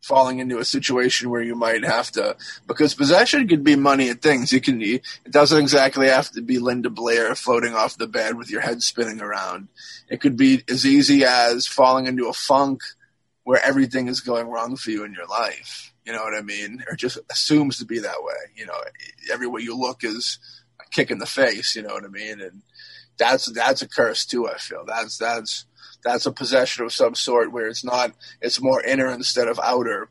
falling 0.09 0.39
into 0.39 0.57
a 0.57 0.65
situation 0.65 1.29
where 1.29 1.43
you 1.43 1.53
might 1.53 1.85
have 1.85 2.09
to 2.09 2.35
because 2.65 2.95
possession 2.95 3.47
could 3.47 3.63
be 3.63 3.75
money 3.75 4.09
and 4.09 4.19
things. 4.19 4.51
You 4.51 4.59
can 4.59 4.81
it 4.81 5.03
doesn't 5.29 5.61
exactly 5.61 6.07
have 6.07 6.31
to 6.31 6.41
be 6.41 6.57
linda 6.57 6.89
blair 6.89 7.35
floating 7.35 7.75
off 7.75 7.95
the 7.95 8.07
bed 8.07 8.35
with 8.35 8.49
your 8.49 8.61
head 8.61 8.81
spinning 8.81 9.21
around. 9.21 9.67
It 10.09 10.19
could 10.19 10.35
be 10.35 10.63
as 10.67 10.83
easy 10.83 11.23
as 11.23 11.67
falling 11.67 12.07
into 12.07 12.27
a 12.27 12.33
funk 12.33 12.81
where 13.43 13.63
everything 13.63 14.07
is 14.07 14.19
going 14.19 14.47
wrong 14.47 14.77
for 14.77 14.89
you 14.89 15.03
in 15.03 15.13
your 15.13 15.27
life. 15.27 15.93
You 16.05 16.13
know 16.13 16.23
what 16.23 16.33
i 16.33 16.41
mean? 16.41 16.83
Or 16.89 16.95
just 16.95 17.19
assumes 17.29 17.77
to 17.77 17.85
be 17.85 17.99
that 17.99 18.23
way. 18.23 18.33
You 18.55 18.65
know 18.65 18.81
every 19.31 19.45
way 19.45 19.61
you 19.61 19.77
look 19.77 20.03
is 20.03 20.39
a 20.81 20.89
kick 20.89 21.11
in 21.11 21.19
the 21.19 21.27
face. 21.27 21.75
You 21.75 21.83
know 21.83 21.93
what 21.93 22.03
i 22.03 22.07
mean? 22.07 22.41
And 22.41 22.63
that's 23.19 23.45
that's 23.51 23.83
a 23.83 23.87
curse 23.87 24.25
too 24.25 24.49
i 24.49 24.57
feel. 24.57 24.85
That's 24.87 25.19
that's 25.19 25.65
that's 26.03 26.25
a 26.25 26.31
possession 26.31 26.85
of 26.85 26.93
some 26.93 27.15
sort 27.15 27.51
where 27.51 27.67
it's 27.67 27.83
not 27.83 28.11
it's 28.41 28.61
more 28.61 28.81
inner 28.83 29.09
instead 29.09 29.47
of 29.47 29.59
outer. 29.61 30.09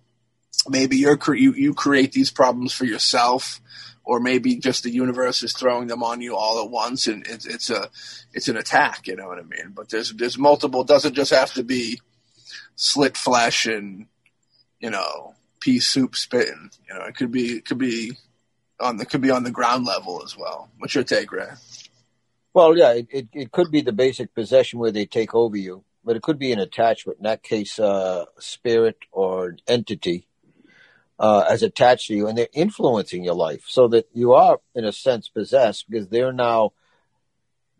Maybe 0.69 0.97
you're 0.97 1.19
you, 1.35 1.52
you 1.55 1.74
create 1.74 2.12
these 2.12 2.31
problems 2.31 2.73
for 2.73 2.85
yourself 2.85 3.60
or 4.05 4.20
maybe 4.20 4.56
just 4.56 4.85
the 4.85 4.90
universe 4.90 5.43
is 5.43 5.52
throwing 5.52 5.86
them 5.86 6.02
on 6.02 6.20
you 6.20 6.35
all 6.35 6.62
at 6.65 6.70
once 6.70 7.06
and 7.06 7.27
it's, 7.27 7.47
it's 7.47 7.70
a 7.70 7.90
it's 8.32 8.48
an 8.48 8.56
attack 8.56 9.06
you 9.06 9.15
know 9.15 9.28
what 9.28 9.39
i 9.39 9.43
mean? 9.43 9.73
But 9.74 9.90
there's 9.90 10.12
there's 10.12 10.39
multiple 10.39 10.85
doesn't 10.85 11.15
just 11.15 11.32
have 11.32 11.52
to 11.55 11.62
be 11.62 12.01
slit 12.74 13.16
flesh 13.16 13.66
and 13.66 14.06
you 14.81 14.90
know 14.90 15.35
pea 15.60 15.78
soup 15.78 16.16
spitting 16.16 16.70
you 16.89 16.94
know 16.94 17.05
it 17.05 17.16
could 17.16 17.31
be 17.31 17.56
it 17.56 17.66
could 17.66 17.78
be 17.78 18.12
on 18.81 18.97
the 18.97 19.06
could 19.06 19.20
be 19.20 19.31
on 19.31 19.43
the 19.43 19.51
ground 19.51 19.85
level 19.85 20.23
as 20.24 20.36
well. 20.36 20.70
What's 20.78 20.94
your 20.94 21.05
take 21.05 21.32
ray 21.32 21.48
Well, 22.59 22.76
yeah, 22.76 22.90
it, 22.90 23.06
it, 23.10 23.28
it 23.32 23.52
could 23.52 23.70
be 23.70 23.82
the 23.82 23.93
basic 23.93 24.35
possession 24.35 24.80
where 24.80 24.90
they 24.90 25.06
take 25.06 25.32
over 25.32 25.56
you, 25.56 25.85
but 26.05 26.16
it 26.16 26.22
could 26.22 26.40
be 26.40 26.51
an 26.51 26.59
attachment. 26.59 27.18
In 27.18 27.22
that 27.22 27.44
case, 27.44 27.78
uh, 27.78 28.24
spirit 28.40 28.97
or 29.12 29.55
entity 29.68 30.26
uh, 31.20 31.44
as 31.48 31.62
attached 31.62 32.09
to 32.09 32.14
you, 32.14 32.26
and 32.26 32.36
they're 32.36 32.48
influencing 32.52 33.22
your 33.22 33.36
life, 33.36 33.62
so 33.68 33.86
that 33.86 34.09
you 34.12 34.32
are, 34.32 34.59
in 34.74 34.85
a 34.85 34.90
sense, 34.90 35.28
possessed 35.28 35.89
because 35.89 36.09
they're 36.09 36.32
now 36.32 36.72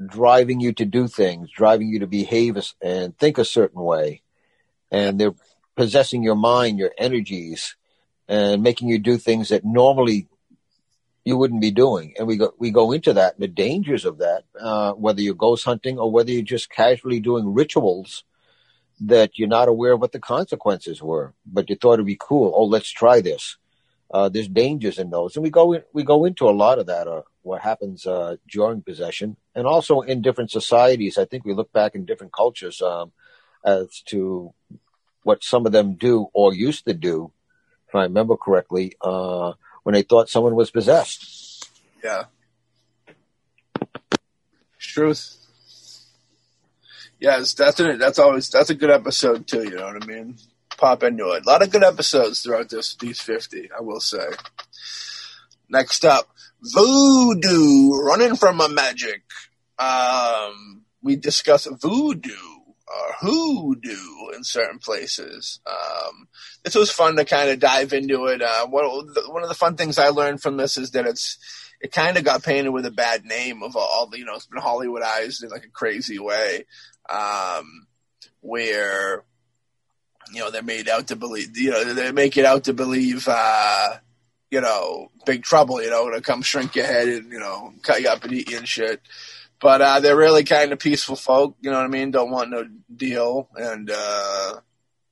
driving 0.07 0.61
you 0.61 0.73
to 0.75 0.85
do 0.85 1.09
things, 1.09 1.51
driving 1.51 1.89
you 1.89 1.99
to 1.99 2.07
behave 2.07 2.57
and 2.81 3.19
think 3.19 3.37
a 3.37 3.45
certain 3.45 3.83
way, 3.83 4.23
and 4.93 5.19
they're 5.19 5.35
possessing 5.75 6.23
your 6.23 6.37
mind, 6.37 6.79
your 6.79 6.93
energies, 6.97 7.75
and 8.29 8.63
making 8.63 8.87
you 8.87 9.01
do 9.01 9.17
things 9.17 9.49
that 9.49 9.65
normally 9.65 10.29
you 11.29 11.37
wouldn't 11.37 11.61
be 11.61 11.71
doing. 11.71 12.15
And 12.19 12.27
we 12.27 12.37
go 12.39 12.55
we 12.59 12.71
go 12.71 12.93
into 12.93 13.13
that 13.13 13.39
the 13.39 13.49
dangers 13.67 14.05
of 14.07 14.19
that, 14.19 14.45
uh, 14.59 14.93
whether 14.93 15.21
you're 15.21 15.35
ghost 15.35 15.65
hunting 15.65 15.99
or 15.99 16.11
whether 16.11 16.31
you're 16.33 16.55
just 16.57 16.71
casually 16.71 17.21
doing 17.21 17.53
rituals 17.53 18.25
that 19.01 19.39
you're 19.39 19.57
not 19.59 19.69
aware 19.69 19.93
of 19.93 20.01
what 20.01 20.13
the 20.13 20.19
consequences 20.19 21.03
were, 21.03 21.35
but 21.47 21.69
you 21.69 21.77
thought 21.77 21.95
it'd 21.95 22.07
be 22.07 22.17
cool. 22.19 22.53
Oh, 22.57 22.65
let's 22.65 22.91
try 22.91 23.21
this. 23.21 23.59
Uh, 24.11 24.31
there's 24.31 24.49
dangers 24.49 24.99
in 24.99 25.11
those, 25.11 25.37
and 25.37 25.43
we 25.43 25.51
go 25.51 25.75
in, 25.75 25.83
we 25.93 26.03
go 26.03 26.25
into 26.25 26.49
a 26.49 26.59
lot 26.65 26.79
of 26.79 26.87
that. 26.87 27.07
Uh, 27.07 27.23
what 27.43 27.61
happens 27.61 28.07
uh, 28.07 28.37
during 28.51 28.81
possession, 28.83 29.37
and 29.55 29.67
also 29.67 30.01
in 30.01 30.23
different 30.23 30.51
societies. 30.51 31.19
I 31.19 31.27
think 31.27 31.45
we 31.45 31.55
look 31.55 31.73
back 31.73 31.95
in 31.95 32.07
different 32.07 32.33
cultures 32.33 32.81
um, 32.81 33.13
as 33.65 34.03
to 34.07 34.55
what 35.25 35.45
some 35.45 35.67
of 35.67 35.73
them 35.73 35.95
do 35.95 36.29
or 36.33 36.55
used 36.55 36.87
to 36.87 36.95
do, 36.95 37.33
if 37.87 37.95
I 37.95 38.05
remember 38.05 38.37
correctly, 38.37 38.97
uh, 39.03 39.53
when 39.89 39.95
they 39.95 40.03
thought 40.03 40.29
someone 40.29 40.55
was 40.55 40.71
possessed. 40.71 41.67
Yeah. 42.05 42.25
Truth. 44.79 45.39
Yes, 47.19 47.55
that's 47.55 47.81
a, 47.81 47.97
that's 47.97 48.19
always 48.19 48.51
that's 48.51 48.69
a 48.69 48.75
good 48.75 48.91
episode 48.91 49.47
too. 49.47 49.63
You 49.63 49.77
know 49.77 49.87
what 49.87 50.03
I 50.03 50.07
mean? 50.07 50.37
Pop 50.77 51.03
into 51.05 51.31
it. 51.31 51.47
A 51.47 51.49
lot 51.49 51.63
of 51.63 51.71
good 51.71 51.83
episodes 51.83 52.43
throughout 52.43 52.69
this 52.69 52.97
these 52.97 53.23
fifty. 53.23 53.71
I 53.75 53.81
will 53.81 54.01
say. 54.01 54.27
Next 55.71 56.05
up, 56.05 56.29
voodoo, 56.61 57.93
running 57.93 58.37
from 58.37 58.61
a 58.61 58.69
magic. 58.69 59.23
Um, 59.79 60.83
we 61.03 61.17
discuss 61.17 61.65
voodoo 61.65 62.58
or 62.89 63.15
hoodoo 63.19 64.31
in 64.35 64.45
certain 64.45 64.79
places. 64.79 65.61
Um, 65.67 66.29
this 66.65 66.75
was 66.75 66.91
fun 66.91 67.17
to 67.17 67.25
kind 67.25 67.51
of 67.51 67.59
dive 67.59 67.93
into 67.93 68.27
it. 68.27 68.43
Uh, 68.43 68.67
one, 68.67 68.85
one 69.29 69.43
of 69.43 69.49
the 69.49 69.55
fun 69.55 69.77
things 69.77 69.99
I 69.99 70.09
learned 70.09 70.41
from 70.41 70.57
this 70.57 70.77
is 70.77 70.93
that 70.93 71.07
it's 71.07 71.39
it 71.81 71.93
kind 71.93 72.17
of 72.17 72.25
got 72.25 72.43
painted 72.43 72.71
with 72.71 72.87
a 72.87 72.91
bad 72.91 73.25
name 73.25 73.63
of 73.63 73.77
all 73.77 74.07
the 74.07 74.19
you 74.19 74.25
know 74.25 74.35
it's 74.35 74.47
been 74.47 74.61
Hollywoodized 74.61 75.43
in 75.43 75.51
like 75.51 75.65
a 75.65 75.71
crazy 75.71 76.19
way, 76.19 76.65
um, 77.09 77.87
where 78.41 79.25
you 80.33 80.41
know 80.41 80.51
they're 80.51 80.63
made 80.63 80.89
out 80.89 81.09
to 81.09 81.17
believe 81.17 81.57
you 81.57 81.71
know 81.71 81.95
they 81.95 82.13
make 82.13 82.37
it 82.37 82.45
out 82.45 82.65
to 82.65 82.73
believe. 82.73 83.27
Uh, 83.29 83.97
you 84.51 84.63
know, 84.63 85.11
big 85.27 85.43
trouble, 85.43 85.83
you 85.83 85.91
know, 85.91 86.11
to 86.11 86.23
come 86.23 86.41
shrink 86.41 86.75
your 86.75 86.87
head 86.87 87.07
and, 87.07 87.31
you 87.31 87.39
know, 87.39 87.73
cut 87.83 88.01
you 88.01 88.09
up 88.09 88.25
and 88.25 88.33
eat 88.33 88.51
you 88.51 88.57
and 88.57 88.67
shit. 88.67 89.01
But 89.61 89.83
uh, 89.83 90.01
they're 90.01 90.17
really 90.17 90.45
kind 90.45 90.73
of 90.73 90.79
peaceful 90.79 91.17
folk, 91.17 91.57
you 91.61 91.71
know 91.71 91.79
what 91.79 91.85
I 91.85 91.89
mean? 91.89 92.13
Don't 92.13 92.31
want 92.31 92.51
no 92.51 92.65
deal. 92.95 93.49
And 93.57 93.91
uh, 93.91 94.55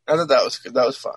I 0.07 0.17
thought 0.17 0.29
that 0.29 0.45
was 0.45 0.61
that 0.65 0.87
was 0.87 0.97
fun. 0.97 1.15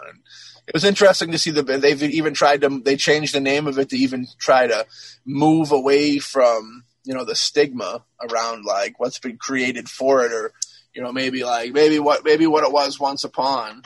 It 0.67 0.73
was 0.73 0.83
interesting 0.83 1.31
to 1.31 1.37
see 1.37 1.51
the 1.51 1.63
they've 1.63 2.01
even 2.03 2.33
tried 2.33 2.61
to 2.61 2.81
they 2.83 2.95
changed 2.95 3.33
the 3.33 3.39
name 3.39 3.67
of 3.67 3.77
it 3.77 3.89
to 3.89 3.97
even 3.97 4.27
try 4.39 4.67
to 4.67 4.85
move 5.25 5.71
away 5.71 6.19
from 6.19 6.83
you 7.05 7.13
know 7.13 7.25
the 7.25 7.35
stigma 7.35 8.03
around 8.21 8.65
like 8.65 8.99
what's 8.99 9.19
been 9.19 9.37
created 9.37 9.89
for 9.89 10.23
it 10.23 10.31
or 10.31 10.51
you 10.93 11.01
know 11.01 11.11
maybe 11.11 11.43
like 11.43 11.73
maybe 11.73 11.99
what 11.99 12.23
maybe 12.23 12.45
what 12.45 12.63
it 12.63 12.71
was 12.71 12.99
once 12.99 13.23
upon 13.23 13.83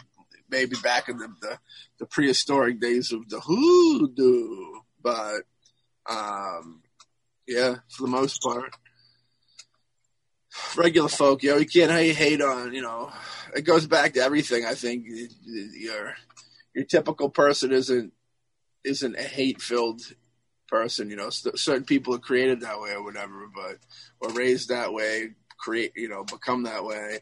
maybe 0.49 0.75
back 0.83 1.09
in 1.09 1.17
the, 1.17 1.27
the, 1.41 1.59
the 1.99 2.05
prehistoric 2.05 2.79
days 2.79 3.11
of 3.11 3.29
the 3.29 3.39
hoodoo 3.39 4.79
but 5.01 5.43
um 6.09 6.81
yeah 7.47 7.75
for 7.89 8.03
the 8.03 8.11
most 8.11 8.41
part 8.41 8.75
regular 10.75 11.09
folk, 11.09 11.43
you 11.43 11.51
know, 11.51 11.57
you 11.57 11.65
can't 11.65 11.91
hate 11.91 12.41
on, 12.41 12.73
you 12.73 12.81
know, 12.81 13.11
it 13.55 13.61
goes 13.61 13.87
back 13.87 14.13
to 14.13 14.21
everything. 14.21 14.65
I 14.65 14.73
think 14.73 15.05
your 15.45 16.15
your 16.73 16.85
typical 16.85 17.29
person 17.29 17.71
isn't 17.71 18.13
isn't 18.83 19.15
a 19.15 19.23
hate 19.23 19.61
filled 19.61 20.01
person. 20.67 21.09
You 21.09 21.15
know, 21.15 21.29
certain 21.29 21.85
people 21.85 22.15
are 22.15 22.19
created 22.19 22.61
that 22.61 22.81
way 22.81 22.91
or 22.91 23.03
whatever, 23.03 23.49
but 23.53 23.77
or 24.19 24.33
raised 24.33 24.69
that 24.69 24.93
way, 24.93 25.35
create, 25.57 25.93
you 25.95 26.09
know, 26.09 26.23
become 26.23 26.63
that 26.63 26.83
way. 26.83 27.19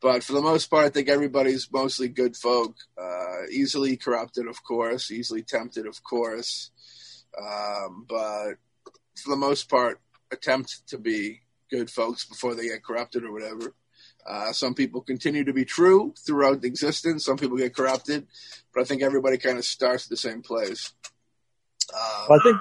But 0.00 0.24
for 0.24 0.32
the 0.32 0.40
most 0.42 0.70
part, 0.70 0.86
I 0.86 0.88
think 0.88 1.08
everybody's 1.08 1.70
mostly 1.70 2.08
good 2.08 2.34
folk. 2.36 2.74
Uh, 3.00 3.46
easily 3.50 3.96
corrupted, 3.96 4.46
of 4.46 4.62
course, 4.64 5.10
easily 5.10 5.42
tempted, 5.42 5.86
of 5.86 6.02
course. 6.02 6.70
Um, 7.38 8.06
but 8.08 8.54
for 9.16 9.30
the 9.30 9.36
most 9.36 9.68
part, 9.68 10.00
attempt 10.32 10.88
to 10.88 10.98
be 10.98 11.40
good 11.70 11.90
folks 11.90 12.24
before 12.24 12.54
they 12.54 12.68
get 12.68 12.84
corrupted 12.84 13.24
or 13.24 13.32
whatever. 13.32 13.74
Uh, 14.26 14.52
some 14.52 14.74
people 14.74 15.00
continue 15.00 15.44
to 15.44 15.52
be 15.52 15.64
true 15.64 16.14
throughout 16.26 16.64
existence. 16.64 17.24
Some 17.24 17.36
people 17.36 17.56
get 17.56 17.74
corrupted, 17.74 18.26
but 18.74 18.82
I 18.82 18.84
think 18.84 19.02
everybody 19.02 19.38
kind 19.38 19.58
of 19.58 19.64
starts 19.64 20.06
at 20.06 20.10
the 20.10 20.16
same 20.16 20.42
place. 20.42 20.92
Uh, 21.92 22.26
I 22.30 22.38
think 22.42 22.56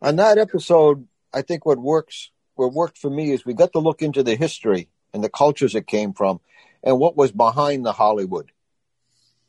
on 0.00 0.16
that 0.16 0.38
episode, 0.38 1.06
I 1.32 1.42
think 1.42 1.64
what 1.64 1.78
works, 1.78 2.30
what 2.54 2.72
worked 2.72 2.98
for 2.98 3.10
me 3.10 3.32
is 3.32 3.44
we 3.44 3.54
got 3.54 3.72
to 3.72 3.78
look 3.78 4.02
into 4.02 4.22
the 4.22 4.36
history 4.36 4.88
and 5.12 5.22
the 5.22 5.28
cultures 5.28 5.74
it 5.74 5.86
came 5.86 6.12
from, 6.14 6.40
and 6.82 6.98
what 6.98 7.16
was 7.16 7.30
behind 7.30 7.84
the 7.84 7.92
Hollywood, 7.92 8.50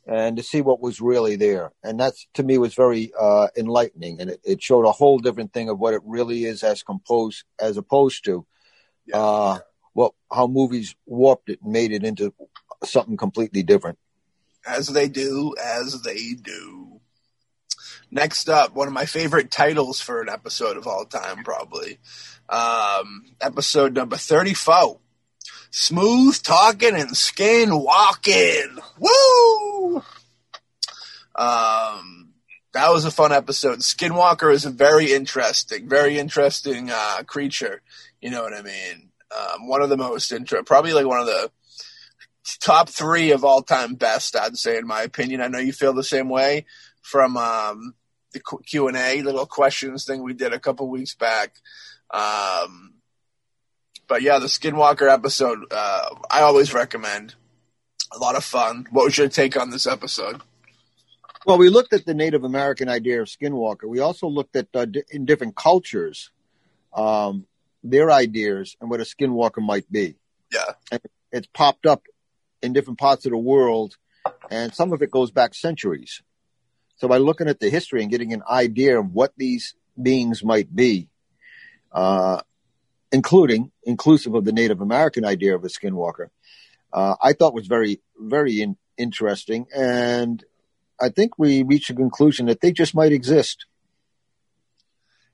and 0.06 0.36
to 0.36 0.42
see 0.42 0.60
what 0.60 0.80
was 0.80 1.00
really 1.00 1.36
there. 1.36 1.72
And 1.82 1.98
that's 1.98 2.26
to 2.34 2.42
me 2.42 2.58
was 2.58 2.74
very 2.74 3.12
uh, 3.18 3.48
enlightening, 3.56 4.20
and 4.20 4.30
it, 4.30 4.40
it 4.44 4.62
showed 4.62 4.86
a 4.86 4.92
whole 4.92 5.18
different 5.18 5.52
thing 5.52 5.70
of 5.70 5.78
what 5.78 5.94
it 5.94 6.02
really 6.04 6.44
is 6.44 6.62
as 6.62 6.82
composed 6.82 7.44
as 7.58 7.78
opposed 7.78 8.24
to 8.26 8.46
yeah. 9.06 9.18
uh, 9.18 9.58
well, 9.94 10.14
how 10.32 10.46
movies 10.46 10.94
warped 11.06 11.48
it 11.50 11.60
and 11.62 11.72
made 11.72 11.92
it 11.92 12.04
into 12.04 12.34
something 12.82 13.16
completely 13.16 13.62
different. 13.62 13.98
As 14.66 14.88
they 14.88 15.08
do, 15.08 15.54
as 15.62 16.02
they 16.02 16.34
do. 16.34 17.00
Next 18.10 18.48
up, 18.48 18.74
one 18.74 18.88
of 18.88 18.94
my 18.94 19.06
favorite 19.06 19.50
titles 19.50 20.00
for 20.00 20.22
an 20.22 20.28
episode 20.28 20.76
of 20.76 20.86
all 20.86 21.04
time, 21.04 21.44
probably. 21.44 21.98
Um, 22.48 23.24
episode 23.40 23.94
number 23.94 24.16
34. 24.16 25.00
Smooth 25.70 26.40
talking 26.42 26.94
and 26.94 27.16
skin 27.16 27.76
walking. 27.76 28.78
Woo! 28.98 30.02
Um, 31.34 32.24
that 32.72 32.92
was 32.92 33.04
a 33.04 33.10
fun 33.10 33.32
episode. 33.32 33.80
Skinwalker 33.80 34.52
is 34.52 34.64
a 34.64 34.70
very 34.70 35.12
interesting, 35.12 35.88
very 35.88 36.18
interesting 36.18 36.90
uh, 36.90 37.22
creature. 37.26 37.82
You 38.24 38.30
know 38.30 38.42
what 38.42 38.54
I 38.54 38.62
mean? 38.62 39.10
Um, 39.36 39.68
one 39.68 39.82
of 39.82 39.90
the 39.90 39.98
most 39.98 40.32
intro, 40.32 40.62
probably 40.62 40.94
like 40.94 41.04
one 41.04 41.20
of 41.20 41.26
the 41.26 41.50
top 42.58 42.88
three 42.88 43.32
of 43.32 43.44
all 43.44 43.60
time 43.60 43.96
best. 43.96 44.34
I'd 44.34 44.56
say, 44.56 44.78
in 44.78 44.86
my 44.86 45.02
opinion. 45.02 45.42
I 45.42 45.48
know 45.48 45.58
you 45.58 45.74
feel 45.74 45.92
the 45.92 46.02
same 46.02 46.30
way 46.30 46.64
from 47.02 47.36
um, 47.36 47.94
the 48.32 48.40
Q 48.64 48.88
and 48.88 48.96
A 48.96 49.20
little 49.20 49.44
questions 49.44 50.06
thing 50.06 50.22
we 50.22 50.32
did 50.32 50.54
a 50.54 50.58
couple 50.58 50.88
weeks 50.88 51.14
back. 51.14 51.56
Um, 52.10 52.94
but 54.08 54.22
yeah, 54.22 54.38
the 54.38 54.46
Skinwalker 54.46 55.12
episode, 55.12 55.58
uh, 55.70 56.14
I 56.30 56.40
always 56.40 56.72
recommend. 56.72 57.34
A 58.10 58.18
lot 58.18 58.36
of 58.36 58.44
fun. 58.44 58.86
What 58.90 59.04
was 59.04 59.18
your 59.18 59.28
take 59.28 59.60
on 59.60 59.68
this 59.68 59.86
episode? 59.86 60.40
Well, 61.44 61.58
we 61.58 61.68
looked 61.68 61.92
at 61.92 62.06
the 62.06 62.14
Native 62.14 62.42
American 62.42 62.88
idea 62.88 63.20
of 63.20 63.28
Skinwalker. 63.28 63.84
We 63.86 64.00
also 64.00 64.28
looked 64.28 64.56
at 64.56 64.68
uh, 64.72 64.86
in 65.10 65.26
different 65.26 65.56
cultures, 65.56 66.30
um, 66.94 67.46
their 67.84 68.10
ideas 68.10 68.76
and 68.80 68.90
what 68.90 69.00
a 69.00 69.04
Skinwalker 69.04 69.62
might 69.62 69.90
be. 69.92 70.16
Yeah, 70.52 70.72
and 70.90 71.00
it's 71.30 71.46
popped 71.52 71.86
up 71.86 72.02
in 72.62 72.72
different 72.72 72.98
parts 72.98 73.26
of 73.26 73.30
the 73.30 73.38
world, 73.38 73.96
and 74.50 74.74
some 74.74 74.92
of 74.92 75.02
it 75.02 75.10
goes 75.10 75.30
back 75.30 75.54
centuries. 75.54 76.22
So 76.96 77.06
by 77.06 77.18
looking 77.18 77.48
at 77.48 77.60
the 77.60 77.68
history 77.68 78.02
and 78.02 78.10
getting 78.10 78.32
an 78.32 78.42
idea 78.48 78.98
of 78.98 79.12
what 79.12 79.34
these 79.36 79.74
beings 80.00 80.42
might 80.42 80.74
be, 80.74 81.08
uh, 81.92 82.40
including 83.12 83.70
inclusive 83.82 84.34
of 84.34 84.44
the 84.44 84.52
Native 84.52 84.80
American 84.80 85.24
idea 85.24 85.54
of 85.54 85.64
a 85.64 85.68
Skinwalker, 85.68 86.28
uh, 86.92 87.16
I 87.22 87.34
thought 87.34 87.54
was 87.54 87.66
very 87.66 88.00
very 88.18 88.62
in, 88.62 88.76
interesting, 88.96 89.66
and 89.76 90.42
I 91.00 91.10
think 91.10 91.38
we 91.38 91.62
reached 91.62 91.90
a 91.90 91.94
conclusion 91.94 92.46
that 92.46 92.60
they 92.60 92.72
just 92.72 92.94
might 92.94 93.12
exist. 93.12 93.66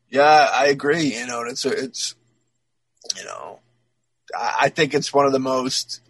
Yeah, 0.09 0.49
I 0.53 0.67
agree. 0.67 1.17
You 1.17 1.27
know, 1.27 1.43
it's 1.43 1.65
it's 1.65 2.17
you 3.17 3.25
know, 3.25 3.61
I 4.37 4.69
think 4.69 4.95
it's 4.95 5.13
one 5.13 5.27
of 5.27 5.33
the 5.33 5.39
most. 5.39 6.01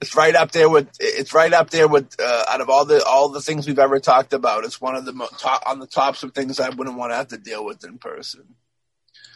It's 0.00 0.14
right 0.14 0.34
up 0.34 0.52
there 0.52 0.68
with. 0.68 0.88
It's 1.00 1.32
right 1.32 1.52
up 1.52 1.70
there 1.70 1.88
with. 1.88 2.14
Uh, 2.20 2.44
out 2.48 2.60
of 2.60 2.68
all 2.68 2.84
the 2.84 3.04
all 3.04 3.28
the 3.28 3.40
things 3.40 3.66
we've 3.66 3.78
ever 3.78 3.98
talked 3.98 4.32
about, 4.32 4.64
it's 4.64 4.80
one 4.80 4.94
of 4.94 5.04
the 5.04 5.12
mo- 5.12 5.28
top 5.38 5.62
on 5.66 5.78
the 5.78 5.86
tops 5.86 6.22
of 6.22 6.32
things 6.32 6.60
I 6.60 6.68
wouldn't 6.68 6.96
want 6.96 7.12
to 7.12 7.16
have 7.16 7.28
to 7.28 7.38
deal 7.38 7.64
with 7.64 7.84
in 7.84 7.98
person. 7.98 8.56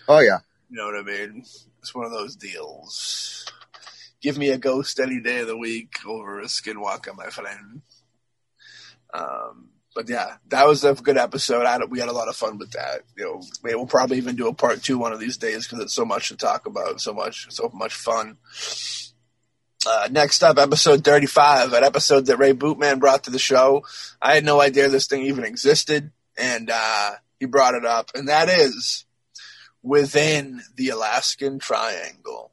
Oh 0.08 0.20
yeah, 0.20 0.38
you 0.68 0.76
know 0.76 0.86
what 0.86 0.96
I 0.96 1.02
mean. 1.02 1.44
It's 1.80 1.94
one 1.94 2.04
of 2.04 2.12
those 2.12 2.36
deals. 2.36 3.46
Give 4.20 4.36
me 4.36 4.50
a 4.50 4.58
ghost 4.58 5.00
any 5.00 5.20
day 5.20 5.40
of 5.40 5.46
the 5.46 5.56
week 5.56 5.94
over 6.06 6.40
a 6.40 6.44
skinwalker, 6.44 7.16
my 7.16 7.28
friend. 7.28 7.80
Um, 9.14 9.70
but 10.00 10.08
yeah, 10.08 10.36
that 10.48 10.66
was 10.66 10.82
a 10.82 10.94
good 10.94 11.18
episode. 11.18 11.66
I, 11.66 11.84
we 11.84 12.00
had 12.00 12.08
a 12.08 12.12
lot 12.12 12.28
of 12.28 12.34
fun 12.34 12.56
with 12.56 12.70
that. 12.70 13.02
You 13.18 13.24
know, 13.24 13.42
we'll 13.62 13.84
probably 13.84 14.16
even 14.16 14.34
do 14.34 14.48
a 14.48 14.54
part 14.54 14.82
two 14.82 14.96
one 14.96 15.12
of 15.12 15.20
these 15.20 15.36
days 15.36 15.66
because 15.66 15.84
it's 15.84 15.92
so 15.92 16.06
much 16.06 16.28
to 16.28 16.38
talk 16.38 16.64
about, 16.64 17.02
so 17.02 17.12
much, 17.12 17.52
so 17.52 17.70
much 17.74 17.92
fun. 17.92 18.38
Uh, 19.86 20.08
next 20.10 20.42
up, 20.42 20.56
episode 20.56 21.04
35, 21.04 21.74
an 21.74 21.84
episode 21.84 22.24
that 22.26 22.38
Ray 22.38 22.54
Bootman 22.54 22.98
brought 22.98 23.24
to 23.24 23.30
the 23.30 23.38
show. 23.38 23.84
I 24.22 24.36
had 24.36 24.44
no 24.46 24.58
idea 24.58 24.88
this 24.88 25.06
thing 25.06 25.20
even 25.24 25.44
existed, 25.44 26.12
and 26.38 26.70
uh, 26.72 27.16
he 27.38 27.44
brought 27.44 27.74
it 27.74 27.84
up, 27.84 28.10
and 28.14 28.30
that 28.30 28.48
is 28.48 29.04
within 29.82 30.62
the 30.76 30.88
Alaskan 30.88 31.58
Triangle. 31.58 32.52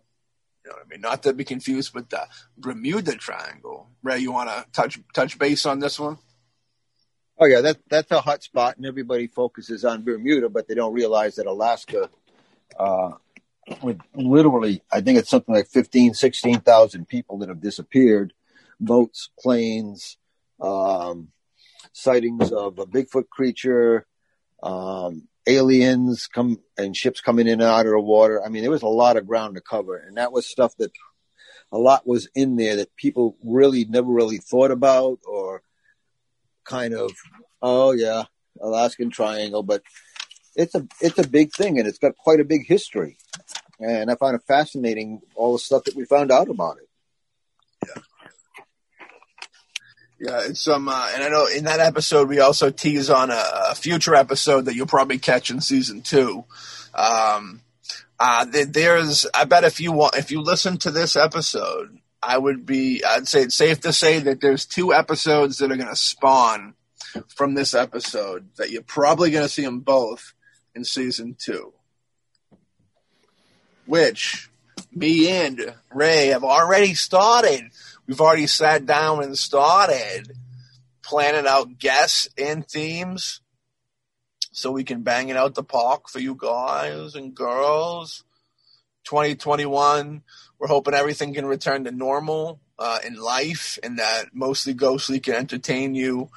You 0.66 0.72
know 0.72 0.78
I 0.86 0.90
mean? 0.90 1.00
Not 1.00 1.24
to 1.24 1.32
be 1.32 1.46
confused 1.46 1.94
with 1.94 2.10
the 2.10 2.28
Bermuda 2.58 3.16
Triangle. 3.16 3.88
Ray, 4.04 4.18
you 4.18 4.34
want 4.34 4.50
to 4.50 4.66
touch 4.74 5.00
touch 5.14 5.40
base 5.40 5.66
on 5.66 5.80
this 5.80 5.98
one? 5.98 6.18
Oh 7.40 7.46
yeah, 7.46 7.62
that 7.62 7.78
that's 7.88 8.12
a 8.12 8.22
hot 8.22 8.42
spot, 8.42 8.78
and 8.78 8.86
everybody 8.86 9.28
focuses 9.28 9.86
on 9.86 10.04
Bermuda, 10.04 10.50
but 10.50 10.68
they 10.68 10.74
don't 10.74 10.94
realize 10.94 11.36
that 11.36 11.46
Alaska, 11.46 12.10
uh, 12.80 13.12
with 13.84 14.00
literally, 14.16 14.82
I 14.92 15.02
think 15.02 15.20
it's 15.20 15.30
something 15.30 15.54
like 15.54 15.68
15, 15.68 16.16
16,000 16.16 17.08
people 17.08 17.38
that 17.40 17.50
have 17.50 17.62
disappeared, 17.62 18.34
boats, 18.80 19.30
planes, 19.40 20.18
um, 20.60 21.28
sightings 21.94 22.52
of 22.52 22.80
a 22.80 22.88
Bigfoot 22.88 23.30
creature, 23.30 24.08
um, 24.64 25.28
aliens 25.46 26.28
come 26.28 26.60
and 26.76 26.98
ships 26.98 27.22
coming 27.22 27.48
in 27.48 27.54
and 27.54 27.64
out 27.64 27.86
of 27.86 27.92
the 27.92 28.00
water. 28.00 28.44
I 28.44 28.50
mean, 28.50 28.64
there 28.64 28.72
was 28.72 28.82
a 28.82 28.88
lot 28.88 29.16
of 29.16 29.28
ground 29.28 29.56
to 29.56 29.62
cover, 29.62 29.96
and 29.96 30.18
that 30.18 30.32
was 30.32 30.48
stuff 30.48 30.76
that 30.78 30.92
a 31.72 31.78
lot 31.78 32.08
was 32.08 32.30
in 32.34 32.56
there 32.56 32.78
that 32.78 32.96
people 32.96 33.38
really 33.44 33.86
never 33.86 34.08
really 34.08 34.38
thought 34.38 34.72
about 34.72 35.20
or 35.28 35.62
kind 36.68 36.94
of, 36.94 37.12
oh 37.62 37.94
yeah, 37.94 38.26
Alaskan 38.62 39.10
Triangle, 39.10 39.64
but 39.64 39.82
it's 40.56 40.76
a 40.76 40.88
it's 41.02 41.20
a 41.20 41.28
big 41.28 41.54
thing 41.54 41.80
and 41.80 41.88
it's 41.88 42.00
got 42.00 42.16
quite 42.18 42.40
a 42.40 42.46
big 42.46 42.68
history. 42.68 43.18
And 43.80 44.10
I 44.12 44.16
find 44.16 44.36
it 44.36 44.42
fascinating 44.48 45.22
all 45.36 45.54
the 45.54 45.60
stuff 45.60 45.84
that 45.86 45.96
we 45.96 46.06
found 46.06 46.32
out 46.32 46.50
about 46.50 46.78
it. 46.78 46.90
Yeah. 47.88 48.02
Yeah, 50.20 50.42
it's 50.50 50.62
some, 50.62 50.90
uh, 50.90 51.12
and 51.14 51.24
I 51.24 51.30
know 51.30 51.46
in 51.46 51.66
that 51.66 51.80
episode 51.80 52.28
we 52.28 52.40
also 52.40 52.72
tease 52.72 53.12
on 53.12 53.30
a, 53.30 53.44
a 53.70 53.76
future 53.76 54.16
episode 54.16 54.66
that 54.66 54.74
you'll 54.74 54.88
probably 54.88 55.20
catch 55.20 55.52
in 55.52 55.62
season 55.62 56.02
two. 56.02 56.44
Um, 56.96 57.62
uh, 58.20 58.48
there's, 58.50 59.28
I 59.32 59.46
bet 59.46 59.64
if 59.64 59.80
you 59.80 59.92
want, 59.92 60.16
if 60.16 60.32
you 60.32 60.42
listen 60.42 60.78
to 60.80 60.90
this 60.90 61.16
episode, 61.16 62.00
I 62.28 62.38
would 62.38 62.66
be, 62.66 63.06
I'd 63.06 63.26
say 63.26 63.44
it's 63.44 63.56
safe 63.56 63.80
to 63.82 63.94
say 63.94 64.20
that 64.20 64.42
there's 64.42 64.66
two 64.66 64.94
episodes 64.94 65.60
that 65.60 65.72
are 65.72 65.78
going 65.78 65.88
to 65.88 65.96
spawn 65.96 66.74
from 67.30 67.54
this 67.54 67.74
episode 67.74 68.50
that 68.58 68.70
you're 68.70 68.82
probably 68.82 69.32
going 69.32 69.46
to 69.46 69.50
see 69.50 69.64
them 69.64 69.80
both 69.80 70.34
in 70.76 70.84
season 70.84 71.38
two. 71.40 71.72
Which 73.86 74.50
me 74.94 75.30
and 75.30 75.74
Ray 75.94 76.28
have 76.28 76.44
already 76.44 76.96
started. 76.96 77.72
We've 78.08 78.20
already 78.20 78.48
sat 78.48 78.86
down 78.86 79.24
and 79.24 79.38
started 79.38 80.34
planning 81.04 81.48
out 81.48 81.80
guests 81.80 82.28
and 82.38 82.68
themes 82.68 83.40
so 84.52 84.74
we 84.74 84.84
can 84.84 85.02
bang 85.02 85.30
it 85.30 85.38
out 85.38 85.56
the 85.56 85.64
park 85.64 86.10
for 86.10 86.20
you 86.20 86.36
guys 86.36 87.16
and 87.16 87.34
girls. 87.34 88.26
2021 89.06 90.24
we're 90.60 90.68
hoping 90.68 90.94
everything 90.94 91.34
can 91.34 91.46
return 91.46 91.84
to 91.84 91.92
normal 91.92 92.60
uh, 92.80 93.00
in 93.06 93.16
life 93.16 93.78
and 93.84 94.00
that 94.00 94.28
mostly 94.34 94.74
Ghostly 94.74 95.20
can 95.20 95.36
entertain 95.36 95.96
you 95.96 96.30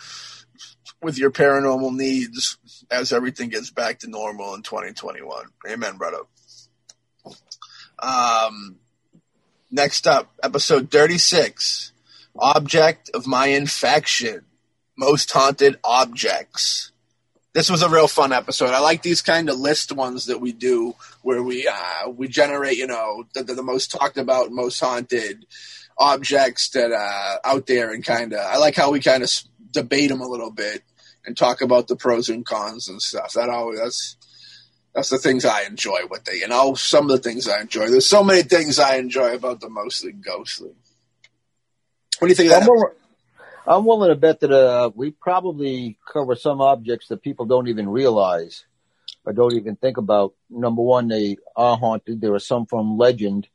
with 1.02 1.18
your 1.18 1.30
paranormal 1.30 1.94
needs 1.94 2.58
as 2.90 3.12
everything 3.12 3.48
gets 3.48 3.70
back 3.70 4.00
to 4.00 4.10
normal 4.10 4.54
in 4.54 4.62
2021. 4.62 5.46
Amen, 5.68 5.96
brother. 5.96 6.18
Um, 7.98 8.76
next 9.70 10.06
up, 10.06 10.32
episode 10.42 10.90
36 10.90 11.92
Object 12.38 13.10
of 13.14 13.26
My 13.26 13.48
Infection 13.48 14.44
Most 14.96 15.30
Haunted 15.32 15.76
Objects 15.84 16.92
this 17.52 17.70
was 17.70 17.82
a 17.82 17.88
real 17.88 18.06
fun 18.06 18.32
episode. 18.32 18.70
I 18.70 18.80
like 18.80 19.02
these 19.02 19.22
kind 19.22 19.48
of 19.48 19.58
list 19.58 19.92
ones 19.92 20.26
that 20.26 20.40
we 20.40 20.52
do 20.52 20.94
where 21.22 21.42
we 21.42 21.66
uh, 21.66 22.08
we 22.08 22.28
generate, 22.28 22.78
you 22.78 22.86
know, 22.86 23.24
the, 23.34 23.42
the, 23.42 23.54
the, 23.54 23.62
most 23.62 23.90
talked 23.90 24.18
about, 24.18 24.52
most 24.52 24.78
haunted 24.78 25.46
objects 25.98 26.70
that 26.70 26.92
uh, 26.92 27.38
out 27.44 27.66
there, 27.66 27.92
and 27.92 28.04
kind 28.04 28.32
of. 28.32 28.40
I 28.40 28.58
like 28.58 28.76
how 28.76 28.92
we 28.92 29.00
kind 29.00 29.22
of 29.22 29.30
debate 29.72 30.10
them 30.10 30.20
a 30.20 30.28
little 30.28 30.50
bit 30.50 30.82
and 31.24 31.36
talk 31.36 31.60
about 31.60 31.88
the 31.88 31.96
pros 31.96 32.28
and 32.28 32.46
cons 32.46 32.88
and 32.88 33.02
stuff. 33.02 33.32
That 33.32 33.48
always 33.48 33.80
that's 33.80 34.16
that's 34.94 35.10
the 35.10 35.18
things 35.18 35.44
I 35.44 35.62
enjoy 35.62 36.00
with 36.08 36.28
it. 36.28 36.40
You 36.40 36.48
know, 36.48 36.74
some 36.74 37.10
of 37.10 37.16
the 37.16 37.28
things 37.28 37.48
I 37.48 37.60
enjoy. 37.60 37.88
There's 37.88 38.06
so 38.06 38.22
many 38.22 38.42
things 38.42 38.78
I 38.78 38.96
enjoy 38.96 39.34
about 39.34 39.60
the 39.60 39.68
mostly 39.68 40.12
ghostly. 40.12 40.70
What 42.20 42.28
do 42.28 42.28
you 42.28 42.34
think 42.34 42.52
of 42.52 42.64
that? 42.64 42.94
I'm 43.66 43.84
willing 43.84 44.08
to 44.08 44.16
bet 44.16 44.40
that 44.40 44.50
uh, 44.50 44.90
we 44.94 45.10
probably 45.10 45.98
cover 46.10 46.34
some 46.34 46.60
objects 46.60 47.08
that 47.08 47.22
people 47.22 47.46
don't 47.46 47.68
even 47.68 47.88
realize 47.88 48.64
or 49.24 49.32
don't 49.32 49.54
even 49.54 49.76
think 49.76 49.96
about. 49.96 50.34
Number 50.48 50.82
one, 50.82 51.08
they 51.08 51.36
are 51.54 51.76
haunted. 51.76 52.20
There 52.20 52.34
are 52.34 52.40
some 52.40 52.66
from 52.66 52.96
legend, 52.96 53.48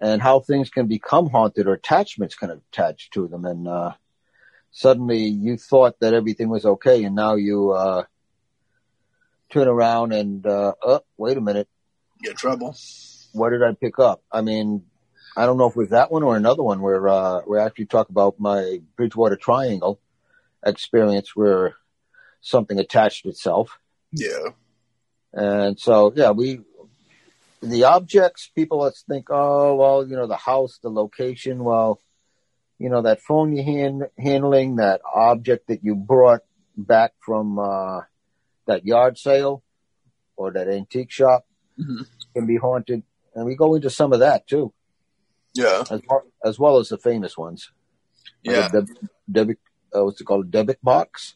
and 0.00 0.22
how 0.22 0.40
things 0.40 0.70
can 0.70 0.86
become 0.86 1.28
haunted 1.28 1.66
or 1.66 1.72
attachments 1.72 2.36
can 2.36 2.50
attach 2.50 3.10
to 3.10 3.26
them. 3.26 3.44
And 3.44 3.66
uh, 3.66 3.92
suddenly, 4.70 5.24
you 5.24 5.56
thought 5.56 5.98
that 6.00 6.14
everything 6.14 6.48
was 6.48 6.64
okay, 6.64 7.02
and 7.04 7.16
now 7.16 7.34
you 7.34 7.72
uh, 7.72 8.04
turn 9.50 9.66
around 9.66 10.12
and 10.12 10.46
uh, 10.46 10.74
oh, 10.82 11.00
wait 11.16 11.36
a 11.36 11.40
minute, 11.40 11.68
get 12.22 12.36
trouble. 12.36 12.76
What 13.32 13.50
did 13.50 13.62
I 13.62 13.72
pick 13.74 13.98
up? 13.98 14.22
I 14.30 14.40
mean, 14.40 14.84
I 15.38 15.46
don't 15.46 15.56
know 15.56 15.66
if 15.66 15.76
it 15.76 15.78
was 15.78 15.90
that 15.90 16.10
one 16.10 16.24
or 16.24 16.36
another 16.36 16.64
one 16.64 16.80
where 16.80 17.08
uh, 17.08 17.42
we 17.46 17.60
actually 17.60 17.86
talk 17.86 18.08
about 18.08 18.40
my 18.40 18.80
Bridgewater 18.96 19.36
Triangle 19.36 20.00
experience 20.66 21.36
where 21.36 21.76
something 22.40 22.78
attached 22.80 23.24
itself. 23.24 23.78
Yeah. 24.10 24.48
And 25.32 25.78
so, 25.78 26.12
yeah, 26.16 26.32
we, 26.32 26.60
the 27.62 27.84
objects, 27.84 28.50
people 28.52 28.78
let's 28.78 29.02
think, 29.02 29.26
oh, 29.30 29.76
well, 29.76 30.04
you 30.04 30.16
know, 30.16 30.26
the 30.26 30.36
house, 30.36 30.80
the 30.82 30.90
location, 30.90 31.62
well, 31.62 32.00
you 32.80 32.88
know, 32.88 33.02
that 33.02 33.20
phone 33.20 33.54
you 33.54 33.62
hand, 33.62 34.08
handling, 34.18 34.76
that 34.76 35.00
object 35.14 35.68
that 35.68 35.84
you 35.84 35.94
brought 35.94 36.42
back 36.76 37.12
from 37.20 37.60
uh, 37.60 38.00
that 38.66 38.84
yard 38.84 39.18
sale 39.18 39.62
or 40.36 40.50
that 40.52 40.68
antique 40.68 41.12
shop 41.12 41.44
Mhm. 41.78 42.06
can 42.34 42.46
be 42.46 42.56
haunted, 42.56 43.04
and 43.36 43.46
we 43.46 43.54
go 43.54 43.76
into 43.76 43.88
some 43.88 44.12
of 44.12 44.18
that 44.18 44.48
too, 44.48 44.72
Yeah, 45.54 45.84
as 45.90 46.00
well 46.08 46.22
as, 46.44 46.58
well 46.58 46.76
as 46.78 46.88
the 46.88 46.98
famous 46.98 47.36
ones. 47.36 47.70
Like 48.44 48.56
yeah, 48.56 48.68
deb- 48.68 49.08
debit, 49.30 49.58
uh, 49.94 50.04
what's 50.04 50.20
it 50.20 50.24
called? 50.24 50.50
Dybbuk 50.50 50.76
box, 50.82 51.34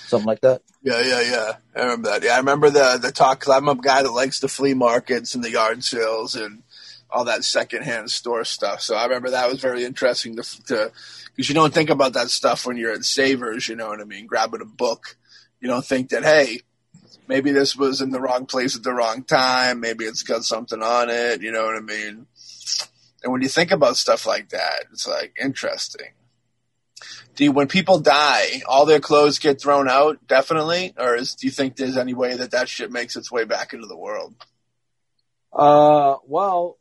something 0.00 0.26
like 0.26 0.40
that. 0.40 0.62
yeah, 0.82 1.00
yeah, 1.00 1.20
yeah. 1.20 1.52
I 1.76 1.82
remember 1.82 2.10
that. 2.10 2.22
Yeah, 2.22 2.34
I 2.34 2.38
remember 2.38 2.70
the 2.70 2.98
the 3.00 3.12
talk. 3.12 3.40
Cause 3.40 3.54
I'm 3.54 3.68
a 3.68 3.74
guy 3.74 4.02
that 4.02 4.12
likes 4.12 4.40
the 4.40 4.48
flea 4.48 4.74
markets 4.74 5.34
and 5.34 5.44
the 5.44 5.50
yard 5.50 5.84
sales 5.84 6.34
and 6.34 6.62
all 7.10 7.24
that 7.26 7.44
secondhand 7.44 8.10
store 8.10 8.44
stuff. 8.44 8.80
So 8.80 8.96
I 8.96 9.04
remember 9.04 9.30
that 9.30 9.48
was 9.48 9.60
very 9.60 9.84
interesting 9.84 10.36
to 10.36 10.42
to 10.64 10.92
because 11.28 11.48
you 11.48 11.54
don't 11.54 11.74
think 11.74 11.90
about 11.90 12.14
that 12.14 12.30
stuff 12.30 12.66
when 12.66 12.76
you're 12.76 12.92
at 12.92 13.04
Savers. 13.04 13.68
You 13.68 13.76
know 13.76 13.88
what 13.88 14.00
I 14.00 14.04
mean? 14.04 14.26
Grabbing 14.26 14.62
a 14.62 14.66
book, 14.66 15.16
you 15.60 15.68
don't 15.68 15.84
think 15.84 16.10
that 16.10 16.24
hey. 16.24 16.62
Maybe 17.26 17.52
this 17.52 17.74
was 17.74 18.02
in 18.02 18.10
the 18.10 18.20
wrong 18.20 18.44
place 18.44 18.76
at 18.76 18.82
the 18.82 18.92
wrong 18.92 19.24
time. 19.24 19.80
Maybe 19.80 20.04
it's 20.04 20.22
got 20.22 20.44
something 20.44 20.82
on 20.82 21.08
it. 21.08 21.40
You 21.40 21.52
know 21.52 21.64
what 21.64 21.74
I 21.74 21.80
mean? 21.80 22.26
And 23.24 23.32
when 23.32 23.42
you 23.42 23.48
think 23.48 23.70
about 23.70 23.96
stuff 23.96 24.26
like 24.26 24.50
that, 24.50 24.84
it's 24.92 25.08
like 25.08 25.34
interesting. 25.40 26.08
Do 27.34 27.44
you, 27.44 27.52
when 27.52 27.68
people 27.68 27.98
die, 27.98 28.60
all 28.68 28.86
their 28.86 29.00
clothes 29.00 29.38
get 29.38 29.60
thrown 29.60 29.88
out? 29.88 30.24
Definitely, 30.28 30.94
or 30.96 31.16
is, 31.16 31.34
do 31.34 31.46
you 31.46 31.50
think 31.50 31.74
there's 31.74 31.96
any 31.96 32.14
way 32.14 32.36
that 32.36 32.52
that 32.52 32.68
shit 32.68 32.92
makes 32.92 33.16
its 33.16 33.32
way 33.32 33.44
back 33.44 33.72
into 33.72 33.86
the 33.86 33.96
world? 33.96 34.34
Uh, 35.52 36.16
well, 36.26 36.78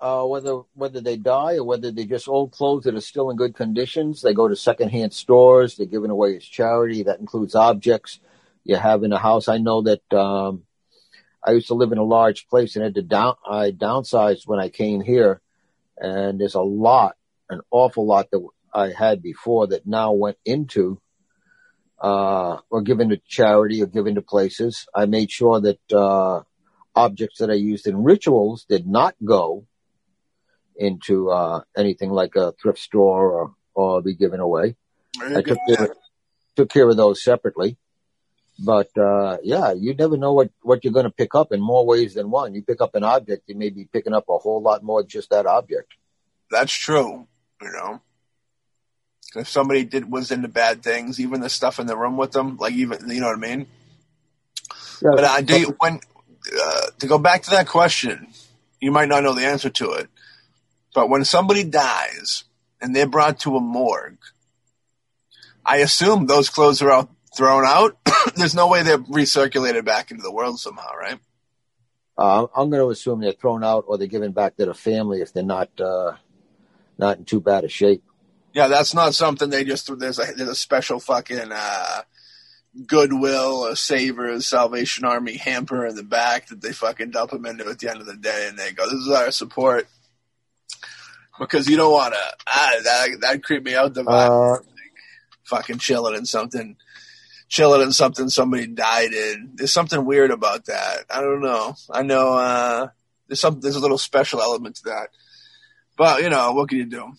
uh, 0.00 0.24
whether 0.24 0.62
whether 0.74 1.00
they 1.00 1.16
die 1.16 1.56
or 1.56 1.64
whether 1.64 1.90
they're 1.90 2.04
just 2.06 2.28
old 2.28 2.52
clothes 2.52 2.84
that 2.84 2.94
are 2.94 3.00
still 3.00 3.30
in 3.30 3.36
good 3.36 3.54
conditions, 3.54 4.22
they 4.22 4.32
go 4.32 4.48
to 4.48 4.56
secondhand 4.56 5.12
stores. 5.12 5.76
They're 5.76 5.86
given 5.86 6.10
away 6.10 6.36
as 6.36 6.44
charity. 6.44 7.02
That 7.02 7.20
includes 7.20 7.54
objects 7.54 8.20
you 8.64 8.76
have 8.76 9.02
in 9.02 9.12
a 9.12 9.18
house. 9.18 9.48
I 9.48 9.58
know 9.58 9.82
that 9.82 10.12
um, 10.12 10.64
I 11.44 11.52
used 11.52 11.68
to 11.68 11.74
live 11.74 11.92
in 11.92 11.98
a 11.98 12.04
large 12.04 12.48
place 12.48 12.74
and 12.74 12.84
had 12.84 12.94
to 12.94 13.02
down. 13.02 13.36
I 13.48 13.70
downsized 13.70 14.46
when 14.46 14.60
I 14.60 14.68
came 14.68 15.00
here, 15.00 15.40
and 16.00 16.40
there's 16.40 16.54
a 16.54 16.62
lot, 16.62 17.16
an 17.50 17.60
awful 17.70 18.06
lot 18.06 18.30
that 18.30 18.46
I 18.72 18.92
had 18.96 19.22
before 19.22 19.68
that 19.68 19.86
now 19.86 20.12
went 20.12 20.36
into 20.44 21.00
uh, 22.00 22.58
or 22.70 22.82
given 22.82 23.08
to 23.08 23.20
charity 23.26 23.82
or 23.82 23.86
given 23.86 24.14
to 24.14 24.22
places. 24.22 24.86
I 24.94 25.06
made 25.06 25.30
sure 25.30 25.60
that 25.60 25.92
uh, 25.92 26.42
objects 26.94 27.38
that 27.38 27.50
I 27.50 27.54
used 27.54 27.86
in 27.86 28.04
rituals 28.04 28.64
did 28.68 28.86
not 28.86 29.14
go 29.24 29.66
into 30.76 31.30
uh, 31.30 31.62
anything 31.76 32.10
like 32.10 32.36
a 32.36 32.52
thrift 32.52 32.78
store 32.78 33.32
or, 33.32 33.54
or 33.74 34.02
be 34.02 34.14
given 34.14 34.40
away. 34.40 34.76
I 35.20 35.42
took 35.42 35.58
care, 35.68 35.94
took 36.56 36.70
care 36.70 36.88
of 36.88 36.96
those 36.96 37.22
separately. 37.22 37.76
But 38.58 38.96
uh, 38.98 39.38
yeah, 39.42 39.72
you 39.72 39.94
never 39.94 40.16
know 40.16 40.32
what, 40.32 40.50
what 40.62 40.82
you're 40.82 40.92
going 40.92 41.04
to 41.04 41.10
pick 41.10 41.34
up 41.34 41.52
in 41.52 41.60
more 41.60 41.86
ways 41.86 42.14
than 42.14 42.30
one. 42.30 42.54
You 42.54 42.62
pick 42.62 42.80
up 42.80 42.94
an 42.94 43.04
object, 43.04 43.44
you 43.46 43.54
may 43.54 43.70
be 43.70 43.88
picking 43.92 44.14
up 44.14 44.24
a 44.28 44.38
whole 44.38 44.60
lot 44.60 44.82
more 44.82 45.04
just 45.04 45.30
that 45.30 45.46
object. 45.46 45.94
That's 46.50 46.72
true. 46.72 47.28
You 47.62 47.70
know, 47.70 48.00
if 49.36 49.48
somebody 49.48 49.84
did 49.84 50.10
was 50.10 50.30
into 50.30 50.48
bad 50.48 50.82
things, 50.82 51.20
even 51.20 51.40
the 51.40 51.50
stuff 51.50 51.78
in 51.78 51.86
the 51.86 51.96
room 51.96 52.16
with 52.16 52.32
them, 52.32 52.56
like 52.56 52.72
even 52.72 53.08
you 53.10 53.20
know 53.20 53.28
what 53.28 53.36
I 53.36 53.40
mean. 53.40 53.66
Yeah, 55.02 55.10
But 55.14 55.24
I 55.24 55.42
do 55.42 55.74
when 55.78 56.00
uh, 56.60 56.86
to 56.98 57.06
go 57.06 57.18
back 57.18 57.42
to 57.44 57.50
that 57.50 57.68
question, 57.68 58.28
you 58.80 58.90
might 58.90 59.08
not 59.08 59.22
know 59.22 59.34
the 59.34 59.46
answer 59.46 59.70
to 59.70 59.92
it. 59.92 60.08
But 60.94 61.08
when 61.08 61.24
somebody 61.24 61.64
dies 61.64 62.44
and 62.80 62.94
they're 62.94 63.06
brought 63.06 63.40
to 63.40 63.56
a 63.56 63.60
morgue, 63.60 64.18
I 65.64 65.78
assume 65.78 66.26
those 66.26 66.48
clothes 66.48 66.82
are 66.82 66.90
all 66.90 67.10
thrown 67.38 67.64
out. 67.64 67.96
There's 68.36 68.54
no 68.54 68.68
way 68.68 68.82
they're 68.82 68.98
recirculated 68.98 69.84
back 69.84 70.10
into 70.10 70.22
the 70.22 70.32
world 70.32 70.60
somehow, 70.60 70.94
right? 71.00 71.18
Uh, 72.18 72.48
I'm 72.54 72.68
going 72.68 72.82
to 72.82 72.90
assume 72.90 73.20
they're 73.20 73.32
thrown 73.32 73.62
out 73.62 73.84
or 73.86 73.96
they're 73.96 74.08
given 74.08 74.32
back 74.32 74.56
to 74.56 74.66
the 74.66 74.74
family 74.74 75.22
if 75.22 75.32
they're 75.32 75.44
not 75.44 75.70
uh, 75.80 76.16
not 76.98 77.18
in 77.18 77.24
too 77.24 77.40
bad 77.40 77.62
a 77.62 77.68
shape. 77.68 78.02
Yeah, 78.52 78.66
that's 78.66 78.92
not 78.92 79.14
something 79.14 79.50
they 79.50 79.64
just 79.64 79.96
there's 79.98 80.18
a 80.18 80.26
there's 80.36 80.48
a 80.48 80.54
special 80.56 80.98
fucking 80.98 81.52
uh, 81.52 82.02
Goodwill, 82.86 83.66
a 83.66 83.76
Savers, 83.76 84.48
Salvation 84.48 85.04
Army 85.04 85.36
hamper 85.36 85.86
in 85.86 85.94
the 85.94 86.02
back 86.02 86.48
that 86.48 86.60
they 86.60 86.72
fucking 86.72 87.12
dump 87.12 87.30
them 87.30 87.46
into 87.46 87.68
at 87.68 87.78
the 87.78 87.88
end 87.88 88.00
of 88.00 88.06
the 88.06 88.16
day, 88.16 88.46
and 88.48 88.58
they 88.58 88.72
go, 88.72 88.84
"This 88.86 89.00
is 89.00 89.10
our 89.10 89.30
support." 89.30 89.86
Because 91.38 91.68
you 91.68 91.76
don't 91.76 91.92
want 91.92 92.14
to. 92.14 92.20
Ah, 92.48 92.72
that 92.82 93.20
that 93.20 93.44
creep 93.44 93.62
me 93.64 93.76
out. 93.76 93.94
The 93.94 94.02
vibe. 94.02 94.58
Uh, 94.58 94.62
fucking 95.44 95.78
chilling 95.78 96.16
in 96.16 96.26
something, 96.26 96.76
chilling 97.48 97.80
in 97.82 97.92
something 97.92 98.28
somebody 98.28 98.66
died 98.66 99.12
in. 99.12 99.52
There's 99.54 99.72
something 99.72 100.04
weird 100.04 100.30
about 100.30 100.66
that. 100.66 101.04
I 101.10 101.20
don't 101.20 101.40
know. 101.40 101.74
I 101.90 102.02
know 102.02 102.34
uh, 102.34 102.88
there's 103.26 103.40
some 103.40 103.60
there's 103.60 103.76
a 103.76 103.80
little 103.80 103.98
special 103.98 104.40
element 104.40 104.76
to 104.76 104.82
that, 104.84 105.08
but 105.96 106.22
you 106.22 106.30
know 106.30 106.52
what 106.52 106.68
can 106.68 106.78
you 106.78 106.86
do? 106.86 107.12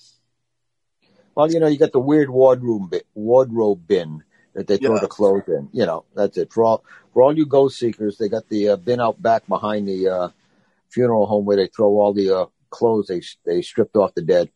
well, 1.35 1.51
you 1.51 1.59
know, 1.59 1.67
you 1.67 1.77
got 1.77 1.93
the 1.93 1.99
weird 1.99 2.29
wardrobe 2.29 2.89
bin, 2.89 3.01
wardrobe 3.13 3.87
bin 3.87 4.23
that 4.53 4.67
they 4.67 4.77
throw 4.77 4.95
Yeah. 4.95 5.01
the 5.01 5.07
clothes 5.07 5.47
in. 5.47 5.69
You 5.71 5.85
know, 5.85 6.03
that's 6.13 6.37
it. 6.37 6.51
For 6.51 6.63
all 6.63 6.83
for 7.13 7.23
all 7.23 7.35
you 7.37 7.45
ghost 7.45 7.79
seekers, 7.79 8.17
they 8.17 8.27
got 8.29 8.49
the 8.49 8.69
uh, 8.69 8.75
bin 8.75 8.99
out 8.99 9.21
back 9.21 9.47
behind 9.47 9.87
the 9.87 10.07
uh, 10.09 10.29
funeral 10.89 11.25
home 11.27 11.45
where 11.45 11.57
they 11.57 11.67
throw 11.67 11.87
all 11.99 12.13
the 12.13 12.35
uh, 12.35 12.45
clothes 12.69 13.07
they 13.07 13.21
they 13.45 13.61
stripped 13.61 13.95
off 13.95 14.13
the 14.15 14.21
dead. 14.21 14.49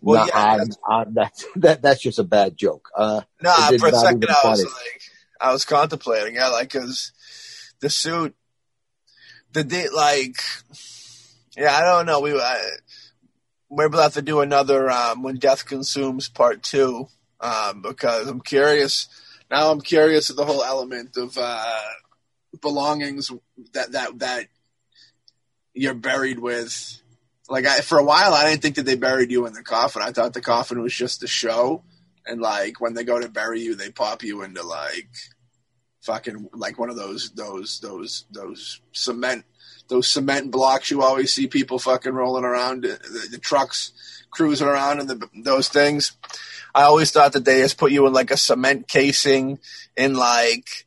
Well, 0.00 0.20
Nah, 0.20 0.26
yeah, 0.26 0.38
I- 0.38 0.56
that's- 0.58 0.78
I- 0.88 1.04
that's 1.08 1.46
that 1.56 1.82
that's 1.82 2.00
just 2.00 2.18
a 2.18 2.24
bad 2.24 2.56
joke. 2.56 2.88
Uh, 2.96 3.22
Nah, 3.42 3.68
for 3.78 3.86
a 3.88 3.90
second 4.00 4.24
I 4.30 4.48
was 4.48 4.64
like, 4.64 5.02
I 5.40 5.52
was 5.52 5.64
contemplating, 5.64 6.34
yeah, 6.34 6.48
like, 6.48 6.70
cause 6.70 7.12
the 7.80 7.88
suit, 7.90 8.34
the 9.52 9.64
date, 9.64 9.92
like, 9.92 10.36
yeah, 11.56 11.74
I 11.76 11.80
don't 11.82 12.06
know. 12.06 12.20
We, 12.20 12.38
I, 12.38 12.60
maybe 13.70 13.90
we'll 13.92 14.02
have 14.02 14.14
to 14.14 14.22
do 14.22 14.40
another, 14.40 14.90
um, 14.90 15.22
when 15.22 15.36
death 15.38 15.64
consumes 15.66 16.28
part 16.28 16.62
two, 16.62 17.08
um, 17.40 17.80
because 17.82 18.28
I'm 18.28 18.40
curious. 18.42 19.08
Now 19.50 19.70
I'm 19.70 19.80
curious 19.80 20.28
of 20.30 20.36
the 20.36 20.44
whole 20.44 20.62
element 20.62 21.16
of, 21.16 21.36
uh, 21.38 21.80
belongings 22.60 23.30
that, 23.72 23.92
that, 23.92 24.18
that 24.18 24.46
you're 25.72 25.94
buried 25.94 26.38
with. 26.38 26.99
Like, 27.50 27.66
I, 27.66 27.80
for 27.80 27.98
a 27.98 28.04
while, 28.04 28.32
I 28.32 28.48
didn't 28.48 28.62
think 28.62 28.76
that 28.76 28.86
they 28.86 28.94
buried 28.94 29.30
you 29.30 29.46
in 29.46 29.52
the 29.52 29.62
coffin. 29.62 30.02
I 30.02 30.12
thought 30.12 30.32
the 30.32 30.40
coffin 30.40 30.80
was 30.80 30.94
just 30.94 31.22
a 31.22 31.26
show 31.26 31.82
and 32.26 32.40
like 32.40 32.80
when 32.80 32.94
they 32.94 33.04
go 33.04 33.18
to 33.18 33.28
bury 33.28 33.60
you, 33.60 33.74
they 33.74 33.90
pop 33.90 34.22
you 34.22 34.42
into 34.42 34.62
like 34.62 35.08
fucking 36.02 36.48
like 36.54 36.78
one 36.78 36.90
of 36.90 36.96
those 36.96 37.30
those 37.32 37.80
those 37.80 38.24
those 38.30 38.80
cement 38.92 39.44
those 39.88 40.08
cement 40.08 40.50
blocks 40.50 40.90
you 40.90 41.02
always 41.02 41.30
see 41.30 41.46
people 41.46 41.78
fucking 41.78 42.14
rolling 42.14 42.44
around 42.44 42.84
the, 42.84 43.28
the, 43.30 43.36
trucks 43.36 43.92
cruising 44.30 44.66
around 44.66 45.00
and 45.00 45.10
the, 45.10 45.28
those 45.42 45.68
things. 45.68 46.16
I 46.74 46.84
always 46.84 47.10
thought 47.10 47.32
that 47.32 47.44
they 47.44 47.60
just 47.60 47.76
put 47.76 47.90
you 47.90 48.06
in 48.06 48.12
like 48.12 48.30
a 48.30 48.36
cement 48.36 48.86
casing 48.86 49.58
in 49.96 50.14
like 50.14 50.86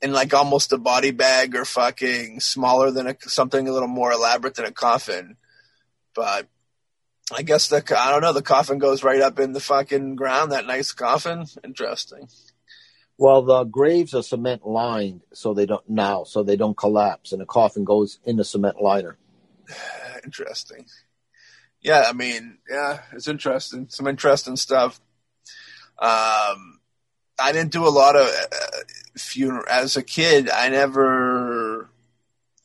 in 0.00 0.12
like 0.12 0.32
almost 0.32 0.72
a 0.72 0.78
body 0.78 1.10
bag 1.10 1.56
or 1.56 1.64
fucking 1.64 2.40
smaller 2.40 2.90
than 2.90 3.08
a, 3.08 3.16
something 3.22 3.66
a 3.66 3.72
little 3.72 3.88
more 3.88 4.12
elaborate 4.12 4.54
than 4.54 4.64
a 4.64 4.72
coffin. 4.72 5.36
But 6.20 6.48
I 7.34 7.40
guess 7.40 7.68
the 7.68 7.82
I 7.98 8.10
don't 8.10 8.20
know. 8.20 8.34
The 8.34 8.42
coffin 8.42 8.76
goes 8.76 9.02
right 9.02 9.22
up 9.22 9.38
in 9.38 9.52
the 9.52 9.60
fucking 9.60 10.16
ground. 10.16 10.52
That 10.52 10.66
nice 10.66 10.92
coffin. 10.92 11.46
Interesting. 11.64 12.28
well, 13.16 13.40
the 13.40 13.64
graves 13.64 14.12
are 14.14 14.22
cement 14.22 14.66
lined, 14.66 15.22
so 15.32 15.54
they 15.54 15.64
don't 15.64 15.88
now, 15.88 16.24
so 16.24 16.42
they 16.42 16.56
don't 16.56 16.76
collapse, 16.76 17.32
and 17.32 17.40
the 17.40 17.46
coffin 17.46 17.84
goes 17.84 18.18
in 18.22 18.36
the 18.36 18.44
cement 18.44 18.82
liner. 18.82 19.16
Interesting. 20.24 20.84
Yeah, 21.80 22.04
I 22.06 22.12
mean, 22.12 22.58
yeah, 22.70 23.00
it's 23.12 23.28
interesting. 23.28 23.86
Some 23.88 24.06
interesting 24.06 24.56
stuff. 24.56 25.00
Um, 25.98 26.80
I 27.38 27.52
didn't 27.52 27.72
do 27.72 27.88
a 27.88 27.96
lot 28.02 28.16
of 28.16 28.26
uh, 28.26 28.56
funeral 29.16 29.64
as 29.70 29.96
a 29.96 30.02
kid. 30.02 30.50
I 30.50 30.68
never. 30.68 31.89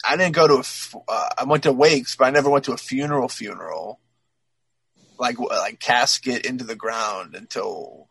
I 0.07 0.17
didn't 0.17 0.35
go 0.35 0.47
to 0.47 0.55
a. 0.55 0.97
Uh, 1.07 1.29
I 1.39 1.43
went 1.45 1.63
to 1.63 1.71
wakes, 1.71 2.15
but 2.15 2.25
I 2.25 2.31
never 2.31 2.49
went 2.49 2.65
to 2.65 2.73
a 2.73 2.77
funeral. 2.77 3.27
Funeral. 3.27 3.99
Like 5.17 5.39
like 5.39 5.79
casket 5.79 6.45
into 6.45 6.65
the 6.65 6.75
ground 6.75 7.35
until 7.35 8.07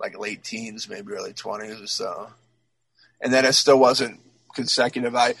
like 0.00 0.18
late 0.18 0.42
teens, 0.42 0.88
maybe 0.88 1.12
early 1.12 1.34
twenties 1.34 1.80
or 1.80 1.86
so, 1.86 2.28
and 3.20 3.32
then 3.32 3.44
it 3.44 3.52
still 3.52 3.78
wasn't 3.78 4.20
consecutive. 4.54 5.14
I 5.14 5.34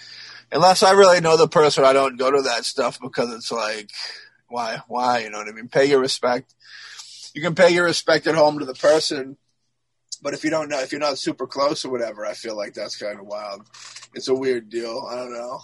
unless 0.52 0.82
I 0.82 0.92
really 0.92 1.20
know 1.20 1.36
the 1.36 1.48
person, 1.48 1.84
I 1.84 1.92
don't 1.92 2.16
go 2.18 2.30
to 2.30 2.42
that 2.42 2.64
stuff 2.64 3.00
because 3.00 3.32
it's 3.32 3.50
like, 3.50 3.90
why, 4.48 4.82
why? 4.86 5.20
You 5.20 5.30
know 5.30 5.38
what 5.38 5.48
I 5.48 5.52
mean? 5.52 5.68
Pay 5.68 5.86
your 5.86 6.00
respect. 6.00 6.54
You 7.34 7.42
can 7.42 7.54
pay 7.54 7.70
your 7.70 7.84
respect 7.84 8.26
at 8.26 8.34
home 8.36 8.60
to 8.60 8.64
the 8.64 8.74
person, 8.74 9.36
but 10.22 10.34
if 10.34 10.44
you 10.44 10.50
don't 10.50 10.68
know, 10.68 10.80
if 10.80 10.92
you're 10.92 11.00
not 11.00 11.18
super 11.18 11.46
close 11.46 11.84
or 11.84 11.90
whatever, 11.90 12.24
I 12.24 12.34
feel 12.34 12.56
like 12.56 12.74
that's 12.74 12.96
kind 12.96 13.18
of 13.18 13.26
wild. 13.26 13.62
It's 14.14 14.28
a 14.28 14.34
weird 14.34 14.68
deal. 14.68 15.06
I 15.10 15.16
don't 15.16 15.32
know. 15.32 15.60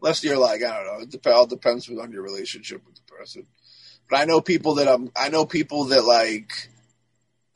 Unless 0.00 0.24
you're 0.24 0.38
like, 0.38 0.62
I 0.62 0.76
don't 0.76 0.86
know. 0.86 1.02
It 1.02 1.10
dep- 1.10 1.26
all 1.26 1.46
depends 1.46 1.88
on 1.88 2.12
your 2.12 2.22
relationship 2.22 2.84
with 2.84 2.96
the 2.96 3.02
person. 3.02 3.46
but 4.10 4.20
I 4.20 4.24
know 4.24 4.40
people 4.40 4.74
that 4.76 4.88
I'm. 4.88 5.10
I 5.16 5.28
know 5.28 5.46
people 5.46 5.84
that 5.86 6.04
like. 6.04 6.68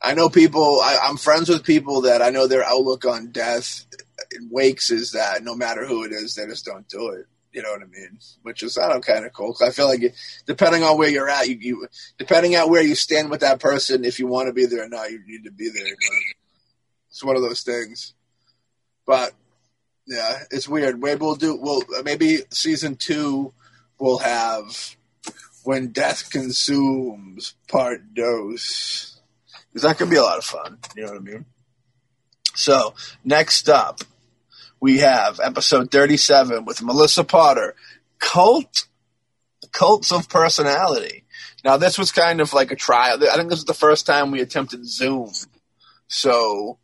I 0.01 0.13
know 0.13 0.29
people. 0.29 0.79
I, 0.81 0.97
I'm 1.03 1.17
friends 1.17 1.49
with 1.49 1.63
people 1.63 2.01
that 2.01 2.21
I 2.21 2.29
know 2.29 2.47
their 2.47 2.63
outlook 2.63 3.05
on 3.05 3.31
death 3.31 3.85
in 4.31 4.49
wakes 4.49 4.89
is 4.89 5.11
that 5.11 5.43
no 5.43 5.55
matter 5.55 5.85
who 5.85 6.03
it 6.03 6.11
is, 6.11 6.35
they 6.35 6.45
just 6.45 6.65
don't 6.65 6.87
do 6.87 7.09
it. 7.09 7.25
You 7.51 7.63
know 7.63 7.71
what 7.71 7.81
I 7.81 7.85
mean? 7.85 8.19
Which 8.43 8.61
is 8.61 8.77
I 8.77 8.87
don't 8.87 9.05
kind 9.05 9.25
of 9.25 9.33
cool. 9.33 9.55
I 9.65 9.71
feel 9.71 9.87
like 9.87 10.03
it, 10.03 10.15
depending 10.45 10.83
on 10.83 10.97
where 10.97 11.09
you're 11.09 11.29
at, 11.29 11.47
you, 11.47 11.57
you 11.59 11.87
depending 12.17 12.55
on 12.55 12.69
where 12.69 12.83
you 12.83 12.95
stand 12.95 13.29
with 13.29 13.39
that 13.41 13.59
person, 13.59 14.05
if 14.05 14.19
you 14.19 14.27
want 14.27 14.47
to 14.47 14.53
be 14.53 14.65
there 14.65 14.85
or 14.85 14.89
not, 14.89 15.11
you 15.11 15.21
need 15.25 15.43
to 15.45 15.51
be 15.51 15.69
there. 15.69 15.83
But 15.83 16.17
it's 17.09 17.23
one 17.23 17.35
of 17.35 17.41
those 17.41 17.63
things. 17.63 18.13
But 19.07 19.33
yeah, 20.05 20.43
it's 20.51 20.67
weird. 20.67 21.01
Maybe 21.01 21.21
we'll 21.21 21.35
do. 21.35 21.57
Well, 21.59 21.81
maybe 22.03 22.39
season 22.51 22.97
two 22.97 23.53
will 23.99 24.19
have 24.19 24.95
when 25.63 25.87
death 25.87 26.29
consumes 26.29 27.55
part 27.67 28.13
dose 28.13 29.19
because 29.69 29.81
that 29.81 29.97
could 29.97 30.09
be 30.09 30.17
a 30.17 30.21
lot 30.21 30.37
of 30.37 30.43
fun. 30.43 30.77
You 30.95 31.05
know 31.05 31.13
what 31.13 31.21
I 31.21 31.23
mean? 31.23 31.45
So 32.53 32.93
next 33.23 33.69
up, 33.69 34.01
we 34.79 34.99
have 34.99 35.39
episode 35.39 35.91
thirty-seven 35.91 36.65
with 36.65 36.83
Melissa 36.83 37.23
Potter, 37.23 37.75
cult, 38.19 38.87
cults 39.71 40.11
of 40.11 40.29
personality. 40.29 41.23
Now 41.63 41.77
this 41.77 41.97
was 41.97 42.11
kind 42.11 42.39
of 42.39 42.53
like 42.53 42.71
a 42.71 42.75
trial. 42.75 43.17
I 43.21 43.35
think 43.35 43.49
this 43.49 43.59
was 43.59 43.65
the 43.65 43.73
first 43.73 44.05
time 44.05 44.31
we 44.31 44.41
attempted 44.41 44.85
Zoom, 44.85 45.31
so 46.07 46.77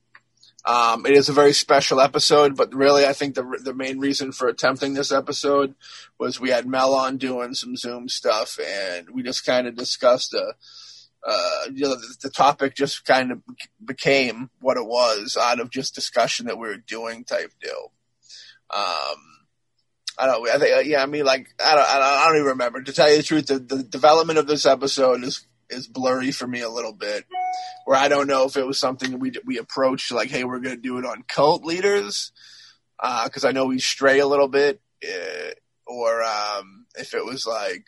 um, 0.65 1.05
it 1.05 1.13
is 1.13 1.29
a 1.29 1.33
very 1.33 1.53
special 1.53 1.99
episode. 1.99 2.55
But 2.55 2.73
really, 2.73 3.05
I 3.05 3.13
think 3.13 3.35
the 3.35 3.59
the 3.63 3.73
main 3.73 3.99
reason 3.99 4.31
for 4.31 4.47
attempting 4.47 4.93
this 4.93 5.11
episode 5.11 5.75
was 6.19 6.39
we 6.39 6.49
had 6.49 6.67
Mel 6.67 6.93
on 6.93 7.17
doing 7.17 7.53
some 7.53 7.75
Zoom 7.75 8.09
stuff, 8.09 8.59
and 8.59 9.09
we 9.09 9.23
just 9.23 9.45
kind 9.45 9.67
of 9.67 9.75
discussed 9.75 10.33
a 10.33 10.53
uh, 11.25 11.65
you 11.73 11.83
know, 11.83 11.95
the, 11.95 12.15
the, 12.23 12.29
topic 12.29 12.75
just 12.75 13.05
kind 13.05 13.31
of 13.31 13.41
became 13.83 14.49
what 14.59 14.75
it 14.75 14.85
was 14.85 15.37
out 15.39 15.61
of 15.61 15.69
just 15.69 15.95
discussion 15.95 16.47
that 16.47 16.57
we 16.57 16.67
were 16.67 16.75
doing 16.75 17.23
type 17.23 17.51
deal. 17.61 17.93
Um, 18.69 19.15
I 20.17 20.25
don't, 20.25 20.49
I 20.49 20.57
think, 20.57 20.87
yeah, 20.87 21.01
I 21.01 21.05
mean, 21.05 21.23
like, 21.23 21.47
I 21.63 21.75
don't, 21.75 21.85
I 21.85 22.25
don't 22.27 22.37
even 22.37 22.47
remember. 22.49 22.81
To 22.81 22.93
tell 22.93 23.09
you 23.09 23.17
the 23.17 23.23
truth, 23.23 23.47
the, 23.47 23.59
the 23.59 23.83
development 23.83 24.37
of 24.37 24.47
this 24.47 24.65
episode 24.65 25.23
is, 25.23 25.47
is 25.69 25.87
blurry 25.87 26.31
for 26.31 26.47
me 26.47 26.61
a 26.61 26.69
little 26.69 26.93
bit, 26.93 27.25
where 27.85 27.97
I 27.97 28.07
don't 28.07 28.27
know 28.27 28.45
if 28.45 28.57
it 28.57 28.65
was 28.65 28.79
something 28.79 29.19
we, 29.19 29.31
we 29.45 29.57
approached 29.57 30.11
like, 30.11 30.29
hey, 30.29 30.43
we're 30.43 30.59
going 30.59 30.75
to 30.75 30.81
do 30.81 30.97
it 30.97 31.05
on 31.05 31.23
cult 31.27 31.63
leaders, 31.63 32.31
uh, 32.99 33.27
cause 33.29 33.45
I 33.45 33.51
know 33.51 33.65
we 33.65 33.79
stray 33.79 34.19
a 34.19 34.27
little 34.27 34.47
bit, 34.47 34.81
uh, 35.03 35.51
or, 35.85 36.23
um, 36.23 36.85
if 36.95 37.13
it 37.13 37.25
was 37.25 37.45
like 37.45 37.85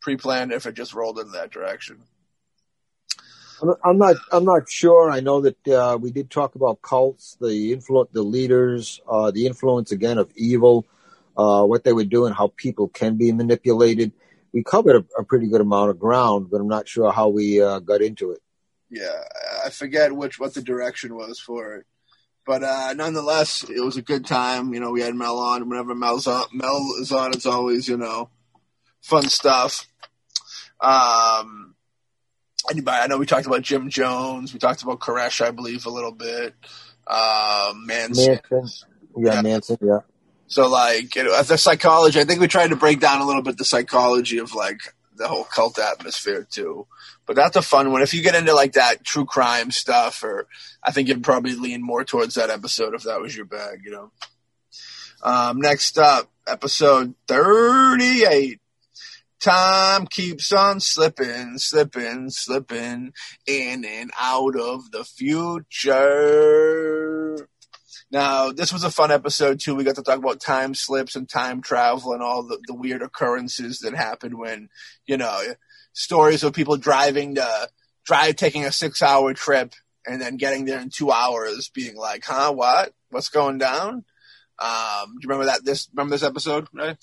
pre-planned, 0.00 0.52
if 0.52 0.66
it 0.66 0.74
just 0.74 0.94
rolled 0.94 1.18
in 1.18 1.32
that 1.32 1.50
direction. 1.50 2.02
I'm 3.84 3.98
not. 3.98 4.16
I'm 4.32 4.46
not 4.46 4.70
sure. 4.70 5.10
I 5.10 5.20
know 5.20 5.42
that 5.42 5.68
uh, 5.68 5.98
we 6.00 6.10
did 6.10 6.30
talk 6.30 6.54
about 6.54 6.80
cults, 6.80 7.36
the 7.40 7.74
influence, 7.74 8.08
the 8.12 8.22
leaders, 8.22 9.02
uh, 9.06 9.30
the 9.32 9.46
influence 9.46 9.92
again 9.92 10.16
of 10.16 10.32
evil, 10.34 10.86
uh, 11.36 11.62
what 11.64 11.84
they 11.84 11.92
would 11.92 12.08
do, 12.08 12.24
and 12.24 12.34
how 12.34 12.52
people 12.56 12.88
can 12.88 13.16
be 13.16 13.32
manipulated. 13.32 14.12
We 14.52 14.62
covered 14.62 14.96
a, 14.96 15.20
a 15.20 15.24
pretty 15.24 15.48
good 15.48 15.60
amount 15.60 15.90
of 15.90 15.98
ground, 15.98 16.48
but 16.50 16.60
I'm 16.60 16.68
not 16.68 16.88
sure 16.88 17.12
how 17.12 17.28
we 17.28 17.62
uh, 17.62 17.78
got 17.80 18.02
into 18.02 18.32
it. 18.32 18.40
Yeah, 18.90 19.22
I 19.64 19.70
forget 19.70 20.12
which 20.12 20.40
what 20.40 20.54
the 20.54 20.62
direction 20.62 21.14
was 21.14 21.38
for 21.38 21.76
it, 21.76 21.86
but 22.44 22.64
uh, 22.64 22.92
nonetheless, 22.94 23.64
it 23.70 23.80
was 23.80 23.96
a 23.96 24.02
good 24.02 24.26
time. 24.26 24.74
You 24.74 24.80
know, 24.80 24.90
we 24.90 25.02
had 25.02 25.14
Mel 25.14 25.38
on. 25.38 25.68
Whenever 25.68 25.94
Mel's 25.94 26.26
on, 26.26 26.46
Mel 26.52 26.94
is 27.00 27.12
on, 27.12 27.32
it's 27.32 27.46
always 27.46 27.88
you 27.88 27.96
know 27.96 28.30
fun 29.00 29.28
stuff. 29.28 29.86
Um, 30.80 31.76
anybody. 32.70 33.02
I 33.02 33.06
know 33.06 33.18
we 33.18 33.26
talked 33.26 33.46
about 33.46 33.62
Jim 33.62 33.90
Jones. 33.90 34.52
We 34.52 34.58
talked 34.58 34.82
about 34.82 35.00
Koresh, 35.00 35.44
I 35.44 35.50
believe, 35.50 35.86
a 35.86 35.90
little 35.90 36.12
bit. 36.12 36.54
Uh, 37.06 37.72
Manson. 37.76 38.40
Manson. 38.52 38.88
Yeah, 39.16 39.34
yeah, 39.34 39.42
Manson. 39.42 39.78
Yeah. 39.80 39.98
So, 40.50 40.68
like, 40.68 41.16
you 41.16 41.24
know, 41.24 41.42
the 41.42 41.56
psychology, 41.56 42.20
I 42.20 42.24
think 42.24 42.40
we 42.40 42.48
tried 42.48 42.68
to 42.68 42.76
break 42.76 43.00
down 43.00 43.20
a 43.20 43.26
little 43.26 43.42
bit 43.42 43.56
the 43.56 43.64
psychology 43.64 44.38
of 44.38 44.54
like 44.54 44.80
the 45.16 45.28
whole 45.28 45.44
cult 45.44 45.78
atmosphere 45.78 46.46
too. 46.48 46.86
But 47.26 47.36
that's 47.36 47.56
a 47.56 47.62
fun 47.62 47.92
one. 47.92 48.02
If 48.02 48.12
you 48.12 48.22
get 48.22 48.34
into 48.34 48.52
like 48.52 48.72
that 48.72 49.04
true 49.04 49.24
crime 49.24 49.70
stuff, 49.70 50.22
or 50.22 50.48
I 50.82 50.90
think 50.90 51.08
you'd 51.08 51.22
probably 51.22 51.54
lean 51.54 51.82
more 51.82 52.04
towards 52.04 52.34
that 52.34 52.50
episode 52.50 52.94
if 52.94 53.04
that 53.04 53.20
was 53.20 53.34
your 53.34 53.46
bag, 53.46 53.82
you 53.84 53.92
know. 53.92 54.10
Um, 55.22 55.60
next 55.60 55.98
up, 55.98 56.28
episode 56.46 57.14
38 57.28 58.60
Time 59.40 60.06
keeps 60.06 60.52
on 60.52 60.80
slipping, 60.80 61.56
slipping, 61.56 62.28
slipping 62.28 63.14
in 63.46 63.86
and 63.86 64.10
out 64.20 64.54
of 64.54 64.90
the 64.90 65.02
future. 65.02 65.96
Now, 68.10 68.50
this 68.50 68.72
was 68.72 68.82
a 68.82 68.90
fun 68.90 69.12
episode 69.12 69.60
too. 69.60 69.74
We 69.76 69.84
got 69.84 69.94
to 69.94 70.02
talk 70.02 70.18
about 70.18 70.40
time 70.40 70.74
slips 70.74 71.14
and 71.14 71.28
time 71.28 71.62
travel 71.62 72.12
and 72.12 72.22
all 72.22 72.42
the, 72.42 72.58
the 72.66 72.74
weird 72.74 73.02
occurrences 73.02 73.80
that 73.80 73.94
happen 73.94 74.36
when, 74.36 74.68
you 75.06 75.16
know, 75.16 75.40
stories 75.92 76.42
of 76.42 76.52
people 76.52 76.76
driving 76.76 77.36
to 77.36 77.68
drive, 78.04 78.36
taking 78.36 78.64
a 78.64 78.72
six 78.72 79.00
hour 79.00 79.32
trip 79.32 79.74
and 80.06 80.20
then 80.20 80.36
getting 80.38 80.64
there 80.64 80.80
in 80.80 80.90
two 80.90 81.12
hours 81.12 81.70
being 81.72 81.94
like, 81.94 82.24
huh, 82.24 82.52
what? 82.52 82.92
What's 83.10 83.28
going 83.28 83.58
down? 83.58 84.04
Um, 84.58 85.06
do 85.06 85.20
you 85.22 85.28
remember 85.28 85.46
that, 85.46 85.64
this, 85.64 85.88
remember 85.94 86.14
this 86.14 86.24
episode? 86.24 86.66
Right? 86.72 86.98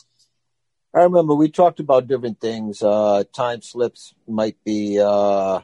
I 0.93 1.03
remember 1.03 1.35
we 1.35 1.49
talked 1.49 1.79
about 1.79 2.07
different 2.07 2.41
things. 2.41 2.81
Uh, 2.81 3.23
time 3.31 3.61
slips 3.61 4.13
might 4.27 4.57
be, 4.65 4.99
uh, 4.99 5.61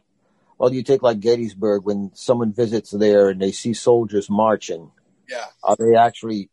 well, 0.57 0.73
you 0.73 0.83
take 0.83 1.03
like 1.03 1.19
Gettysburg 1.19 1.83
when 1.83 2.11
someone 2.13 2.53
visits 2.53 2.91
there 2.91 3.29
and 3.29 3.41
they 3.41 3.51
see 3.51 3.73
soldiers 3.73 4.29
marching. 4.29 4.91
Yeah. 5.29 5.45
Are 5.63 5.75
they 5.77 5.95
actually, 5.95 6.49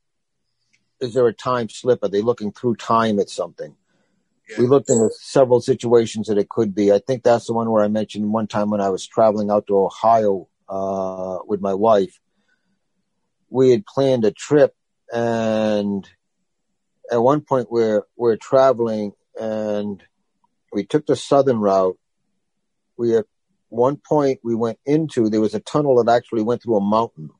is 1.01 1.15
there 1.15 1.27
a 1.27 1.33
time 1.33 1.69
slip? 1.69 2.03
Are 2.03 2.09
they 2.09 2.23
looking 2.23 2.53
through 2.53 2.77
time 2.77 3.19
at 3.19 3.29
something? 3.31 3.77
Yeah. 4.49 4.61
We 4.61 4.67
looked 4.67 4.91
into 4.91 5.11
several 5.19 5.61
situations 5.61 6.27
that 6.27 6.39
it 6.39 6.49
could 6.49 6.75
be. 6.75 6.93
I 6.93 6.99
think 6.99 7.23
that's 7.23 7.47
the 7.47 7.53
one 7.53 7.71
where 7.71 7.85
I 7.85 7.89
mentioned 7.89 8.33
one 8.33 8.47
time 8.47 8.71
when 8.71 8.81
I 8.81 8.91
was 8.91 9.07
traveling 9.07 9.51
out 9.51 9.67
to 9.69 9.79
Ohio 9.79 10.49
uh, 10.69 11.39
with 11.47 11.61
my 11.61 11.75
wife. 11.75 12.19
We 13.49 13.71
had 13.71 13.87
planned 13.87 14.25
a 14.25 14.33
trip 14.33 14.75
and 15.13 16.09
at 17.11 17.21
one 17.21 17.41
point 17.41 17.71
we're 17.71 18.05
we're 18.17 18.37
traveling 18.37 19.13
and 19.39 20.03
we 20.73 20.85
took 20.85 21.07
the 21.07 21.17
southern 21.17 21.59
route. 21.59 21.99
We 22.97 23.17
at 23.17 23.27
one 23.69 23.97
point 23.97 24.41
we 24.43 24.55
went 24.55 24.79
into 24.87 25.29
there 25.29 25.41
was 25.41 25.55
a 25.55 25.61
tunnel 25.61 26.03
that 26.03 26.13
actually 26.13 26.43
went 26.43 26.63
through 26.63 26.77
a 26.77 26.81
mountain. 26.81 27.31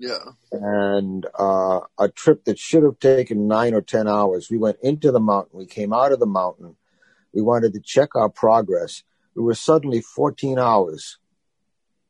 Yeah. 0.00 0.32
And 0.50 1.26
uh, 1.38 1.80
a 1.98 2.08
trip 2.08 2.44
that 2.44 2.58
should 2.58 2.82
have 2.82 2.98
taken 2.98 3.46
nine 3.46 3.74
or 3.74 3.82
ten 3.82 4.08
hours. 4.08 4.48
We 4.50 4.58
went 4.58 4.78
into 4.82 5.12
the 5.12 5.20
mountain. 5.20 5.58
We 5.58 5.66
came 5.66 5.92
out 5.92 6.12
of 6.12 6.18
the 6.18 6.26
mountain. 6.26 6.76
We 7.32 7.42
wanted 7.42 7.74
to 7.74 7.80
check 7.80 8.16
our 8.16 8.28
progress. 8.30 9.04
We 9.36 9.42
were 9.42 9.54
suddenly 9.54 10.00
14 10.00 10.58
hours. 10.58 11.18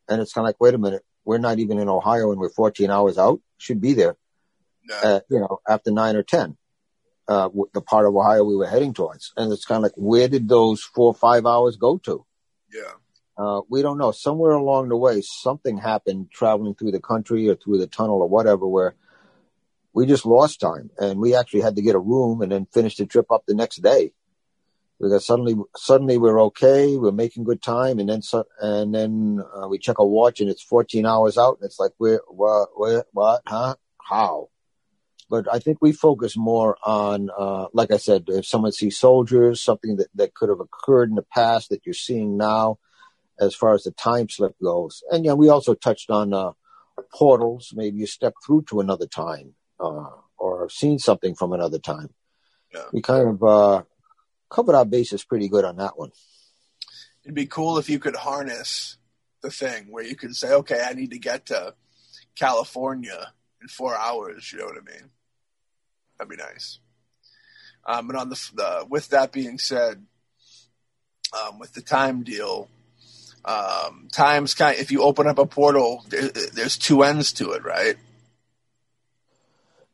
And 0.08 0.22
it's 0.22 0.32
kind 0.32 0.44
of 0.44 0.48
like, 0.48 0.60
wait 0.60 0.74
a 0.74 0.78
minute, 0.78 1.04
we're 1.24 1.38
not 1.38 1.58
even 1.58 1.78
in 1.78 1.88
Ohio 1.88 2.30
and 2.30 2.40
we're 2.40 2.48
14 2.48 2.90
hours 2.90 3.18
out. 3.18 3.40
Should 3.58 3.80
be 3.80 3.92
there 3.92 4.16
uh, 5.02 5.20
you 5.28 5.40
know, 5.40 5.60
after 5.68 5.90
nine 5.90 6.16
or 6.16 6.22
10, 6.22 6.56
uh, 7.28 7.48
the 7.72 7.80
part 7.80 8.06
of 8.06 8.14
Ohio 8.14 8.44
we 8.44 8.56
were 8.56 8.66
heading 8.66 8.94
towards. 8.94 9.32
And 9.36 9.52
it's 9.52 9.64
kind 9.64 9.78
of 9.78 9.82
like, 9.84 9.92
where 9.96 10.28
did 10.28 10.48
those 10.48 10.82
four 10.82 11.08
or 11.08 11.14
five 11.14 11.46
hours 11.46 11.76
go 11.76 11.98
to? 11.98 12.24
Yeah. 12.72 12.92
Uh, 13.40 13.62
we 13.70 13.80
don't 13.80 13.96
know. 13.96 14.10
Somewhere 14.10 14.52
along 14.52 14.90
the 14.90 14.96
way, 14.96 15.22
something 15.22 15.78
happened 15.78 16.30
traveling 16.30 16.74
through 16.74 16.90
the 16.90 17.00
country 17.00 17.48
or 17.48 17.54
through 17.54 17.78
the 17.78 17.86
tunnel 17.86 18.20
or 18.20 18.28
whatever, 18.28 18.66
where 18.66 18.96
we 19.94 20.04
just 20.04 20.26
lost 20.26 20.60
time 20.60 20.90
and 20.98 21.18
we 21.18 21.34
actually 21.34 21.62
had 21.62 21.76
to 21.76 21.82
get 21.82 21.94
a 21.94 21.98
room 21.98 22.42
and 22.42 22.52
then 22.52 22.66
finish 22.66 22.96
the 22.96 23.06
trip 23.06 23.32
up 23.32 23.44
the 23.46 23.54
next 23.54 23.76
day 23.76 24.12
because 25.00 25.26
suddenly, 25.26 25.56
suddenly 25.74 26.18
we're 26.18 26.42
okay. 26.44 26.98
We're 26.98 27.12
making 27.12 27.44
good 27.44 27.62
time. 27.62 27.98
And 27.98 28.10
then, 28.10 28.20
and 28.60 28.94
then 28.94 29.42
uh, 29.54 29.68
we 29.68 29.78
check 29.78 29.98
a 29.98 30.06
watch 30.06 30.40
and 30.40 30.50
it's 30.50 30.62
14 30.62 31.06
hours 31.06 31.38
out. 31.38 31.56
And 31.60 31.66
it's 31.66 31.80
like, 31.80 31.92
where, 31.96 32.20
what, 32.28 32.68
what, 33.12 33.40
huh? 33.46 33.76
How? 34.06 34.50
But 35.30 35.46
I 35.50 35.60
think 35.60 35.78
we 35.80 35.92
focus 35.92 36.36
more 36.36 36.76
on, 36.84 37.30
uh, 37.36 37.68
like 37.72 37.90
I 37.90 37.96
said, 37.96 38.24
if 38.28 38.44
someone 38.44 38.72
sees 38.72 38.98
soldiers, 38.98 39.62
something 39.62 39.96
that, 39.96 40.08
that 40.16 40.34
could 40.34 40.50
have 40.50 40.60
occurred 40.60 41.08
in 41.08 41.14
the 41.14 41.22
past 41.22 41.70
that 41.70 41.86
you're 41.86 41.94
seeing 41.94 42.36
now, 42.36 42.78
as 43.40 43.54
far 43.54 43.74
as 43.74 43.84
the 43.84 43.90
time 43.92 44.28
slip 44.28 44.54
goes. 44.62 45.02
And 45.10 45.24
yeah, 45.24 45.32
we 45.32 45.48
also 45.48 45.74
touched 45.74 46.10
on 46.10 46.32
uh, 46.32 46.52
portals. 47.12 47.72
Maybe 47.74 47.98
you 47.98 48.06
step 48.06 48.34
through 48.44 48.64
to 48.68 48.80
another 48.80 49.06
time 49.06 49.54
uh, 49.78 50.10
or 50.36 50.68
seen 50.68 50.98
something 50.98 51.34
from 51.34 51.52
another 51.52 51.78
time. 51.78 52.10
Yeah. 52.72 52.84
We 52.92 53.02
kind 53.02 53.28
of 53.28 53.42
uh, 53.42 53.82
covered 54.50 54.76
our 54.76 54.84
bases 54.84 55.24
pretty 55.24 55.48
good 55.48 55.64
on 55.64 55.76
that 55.76 55.98
one. 55.98 56.12
It'd 57.24 57.34
be 57.34 57.46
cool 57.46 57.78
if 57.78 57.90
you 57.90 57.98
could 57.98 58.16
harness 58.16 58.96
the 59.42 59.50
thing 59.50 59.90
where 59.90 60.04
you 60.04 60.16
could 60.16 60.36
say, 60.36 60.52
okay, 60.52 60.82
I 60.86 60.92
need 60.92 61.10
to 61.10 61.18
get 61.18 61.46
to 61.46 61.74
California 62.34 63.32
in 63.60 63.68
four 63.68 63.96
hours. 63.96 64.52
You 64.52 64.58
know 64.58 64.66
what 64.66 64.76
I 64.76 64.90
mean? 64.92 65.10
That'd 66.18 66.30
be 66.30 66.36
nice. 66.36 66.78
Um, 67.86 68.10
and 68.10 68.18
on 68.18 68.28
the, 68.28 68.50
the 68.54 68.86
with 68.88 69.08
that 69.08 69.32
being 69.32 69.58
said, 69.58 70.04
um, 71.32 71.58
with 71.58 71.72
the 71.72 71.80
time 71.80 72.22
deal. 72.22 72.68
Um, 73.44 74.08
times 74.12 74.54
kind. 74.54 74.78
If 74.78 74.90
you 74.90 75.02
open 75.02 75.26
up 75.26 75.38
a 75.38 75.46
portal, 75.46 76.04
there, 76.08 76.28
there's 76.28 76.76
two 76.76 77.02
ends 77.02 77.32
to 77.34 77.52
it, 77.52 77.64
right? 77.64 77.96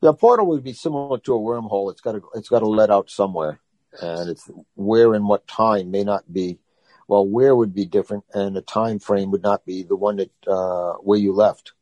The 0.00 0.12
portal 0.12 0.46
would 0.48 0.64
be 0.64 0.72
similar 0.72 1.18
to 1.18 1.34
a 1.34 1.38
wormhole. 1.38 1.90
It's 1.90 2.00
got 2.00 2.12
to 2.12 2.22
it's 2.34 2.48
got 2.48 2.60
to 2.60 2.68
let 2.68 2.90
out 2.90 3.08
somewhere, 3.08 3.60
and 4.00 4.28
it's 4.28 4.50
where 4.74 5.14
and 5.14 5.28
what 5.28 5.46
time 5.46 5.90
may 5.90 6.02
not 6.02 6.30
be. 6.32 6.58
Well, 7.08 7.24
where 7.24 7.54
would 7.54 7.72
be 7.72 7.86
different, 7.86 8.24
and 8.34 8.56
the 8.56 8.62
time 8.62 8.98
frame 8.98 9.30
would 9.30 9.42
not 9.42 9.64
be 9.64 9.84
the 9.84 9.96
one 9.96 10.16
that 10.16 10.30
uh, 10.46 10.94
where 10.94 11.18
you 11.18 11.32
left. 11.32 11.72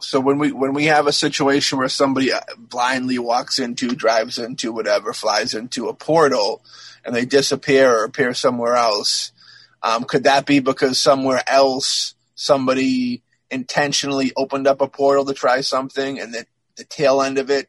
So 0.00 0.20
when 0.20 0.38
we 0.38 0.52
when 0.52 0.72
we 0.72 0.84
have 0.86 1.06
a 1.06 1.12
situation 1.12 1.78
where 1.78 1.88
somebody 1.88 2.30
blindly 2.56 3.18
walks 3.18 3.58
into, 3.58 3.88
drives 3.88 4.38
into, 4.38 4.72
whatever, 4.72 5.12
flies 5.12 5.54
into 5.54 5.88
a 5.88 5.94
portal, 5.94 6.62
and 7.04 7.14
they 7.14 7.24
disappear 7.24 7.92
or 7.92 8.04
appear 8.04 8.34
somewhere 8.34 8.76
else, 8.76 9.32
um, 9.82 10.04
could 10.04 10.24
that 10.24 10.46
be 10.46 10.60
because 10.60 10.98
somewhere 11.00 11.42
else 11.46 12.14
somebody 12.34 13.22
intentionally 13.50 14.32
opened 14.36 14.66
up 14.66 14.80
a 14.80 14.88
portal 14.88 15.24
to 15.24 15.34
try 15.34 15.60
something, 15.60 16.18
and 16.18 16.34
that 16.34 16.46
the 16.76 16.84
tail 16.84 17.22
end 17.22 17.38
of 17.38 17.50
it 17.50 17.68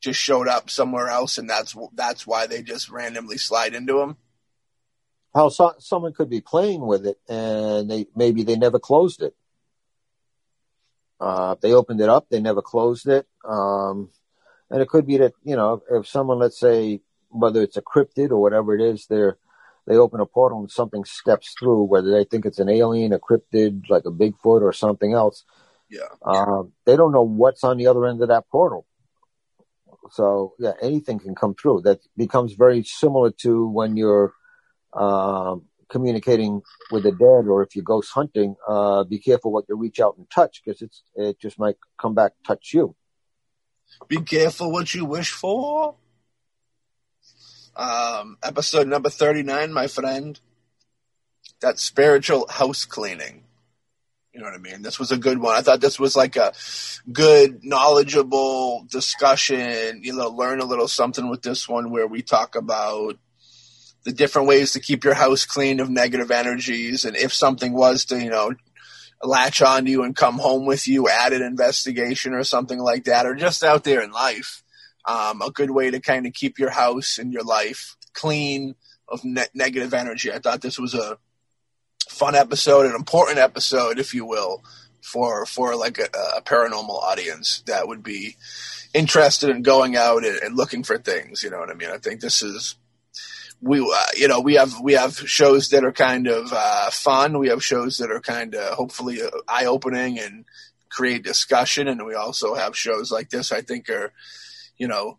just 0.00 0.20
showed 0.20 0.48
up 0.48 0.70
somewhere 0.70 1.08
else, 1.08 1.38
and 1.38 1.48
that's 1.48 1.76
that's 1.94 2.26
why 2.26 2.46
they 2.46 2.62
just 2.62 2.90
randomly 2.90 3.38
slide 3.38 3.74
into 3.74 3.94
them? 3.94 4.16
How 5.34 5.48
so, 5.48 5.74
someone 5.78 6.12
could 6.12 6.30
be 6.30 6.40
playing 6.40 6.80
with 6.86 7.06
it, 7.06 7.18
and 7.28 7.90
they 7.90 8.06
maybe 8.14 8.42
they 8.42 8.56
never 8.56 8.78
closed 8.78 9.22
it. 9.22 9.34
Uh, 11.20 11.56
they 11.62 11.72
opened 11.72 12.00
it 12.00 12.08
up, 12.08 12.26
they 12.28 12.40
never 12.40 12.60
closed 12.60 13.08
it. 13.08 13.26
Um, 13.48 14.10
and 14.70 14.82
it 14.82 14.88
could 14.88 15.06
be 15.06 15.18
that, 15.18 15.32
you 15.42 15.56
know, 15.56 15.82
if 15.90 16.06
someone, 16.06 16.38
let's 16.38 16.58
say, 16.58 17.00
whether 17.28 17.62
it's 17.62 17.76
a 17.76 17.82
cryptid 17.82 18.30
or 18.30 18.42
whatever 18.42 18.74
it 18.74 18.82
is, 18.82 19.06
they're, 19.06 19.38
they 19.86 19.96
open 19.96 20.20
a 20.20 20.26
portal 20.26 20.60
and 20.60 20.70
something 20.70 21.04
steps 21.04 21.54
through, 21.58 21.84
whether 21.84 22.10
they 22.10 22.24
think 22.24 22.46
it's 22.46 22.58
an 22.58 22.68
alien, 22.68 23.12
a 23.12 23.18
cryptid, 23.18 23.88
like 23.88 24.04
a 24.06 24.10
Bigfoot 24.10 24.62
or 24.62 24.72
something 24.72 25.12
else. 25.12 25.44
Yeah. 25.90 26.08
Uh, 26.24 26.64
they 26.86 26.96
don't 26.96 27.12
know 27.12 27.22
what's 27.22 27.64
on 27.64 27.76
the 27.76 27.86
other 27.86 28.06
end 28.06 28.22
of 28.22 28.28
that 28.28 28.48
portal. 28.50 28.86
So 30.10 30.54
yeah, 30.58 30.72
anything 30.82 31.18
can 31.18 31.34
come 31.34 31.54
through. 31.54 31.82
That 31.82 32.00
becomes 32.16 32.54
very 32.54 32.82
similar 32.82 33.30
to 33.42 33.68
when 33.68 33.96
you're 33.96 34.32
um, 34.92 35.66
communicating 35.88 36.62
with 36.90 37.04
the 37.04 37.12
dead, 37.12 37.46
or 37.48 37.62
if 37.62 37.74
you're 37.74 37.84
ghost 37.84 38.10
hunting, 38.12 38.56
uh, 38.68 39.04
be 39.04 39.18
careful 39.18 39.52
what 39.52 39.64
you 39.68 39.76
reach 39.76 40.00
out 40.00 40.16
and 40.16 40.28
touch 40.30 40.62
because 40.64 40.82
it's 40.82 41.02
it 41.14 41.40
just 41.40 41.58
might 41.58 41.76
come 42.00 42.14
back 42.14 42.32
touch 42.46 42.72
you. 42.72 42.94
Be 44.08 44.20
careful 44.20 44.72
what 44.72 44.94
you 44.94 45.04
wish 45.04 45.30
for. 45.30 45.94
Um, 47.76 48.38
episode 48.42 48.86
number 48.86 49.10
thirty 49.10 49.42
nine, 49.42 49.72
my 49.72 49.86
friend. 49.86 50.38
That 51.60 51.78
spiritual 51.78 52.46
house 52.48 52.84
cleaning. 52.84 53.44
You 54.32 54.40
know 54.40 54.46
what 54.46 54.54
I 54.54 54.58
mean? 54.58 54.82
This 54.82 54.98
was 54.98 55.12
a 55.12 55.16
good 55.16 55.38
one. 55.38 55.54
I 55.54 55.62
thought 55.62 55.80
this 55.80 56.00
was 56.00 56.16
like 56.16 56.34
a 56.34 56.52
good, 57.12 57.64
knowledgeable 57.64 58.84
discussion. 58.90 60.02
You 60.02 60.16
know, 60.16 60.28
learn 60.28 60.60
a 60.60 60.64
little 60.64 60.88
something 60.88 61.30
with 61.30 61.42
this 61.42 61.68
one 61.68 61.92
where 61.92 62.08
we 62.08 62.20
talk 62.20 62.56
about 62.56 63.16
the 64.02 64.12
different 64.12 64.48
ways 64.48 64.72
to 64.72 64.80
keep 64.80 65.04
your 65.04 65.14
house 65.14 65.44
clean 65.44 65.78
of 65.78 65.88
negative 65.88 66.32
energies. 66.32 67.04
And 67.04 67.16
if 67.16 67.32
something 67.32 67.72
was 67.72 68.04
to, 68.06 68.20
you 68.20 68.28
know, 68.28 68.52
latch 69.22 69.62
onto 69.62 69.90
you 69.90 70.02
and 70.02 70.16
come 70.16 70.38
home 70.38 70.66
with 70.66 70.88
you, 70.88 71.08
add 71.08 71.32
an 71.32 71.42
investigation 71.42 72.34
or 72.34 72.42
something 72.42 72.80
like 72.80 73.04
that, 73.04 73.26
or 73.26 73.36
just 73.36 73.62
out 73.62 73.84
there 73.84 74.02
in 74.02 74.10
life, 74.10 74.63
um, 75.06 75.42
a 75.42 75.50
good 75.50 75.70
way 75.70 75.90
to 75.90 76.00
kind 76.00 76.26
of 76.26 76.32
keep 76.32 76.58
your 76.58 76.70
house 76.70 77.18
and 77.18 77.32
your 77.32 77.42
life 77.42 77.96
clean 78.12 78.74
of 79.08 79.24
ne- 79.24 79.46
negative 79.54 79.92
energy. 79.92 80.32
I 80.32 80.38
thought 80.38 80.62
this 80.62 80.78
was 80.78 80.94
a 80.94 81.18
fun 82.08 82.34
episode, 82.34 82.86
an 82.86 82.94
important 82.94 83.38
episode, 83.38 83.98
if 83.98 84.14
you 84.14 84.24
will, 84.24 84.62
for 85.02 85.44
for 85.46 85.76
like 85.76 85.98
a, 85.98 86.08
a 86.36 86.42
paranormal 86.42 87.02
audience 87.02 87.62
that 87.66 87.86
would 87.86 88.02
be 88.02 88.36
interested 88.94 89.50
in 89.50 89.62
going 89.62 89.96
out 89.96 90.24
and, 90.24 90.36
and 90.38 90.56
looking 90.56 90.82
for 90.82 90.96
things. 90.96 91.42
You 91.42 91.50
know 91.50 91.58
what 91.58 91.70
I 91.70 91.74
mean? 91.74 91.90
I 91.90 91.98
think 91.98 92.20
this 92.20 92.42
is 92.42 92.76
we 93.60 93.80
uh, 93.80 94.06
you 94.16 94.28
know 94.28 94.40
we 94.40 94.54
have 94.54 94.80
we 94.80 94.94
have 94.94 95.16
shows 95.16 95.68
that 95.70 95.84
are 95.84 95.92
kind 95.92 96.26
of 96.26 96.52
uh, 96.52 96.90
fun. 96.90 97.38
We 97.38 97.48
have 97.48 97.62
shows 97.62 97.98
that 97.98 98.10
are 98.10 98.20
kind 98.20 98.54
of 98.54 98.74
hopefully 98.74 99.20
uh, 99.22 99.30
eye 99.48 99.66
opening 99.66 100.18
and 100.18 100.44
create 100.90 101.24
discussion, 101.24 101.88
and 101.88 102.04
we 102.06 102.14
also 102.14 102.54
have 102.54 102.76
shows 102.76 103.10
like 103.10 103.30
this. 103.30 103.52
I 103.52 103.60
think 103.60 103.88
are 103.90 104.12
you 104.76 104.88
know 104.88 105.18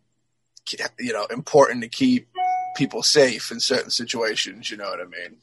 you 1.00 1.14
know 1.14 1.26
important 1.26 1.82
to 1.84 1.90
keep 1.90 2.28
people 2.76 3.04
safe 3.04 3.52
in 3.52 3.60
certain 3.60 3.90
situations. 3.90 4.70
You 4.70 4.78
know 4.78 4.86
what 4.86 5.00
I 5.00 5.06
mean? 5.06 5.38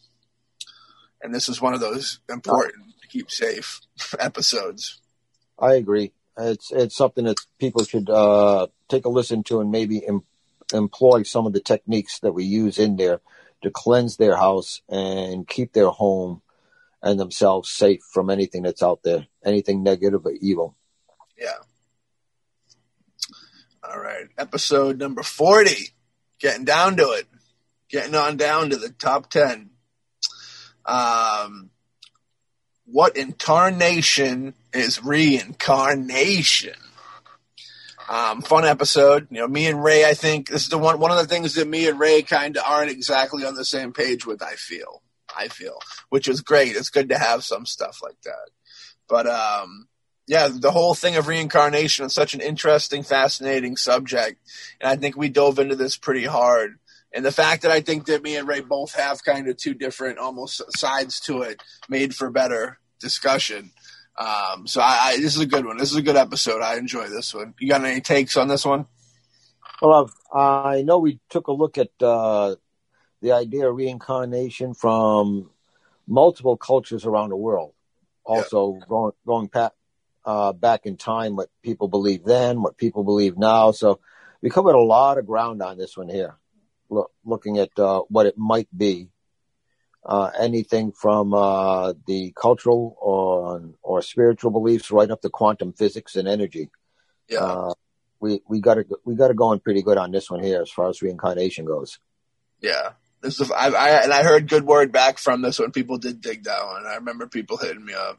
And 1.23 1.35
this 1.35 1.49
is 1.49 1.61
one 1.61 1.75
of 1.75 1.81
those 1.81 2.21
important 2.29 3.01
to 3.01 3.09
keep 3.09 3.31
safe 3.31 3.81
episodes. 4.19 5.01
I 5.59 5.75
agree. 5.75 6.13
It's 6.39 6.73
it's 6.73 6.97
something 6.97 7.25
that 7.25 7.39
people 7.59 7.85
should 7.85 8.09
uh, 8.09 8.69
take 8.89 9.05
a 9.05 9.11
listen 9.11 9.43
to 9.45 9.61
and 9.61 9.71
maybe 9.71 9.99
Im- 9.99 10.25
employ 10.73 11.23
some 11.23 11.47
of 11.47 11.53
the 11.53 11.61
techniques 11.61 12.21
that 12.21 12.33
we 12.33 12.45
use 12.45 12.79
in 12.79 12.97
there 12.97 13.21
to 13.63 13.71
cleanse 13.71 14.17
their 14.17 14.37
house 14.37 14.81
and 14.89 15.47
keep 15.47 15.73
their 15.73 15.91
home 15.91 16.43
and 17.03 17.21
themselves 17.21 17.71
safe 17.71 18.01
from 18.13 18.31
anything 18.31 18.63
that's 18.63 18.83
out 18.83 19.03
there, 19.03 19.27
anything 19.45 19.83
negative 19.83 20.25
or 20.25 20.33
evil. 20.41 20.77
Yeah. 21.39 21.59
All 23.93 24.01
right. 24.01 24.27
Episode 24.39 24.99
number 24.99 25.23
40. 25.23 25.91
Getting 26.41 26.65
down 26.65 26.97
to 26.97 27.11
it. 27.11 27.27
Getting 27.91 28.15
on 28.15 28.39
down 28.39 28.71
to 28.71 28.77
the 28.77 28.89
top 28.89 29.29
10. 29.29 29.69
Um, 30.87 31.71
what 32.87 33.19
incarnation 33.19 34.55
is 34.73 35.05
reincarnation? 35.05 36.75
Um, 38.09 38.41
fun 38.41 38.65
episode. 38.65 39.27
You 39.31 39.41
know, 39.41 39.49
me 39.49 39.67
and 39.67 39.85
Ray, 39.85 40.07
I 40.07 40.15
think 40.15 40.49
this 40.49 40.63
is 40.63 40.69
the 40.71 40.79
one, 40.79 40.99
one 40.99 41.11
of 41.11 41.19
the 41.19 41.27
things 41.27 41.55
that 41.57 41.69
me 41.69 41.87
and 41.87 42.01
Ray 42.01 42.23
kind 42.23 42.57
of 42.57 42.65
aren't 42.67 42.91
exactly 42.91 43.45
on 43.45 43.55
the 43.55 43.65
same 43.65 43.93
page 43.93 44.25
with, 44.25 44.43
I 44.43 44.55
feel. 44.55 45.03
I 45.37 45.49
feel, 45.49 45.79
which 46.09 46.29
is 46.29 46.41
great. 46.41 46.77
It's 46.77 46.91
good 46.91 47.11
to 47.11 47.19
have 47.19 47.45
some 47.45 47.67
stuff 47.67 48.01
like 48.03 48.21
that. 48.25 48.51
But, 49.09 49.27
um, 49.27 49.89
yeah, 50.33 50.49
the 50.51 50.71
whole 50.71 50.95
thing 50.95 51.17
of 51.17 51.29
reincarnation 51.29 52.07
is 52.07 52.15
such 52.15 52.33
an 52.33 52.41
interesting, 52.41 53.03
fascinating 53.03 53.77
subject. 53.77 54.41
And 54.81 54.89
I 54.89 54.97
think 54.97 55.15
we 55.15 55.29
dove 55.29 55.59
into 55.59 55.77
this 55.77 55.99
pretty 55.99 56.25
hard. 56.25 56.79
And 57.13 57.23
the 57.23 57.31
fact 57.31 57.61
that 57.63 57.71
I 57.71 57.83
think 57.83 58.07
that 58.07 58.23
me 58.23 58.37
and 58.37 58.49
Ray 58.49 58.63
both 58.63 58.95
have 58.95 59.23
kind 59.23 59.47
of 59.47 59.59
two 59.59 59.75
different 59.75 60.17
almost 60.17 60.63
sides 60.75 61.21
to 61.27 61.43
it 61.43 61.63
made 61.87 62.15
for 62.15 62.31
better 62.31 62.79
discussion. 62.99 63.73
Um, 64.17 64.67
so 64.67 64.81
I, 64.81 65.01
I, 65.03 65.17
this 65.19 65.37
is 65.37 65.43
a 65.43 65.47
good 65.47 65.67
one. 65.67 65.77
This 65.77 65.91
is 65.91 65.99
a 65.99 66.03
good 66.03 66.17
episode. 66.17 66.63
I 66.63 66.79
enjoy 66.79 67.09
this 67.09 67.35
one. 67.35 67.53
You 67.61 67.69
got 67.69 67.85
any 67.85 68.01
takes 68.01 68.39
on 68.39 68.49
this 68.49 68.65
one? 68.65 68.87
Well, 69.83 70.11
I've, 70.33 70.39
I 70.41 70.81
know 70.81 70.97
we 70.97 71.21
took 71.29 71.49
a 71.49 71.53
look 71.53 71.77
at 71.77 71.91
uh, 72.01 72.57
the 73.21 73.33
idea 73.33 73.69
of 73.69 73.77
reincarnation 73.77 74.73
from 74.73 75.51
multiple 76.09 76.57
cultures 76.57 77.05
around 77.05 77.29
the 77.29 77.37
world. 77.37 77.75
Also, 78.25 78.79
yeah. 78.79 78.87
going 78.89 79.13
going 79.27 79.47
back 79.49 79.73
uh, 80.25 80.53
back 80.53 80.87
in 80.87 80.97
time, 80.97 81.37
what 81.37 81.49
people 81.63 81.89
believe 81.89 82.25
then, 82.25 82.63
what 82.63 82.77
people 82.77 83.05
believe 83.05 83.37
now. 83.37 83.73
So 83.73 84.01
we 84.41 84.51
covered 84.51 84.75
a 84.75 84.81
lot 84.81 85.19
of 85.19 85.27
ground 85.27 85.63
on 85.63 85.79
this 85.79 85.97
one 85.97 86.09
here, 86.09 86.37
Look, 86.91 87.11
looking 87.25 87.59
at 87.59 87.77
uh, 87.79 88.03
what 88.09 88.27
it 88.27 88.37
might 88.37 88.69
be 88.77 89.09
uh, 90.05 90.31
anything 90.39 90.93
from 90.93 91.33
uh, 91.33 91.93
the 92.07 92.33
cultural 92.35 92.97
or 93.01 93.71
or 93.83 94.03
spiritual 94.03 94.51
beliefs 94.51 94.91
right 94.91 95.11
up 95.11 95.21
to 95.23 95.31
quantum 95.31 95.73
physics 95.73 96.17
and 96.17 96.27
energy. 96.27 96.71
Yeah, 97.29 97.45
uh, 97.45 97.75
we 98.21 98.41
we 98.49 98.61
got 98.61 98.75
to 98.75 98.85
we 99.05 99.15
got 99.15 99.29
to 99.29 99.35
go 99.35 99.53
in 99.53 99.61
pretty 99.61 99.83
good 99.83 99.99
on 99.99 100.11
this 100.11 100.31
one 100.31 100.43
here 100.43 100.61
as 100.61 100.71
far 100.71 100.89
as 100.89 101.03
reincarnation 101.03 101.65
goes. 101.65 101.99
Yeah, 102.61 102.91
this 103.21 103.41
is 103.41 103.51
I, 103.51 103.69
I 103.69 103.89
and 104.03 104.13
I 104.13 104.25
heard 104.25 104.49
good 104.49 104.65
word 104.65 104.91
back 104.91 105.19
from 105.19 105.43
this 105.43 105.59
when 105.59 105.71
people 105.71 105.99
did 105.99 106.21
dig 106.21 106.45
that 106.45 106.67
one. 106.67 106.85
I 106.87 106.97
remember 106.97 107.29
people 107.29 107.57
hitting 107.57 107.85
me 107.85 107.95
up. 107.95 108.19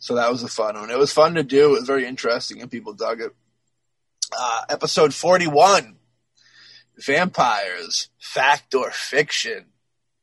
So 0.00 0.16
that 0.16 0.30
was 0.30 0.42
a 0.42 0.48
fun 0.48 0.74
one. 0.74 0.90
It 0.90 0.98
was 0.98 1.12
fun 1.12 1.34
to 1.34 1.44
do. 1.44 1.68
It 1.68 1.80
was 1.80 1.86
very 1.86 2.06
interesting, 2.06 2.60
and 2.60 2.70
people 2.70 2.92
dug 2.92 3.20
it. 3.20 3.32
Uh, 4.36 4.62
episode 4.68 5.14
forty-one: 5.14 5.96
Vampires, 6.98 8.08
fact 8.18 8.74
or 8.74 8.90
fiction? 8.90 9.66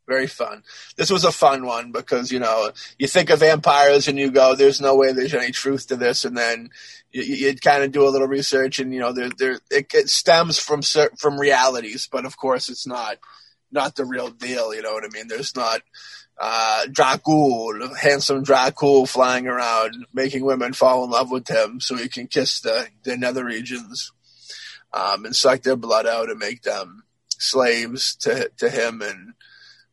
very 0.07 0.27
fun. 0.27 0.63
This 0.95 1.09
was 1.11 1.25
a 1.25 1.31
fun 1.31 1.65
one 1.65 1.91
because 1.91 2.31
you 2.31 2.39
know 2.39 2.71
you 2.97 3.07
think 3.07 3.29
of 3.29 3.39
vampires 3.39 4.07
and 4.07 4.17
you 4.17 4.31
go, 4.31 4.55
"There's 4.55 4.81
no 4.81 4.95
way 4.95 5.11
there's 5.11 5.33
any 5.33 5.51
truth 5.51 5.87
to 5.87 5.97
this," 5.97 6.23
and 6.25 6.37
then 6.37 6.69
you, 7.11 7.23
you 7.23 7.55
kind 7.55 7.83
of 7.83 7.91
do 7.91 8.07
a 8.07 8.09
little 8.09 8.27
research 8.27 8.79
and 8.79 8.93
you 8.93 8.99
know 8.99 9.11
there 9.11 9.29
there 9.37 9.59
it, 9.69 9.93
it, 9.93 10.09
stems 10.09 10.59
from 10.59 10.81
from 10.81 11.39
realities, 11.39 12.07
but 12.09 12.25
of 12.25 12.37
course 12.37 12.69
it's 12.69 12.87
not 12.87 13.17
not 13.71 13.95
the 13.95 14.05
real 14.05 14.29
deal. 14.29 14.73
You 14.73 14.81
know 14.81 14.93
what 14.93 15.03
I 15.03 15.09
mean? 15.09 15.27
There's 15.27 15.55
not 15.55 15.81
uh, 16.39 16.85
Dracul, 16.89 17.95
handsome 17.97 18.43
Dracul 18.43 19.07
flying 19.07 19.47
around, 19.47 20.05
making 20.13 20.45
women 20.45 20.73
fall 20.73 21.03
in 21.03 21.09
love 21.09 21.31
with 21.31 21.47
him 21.47 21.79
so 21.79 21.95
he 21.95 22.09
can 22.09 22.27
kiss 22.27 22.61
the 22.61 22.87
the 23.03 23.17
nether 23.17 23.43
regions 23.43 24.11
um, 24.93 25.25
and 25.25 25.35
suck 25.35 25.61
their 25.61 25.75
blood 25.75 26.05
out 26.05 26.29
and 26.29 26.39
make 26.39 26.61
them 26.61 27.03
slaves 27.29 28.15
to 28.17 28.51
to 28.57 28.69
him 28.69 29.01
and 29.01 29.33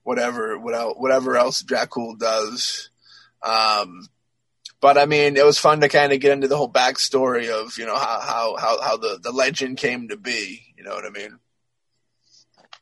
whatever 0.02 0.58
whatever 0.58 1.36
else 1.36 1.62
Dracul 1.62 2.18
does. 2.18 2.90
Um, 3.42 4.08
but 4.80 4.98
I 4.98 5.06
mean, 5.06 5.38
it 5.38 5.46
was 5.46 5.58
fun 5.58 5.80
to 5.80 5.88
kind 5.88 6.12
of 6.12 6.20
get 6.20 6.32
into 6.32 6.48
the 6.48 6.58
whole 6.58 6.70
backstory 6.70 7.48
of 7.48 7.78
you 7.78 7.86
know 7.86 7.96
how 7.96 8.20
how 8.20 8.56
how, 8.56 8.82
how 8.82 8.96
the, 8.98 9.18
the 9.22 9.32
legend 9.32 9.78
came 9.78 10.08
to 10.08 10.18
be. 10.18 10.60
You 10.76 10.84
know 10.84 10.90
what 10.90 11.06
I 11.06 11.10
mean? 11.10 11.38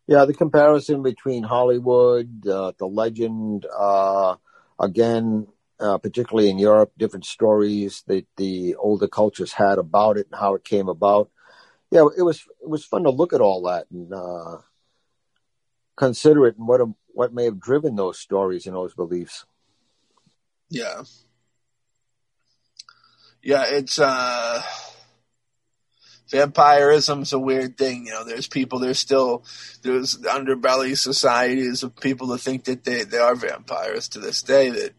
Yeah, 0.07 0.25
the 0.25 0.35
comparison 0.35 1.03
between 1.03 1.45
Hollywood, 1.45 2.47
uh, 2.47 2.73
the 2.79 2.87
legend, 2.87 3.67
uh, 3.77 4.37
again, 4.79 5.47
uh, 5.79 5.99
particularly 5.99 6.51
in 6.51 6.59
Europe, 6.59 6.93
different 6.99 7.25
stories 7.25 8.03
that 8.07 8.27
the 8.37 8.75
older 8.77 9.09
cultures 9.09 9.53
had 9.53 9.79
about 9.79 10.17
it 10.17 10.27
and 10.31 10.41
how 10.41 10.55
it 10.55 10.65
came 10.65 10.89
about. 10.89 11.31
Yeah, 11.91 12.07
it 12.17 12.23
was 12.23 12.47
it 12.63 12.69
was 12.69 12.85
fun 12.85 13.05
to 13.05 13.11
look 13.11 13.33
at 13.33 13.41
all 13.41 13.63
that 13.63 13.87
and 13.91 14.13
uh, 14.13 14.59
consider 15.97 16.47
it 16.47 16.57
and 16.59 16.67
what 16.67 16.81
what 17.09 17.33
may 17.35 17.45
have 17.45 17.61
driven 17.61 17.97
those 17.97 18.19
stories 18.19 18.67
and 18.67 18.75
those 18.75 18.95
beliefs. 18.95 19.45
Yeah, 20.71 21.03
yeah, 23.43 23.65
it's 23.67 23.99
uh 23.99 24.63
vampirism's 26.33 27.33
a 27.33 27.39
weird 27.39 27.79
thing. 27.79 28.07
You 28.07 28.13
know, 28.13 28.25
there's 28.25 28.49
people, 28.49 28.81
there's 28.81 28.99
still, 28.99 29.45
there's 29.83 30.19
underbelly 30.19 30.99
societies 30.99 31.83
of 31.83 31.95
people 31.95 32.27
that 32.29 32.39
think 32.39 32.65
that 32.65 32.83
they, 32.83 33.05
they 33.05 33.19
are 33.19 33.37
vampires 33.37 34.09
to 34.09 34.19
this 34.19 34.43
day 34.43 34.71
that 34.71 34.95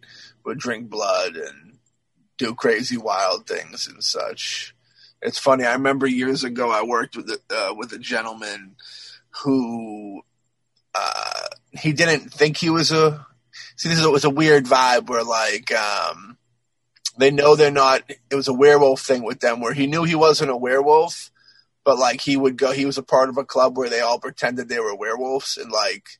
would 0.45 0.59
drink 0.59 0.89
blood 0.89 1.35
and 1.35 1.77
do 2.37 2.53
crazy 2.53 2.97
wild 2.97 3.47
things 3.47 3.87
and 3.87 4.03
such. 4.03 4.75
It's 5.21 5.39
funny. 5.39 5.65
I 5.65 5.73
remember 5.73 6.05
years 6.05 6.43
ago 6.43 6.69
I 6.69 6.83
worked 6.83 7.15
with 7.15 7.31
uh, 7.49 7.73
with 7.77 7.93
a 7.93 7.97
gentleman 7.97 8.75
who 9.43 10.21
uh, 10.93 11.47
he 11.71 11.93
didn't 11.93 12.31
think 12.31 12.57
he 12.57 12.69
was 12.69 12.91
a. 12.91 13.25
See, 13.77 13.89
this 13.89 14.05
was 14.05 14.25
a 14.25 14.29
weird 14.29 14.65
vibe 14.65 15.09
where 15.09 15.23
like 15.23 15.71
um, 15.71 16.37
they 17.17 17.31
know 17.31 17.55
they're 17.55 17.71
not. 17.71 18.03
It 18.29 18.35
was 18.35 18.47
a 18.47 18.53
werewolf 18.53 19.01
thing 19.01 19.23
with 19.23 19.39
them 19.39 19.61
where 19.61 19.73
he 19.73 19.87
knew 19.87 20.03
he 20.03 20.15
wasn't 20.15 20.51
a 20.51 20.57
werewolf, 20.57 21.31
but 21.83 21.97
like 21.97 22.21
he 22.21 22.37
would 22.37 22.57
go. 22.57 22.71
He 22.71 22.85
was 22.85 22.97
a 22.97 23.03
part 23.03 23.29
of 23.29 23.37
a 23.37 23.45
club 23.45 23.77
where 23.77 23.89
they 23.89 24.01
all 24.01 24.19
pretended 24.19 24.67
they 24.67 24.79
were 24.79 24.95
werewolves, 24.95 25.57
and 25.57 25.71
like 25.71 26.19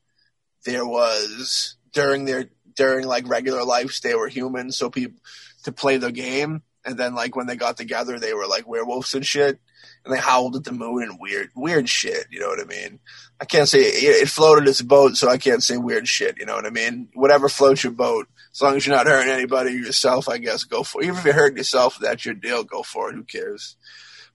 there 0.66 0.86
was 0.86 1.78
during 1.94 2.26
their 2.26 2.50
during 2.76 3.08
like 3.08 3.28
regular 3.28 3.64
lives 3.64 4.00
they 4.00 4.16
were 4.16 4.28
humans, 4.28 4.76
so 4.76 4.90
people 4.90 5.20
to 5.64 5.72
play 5.72 5.98
the 5.98 6.12
game, 6.12 6.62
and 6.86 6.98
then 6.98 7.16
like 7.16 7.36
when 7.36 7.48
they 7.48 7.56
got 7.56 7.78
together 7.78 8.20
they 8.20 8.34
were 8.34 8.48
like 8.48 8.68
werewolves 8.68 9.16
and 9.16 9.26
shit, 9.26 9.60
and 10.06 10.14
they 10.14 10.20
howled 10.20 10.56
at 10.56 10.64
the 10.64 10.72
moon 10.72 11.04
and 11.04 11.20
weird 11.20 11.50
weird 11.56 11.90
shit. 11.90 12.28
You 12.30 12.40
know 12.40 12.50
what 12.50 12.62
I 12.62 12.66
mean? 12.66 13.00
I 13.40 13.46
can't 13.46 13.68
say 13.68 13.80
it, 13.80 14.24
it 14.24 14.30
floated 14.30 14.68
his 14.68 14.82
boat, 14.82 15.18
so 15.18 15.28
I 15.28 15.38
can't 15.38 15.64
say 15.64 15.78
weird 15.78 16.08
shit. 16.08 16.38
You 16.38 16.46
know 16.46 16.56
what 16.56 16.68
I 16.68 16.72
mean? 16.72 17.10
Whatever 17.14 17.50
floats 17.50 17.84
your 17.84 17.94
boat 17.94 18.28
as 18.54 18.62
long 18.62 18.76
as 18.76 18.86
you're 18.86 18.96
not 18.96 19.08
hurting 19.08 19.32
anybody 19.32 19.72
yourself, 19.72 20.30
I 20.30 20.38
guess 20.38 20.64
go 20.64 20.84
for 20.84 21.02
it. 21.02 21.08
Even 21.08 21.18
if 21.20 21.26
you 21.26 21.34
hurt 21.34 21.58
yourself, 21.58 21.98
that's 22.00 22.24
your 22.24 22.36
deal. 22.36 22.64
Go 22.64 22.84
for 22.84 23.10
it. 23.10 23.16
Who 23.16 23.24
cares? 23.24 23.78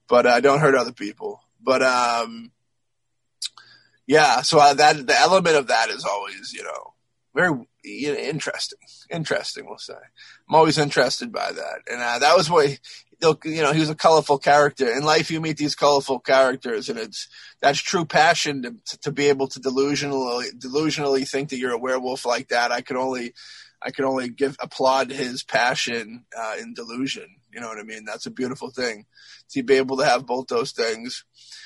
But 0.09 0.27
uh, 0.27 0.40
don't 0.40 0.61
hurt 0.61 0.74
other 0.74 0.93
people. 0.93 1.40
But 1.61 1.82
um, 1.82 2.51
yeah. 4.07 4.43
So 4.43 4.59
uh, 4.59 4.74
that 4.74 5.07
the 5.07 5.19
element 5.19 5.57
of 5.57 5.69
that 5.69 5.90
is 5.90 6.05
always 6.05 6.53
you 6.53 6.65
know 6.65 6.95
very 7.35 7.66
you 7.85 8.12
know, 8.12 8.19
interesting. 8.19 8.78
Interesting, 9.11 9.66
we'll 9.66 9.78
say. 9.78 9.95
I'm 10.49 10.55
always 10.55 10.78
interested 10.78 11.32
by 11.32 11.53
that, 11.53 11.78
and 11.90 12.01
uh, 12.01 12.19
that 12.19 12.36
was 12.36 12.51
what 12.51 12.69
you 13.23 13.62
know. 13.62 13.73
He 13.73 13.81
was 13.81 13.90
a 13.90 13.95
colorful 13.95 14.39
character 14.39 14.90
in 14.90 15.05
life. 15.05 15.31
You 15.31 15.40
meet 15.40 15.59
these 15.59 15.77
colorful 15.77 16.19
characters, 16.19 16.89
and 16.89 16.99
it's 16.99 17.28
that's 17.61 17.81
true 17.81 18.05
passion 18.05 18.81
to, 18.85 18.99
to 18.99 19.12
be 19.12 19.27
able 19.28 19.47
to 19.49 19.61
delusionally 19.61 20.51
delusionally 20.59 21.28
think 21.28 21.51
that 21.51 21.59
you're 21.59 21.73
a 21.73 21.78
werewolf 21.78 22.27
like 22.27 22.49
that. 22.49 22.73
I 22.73 22.81
could 22.81 22.97
only 22.97 23.35
I 23.82 23.90
can 23.90 24.05
only 24.05 24.28
give 24.28 24.56
applaud 24.60 25.10
his 25.10 25.42
passion 25.42 26.24
uh, 26.36 26.56
in 26.59 26.74
delusion. 26.74 27.36
You 27.52 27.60
know 27.60 27.68
what 27.68 27.78
I 27.78 27.84
mean? 27.84 28.05
That's 28.05 28.26
a 28.26 28.30
beautiful 28.30 28.70
thing 28.70 29.06
to 29.50 29.62
be 29.62 29.74
able 29.74 29.96
to 29.98 30.05
have 30.05 30.26
both 30.26 30.48
those 30.48 30.72
things. 30.72 31.24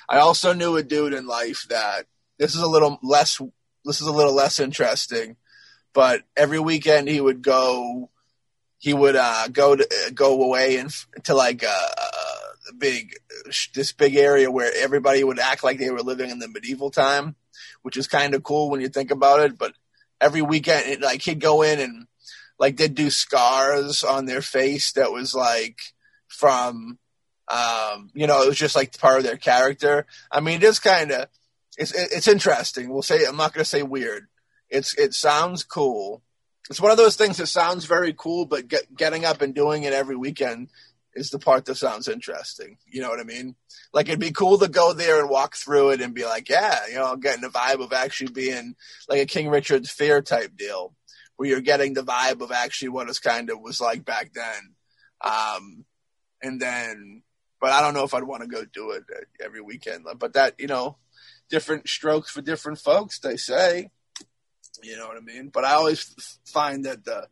I 0.08 0.18
also 0.18 0.52
knew 0.52 0.76
a 0.76 0.82
dude 0.82 1.14
in 1.14 1.26
life 1.26 1.66
that 1.70 2.06
this 2.38 2.54
is 2.54 2.60
a 2.60 2.68
little 2.68 2.98
less. 3.02 3.40
This 3.84 4.00
is 4.00 4.06
a 4.06 4.12
little 4.12 4.34
less 4.34 4.60
interesting, 4.60 5.36
but 5.92 6.22
every 6.36 6.60
weekend 6.60 7.08
he 7.08 7.20
would 7.20 7.42
go. 7.42 8.10
He 8.78 8.92
would 8.92 9.14
uh, 9.14 9.46
go 9.48 9.76
to 9.76 10.12
go 10.12 10.42
away 10.42 10.76
and 10.76 10.92
to 11.24 11.34
like 11.34 11.62
a, 11.62 11.66
a 11.68 12.74
big 12.78 13.14
this 13.74 13.92
big 13.92 14.16
area 14.16 14.50
where 14.50 14.72
everybody 14.76 15.22
would 15.22 15.38
act 15.38 15.64
like 15.64 15.78
they 15.78 15.90
were 15.90 16.02
living 16.02 16.30
in 16.30 16.38
the 16.38 16.48
medieval 16.48 16.90
time, 16.90 17.36
which 17.82 17.96
is 17.96 18.06
kind 18.06 18.34
of 18.34 18.42
cool 18.42 18.70
when 18.70 18.80
you 18.80 18.88
think 18.88 19.10
about 19.10 19.40
it. 19.40 19.56
But 19.56 19.74
every 20.22 20.40
weekend, 20.40 21.02
like 21.02 21.22
he'd 21.22 21.40
go 21.40 21.62
in 21.62 21.80
and 21.80 22.06
like 22.58 22.76
they'd 22.76 22.94
do 22.94 23.10
scars 23.10 24.04
on 24.04 24.24
their 24.24 24.40
face 24.40 24.92
that 24.92 25.12
was 25.12 25.34
like 25.34 25.80
from, 26.28 26.98
um, 27.48 28.10
you 28.14 28.26
know, 28.26 28.42
it 28.42 28.48
was 28.48 28.56
just 28.56 28.76
like 28.76 28.96
part 28.98 29.18
of 29.18 29.24
their 29.24 29.36
character. 29.36 30.06
I 30.30 30.40
mean, 30.40 30.62
it's 30.62 30.78
kind 30.78 31.10
of, 31.10 31.26
it's 31.76 31.92
it's 31.92 32.28
interesting. 32.28 32.90
We'll 32.90 33.02
say 33.02 33.24
I'm 33.24 33.36
not 33.36 33.52
going 33.52 33.64
to 33.64 33.68
say 33.68 33.82
weird. 33.82 34.28
It's 34.70 34.94
it 34.94 35.14
sounds 35.14 35.64
cool. 35.64 36.22
It's 36.70 36.80
one 36.80 36.92
of 36.92 36.96
those 36.96 37.16
things 37.16 37.38
that 37.38 37.48
sounds 37.48 37.86
very 37.86 38.14
cool, 38.16 38.46
but 38.46 38.68
get, 38.68 38.94
getting 38.96 39.24
up 39.24 39.42
and 39.42 39.54
doing 39.54 39.82
it 39.82 39.92
every 39.92 40.16
weekend 40.16 40.68
is 41.14 41.30
the 41.30 41.38
part 41.38 41.64
that 41.66 41.76
sounds 41.76 42.08
interesting. 42.08 42.78
You 42.86 43.02
know 43.02 43.10
what 43.10 43.20
I 43.20 43.24
mean? 43.24 43.54
Like 43.92 44.08
it'd 44.08 44.20
be 44.20 44.32
cool 44.32 44.58
to 44.58 44.68
go 44.68 44.92
there 44.92 45.20
and 45.20 45.28
walk 45.28 45.56
through 45.56 45.90
it 45.90 46.00
and 46.00 46.14
be 46.14 46.24
like, 46.24 46.48
yeah, 46.48 46.78
you 46.88 46.94
know, 46.94 47.12
I'm 47.12 47.20
getting 47.20 47.42
the 47.42 47.48
vibe 47.48 47.82
of 47.82 47.92
actually 47.92 48.32
being 48.32 48.74
like 49.08 49.20
a 49.20 49.26
King 49.26 49.48
Richard's 49.48 49.90
Faire 49.90 50.22
type 50.22 50.56
deal, 50.56 50.94
where 51.36 51.48
you're 51.48 51.60
getting 51.60 51.94
the 51.94 52.02
vibe 52.02 52.40
of 52.40 52.52
actually 52.52 52.88
what 52.88 53.08
it's 53.08 53.18
kind 53.18 53.50
of 53.50 53.60
was 53.60 53.80
like 53.80 54.04
back 54.04 54.32
then. 54.34 54.74
Um, 55.20 55.84
and 56.42 56.60
then, 56.60 57.22
but 57.60 57.70
I 57.70 57.80
don't 57.80 57.94
know 57.94 58.04
if 58.04 58.14
I'd 58.14 58.24
want 58.24 58.42
to 58.42 58.48
go 58.48 58.64
do 58.64 58.92
it 58.92 59.04
every 59.42 59.60
weekend. 59.60 60.04
But 60.18 60.32
that, 60.32 60.54
you 60.58 60.66
know, 60.66 60.96
different 61.48 61.88
strokes 61.88 62.30
for 62.30 62.40
different 62.40 62.78
folks, 62.78 63.18
they 63.20 63.36
say. 63.36 63.90
You 64.82 64.96
know 64.96 65.06
what 65.06 65.16
I 65.16 65.20
mean? 65.20 65.50
But 65.50 65.64
I 65.64 65.74
always 65.74 66.38
find 66.44 66.86
that 66.86 67.04
the 67.04 67.28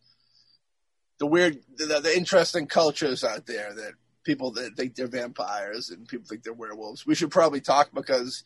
the 1.21 1.27
weird, 1.27 1.61
the, 1.77 2.01
the 2.01 2.17
interesting 2.17 2.67
cultures 2.67 3.23
out 3.23 3.47
there 3.47 3.73
that 3.75 3.93
people 4.25 4.53
that 4.53 4.75
think 4.77 4.95
they're 4.95 5.07
vampires 5.07 5.91
and 5.91 6.09
people 6.09 6.27
think 6.27 6.43
they're 6.43 6.53
werewolves. 6.53 7.07
We 7.07 7.15
should 7.15 7.31
probably 7.31 7.61
talk 7.61 7.91
because 7.95 8.43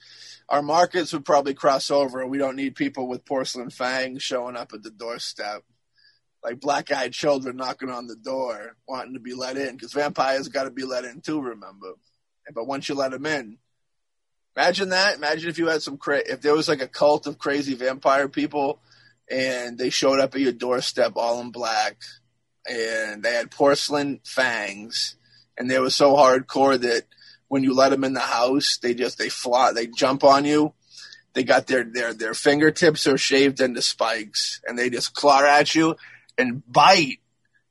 our 0.49 0.61
markets 0.61 1.13
would 1.13 1.25
probably 1.25 1.55
cross 1.55 1.91
over 1.91 2.27
we 2.27 2.39
don't 2.39 2.57
need 2.57 2.75
people 2.75 3.09
with 3.09 3.25
porcelain 3.25 3.71
fangs 3.71 4.23
showing 4.23 4.57
up 4.57 4.73
at 4.73 4.83
the 4.83 4.91
doorstep. 4.91 5.63
Like 6.43 6.61
black 6.61 6.93
eyed 6.93 7.13
children 7.13 7.57
knocking 7.57 7.91
on 7.91 8.07
the 8.07 8.17
door 8.17 8.77
wanting 8.87 9.15
to 9.15 9.21
be 9.21 9.35
let 9.35 9.57
in 9.57 9.77
because 9.77 9.93
vampires 9.93 10.49
got 10.49 10.65
to 10.65 10.71
be 10.71 10.85
let 10.85 11.05
in 11.05 11.21
too, 11.21 11.41
remember? 11.41 11.95
But 12.53 12.67
once 12.67 12.89
you 12.89 12.97
let 12.97 13.13
them 13.13 13.25
in, 13.25 13.57
imagine 14.55 14.91
that. 14.91 15.17
Imagine 15.17 15.49
if 15.49 15.59
you 15.59 15.69
had 15.69 15.81
some, 15.81 15.97
cra- 15.97 16.29
if 16.29 16.43
there 16.43 16.53
was 16.53 16.69
like 16.69 16.83
a 16.83 16.89
cult 16.89 17.27
of 17.27 17.39
crazy 17.39 17.75
vampire 17.75 18.29
people 18.29 18.81
and 19.31 19.79
they 19.79 19.89
showed 19.89 20.21
up 20.21 20.35
at 20.35 20.41
your 20.41 20.53
doorstep 20.53 21.13
all 21.17 21.41
in 21.41 21.51
black 21.51 21.97
and 22.69 23.23
they 23.23 23.35
had 23.35 23.51
porcelain 23.51 24.21
fangs, 24.25 25.17
and 25.57 25.71
they 25.71 25.79
were 25.79 25.91
so 25.91 26.15
hardcore 26.15 26.81
that 26.81 27.05
when 27.49 27.63
you 27.63 27.75
let 27.75 27.91
them 27.91 28.05
in 28.05 28.15
the 28.15 28.21
house, 28.21 28.79
they 28.83 28.95
just 28.95 29.19
they 29.19 29.29
fly, 29.29 29.73
they 29.73 29.87
jump 29.87 30.25
on 30.25 30.45
you. 30.45 30.73
They 31.35 31.45
got 31.45 31.67
their 31.67 31.85
their 31.85 32.15
their 32.15 32.35
fingertips 32.35 33.07
are 33.07 33.19
shaved 33.19 33.61
into 33.61 33.83
spikes, 33.83 34.61
and 34.67 34.79
they 34.79 34.91
just 34.91 35.15
claw 35.15 35.43
at 35.43 35.75
you 35.75 35.97
and 36.39 36.63
bite, 36.71 37.19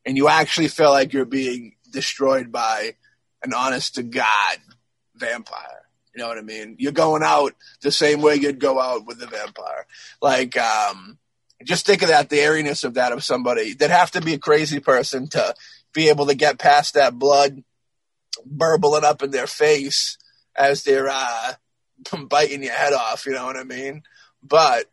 and 0.05 0.17
you 0.17 0.27
actually 0.27 0.67
feel 0.67 0.91
like 0.91 1.13
you're 1.13 1.25
being 1.25 1.75
destroyed 1.91 2.51
by 2.51 2.95
an 3.43 3.53
honest 3.53 3.95
to 3.95 4.03
god 4.03 4.57
vampire. 5.15 5.83
You 6.13 6.21
know 6.21 6.27
what 6.27 6.37
I 6.37 6.41
mean? 6.41 6.75
You're 6.77 6.91
going 6.91 7.23
out 7.23 7.53
the 7.81 7.91
same 7.91 8.21
way 8.21 8.35
you'd 8.35 8.59
go 8.59 8.79
out 8.79 9.05
with 9.05 9.19
the 9.19 9.25
vampire. 9.25 9.87
Like, 10.21 10.55
um, 10.57 11.17
just 11.63 11.85
think 11.85 12.01
of 12.01 12.09
that, 12.09 12.29
the 12.29 12.39
airiness 12.39 12.83
of 12.83 12.95
that 12.95 13.11
of 13.11 13.23
somebody 13.23 13.73
that 13.75 13.89
have 13.89 14.11
to 14.11 14.21
be 14.21 14.33
a 14.33 14.39
crazy 14.39 14.79
person 14.79 15.27
to 15.29 15.55
be 15.93 16.09
able 16.09 16.27
to 16.27 16.35
get 16.35 16.59
past 16.59 16.93
that 16.93 17.17
blood 17.17 17.63
burbling 18.45 19.03
up 19.03 19.21
in 19.23 19.31
their 19.31 19.47
face 19.47 20.17
as 20.55 20.83
they're 20.83 21.09
uh, 21.09 21.53
biting 22.27 22.63
your 22.63 22.73
head 22.73 22.93
off. 22.93 23.25
You 23.25 23.33
know 23.33 23.45
what 23.45 23.57
I 23.57 23.63
mean? 23.63 24.03
But 24.41 24.91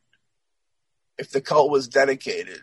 if 1.19 1.31
the 1.31 1.41
cult 1.41 1.71
was 1.71 1.89
dedicated, 1.89 2.63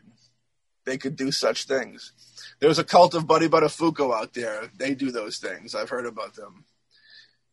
they 0.85 0.97
could 0.97 1.15
do 1.15 1.31
such 1.31 1.65
things. 1.65 2.13
There's 2.59 2.79
a 2.79 2.83
cult 2.83 3.13
of 3.13 3.27
Buddy 3.27 3.47
Buttafuoco 3.47 4.15
out 4.15 4.33
there. 4.33 4.71
They 4.75 4.95
do 4.95 5.11
those 5.11 5.37
things. 5.37 5.75
I've 5.75 5.89
heard 5.89 6.05
about 6.05 6.35
them. 6.35 6.65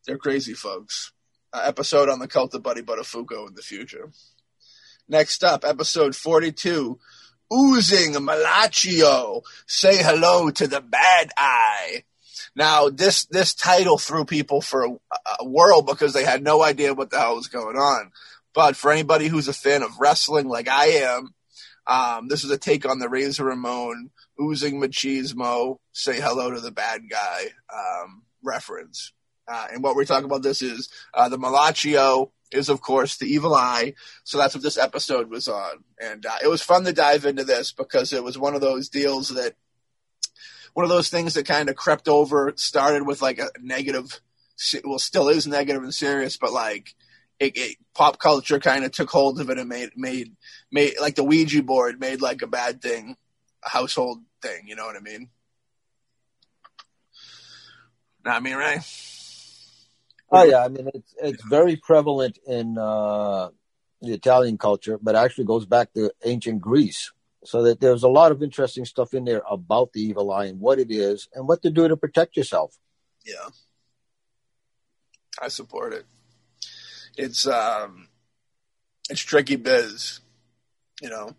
They're 0.05 0.17
crazy 0.17 0.53
folks. 0.53 1.11
Uh, 1.53 1.63
episode 1.65 2.09
on 2.09 2.19
the 2.19 2.27
cult 2.27 2.53
of 2.55 2.63
Buddy 2.63 2.81
Buttafuoco 2.81 3.47
in 3.47 3.55
the 3.55 3.61
future. 3.61 4.11
Next 5.07 5.43
up, 5.43 5.63
episode 5.65 6.15
42. 6.15 6.99
Oozing 7.53 8.13
Malocchio. 8.13 9.43
Say 9.67 9.97
hello 10.01 10.49
to 10.49 10.67
the 10.67 10.81
bad 10.81 11.31
eye. 11.37 12.03
Now, 12.55 12.89
this, 12.89 13.25
this 13.25 13.53
title 13.53 13.97
threw 13.97 14.25
people 14.25 14.61
for 14.61 14.85
a, 14.85 14.89
a 15.41 15.45
whirl 15.45 15.81
because 15.81 16.13
they 16.13 16.23
had 16.25 16.43
no 16.43 16.63
idea 16.63 16.93
what 16.93 17.09
the 17.11 17.19
hell 17.19 17.35
was 17.35 17.47
going 17.47 17.75
on. 17.75 18.11
But 18.53 18.75
for 18.75 18.91
anybody 18.91 19.27
who's 19.27 19.47
a 19.47 19.53
fan 19.53 19.83
of 19.83 19.99
wrestling 19.99 20.47
like 20.47 20.67
I 20.67 20.85
am, 20.85 21.33
Um, 21.87 22.29
this 22.29 22.43
is 22.43 22.49
a 22.49 22.57
take 22.57 22.85
on 22.89 22.97
the 22.99 23.09
Razor 23.09 23.43
Ramon 23.45 24.09
oozing 24.41 24.81
machismo, 24.81 25.77
say 25.91 26.19
hello 26.19 26.49
to 26.51 26.59
the 26.59 26.71
bad 26.71 27.01
guy 27.09 27.51
um, 27.71 28.23
reference. 28.43 29.13
Uh, 29.47 29.67
and 29.71 29.83
what 29.83 29.95
we're 29.95 30.05
talking 30.05 30.25
about 30.25 30.41
this 30.41 30.63
is 30.63 30.89
uh, 31.13 31.29
the 31.29 31.37
Malocchio 31.37 32.31
is, 32.51 32.69
of 32.69 32.81
course, 32.81 33.17
the 33.17 33.25
evil 33.27 33.53
eye. 33.53 33.93
So 34.23 34.37
that's 34.37 34.55
what 34.55 34.63
this 34.63 34.77
episode 34.77 35.29
was 35.29 35.47
on. 35.47 35.83
And 35.99 36.25
uh, 36.25 36.37
it 36.43 36.47
was 36.47 36.61
fun 36.61 36.83
to 36.85 36.93
dive 36.93 37.25
into 37.25 37.43
this 37.43 37.71
because 37.71 38.13
it 38.13 38.23
was 38.23 38.37
one 38.37 38.55
of 38.55 38.61
those 38.61 38.89
deals 38.89 39.29
that, 39.29 39.55
one 40.73 40.83
of 40.83 40.89
those 40.89 41.09
things 41.09 41.35
that 41.35 41.45
kind 41.45 41.69
of 41.69 41.75
crept 41.75 42.07
over, 42.07 42.53
started 42.57 43.07
with 43.07 43.21
like 43.21 43.39
a 43.39 43.49
negative, 43.61 44.19
well, 44.83 44.99
still 44.99 45.29
is 45.29 45.47
negative 45.47 45.83
and 45.83 45.93
serious, 45.93 46.37
but 46.37 46.51
like, 46.51 46.95
it, 47.39 47.57
it, 47.57 47.77
pop 47.93 48.19
culture 48.19 48.59
kind 48.59 48.85
of 48.85 48.91
took 48.91 49.09
hold 49.09 49.39
of 49.39 49.49
it 49.49 49.57
and 49.57 49.69
made 49.69 49.91
made 49.95 50.35
made 50.71 50.93
like 51.01 51.15
the 51.15 51.23
Ouija 51.23 51.63
board 51.63 51.99
made 51.99 52.21
like 52.21 52.41
a 52.41 52.47
bad 52.47 52.81
thing, 52.81 53.17
a 53.65 53.69
household 53.69 54.19
thing. 54.41 54.67
You 54.67 54.75
know 54.75 54.85
what 54.85 54.95
I 54.95 55.01
mean? 55.01 55.29
Not 58.23 58.41
me, 58.41 58.53
right? 58.53 58.79
Oh 60.31 60.43
yeah, 60.43 60.63
I 60.63 60.67
mean 60.69 60.89
it's 60.93 61.15
it's 61.21 61.43
very 61.43 61.75
prevalent 61.75 62.39
in 62.47 62.77
uh, 62.77 63.49
the 64.01 64.13
Italian 64.13 64.57
culture, 64.57 64.97
but 65.01 65.15
actually 65.15 65.45
goes 65.45 65.65
back 65.65 65.93
to 65.93 66.11
ancient 66.23 66.61
Greece. 66.61 67.11
So 67.43 67.61
that 67.63 67.79
there's 67.79 68.01
a 68.01 68.07
lot 68.07 68.31
of 68.31 68.41
interesting 68.41 68.85
stuff 68.85 69.13
in 69.13 69.25
there 69.25 69.43
about 69.49 69.93
the 69.93 70.01
evil 70.01 70.31
eye 70.31 70.45
and 70.45 70.59
what 70.59 70.79
it 70.79 70.89
is 70.89 71.29
and 71.35 71.47
what 71.47 71.61
to 71.61 71.69
do 71.69 71.87
to 71.87 71.95
protect 71.95 72.35
yourself. 72.35 72.75
Yeah, 73.23 73.49
I 75.39 75.49
support 75.49 75.93
it. 75.93 76.05
It's 77.17 77.45
um, 77.47 78.07
it's 79.09 79.21
tricky 79.21 79.57
biz, 79.57 80.21
you 81.01 81.09
know. 81.09 81.35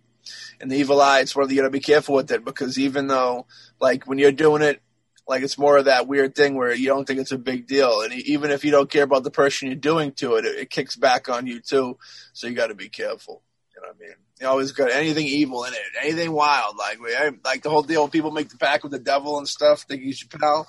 And 0.60 0.70
the 0.70 0.76
evil 0.76 1.00
eye, 1.00 1.20
it's 1.20 1.36
where 1.36 1.48
you 1.48 1.56
got 1.56 1.62
to 1.62 1.70
be 1.70 1.80
careful 1.80 2.14
with 2.14 2.30
it 2.30 2.44
because 2.44 2.78
even 2.78 3.06
though, 3.06 3.46
like, 3.80 4.06
when 4.06 4.18
you're 4.18 4.32
doing 4.32 4.62
it 4.62 4.80
like 5.28 5.43
it's 5.43 5.59
more 5.59 5.77
of 5.77 5.86
that 5.86 6.07
weird 6.07 6.35
thing 6.35 6.55
where 6.55 6.74
you 6.74 6.86
don't 6.86 7.05
think 7.07 7.20
it's 7.20 7.32
a 7.32 7.39
big 7.39 7.66
deal, 7.66 8.03
and 8.03 8.12
even 8.12 8.51
if 8.51 8.65
you 8.65 8.70
don't 8.70 8.90
care 8.90 9.05
about 9.05 9.24
the 9.24 9.31
person 9.31 9.69
you're 9.69 9.77
doing 9.77 10.12
to 10.12 10.36
it, 10.36 10.44
it, 10.44 10.59
it 10.59 10.70
kicks 10.70 10.97
back 10.97 11.28
on 11.28 11.47
you 11.47 11.61
too. 11.61 11.98
So 12.32 12.47
you 12.47 12.55
got 12.55 12.69
to 12.69 12.74
be 12.74 12.89
careful. 12.89 13.43
You 13.74 13.82
know 13.82 13.89
what 13.89 13.97
I 13.97 14.01
mean? 14.01 14.16
You 14.40 14.47
always 14.48 14.73
got 14.73 14.90
anything 14.90 15.27
evil 15.27 15.65
in 15.65 15.73
it, 15.73 15.81
anything 16.03 16.31
wild, 16.32 16.77
like 16.77 17.01
we, 17.01 17.15
like 17.44 17.62
the 17.62 17.70
whole 17.70 17.82
deal. 17.82 18.09
People 18.09 18.31
make 18.31 18.51
the 18.51 18.59
pact 18.59 18.82
with 18.82 18.93
the 18.93 18.98
devil 18.98 19.39
and 19.39 19.48
stuff. 19.48 19.82
Think 19.82 20.03
you 20.03 20.12
should 20.12 20.31
pal. 20.31 20.69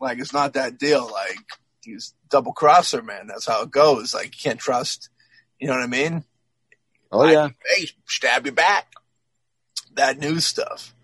Like 0.00 0.18
it's 0.18 0.32
not 0.32 0.54
that 0.54 0.78
deal. 0.78 1.10
Like 1.10 1.38
he's 1.82 2.14
double 2.30 2.52
crosser, 2.52 3.02
man. 3.02 3.26
That's 3.26 3.46
how 3.46 3.62
it 3.62 3.70
goes. 3.70 4.14
Like 4.14 4.26
you 4.26 4.42
can't 4.42 4.60
trust. 4.60 5.10
You 5.58 5.66
know 5.68 5.74
what 5.74 5.82
I 5.82 5.88
mean? 5.88 6.24
Oh 7.12 7.26
yeah. 7.26 7.48
Hey, 7.66 7.88
stab 8.06 8.46
you 8.46 8.52
back. 8.52 8.92
That 9.94 10.18
news 10.18 10.46
stuff. 10.46 10.94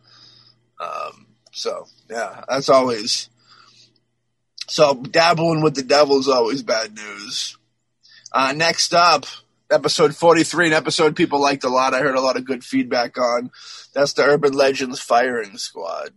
Um, 0.80 1.25
so 1.56 1.86
yeah, 2.10 2.44
that's 2.48 2.68
always. 2.68 3.30
So 4.68 4.94
dabbling 4.94 5.62
with 5.62 5.74
the 5.74 5.82
devil 5.82 6.18
is 6.18 6.28
always 6.28 6.62
bad 6.62 6.94
news. 6.94 7.56
Uh, 8.30 8.52
next 8.54 8.92
up, 8.92 9.24
episode 9.70 10.14
43, 10.14 10.66
an 10.66 10.72
episode 10.74 11.16
people 11.16 11.40
liked 11.40 11.64
a 11.64 11.70
lot. 11.70 11.94
I 11.94 12.00
heard 12.00 12.14
a 12.14 12.20
lot 12.20 12.36
of 12.36 12.44
good 12.44 12.62
feedback 12.62 13.16
on. 13.16 13.50
That's 13.94 14.12
the 14.12 14.24
Urban 14.24 14.52
Legends 14.52 15.00
Firing 15.00 15.56
Squad, 15.56 16.10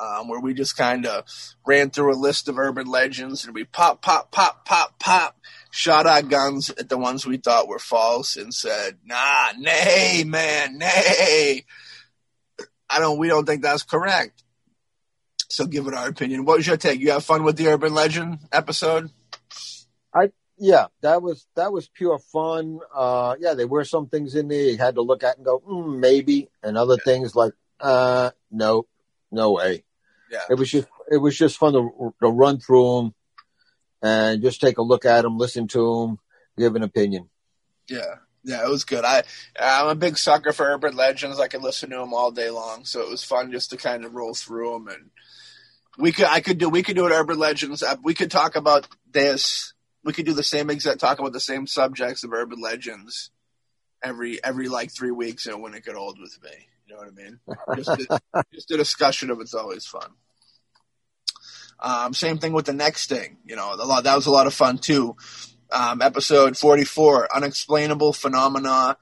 um, 0.00 0.28
where 0.28 0.40
we 0.40 0.54
just 0.54 0.76
kind 0.76 1.04
of 1.04 1.24
ran 1.66 1.90
through 1.90 2.14
a 2.14 2.16
list 2.16 2.48
of 2.48 2.58
urban 2.58 2.86
legends 2.86 3.44
and 3.44 3.54
we 3.54 3.64
pop, 3.64 4.00
pop, 4.00 4.30
pop, 4.30 4.64
pop, 4.64 4.98
pop, 4.98 5.36
shot 5.70 6.06
our 6.06 6.22
guns 6.22 6.70
at 6.70 6.88
the 6.88 6.96
ones 6.96 7.26
we 7.26 7.36
thought 7.36 7.68
were 7.68 7.78
false 7.78 8.36
and 8.36 8.54
said, 8.54 8.96
nah, 9.04 9.48
nay, 9.58 10.24
man, 10.26 10.78
nay. 10.78 11.66
I 12.88 13.00
don't, 13.00 13.18
we 13.18 13.28
don't 13.28 13.44
think 13.44 13.62
that's 13.62 13.82
correct. 13.82 14.41
So 15.52 15.66
give 15.66 15.86
it 15.86 15.92
our 15.92 16.08
opinion. 16.08 16.46
What 16.46 16.56
was 16.56 16.66
your 16.66 16.78
take? 16.78 16.98
You 16.98 17.10
have 17.10 17.26
fun 17.26 17.44
with 17.44 17.58
the 17.58 17.68
urban 17.68 17.92
legend 17.92 18.38
episode? 18.50 19.10
I 20.14 20.30
yeah, 20.56 20.86
that 21.02 21.20
was 21.20 21.46
that 21.56 21.74
was 21.74 21.88
pure 21.88 22.18
fun. 22.18 22.80
Uh, 22.94 23.36
yeah, 23.38 23.52
there 23.52 23.66
were 23.66 23.84
some 23.84 24.08
things 24.08 24.34
in 24.34 24.48
there 24.48 24.62
you 24.62 24.78
had 24.78 24.94
to 24.94 25.02
look 25.02 25.22
at 25.22 25.36
and 25.36 25.44
go, 25.44 25.58
mm, 25.58 25.98
maybe, 25.98 26.48
and 26.62 26.78
other 26.78 26.94
yeah. 26.94 27.04
things 27.04 27.36
like, 27.36 27.52
uh, 27.80 28.30
no, 28.50 28.86
no 29.30 29.52
way. 29.52 29.84
Yeah, 30.30 30.40
it 30.48 30.54
was 30.54 30.70
just 30.70 30.88
it 31.10 31.18
was 31.18 31.36
just 31.36 31.58
fun 31.58 31.74
to, 31.74 32.14
to 32.22 32.28
run 32.30 32.58
through 32.58 32.96
them 32.96 33.14
and 34.00 34.40
just 34.40 34.58
take 34.58 34.78
a 34.78 34.82
look 34.82 35.04
at 35.04 35.20
them, 35.20 35.36
listen 35.36 35.68
to 35.68 36.00
them, 36.00 36.18
give 36.56 36.76
an 36.76 36.82
opinion. 36.82 37.28
Yeah, 37.90 38.14
yeah, 38.42 38.64
it 38.64 38.70
was 38.70 38.84
good. 38.84 39.04
I 39.04 39.22
I'm 39.60 39.88
a 39.88 39.94
big 39.94 40.16
sucker 40.16 40.54
for 40.54 40.64
urban 40.64 40.96
legends. 40.96 41.38
I 41.38 41.48
could 41.48 41.62
listen 41.62 41.90
to 41.90 41.96
them 41.96 42.14
all 42.14 42.30
day 42.30 42.48
long, 42.48 42.86
so 42.86 43.02
it 43.02 43.10
was 43.10 43.22
fun 43.22 43.52
just 43.52 43.68
to 43.68 43.76
kind 43.76 44.06
of 44.06 44.14
roll 44.14 44.32
through 44.32 44.72
them 44.72 44.88
and 44.88 45.10
we 45.98 46.12
could 46.12 46.26
I 46.26 46.40
could 46.40 46.58
do 46.58 46.68
we 46.68 46.82
could 46.82 46.96
do 46.96 47.06
an 47.06 47.12
urban 47.12 47.38
legends. 47.38 47.82
We 48.02 48.14
could 48.14 48.30
talk 48.30 48.56
about 48.56 48.88
this. 49.10 49.74
We 50.04 50.12
could 50.12 50.26
do 50.26 50.32
the 50.32 50.42
same 50.42 50.70
exact 50.70 51.00
talk 51.00 51.18
about 51.18 51.32
the 51.32 51.40
same 51.40 51.66
subjects 51.66 52.24
of 52.24 52.32
urban 52.32 52.60
legends 52.60 53.30
every 54.02 54.42
every 54.42 54.68
like 54.68 54.90
three 54.92 55.10
weeks, 55.10 55.46
and 55.46 55.54
it 55.54 55.60
wouldn't 55.60 55.84
get 55.84 55.96
old 55.96 56.18
with 56.18 56.38
me. 56.42 56.68
You 56.86 56.94
know 56.94 57.00
what 57.00 57.08
I 57.08 57.22
mean? 57.22 57.40
Just 57.76 58.10
a, 58.34 58.44
just 58.54 58.70
a 58.70 58.76
discussion 58.76 59.30
of 59.30 59.40
it's 59.40 59.54
always 59.54 59.86
fun. 59.86 60.10
Um, 61.78 62.14
same 62.14 62.38
thing 62.38 62.52
with 62.52 62.66
the 62.66 62.72
next 62.72 63.08
thing. 63.08 63.38
You 63.44 63.56
know, 63.56 63.74
a 63.74 63.76
lot 63.84 64.04
that 64.04 64.16
was 64.16 64.26
a 64.26 64.30
lot 64.30 64.46
of 64.46 64.54
fun 64.54 64.78
too. 64.78 65.16
Um, 65.70 66.02
episode 66.02 66.56
forty 66.56 66.84
four, 66.84 67.28
unexplainable 67.34 68.12
phenomena 68.12 68.96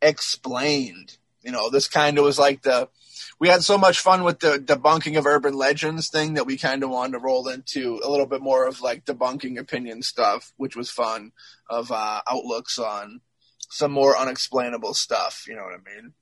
explained. 0.00 1.18
You 1.42 1.52
know, 1.52 1.70
this 1.70 1.88
kind 1.88 2.18
of 2.18 2.24
was 2.24 2.38
like 2.38 2.62
the 2.62 2.88
we 3.38 3.48
had 3.48 3.62
so 3.62 3.76
much 3.76 4.00
fun 4.00 4.24
with 4.24 4.40
the 4.40 4.58
debunking 4.58 5.18
of 5.18 5.26
urban 5.26 5.54
legends 5.54 6.08
thing 6.08 6.34
that 6.34 6.46
we 6.46 6.56
kind 6.56 6.82
of 6.82 6.90
wanted 6.90 7.12
to 7.12 7.18
roll 7.18 7.48
into 7.48 8.00
a 8.02 8.08
little 8.08 8.26
bit 8.26 8.40
more 8.40 8.66
of 8.66 8.80
like 8.80 9.04
debunking 9.04 9.58
opinion 9.58 10.02
stuff, 10.02 10.52
which 10.56 10.74
was 10.74 10.90
fun 10.90 11.32
of 11.68 11.92
uh, 11.92 12.20
outlooks 12.30 12.78
on 12.78 13.20
some 13.68 13.92
more 13.92 14.16
unexplainable 14.16 14.94
stuff. 14.94 15.44
You 15.46 15.56
know 15.56 15.64
what 15.64 15.74
I 15.74 15.94
mean? 15.94 16.12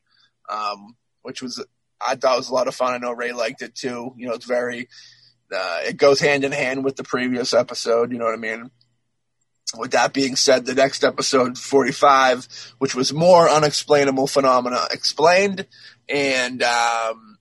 Um, 0.51 0.97
which 1.23 1.41
was 1.41 1.65
I 2.05 2.17
thought 2.17 2.37
was 2.37 2.51
a 2.51 2.55
lot 2.55 2.69
of 2.69 2.75
fun. 2.75 2.95
I 2.95 2.99
know 2.99 3.13
Ray 3.13 3.33
liked 3.33 3.63
it 3.63 3.75
too. 3.75 4.15
You 4.17 4.29
know, 4.29 4.35
it's 4.35 4.47
very 4.47 4.89
uh, 5.55 5.81
it 5.87 5.97
goes 5.97 6.21
hand 6.21 6.45
in 6.45 6.53
hand 6.53 6.85
with 6.85 6.97
the 6.97 7.05
previous 7.05 7.55
episode. 7.55 8.11
You 8.13 8.19
know 8.19 8.25
what 8.25 8.35
I 8.35 8.39
mean? 8.39 8.71
With 9.77 9.93
that 9.93 10.13
being 10.13 10.37
said, 10.37 10.67
the 10.67 10.75
next 10.75 11.03
episode, 11.03 11.59
45, 11.59 12.75
which 12.79 12.95
was 12.95 13.13
more 13.13 13.49
unexplainable 13.49 14.29
phenomena 14.29 14.87
explained, 14.93 15.67
and 16.09 16.63
um, 16.63 17.39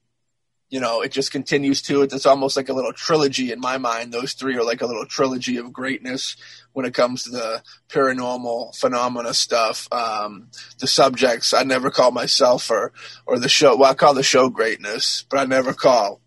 you 0.70 0.80
know 0.80 1.02
it 1.02 1.12
just 1.12 1.32
continues 1.32 1.82
to 1.84 2.02
it. 2.02 2.14
It's 2.14 2.26
almost 2.26 2.58
like 2.58 2.70
a 2.70 2.74
little 2.74 2.94
trilogy 2.94 3.52
in 3.52 3.60
my 3.60 3.78
mind. 3.78 4.12
Those 4.12 4.34
three 4.34 4.56
are 4.56 4.64
like 4.64 4.82
a 4.82 4.88
little 4.88 5.06
trilogy 5.06 5.58
of 5.58 5.74
greatness 5.74 6.36
when 6.74 6.86
it 6.86 6.94
comes 6.94 7.24
to 7.24 7.30
the 7.30 7.64
paranormal 7.90 8.76
phenomena 8.76 9.34
stuff. 9.34 9.88
Um, 9.92 10.50
the 10.80 10.88
subjects 10.88 11.54
I 11.54 11.64
never 11.64 11.92
call 11.92 12.12
myself 12.12 12.70
or 12.72 12.94
or 13.26 13.40
the 13.40 13.50
show. 13.50 13.76
Well, 13.76 13.92
I 13.92 13.96
call 13.96 14.14
the 14.14 14.24
show 14.24 14.50
greatness, 14.50 15.26
but 15.30 15.40
I 15.40 15.46
never 15.46 15.74
call 15.74 16.22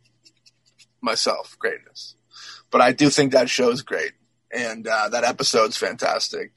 myself 1.00 1.56
greatness. 1.58 2.14
But 2.70 2.80
I 2.80 2.92
do 2.92 3.10
think 3.10 3.32
that 3.32 3.48
show's 3.48 3.82
great, 3.82 4.12
and 4.52 4.86
uh, 4.86 5.08
that 5.10 5.24
episode's 5.24 5.76
fantastic, 5.76 6.52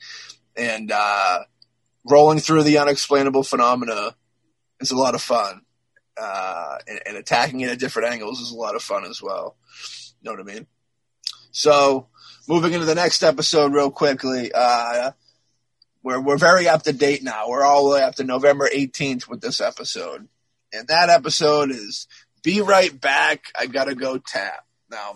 and 0.55 0.91
uh, 0.91 1.39
rolling 2.05 2.39
through 2.39 2.63
the 2.63 2.79
unexplainable 2.79 3.43
phenomena 3.43 4.15
is 4.79 4.91
a 4.91 4.97
lot 4.97 5.15
of 5.15 5.21
fun 5.21 5.61
uh, 6.19 6.77
and, 6.87 6.99
and, 7.05 7.17
attacking 7.17 7.61
it 7.61 7.69
at 7.69 7.79
different 7.79 8.11
angles 8.11 8.39
is 8.39 8.51
a 8.51 8.57
lot 8.57 8.75
of 8.75 8.83
fun 8.83 9.05
as 9.05 9.21
well. 9.21 9.55
You 10.21 10.29
know 10.29 10.37
what 10.37 10.49
I 10.49 10.53
mean? 10.53 10.67
So, 11.51 12.07
moving 12.47 12.73
into 12.73 12.85
the 12.85 12.95
next 12.95 13.23
episode 13.23 13.73
real 13.73 13.91
quickly, 13.91 14.51
uh, 14.53 15.11
we're, 16.03 16.19
we're 16.19 16.37
very 16.37 16.67
up 16.67 16.83
to 16.83 16.93
date 16.93 17.23
now. 17.23 17.49
We're 17.49 17.63
all 17.63 17.87
the 17.87 17.95
way 17.95 18.03
up 18.03 18.15
to 18.15 18.23
November 18.23 18.69
18th 18.69 19.27
with 19.27 19.41
this 19.41 19.61
episode. 19.61 20.27
And 20.71 20.87
that 20.87 21.09
episode 21.09 21.71
is 21.71 22.07
Be 22.43 22.61
Right 22.61 22.99
Back, 22.99 23.45
I 23.57 23.65
Gotta 23.65 23.95
Go 23.95 24.17
Tap. 24.17 24.65
Now, 24.89 25.15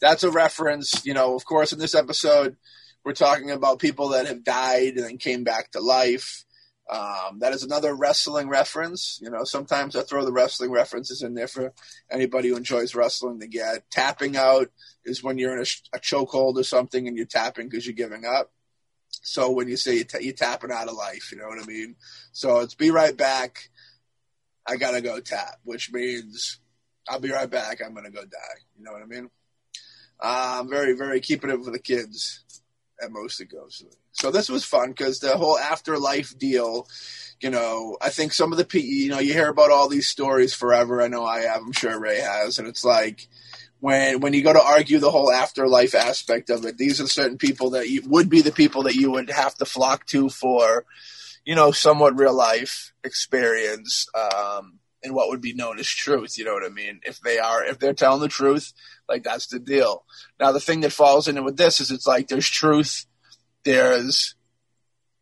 that's 0.00 0.24
a 0.24 0.30
reference, 0.30 1.04
you 1.04 1.14
know, 1.14 1.34
of 1.34 1.44
course, 1.44 1.72
in 1.72 1.78
this 1.78 1.94
episode, 1.94 2.56
we're 3.04 3.12
talking 3.12 3.50
about 3.50 3.78
people 3.78 4.10
that 4.10 4.26
have 4.26 4.44
died 4.44 4.94
and 4.96 5.04
then 5.04 5.18
came 5.18 5.44
back 5.44 5.72
to 5.72 5.80
life. 5.80 6.44
Um, 6.92 7.38
that 7.38 7.54
is 7.54 7.62
another 7.62 7.94
wrestling 7.94 8.50
reference. 8.50 9.18
You 9.22 9.30
know, 9.30 9.44
sometimes 9.44 9.96
I 9.96 10.02
throw 10.02 10.26
the 10.26 10.32
wrestling 10.32 10.70
references 10.70 11.22
in 11.22 11.32
there 11.32 11.48
for 11.48 11.72
anybody 12.10 12.48
who 12.48 12.56
enjoys 12.56 12.94
wrestling 12.94 13.40
to 13.40 13.46
get. 13.46 13.90
Tapping 13.90 14.36
out 14.36 14.68
is 15.02 15.22
when 15.22 15.38
you're 15.38 15.54
in 15.54 15.60
a, 15.60 15.96
a 15.96 16.00
chokehold 16.00 16.56
or 16.56 16.64
something 16.64 17.08
and 17.08 17.16
you're 17.16 17.24
tapping 17.24 17.68
because 17.68 17.86
you're 17.86 17.94
giving 17.94 18.26
up. 18.26 18.52
So 19.22 19.50
when 19.50 19.68
you 19.68 19.78
say 19.78 20.04
you're, 20.20 20.32
tapping 20.34 20.70
out 20.70 20.88
of 20.88 20.94
life, 20.94 21.32
you 21.32 21.38
know 21.38 21.48
what 21.48 21.62
I 21.62 21.66
mean? 21.66 21.96
So 22.32 22.60
it's 22.60 22.74
be 22.74 22.90
right 22.90 23.16
back. 23.16 23.70
I 24.66 24.76
gotta 24.76 25.00
go 25.00 25.18
tap, 25.20 25.60
which 25.64 25.92
means 25.92 26.60
I'll 27.08 27.20
be 27.20 27.30
right 27.30 27.50
back. 27.50 27.80
I'm 27.80 27.94
gonna 27.94 28.10
go 28.10 28.22
die. 28.22 28.60
You 28.76 28.84
know 28.84 28.92
what 28.92 29.02
I 29.02 29.06
mean? 29.06 29.30
Um, 30.20 30.68
very, 30.68 30.92
very 30.92 31.20
keeping 31.20 31.50
it 31.50 31.64
for 31.64 31.70
the 31.70 31.78
kids 31.78 32.44
at 33.02 33.10
most 33.10 33.40
it 33.40 33.50
goes. 33.50 33.82
So 34.12 34.30
this 34.30 34.48
was 34.48 34.64
fun 34.64 34.90
because 34.90 35.20
the 35.20 35.36
whole 35.36 35.58
afterlife 35.58 36.38
deal, 36.38 36.86
you 37.40 37.50
know, 37.50 37.96
I 38.00 38.10
think 38.10 38.32
some 38.32 38.52
of 38.52 38.58
the 38.58 38.64
pe- 38.64 38.80
you 38.80 39.08
know 39.08 39.18
you 39.18 39.32
hear 39.32 39.48
about 39.48 39.70
all 39.70 39.88
these 39.88 40.08
stories 40.08 40.54
forever. 40.54 41.02
I 41.02 41.08
know 41.08 41.24
I 41.24 41.40
have. 41.40 41.62
I'm 41.62 41.72
sure 41.72 41.98
Ray 41.98 42.20
has, 42.20 42.58
and 42.58 42.68
it's 42.68 42.84
like 42.84 43.28
when 43.80 44.20
when 44.20 44.32
you 44.32 44.42
go 44.42 44.52
to 44.52 44.62
argue 44.62 45.00
the 45.00 45.10
whole 45.10 45.32
afterlife 45.32 45.94
aspect 45.94 46.50
of 46.50 46.64
it, 46.64 46.78
these 46.78 47.00
are 47.00 47.08
certain 47.08 47.36
people 47.36 47.70
that 47.70 47.88
you, 47.88 48.02
would 48.06 48.28
be 48.28 48.42
the 48.42 48.52
people 48.52 48.84
that 48.84 48.94
you 48.94 49.10
would 49.10 49.30
have 49.30 49.56
to 49.56 49.64
flock 49.64 50.06
to 50.06 50.28
for, 50.28 50.84
you 51.44 51.56
know, 51.56 51.72
somewhat 51.72 52.16
real 52.16 52.34
life 52.34 52.92
experience. 53.02 54.06
Um, 54.14 54.78
and 55.04 55.14
what 55.14 55.28
would 55.28 55.40
be 55.40 55.52
known 55.52 55.80
as 55.80 55.88
truth. 55.88 56.38
You 56.38 56.44
know 56.44 56.54
what 56.54 56.64
I 56.64 56.68
mean? 56.68 57.00
If 57.02 57.20
they 57.20 57.40
are, 57.40 57.64
if 57.64 57.80
they're 57.80 57.92
telling 57.92 58.20
the 58.20 58.28
truth, 58.28 58.72
like 59.08 59.24
that's 59.24 59.48
the 59.48 59.58
deal. 59.58 60.04
Now 60.38 60.52
the 60.52 60.60
thing 60.60 60.80
that 60.82 60.92
falls 60.92 61.26
in 61.26 61.42
with 61.44 61.56
this 61.56 61.80
is 61.80 61.90
it's 61.90 62.06
like 62.06 62.28
there's 62.28 62.48
truth, 62.48 63.06
there's 63.64 64.34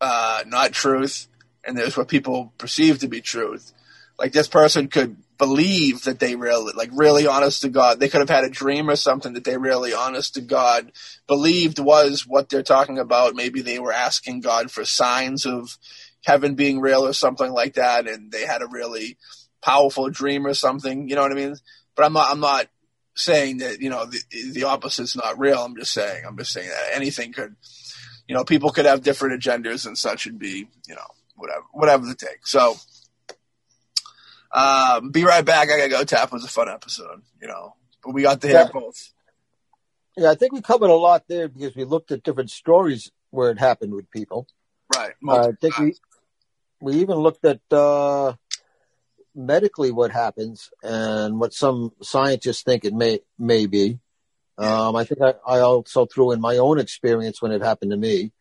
uh, 0.01 0.43
not 0.47 0.73
truth, 0.73 1.29
and 1.65 1.77
there's 1.77 1.97
what 1.97 2.09
people 2.09 2.53
perceive 2.59 3.01
to 3.01 3.09
be 3.09 3.21
truth. 3.21 3.73
Like 4.19 4.33
this 4.33 4.49
person 4.49 4.89
could 4.89 5.17
believe 5.39 6.05
that 6.05 6.21
they 6.21 6.37
really, 6.37 6.75
like 6.77 6.91
really 6.93 7.27
honest 7.27 7.63
to 7.63 7.71
God, 7.71 7.99
they 7.99 8.09
could 8.09 8.21
have 8.21 8.29
had 8.29 8.45
a 8.45 8.51
dream 8.51 8.91
or 8.91 8.97
something 8.97 9.33
that 9.33 9.45
they 9.45 9.57
really 9.57 9.95
honest 9.95 10.35
to 10.35 10.43
God 10.43 10.93
believed 11.27 11.79
was 11.79 12.27
what 12.27 12.51
they're 12.51 12.63
talking 12.63 12.99
about. 12.99 13.35
Maybe 13.35 13.63
they 13.63 13.79
were 13.79 13.93
asking 13.93 14.41
God 14.41 14.71
for 14.71 14.85
signs 14.85 15.47
of 15.47 15.79
heaven 16.25 16.55
being 16.55 16.81
real 16.81 17.07
or 17.07 17.15
something 17.15 17.51
like 17.51 17.75
that, 17.75 18.07
and 18.07 18.31
they 18.31 18.45
had 18.45 18.63
a 18.63 18.69
really 18.71 19.17
powerful 19.63 20.11
dream 20.11 20.47
or 20.47 20.55
something. 20.55 21.09
You 21.09 21.15
know 21.15 21.23
what 21.23 21.33
I 21.33 21.37
mean? 21.37 21.57
But 21.97 22.05
I'm 22.07 22.13
not. 22.13 22.31
I'm 22.31 22.41
not 22.41 22.67
saying 23.15 23.59
that 23.59 23.81
you 23.81 23.91
know 23.91 24.07
the 24.07 24.21
the 24.53 24.65
opposite's 24.65 25.17
not 25.17 25.39
real. 25.39 25.59
I'm 25.59 25.77
just 25.77 25.93
saying. 25.93 26.25
I'm 26.27 26.37
just 26.37 26.53
saying 26.53 26.69
that 26.69 26.97
anything 26.97 27.33
could. 27.33 27.57
You 28.31 28.37
know, 28.37 28.45
people 28.45 28.71
could 28.71 28.85
have 28.87 29.03
different 29.03 29.43
agendas 29.43 29.87
and 29.87 29.99
such, 29.99 30.27
and 30.27 30.39
be 30.39 30.69
you 30.89 30.95
know 30.95 31.07
whatever 31.37 31.65
whatever 31.73 32.07
the 32.07 32.15
take. 32.15 32.47
So. 32.47 32.77
Um, 34.53 35.11
be 35.11 35.25
right 35.25 35.45
back. 35.45 35.69
I 35.71 35.77
gotta 35.77 35.89
go. 35.89 36.03
Tap 36.05 36.33
was 36.33 36.45
a 36.45 36.49
fun 36.49 36.69
episode, 36.69 37.23
you 37.41 37.47
know, 37.47 37.77
but 38.03 38.13
we 38.13 38.23
got 38.23 38.41
to 38.41 38.49
hear 38.49 38.57
Yeah. 38.61 38.69
both. 38.73 39.13
Yeah, 40.17 40.31
I 40.31 40.35
think 40.35 40.53
we 40.53 40.61
covered 40.61 40.91
a 40.91 40.95
lot 40.95 41.29
there 41.29 41.47
because 41.49 41.77
we 41.77 41.85
looked 41.85 42.11
at 42.11 42.25
different 42.25 42.51
stories 42.51 43.13
where 43.31 43.53
it 43.53 43.61
happened 43.61 43.95
with 43.95 44.11
people. 44.11 44.49
Right. 44.95 45.13
Uh, 45.27 45.49
I 45.49 45.53
think 45.61 45.79
we 45.79 45.95
we 46.81 46.95
even 46.97 47.19
looked 47.19 47.45
at 47.45 47.61
uh, 47.71 48.35
medically 49.37 49.93
what 49.93 50.11
happens 50.11 50.71
and 50.83 51.39
what 51.39 51.53
some 51.55 51.93
scientists 52.03 52.63
think 52.63 52.85
it 52.85 52.93
may 52.93 53.21
may 53.39 53.67
be. 53.67 54.01
Um, 54.61 54.95
I 54.95 55.05
think 55.05 55.23
I, 55.23 55.35
I 55.47 55.61
also 55.61 56.05
threw 56.05 56.33
in 56.33 56.41
my 56.41 56.59
own 56.59 56.79
experience 56.79 57.41
when 57.41 57.51
it 57.51 57.63
happened 57.63 57.93
to 57.93 57.97
me. 57.97 58.33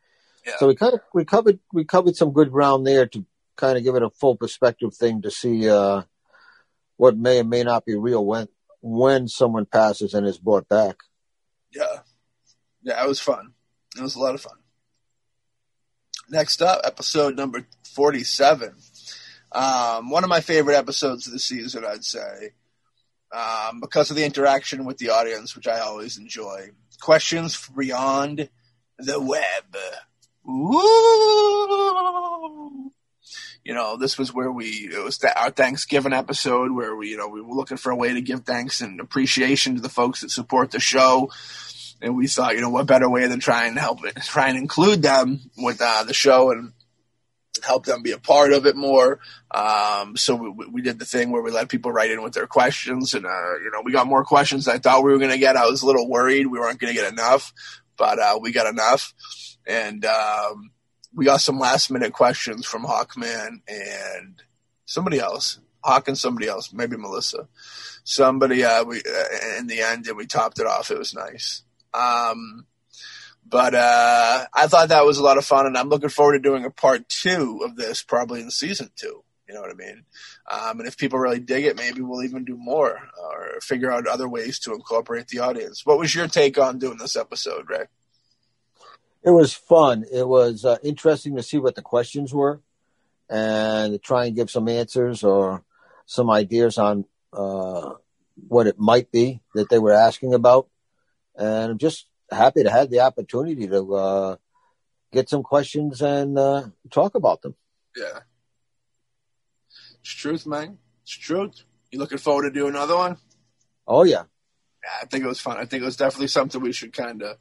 Yeah. 0.46 0.54
So 0.58 0.68
we 0.68 0.76
kind 0.76 0.94
of 0.94 1.00
we 1.14 1.24
covered 1.24 1.60
we 1.72 1.86
covered 1.86 2.16
some 2.16 2.34
good 2.34 2.52
ground 2.52 2.86
there 2.86 3.06
to 3.08 3.26
kind 3.56 3.78
of 3.78 3.84
give 3.84 3.96
it 3.96 4.04
a 4.04 4.10
full 4.10 4.36
perspective 4.36 4.94
thing 4.94 5.22
to 5.22 5.32
see 5.32 5.70
uh, 5.70 6.04
what 6.98 7.18
may 7.18 7.40
or 7.40 7.44
may 7.46 7.64
not 7.64 7.86
be 7.86 7.96
real 7.96 8.26
when 8.26 8.48
when 8.82 9.28
someone 9.28 9.66
passes 9.66 10.14
and 10.14 10.28
is 10.28 10.38
brought 10.38 10.68
back. 10.68 10.98
Yeah. 11.74 12.00
Yeah, 12.82 13.04
it 13.04 13.08
was 13.08 13.20
fun. 13.20 13.54
It 13.98 14.02
was 14.02 14.16
a 14.16 14.20
lot 14.20 14.36
of 14.36 14.42
fun. 14.42 14.58
Next 16.30 16.62
up, 16.62 16.82
episode 16.84 17.36
number 17.36 17.66
47. 17.94 18.76
Um, 19.52 20.10
one 20.10 20.24
of 20.24 20.30
my 20.30 20.42
favorite 20.42 20.76
episodes 20.76 21.28
of 21.28 21.34
the 21.34 21.40
season, 21.40 21.84
I'd 21.84 22.06
say, 22.06 22.52
um, 23.32 23.80
because 23.80 24.10
of 24.10 24.16
the 24.16 24.26
interaction 24.26 24.86
with 24.86 24.98
the 24.98 25.10
audience, 25.10 25.56
which 25.56 25.68
I 25.68 25.80
always 25.80 26.18
enjoy. 26.18 26.70
Questions 27.02 27.70
beyond 27.78 28.50
the 28.98 29.20
web. 29.20 29.78
Ooh. 30.48 30.80
You 33.64 33.74
know, 33.76 33.98
this 33.98 34.18
was 34.18 34.34
where 34.34 34.52
we, 34.52 34.90
it 34.92 35.04
was 35.04 35.20
the, 35.20 35.40
our 35.40 35.52
Thanksgiving 35.52 36.14
episode 36.14 36.72
where 36.72 36.96
we, 36.96 37.10
you 37.10 37.18
know, 37.18 37.28
we 37.28 37.42
were 37.42 37.54
looking 37.54 37.78
for 37.78 37.92
a 37.92 37.96
way 37.96 38.14
to 38.14 38.22
give 38.22 38.46
thanks 38.46 38.82
and 38.82 39.00
appreciation 39.00 39.76
to 39.76 39.82
the 39.82 39.90
folks 39.90 40.22
that 40.22 40.32
support 40.32 40.72
the 40.72 40.80
show 40.80 41.30
and 42.02 42.16
we 42.16 42.28
thought, 42.28 42.56
you 42.56 42.62
know, 42.62 42.70
what 42.70 42.88
better 42.88 43.10
way 43.10 43.28
than 43.28 43.40
trying 43.40 43.76
to 43.76 43.82
help 43.82 44.04
it, 44.06 44.16
try 44.24 44.50
and 44.50 44.58
include 44.58 45.02
them 45.02 45.40
with 45.58 45.82
uh, 45.82 46.04
the 46.04 46.14
show 46.14 46.52
and 46.52 46.74
help 47.64 47.86
them 47.86 48.02
be 48.02 48.12
a 48.12 48.20
part 48.20 48.54
of 48.54 48.66
it 48.66 48.76
more. 48.76 49.20
Um, 49.52 50.16
so 50.18 50.36
we, 50.36 50.68
we 50.68 50.82
did 50.82 51.00
the 51.00 51.06
thing 51.06 51.32
where 51.32 51.42
we 51.42 51.52
let 51.52 51.70
people 51.70 51.92
write 51.92 52.12
in 52.12 52.22
with 52.22 52.34
their 52.34 52.48
questions, 52.48 53.14
and 53.14 53.26
uh, 53.26 53.58
you 53.64 53.72
know, 53.72 53.82
we 53.84 53.92
got 53.92 54.08
more 54.08 54.24
questions 54.24 54.66
than 54.66 54.76
I 54.76 54.80
thought 54.80 55.04
we 55.04 55.12
were 55.12 55.18
going 55.18 55.32
to 55.32 55.38
get. 55.38 55.56
I 55.56 55.66
was 55.66 55.82
a 55.82 55.86
little 55.86 56.10
worried 56.10 56.48
we 56.48 56.60
weren't 56.60 56.80
going 56.80 56.94
to 56.94 57.00
get 57.00 57.12
enough, 57.12 57.54
but 57.98 58.20
uh, 58.20 58.40
we 58.42 58.52
got 58.52 58.68
enough, 58.68 59.14
and 59.66 60.06
um, 60.06 60.72
we 61.14 61.26
got 61.26 61.42
some 61.42 61.60
last 61.60 61.92
minute 61.92 62.14
questions 62.14 62.66
from 62.66 62.84
Hawkman 62.84 63.62
and 63.68 64.42
somebody 64.86 65.20
else. 65.20 65.60
Hawk 65.82 66.10
and 66.10 66.18
somebody 66.18 66.48
else, 66.48 66.74
maybe 66.74 66.98
Melissa. 66.98 67.48
Somebody 68.04 68.66
uh, 68.66 68.84
we 68.84 68.98
uh, 68.98 69.58
in 69.60 69.68
the 69.68 69.82
end, 69.82 70.08
and 70.08 70.18
we 70.18 70.26
topped 70.26 70.60
it 70.60 70.68
off. 70.68 70.92
It 70.92 70.98
was 70.98 71.14
nice. 71.14 71.64
Um, 71.94 72.66
but 73.50 73.74
uh, 73.74 74.46
I 74.54 74.68
thought 74.68 74.90
that 74.90 75.06
was 75.06 75.18
a 75.18 75.24
lot 75.24 75.38
of 75.38 75.46
fun, 75.46 75.66
and 75.66 75.78
I'm 75.78 75.90
looking 75.90 76.10
forward 76.10 76.34
to 76.34 76.40
doing 76.40 76.66
a 76.66 76.70
part 76.70 77.10
two 77.10 77.62
of 77.64 77.76
this, 77.76 78.04
probably 78.04 78.42
in 78.42 78.52
season 78.52 78.92
two. 78.96 79.24
You 79.48 79.56
know 79.56 79.62
what 79.62 79.72
I 79.72 79.74
mean? 79.74 80.04
Um, 80.52 80.80
and 80.80 80.88
if 80.88 80.96
people 80.96 81.18
really 81.18 81.40
dig 81.40 81.66
it, 81.66 81.76
maybe 81.76 82.02
we'll 82.02 82.24
even 82.24 82.46
do 82.46 82.56
more 82.56 83.00
or 83.20 83.60
figure 83.62 83.92
out 83.92 84.06
other 84.06 84.30
ways 84.30 84.60
to 84.60 84.74
incorporate 84.74 85.28
the 85.30 85.40
audience. 85.40 85.86
What 85.86 85.98
was 85.98 86.14
your 86.14 86.28
take 86.28 86.60
on 86.60 86.78
doing 86.78 87.00
this 87.00 87.16
episode, 87.16 87.68
Ray? 87.68 87.86
It 89.24 89.32
was 89.32 89.54
fun. 89.54 90.06
It 90.12 90.28
was 90.28 90.66
uh, 90.66 90.78
interesting 90.84 91.36
to 91.36 91.44
see 91.44 91.58
what 91.58 91.74
the 91.74 91.82
questions 91.82 92.32
were 92.32 92.62
and 93.28 93.94
to 93.94 93.98
try 93.98 94.26
and 94.26 94.36
give 94.36 94.52
some 94.52 94.68
answers 94.68 95.24
or 95.24 95.64
some 96.06 96.30
ideas 96.30 96.78
on 96.78 97.06
uh, 97.34 97.94
what 98.48 98.68
it 98.68 98.80
might 98.80 99.12
be 99.12 99.42
that 99.56 99.70
they 99.70 99.80
were 99.80 99.94
asking 99.94 100.36
about. 100.36 100.68
And 101.36 101.80
just 101.80 102.06
happy 102.32 102.64
to 102.64 102.72
have 102.72 102.90
the 102.90 103.02
opportunity 103.02 103.68
to 103.68 103.96
uh, 103.96 104.36
get 105.12 105.30
some 105.30 105.44
questions 105.44 106.02
and 106.02 106.38
uh, 106.38 106.64
talk 106.92 107.16
about 107.16 107.42
them. 107.42 107.56
Yeah. 107.96 108.20
It's 110.02 110.14
truth, 110.14 110.46
man. 110.46 110.78
It's 111.04 111.18
truth. 111.18 111.64
You 111.92 112.00
looking 112.00 112.18
forward 112.18 112.44
to 112.44 112.52
do 112.52 112.68
another 112.68 112.96
one? 112.96 113.18
Oh, 113.88 114.04
yeah. 114.04 114.24
Yeah, 114.84 114.90
I 115.02 115.06
think 115.06 115.24
it 115.24 115.28
was 115.28 115.42
fun. 115.42 115.58
I 115.58 115.66
think 115.66 115.84
it 115.84 115.86
was 115.86 115.98
definitely 115.98 116.28
something 116.28 116.62
we 116.62 116.72
should 116.72 116.94
kind 116.94 117.22
of 117.22 117.38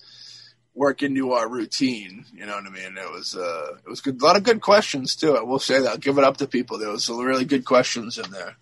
work 0.74 1.02
into 1.02 1.32
our 1.32 1.48
routine. 1.48 2.24
You 2.32 2.46
know 2.46 2.54
what 2.54 2.66
I 2.66 2.70
mean? 2.70 2.96
It 2.96 3.12
was 3.12 3.36
uh, 3.36 3.76
it 3.84 3.88
was 3.88 4.00
good. 4.00 4.20
A 4.20 4.24
lot 4.24 4.36
of 4.36 4.42
good 4.42 4.60
questions 4.60 5.14
too. 5.14 5.36
I 5.36 5.42
will 5.42 5.60
say 5.60 5.80
that. 5.80 5.88
I'll 5.88 5.98
give 5.98 6.18
it 6.18 6.24
up 6.24 6.38
to 6.38 6.48
people. 6.48 6.78
There 6.78 6.90
was 6.90 7.04
some 7.04 7.18
really 7.18 7.44
good 7.44 7.64
questions 7.64 8.18
in 8.18 8.30
there. 8.30 8.56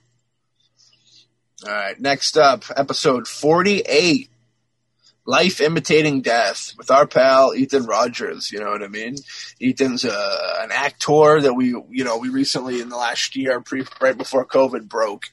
All 1.66 1.72
right, 1.72 1.98
next 1.98 2.36
up, 2.36 2.64
episode 2.76 3.26
forty-eight. 3.26 4.28
Life 5.28 5.60
imitating 5.60 6.22
death 6.22 6.72
with 6.78 6.88
our 6.88 7.04
pal 7.04 7.52
Ethan 7.52 7.84
Rogers. 7.84 8.52
You 8.52 8.60
know 8.60 8.70
what 8.70 8.84
I 8.84 8.88
mean? 8.88 9.16
Ethan's 9.60 10.04
uh, 10.04 10.56
an 10.60 10.70
actor 10.70 11.40
that 11.40 11.54
we, 11.54 11.70
you 11.90 12.04
know, 12.04 12.18
we 12.18 12.28
recently 12.28 12.80
in 12.80 12.88
the 12.88 12.96
last 12.96 13.34
year, 13.34 13.60
pre, 13.60 13.84
right 14.00 14.16
before 14.16 14.46
COVID 14.46 14.88
broke, 14.88 15.24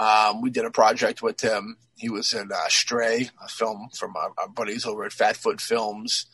um, 0.00 0.40
we 0.40 0.48
did 0.48 0.64
a 0.64 0.70
project 0.70 1.22
with 1.22 1.42
him. 1.42 1.76
He 1.96 2.08
was 2.08 2.32
in 2.32 2.50
uh, 2.50 2.68
Stray, 2.68 3.28
a 3.42 3.48
film 3.48 3.90
from 3.94 4.16
our, 4.16 4.32
our 4.38 4.48
buddies 4.48 4.86
over 4.86 5.04
at 5.04 5.12
Fatfoot 5.12 5.60
Films. 5.60 6.26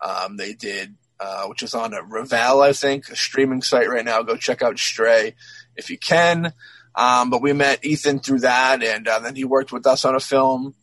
Um, 0.00 0.36
they 0.36 0.52
did, 0.52 0.94
uh, 1.18 1.46
which 1.46 1.62
is 1.62 1.74
on 1.74 1.94
a 1.94 2.02
Revel, 2.02 2.60
I 2.60 2.74
think, 2.74 3.08
a 3.08 3.16
streaming 3.16 3.62
site 3.62 3.88
right 3.88 4.04
now. 4.04 4.22
Go 4.22 4.36
check 4.36 4.62
out 4.62 4.78
Stray 4.78 5.34
if 5.74 5.88
you 5.88 5.96
can. 5.96 6.52
Um, 6.94 7.30
but 7.30 7.40
we 7.40 7.52
met 7.52 7.84
Ethan 7.84 8.18
through 8.18 8.40
that, 8.40 8.82
and 8.82 9.08
uh, 9.08 9.20
then 9.20 9.36
he 9.36 9.44
worked 9.44 9.72
with 9.72 9.86
us 9.86 10.04
on 10.04 10.14
a 10.14 10.20
film 10.20 10.74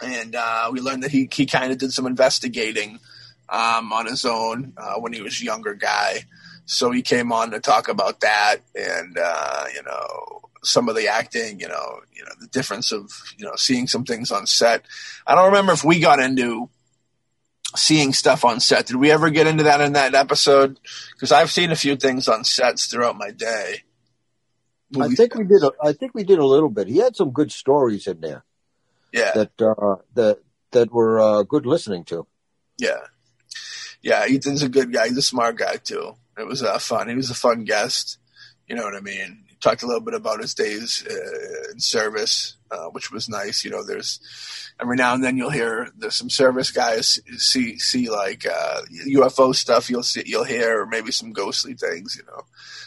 and 0.00 0.34
uh, 0.34 0.70
we 0.72 0.80
learned 0.80 1.02
that 1.02 1.10
he 1.10 1.28
he 1.32 1.46
kind 1.46 1.72
of 1.72 1.78
did 1.78 1.92
some 1.92 2.06
investigating 2.06 2.98
um, 3.48 3.92
on 3.92 4.06
his 4.06 4.24
own 4.24 4.72
uh, 4.76 4.94
when 4.94 5.12
he 5.12 5.20
was 5.20 5.40
a 5.40 5.44
younger 5.44 5.74
guy. 5.74 6.24
So 6.64 6.90
he 6.90 7.02
came 7.02 7.32
on 7.32 7.50
to 7.50 7.60
talk 7.60 7.88
about 7.88 8.20
that, 8.20 8.58
and 8.74 9.18
uh, 9.18 9.64
you 9.74 9.82
know 9.82 10.42
some 10.62 10.88
of 10.88 10.94
the 10.94 11.08
acting, 11.08 11.60
you 11.60 11.68
know, 11.68 12.00
you 12.14 12.24
know 12.24 12.30
the 12.40 12.46
difference 12.46 12.92
of 12.92 13.10
you 13.36 13.44
know 13.44 13.54
seeing 13.56 13.86
some 13.86 14.04
things 14.04 14.30
on 14.30 14.46
set. 14.46 14.84
I 15.26 15.34
don't 15.34 15.46
remember 15.46 15.72
if 15.72 15.84
we 15.84 16.00
got 16.00 16.20
into 16.20 16.70
seeing 17.76 18.12
stuff 18.12 18.44
on 18.44 18.60
set. 18.60 18.86
Did 18.86 18.96
we 18.96 19.10
ever 19.10 19.30
get 19.30 19.46
into 19.46 19.64
that 19.64 19.80
in 19.80 19.94
that 19.94 20.14
episode? 20.14 20.78
Because 21.12 21.32
I've 21.32 21.50
seen 21.50 21.72
a 21.72 21.76
few 21.76 21.96
things 21.96 22.28
on 22.28 22.44
sets 22.44 22.86
throughout 22.86 23.16
my 23.16 23.30
day. 23.30 23.82
I 25.00 25.08
think 25.08 25.34
we 25.34 25.44
did. 25.44 25.62
A, 25.62 25.72
I 25.82 25.92
think 25.92 26.14
we 26.14 26.22
did 26.22 26.38
a 26.38 26.46
little 26.46 26.68
bit. 26.68 26.86
He 26.86 26.98
had 26.98 27.16
some 27.16 27.30
good 27.30 27.50
stories 27.50 28.06
in 28.06 28.20
there. 28.20 28.44
Yeah. 29.12 29.32
That 29.34 29.60
uh, 29.60 29.96
that 30.14 30.38
that 30.72 30.92
were 30.92 31.20
uh, 31.20 31.42
good 31.42 31.66
listening 31.66 32.04
to. 32.06 32.26
Yeah. 32.78 33.00
Yeah, 34.00 34.24
Ethan's 34.28 34.62
a 34.62 34.68
good 34.68 34.92
guy. 34.92 35.08
He's 35.08 35.16
a 35.16 35.22
smart 35.22 35.56
guy 35.56 35.76
too. 35.76 36.14
It 36.36 36.46
was 36.46 36.62
uh, 36.62 36.78
fun. 36.78 37.08
He 37.08 37.14
was 37.14 37.30
a 37.30 37.34
fun 37.34 37.64
guest. 37.64 38.18
You 38.66 38.74
know 38.74 38.84
what 38.84 38.96
I 38.96 39.00
mean? 39.00 39.44
He 39.48 39.56
talked 39.56 39.82
a 39.82 39.86
little 39.86 40.00
bit 40.00 40.14
about 40.14 40.40
his 40.40 40.54
days 40.54 41.06
uh, 41.08 41.72
in 41.72 41.78
service, 41.78 42.56
uh, 42.70 42.86
which 42.86 43.12
was 43.12 43.28
nice. 43.28 43.64
You 43.64 43.70
know, 43.70 43.84
there's 43.84 44.18
every 44.80 44.96
now 44.96 45.14
and 45.14 45.22
then 45.22 45.36
you'll 45.36 45.50
hear 45.50 45.90
there's 45.96 46.16
some 46.16 46.30
service 46.30 46.70
guys 46.70 47.20
see 47.36 47.78
see 47.78 48.10
like 48.10 48.46
uh, 48.46 48.80
UFO 49.08 49.54
stuff. 49.54 49.90
You'll 49.90 50.02
see 50.02 50.24
you'll 50.26 50.44
hear 50.44 50.82
or 50.82 50.86
maybe 50.86 51.12
some 51.12 51.32
ghostly 51.32 51.74
things. 51.74 52.16
You 52.16 52.24
know, 52.26 52.46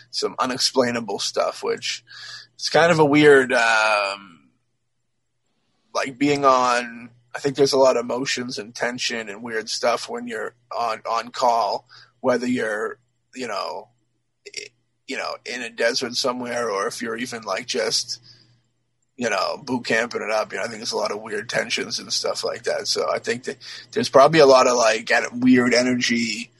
some 0.09 0.35
unexplainable 0.39 1.19
stuff, 1.19 1.63
which 1.63 2.03
it's 2.55 2.69
kind 2.69 2.91
of 2.91 2.99
a 2.99 3.05
weird, 3.05 3.53
um, 3.53 4.34
like 5.95 6.19
being 6.19 6.45
on. 6.45 7.09
I 7.33 7.39
think 7.39 7.55
there's 7.57 7.73
a 7.73 7.77
lot 7.77 7.97
of 7.97 8.05
emotions 8.05 8.59
and 8.59 8.73
tension 8.73 9.27
and 9.27 9.43
weird 9.43 9.69
stuff 9.69 10.07
when 10.07 10.27
you're 10.27 10.53
on 10.71 11.01
on 11.09 11.29
call, 11.29 11.87
whether 12.19 12.45
you're 12.45 12.99
you 13.33 13.47
know 13.47 13.89
you 15.07 15.17
know, 15.17 15.35
in 15.45 15.61
a 15.61 15.69
desert 15.69 16.15
somewhere, 16.15 16.69
or 16.69 16.87
if 16.87 17.01
you're 17.01 17.17
even 17.17 17.43
like 17.43 17.67
just, 17.67 18.21
you 19.17 19.29
know, 19.29 19.57
boot 19.63 19.85
camping 19.85 20.21
it 20.21 20.31
up. 20.31 20.51
You 20.51 20.57
know, 20.57 20.63
I 20.63 20.67
think 20.67 20.79
there's 20.79 20.91
a 20.91 20.97
lot 20.97 21.11
of 21.11 21.21
weird 21.21 21.47
tensions 21.49 21.99
and 21.99 22.11
stuff 22.11 22.43
like 22.43 22.63
that. 22.63 22.87
So 22.87 23.09
I 23.11 23.19
think 23.19 23.43
that 23.43 23.57
there's 23.91 24.09
probably 24.09 24.39
a 24.39 24.45
lot 24.45 24.67
of 24.67 24.75
like 24.75 25.11
weird 25.31 25.73
energy 25.73 26.51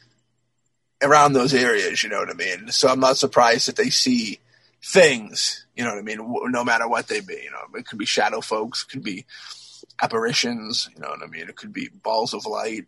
around 1.02 1.34
those 1.34 1.54
areas. 1.54 2.04
You 2.04 2.10
know 2.10 2.20
what 2.20 2.30
I 2.30 2.34
mean? 2.34 2.72
So 2.72 2.88
I'm 2.88 3.00
not 3.00 3.18
surprised 3.18 3.68
that 3.68 3.76
they 3.76 3.90
see 3.90 4.40
things. 4.86 5.66
You 5.76 5.84
know 5.84 5.90
what 5.92 6.00
I 6.00 6.04
mean? 6.04 6.20
No 6.52 6.64
matter 6.64 6.88
what 6.88 7.08
they 7.08 7.20
be. 7.20 7.42
You 7.44 7.52
know, 7.52 7.78
it 7.78 7.88
could 7.88 7.98
be 8.00 8.06
shadow 8.06 8.42
folks, 8.42 8.84
it 8.84 8.92
could 8.92 9.04
be 9.04 9.26
apparitions. 10.02 10.90
You 10.96 11.02
know 11.02 11.10
what 11.10 11.24
I 11.24 11.28
mean? 11.28 11.50
It 11.50 11.56
could 11.56 11.74
be 11.74 11.90
balls 12.04 12.34
of 12.34 12.46
light 12.46 12.86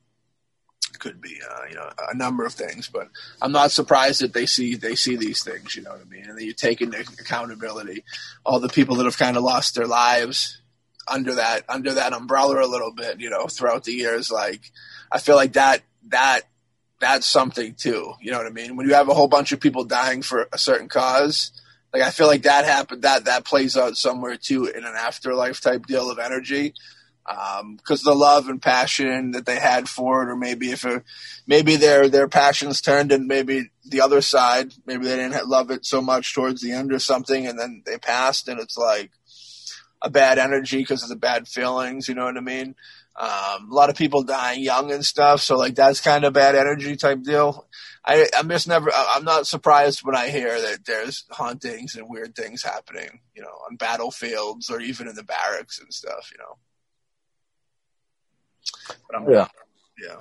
It 0.93 0.99
could 0.99 1.21
be 1.21 1.39
uh, 1.49 1.65
you 1.69 1.75
know 1.75 1.89
a 2.11 2.15
number 2.15 2.45
of 2.45 2.53
things 2.53 2.87
but 2.87 3.09
i'm 3.41 3.51
not 3.51 3.71
surprised 3.71 4.21
that 4.21 4.33
they 4.33 4.45
see 4.45 4.75
they 4.75 4.95
see 4.95 5.15
these 5.15 5.43
things 5.43 5.75
you 5.75 5.83
know 5.83 5.91
what 5.91 6.01
i 6.01 6.05
mean 6.05 6.25
and 6.27 6.37
then 6.37 6.45
you 6.45 6.53
take 6.53 6.81
into 6.81 6.99
accountability 7.19 8.03
all 8.45 8.59
the 8.59 8.69
people 8.69 8.95
that 8.95 9.05
have 9.05 9.17
kind 9.17 9.37
of 9.37 9.43
lost 9.43 9.75
their 9.75 9.87
lives 9.87 10.61
under 11.07 11.35
that 11.35 11.63
under 11.69 11.93
that 11.93 12.13
umbrella 12.13 12.65
a 12.65 12.67
little 12.67 12.93
bit 12.93 13.19
you 13.19 13.29
know 13.29 13.47
throughout 13.47 13.83
the 13.83 13.91
years 13.91 14.31
like 14.31 14.71
i 15.11 15.19
feel 15.19 15.35
like 15.35 15.53
that 15.53 15.81
that 16.07 16.41
that's 16.99 17.27
something 17.27 17.73
too 17.75 18.13
you 18.21 18.31
know 18.31 18.37
what 18.37 18.47
i 18.47 18.51
mean 18.51 18.75
when 18.75 18.87
you 18.87 18.93
have 18.93 19.09
a 19.09 19.13
whole 19.13 19.27
bunch 19.27 19.51
of 19.51 19.59
people 19.59 19.83
dying 19.83 20.21
for 20.21 20.47
a 20.51 20.57
certain 20.57 20.87
cause 20.87 21.51
like 21.97 22.07
i 22.07 22.11
feel 22.11 22.27
like 22.27 22.43
that 22.43 22.65
happened 22.65 23.01
that 23.01 23.25
that 23.25 23.45
plays 23.45 23.75
out 23.77 23.97
somewhere 23.97 24.37
too 24.37 24.65
in 24.65 24.85
an 24.85 24.95
afterlife 24.95 25.61
type 25.61 25.85
deal 25.85 26.09
of 26.09 26.19
energy 26.19 26.73
because 27.27 28.07
um, 28.07 28.13
the 28.13 28.15
love 28.15 28.47
and 28.47 28.61
passion 28.61 29.31
that 29.31 29.45
they 29.45 29.59
had 29.59 29.89
for 29.89 30.23
it, 30.23 30.31
or 30.31 30.35
maybe 30.37 30.71
if 30.71 30.85
it, 30.85 31.03
maybe 31.45 31.75
their 31.75 32.07
their 32.07 32.29
passions 32.29 32.79
turned 32.79 33.11
and 33.11 33.27
maybe 33.27 33.69
the 33.83 33.99
other 33.99 34.21
side, 34.21 34.71
maybe 34.85 35.05
they 35.05 35.17
didn't 35.17 35.47
love 35.47 35.69
it 35.69 35.85
so 35.85 36.01
much 36.01 36.33
towards 36.33 36.61
the 36.61 36.71
end 36.71 36.93
or 36.93 36.99
something, 36.99 37.45
and 37.45 37.59
then 37.59 37.83
they 37.85 37.97
passed, 37.97 38.47
and 38.47 38.61
it's 38.61 38.77
like 38.77 39.11
a 40.01 40.09
bad 40.09 40.37
energy 40.37 40.77
because 40.77 41.03
of 41.03 41.09
the 41.09 41.17
bad 41.17 41.49
feelings. 41.49 42.07
You 42.07 42.15
know 42.15 42.23
what 42.23 42.37
I 42.37 42.41
mean? 42.41 42.75
Um, 43.17 43.71
a 43.71 43.73
lot 43.73 43.89
of 43.89 43.97
people 43.97 44.23
dying 44.23 44.63
young 44.63 44.91
and 44.91 45.03
stuff, 45.03 45.41
so 45.41 45.57
like 45.57 45.75
that's 45.75 45.99
kind 45.99 46.23
of 46.23 46.31
bad 46.31 46.55
energy 46.55 46.95
type 46.95 47.23
deal. 47.23 47.67
I, 48.07 48.27
I'm 48.33 48.47
just 48.47 48.69
never. 48.69 48.89
I'm 48.95 49.25
not 49.25 49.47
surprised 49.47 49.99
when 49.99 50.15
I 50.15 50.29
hear 50.29 50.61
that 50.61 50.85
there's 50.85 51.25
hauntings 51.29 51.95
and 51.95 52.09
weird 52.09 52.35
things 52.35 52.63
happening, 52.63 53.19
you 53.35 53.41
know, 53.41 53.51
on 53.69 53.75
battlefields 53.75 54.69
or 54.69 54.79
even 54.79 55.09
in 55.09 55.15
the 55.15 55.23
barracks 55.23 55.79
and 55.79 55.93
stuff, 55.93 56.31
you 56.31 56.37
know. 56.39 56.57
yeah. 59.29 59.47
Yeah. 60.01 60.15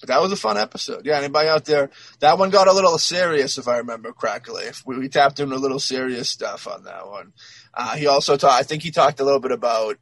But 0.00 0.08
that 0.08 0.20
was 0.20 0.32
a 0.32 0.36
fun 0.36 0.58
episode. 0.58 1.06
Yeah, 1.06 1.18
anybody 1.18 1.48
out 1.48 1.64
there? 1.64 1.90
That 2.20 2.38
one 2.38 2.50
got 2.50 2.68
a 2.68 2.72
little 2.72 2.98
serious, 2.98 3.58
if 3.58 3.68
I 3.68 3.78
remember 3.78 4.12
correctly. 4.12 4.64
We, 4.84 4.98
we 4.98 5.08
tapped 5.08 5.40
into 5.40 5.54
a 5.54 5.58
little 5.58 5.78
serious 5.78 6.28
stuff 6.28 6.66
on 6.66 6.84
that 6.84 7.06
one. 7.06 7.32
Uh, 7.72 7.96
he 7.96 8.06
also 8.06 8.36
talked. 8.36 8.60
I 8.60 8.64
think 8.64 8.82
he 8.82 8.90
talked 8.90 9.20
a 9.20 9.24
little 9.24 9.40
bit 9.40 9.52
about 9.52 9.96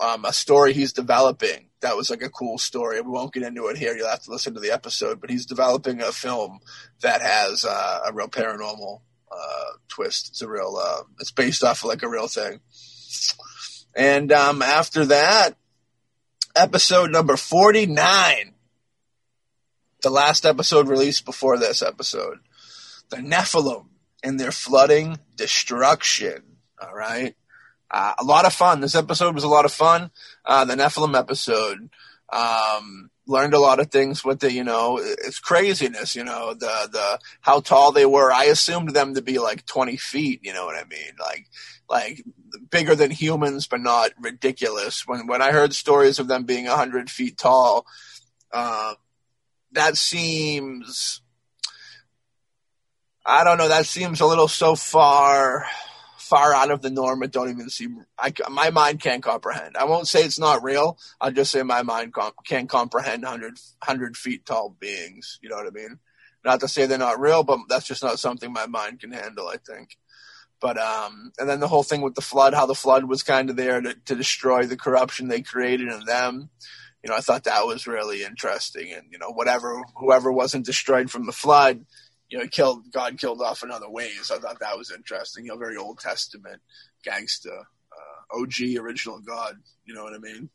um, 0.00 0.24
a 0.24 0.32
story 0.32 0.72
he's 0.72 0.92
developing. 0.92 1.68
That 1.80 1.96
was 1.96 2.10
like 2.10 2.22
a 2.22 2.30
cool 2.30 2.58
story. 2.58 3.00
We 3.00 3.10
won't 3.10 3.32
get 3.32 3.42
into 3.42 3.66
it 3.66 3.76
here. 3.76 3.96
You'll 3.96 4.08
have 4.08 4.22
to 4.22 4.30
listen 4.30 4.54
to 4.54 4.60
the 4.60 4.72
episode. 4.72 5.20
But 5.20 5.30
he's 5.30 5.46
developing 5.46 6.00
a 6.00 6.12
film 6.12 6.60
that 7.02 7.20
has 7.20 7.64
uh, 7.64 8.00
a 8.06 8.12
real 8.12 8.28
paranormal 8.28 9.00
uh, 9.30 9.72
twist. 9.88 10.28
It's 10.30 10.42
a 10.42 10.48
real. 10.48 10.78
Uh, 10.80 11.02
it's 11.20 11.30
based 11.30 11.62
off 11.62 11.82
of 11.82 11.88
like 11.88 12.02
a 12.02 12.08
real 12.08 12.28
thing. 12.28 12.60
And 13.94 14.32
um, 14.32 14.62
after 14.62 15.04
that, 15.06 15.56
episode 16.56 17.10
number 17.10 17.36
49. 17.36 18.54
The 20.02 20.10
last 20.10 20.44
episode 20.44 20.88
released 20.88 21.24
before 21.24 21.58
this 21.58 21.82
episode. 21.82 22.38
The 23.10 23.16
Nephilim 23.16 23.86
and 24.22 24.38
their 24.38 24.52
flooding 24.52 25.18
destruction. 25.36 26.42
All 26.80 26.94
right. 26.94 27.34
Uh, 27.94 28.12
a 28.18 28.24
lot 28.24 28.44
of 28.44 28.52
fun. 28.52 28.80
This 28.80 28.96
episode 28.96 29.36
was 29.36 29.44
a 29.44 29.48
lot 29.48 29.64
of 29.64 29.70
fun. 29.70 30.10
Uh, 30.44 30.64
the 30.64 30.74
Nephilim 30.74 31.16
episode. 31.16 31.90
Um, 32.32 33.08
learned 33.28 33.54
a 33.54 33.60
lot 33.60 33.78
of 33.78 33.92
things 33.92 34.24
with 34.24 34.40
the, 34.40 34.52
you 34.52 34.64
know, 34.64 34.98
it's 35.00 35.38
craziness, 35.38 36.16
you 36.16 36.24
know, 36.24 36.54
the, 36.54 36.88
the, 36.90 37.20
how 37.40 37.60
tall 37.60 37.92
they 37.92 38.04
were. 38.04 38.32
I 38.32 38.46
assumed 38.46 38.90
them 38.90 39.14
to 39.14 39.22
be 39.22 39.38
like 39.38 39.64
20 39.66 39.96
feet, 39.96 40.40
you 40.42 40.52
know 40.52 40.64
what 40.64 40.74
I 40.74 40.82
mean? 40.88 41.12
Like, 41.20 41.46
like 41.88 42.24
bigger 42.68 42.96
than 42.96 43.12
humans, 43.12 43.68
but 43.68 43.80
not 43.80 44.10
ridiculous. 44.20 45.06
When, 45.06 45.28
when 45.28 45.40
I 45.40 45.52
heard 45.52 45.72
stories 45.72 46.18
of 46.18 46.26
them 46.26 46.42
being 46.42 46.66
100 46.66 47.08
feet 47.08 47.38
tall, 47.38 47.86
uh, 48.52 48.94
that 49.70 49.96
seems, 49.96 51.22
I 53.24 53.44
don't 53.44 53.58
know, 53.58 53.68
that 53.68 53.86
seems 53.86 54.20
a 54.20 54.26
little 54.26 54.48
so 54.48 54.74
far, 54.74 55.66
far 56.24 56.54
out 56.54 56.70
of 56.70 56.82
the 56.82 56.90
norm. 56.90 57.22
It 57.22 57.32
don't 57.32 57.50
even 57.50 57.68
seem. 57.68 58.04
I, 58.18 58.32
my 58.50 58.70
mind 58.70 59.00
can't 59.00 59.22
comprehend. 59.22 59.76
I 59.76 59.84
won't 59.84 60.08
say 60.08 60.24
it's 60.24 60.38
not 60.38 60.62
real. 60.62 60.98
I'll 61.20 61.30
just 61.30 61.52
say 61.52 61.62
my 61.62 61.82
mind 61.82 62.14
can't 62.44 62.68
comprehend 62.68 63.22
100, 63.22 63.58
100 63.84 64.16
feet 64.16 64.46
tall 64.46 64.74
beings. 64.78 65.38
You 65.42 65.50
know 65.50 65.56
what 65.56 65.66
I 65.66 65.70
mean? 65.70 65.98
Not 66.44 66.60
to 66.60 66.68
say 66.68 66.86
they're 66.86 66.98
not 66.98 67.20
real, 67.20 67.42
but 67.42 67.60
that's 67.68 67.86
just 67.86 68.02
not 68.02 68.18
something 68.18 68.52
my 68.52 68.66
mind 68.66 69.00
can 69.00 69.12
handle. 69.12 69.48
I 69.48 69.56
think. 69.56 69.96
But 70.60 70.78
um, 70.78 71.32
and 71.38 71.48
then 71.48 71.60
the 71.60 71.68
whole 71.68 71.82
thing 71.82 72.00
with 72.00 72.14
the 72.14 72.22
flood, 72.22 72.54
how 72.54 72.66
the 72.66 72.74
flood 72.74 73.04
was 73.04 73.22
kind 73.22 73.50
of 73.50 73.56
there 73.56 73.80
to, 73.80 73.94
to 74.06 74.14
destroy 74.14 74.64
the 74.64 74.76
corruption 74.76 75.28
they 75.28 75.42
created 75.42 75.88
in 75.88 76.04
them. 76.06 76.48
You 77.02 77.10
know, 77.10 77.16
I 77.16 77.20
thought 77.20 77.44
that 77.44 77.66
was 77.66 77.86
really 77.86 78.24
interesting. 78.24 78.92
And 78.92 79.04
you 79.10 79.18
know, 79.18 79.30
whatever 79.30 79.82
whoever 79.96 80.32
wasn't 80.32 80.64
destroyed 80.64 81.10
from 81.10 81.26
the 81.26 81.32
flood, 81.32 81.84
you 82.34 82.40
know, 82.40 82.48
killed 82.48 82.90
God 82.90 83.16
killed 83.16 83.40
off 83.40 83.62
in 83.62 83.70
other 83.70 83.88
ways. 83.88 84.32
I 84.34 84.38
thought 84.38 84.58
that 84.58 84.76
was 84.76 84.90
interesting. 84.90 85.44
You 85.44 85.52
know, 85.52 85.56
very 85.56 85.76
Old 85.76 86.00
Testament 86.00 86.60
gangsta, 87.06 87.46
uh, 87.46 88.40
OG 88.40 88.76
original 88.76 89.20
God. 89.20 89.56
You 89.84 89.94
know 89.94 90.02
what 90.02 90.14
I 90.14 90.18
mean? 90.18 90.50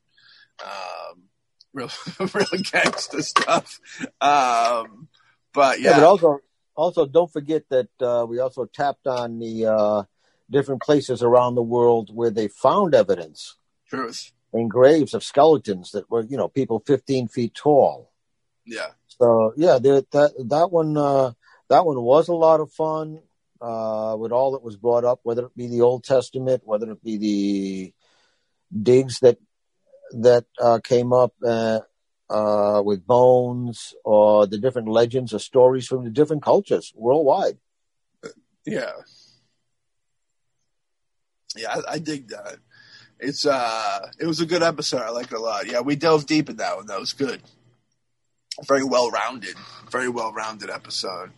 Um, 0.61 1.23
real, 1.73 1.89
real 2.19 2.27
gangsta 2.27 3.23
stuff. 3.23 3.79
Um, 4.19 5.07
but 5.53 5.79
yeah. 5.79 5.91
yeah. 5.91 5.95
but 5.99 6.03
also, 6.03 6.39
also 6.75 7.05
don't 7.05 7.31
forget 7.31 7.63
that 7.69 7.87
uh, 8.01 8.25
we 8.27 8.39
also 8.39 8.65
tapped 8.65 9.07
on 9.07 9.39
the 9.39 9.67
uh, 9.67 10.03
different 10.49 10.81
places 10.81 11.23
around 11.23 11.55
the 11.55 11.63
world 11.63 12.13
where 12.13 12.29
they 12.29 12.49
found 12.49 12.93
evidence. 12.93 13.55
Truth. 13.87 14.33
In 14.51 14.67
graves 14.67 15.13
of 15.13 15.23
skeletons 15.23 15.91
that 15.91 16.11
were, 16.11 16.23
you 16.23 16.35
know, 16.35 16.49
people 16.49 16.83
15 16.85 17.29
feet 17.29 17.53
tall. 17.53 18.11
Yeah. 18.65 18.87
So 19.07 19.53
yeah, 19.55 19.79
that 19.79 20.33
that 20.49 20.71
one 20.71 20.97
uh, 20.97 21.31
that 21.69 21.85
one 21.85 22.01
was 22.01 22.27
a 22.27 22.33
lot 22.33 22.59
of 22.59 22.71
fun 22.71 23.19
uh, 23.61 24.15
with 24.19 24.31
all 24.31 24.51
that 24.53 24.63
was 24.63 24.75
brought 24.75 25.05
up, 25.05 25.19
whether 25.23 25.45
it 25.45 25.55
be 25.55 25.67
the 25.67 25.81
Old 25.81 26.03
Testament, 26.03 26.63
whether 26.65 26.91
it 26.91 27.03
be 27.03 27.17
the 27.17 27.93
digs 28.81 29.19
that 29.19 29.37
that 30.11 30.45
uh, 30.59 30.79
came 30.83 31.13
up 31.13 31.33
uh, 31.45 31.79
uh 32.29 32.81
with 32.83 33.05
bones, 33.05 33.93
or 34.03 34.47
the 34.47 34.57
different 34.57 34.87
legends 34.87 35.33
or 35.33 35.39
stories 35.39 35.87
from 35.87 36.03
the 36.03 36.09
different 36.09 36.43
cultures 36.43 36.91
worldwide. 36.95 37.57
Yeah, 38.65 38.91
yeah, 41.55 41.75
I, 41.75 41.93
I 41.93 41.99
dig 41.99 42.29
that. 42.29 42.57
It's 43.19 43.45
uh, 43.45 44.07
it 44.19 44.25
was 44.25 44.39
a 44.39 44.45
good 44.45 44.63
episode. 44.63 45.01
I 45.01 45.09
like 45.09 45.27
it 45.27 45.37
a 45.37 45.39
lot. 45.39 45.67
Yeah, 45.67 45.81
we 45.81 45.95
dove 45.95 46.25
deep 46.25 46.49
in 46.49 46.57
that 46.57 46.77
one. 46.77 46.87
That 46.87 46.99
was 46.99 47.13
good 47.13 47.41
very 48.65 48.83
well 48.83 49.09
rounded, 49.09 49.55
very 49.89 50.09
well 50.09 50.31
rounded 50.31 50.69
episode. 50.69 51.31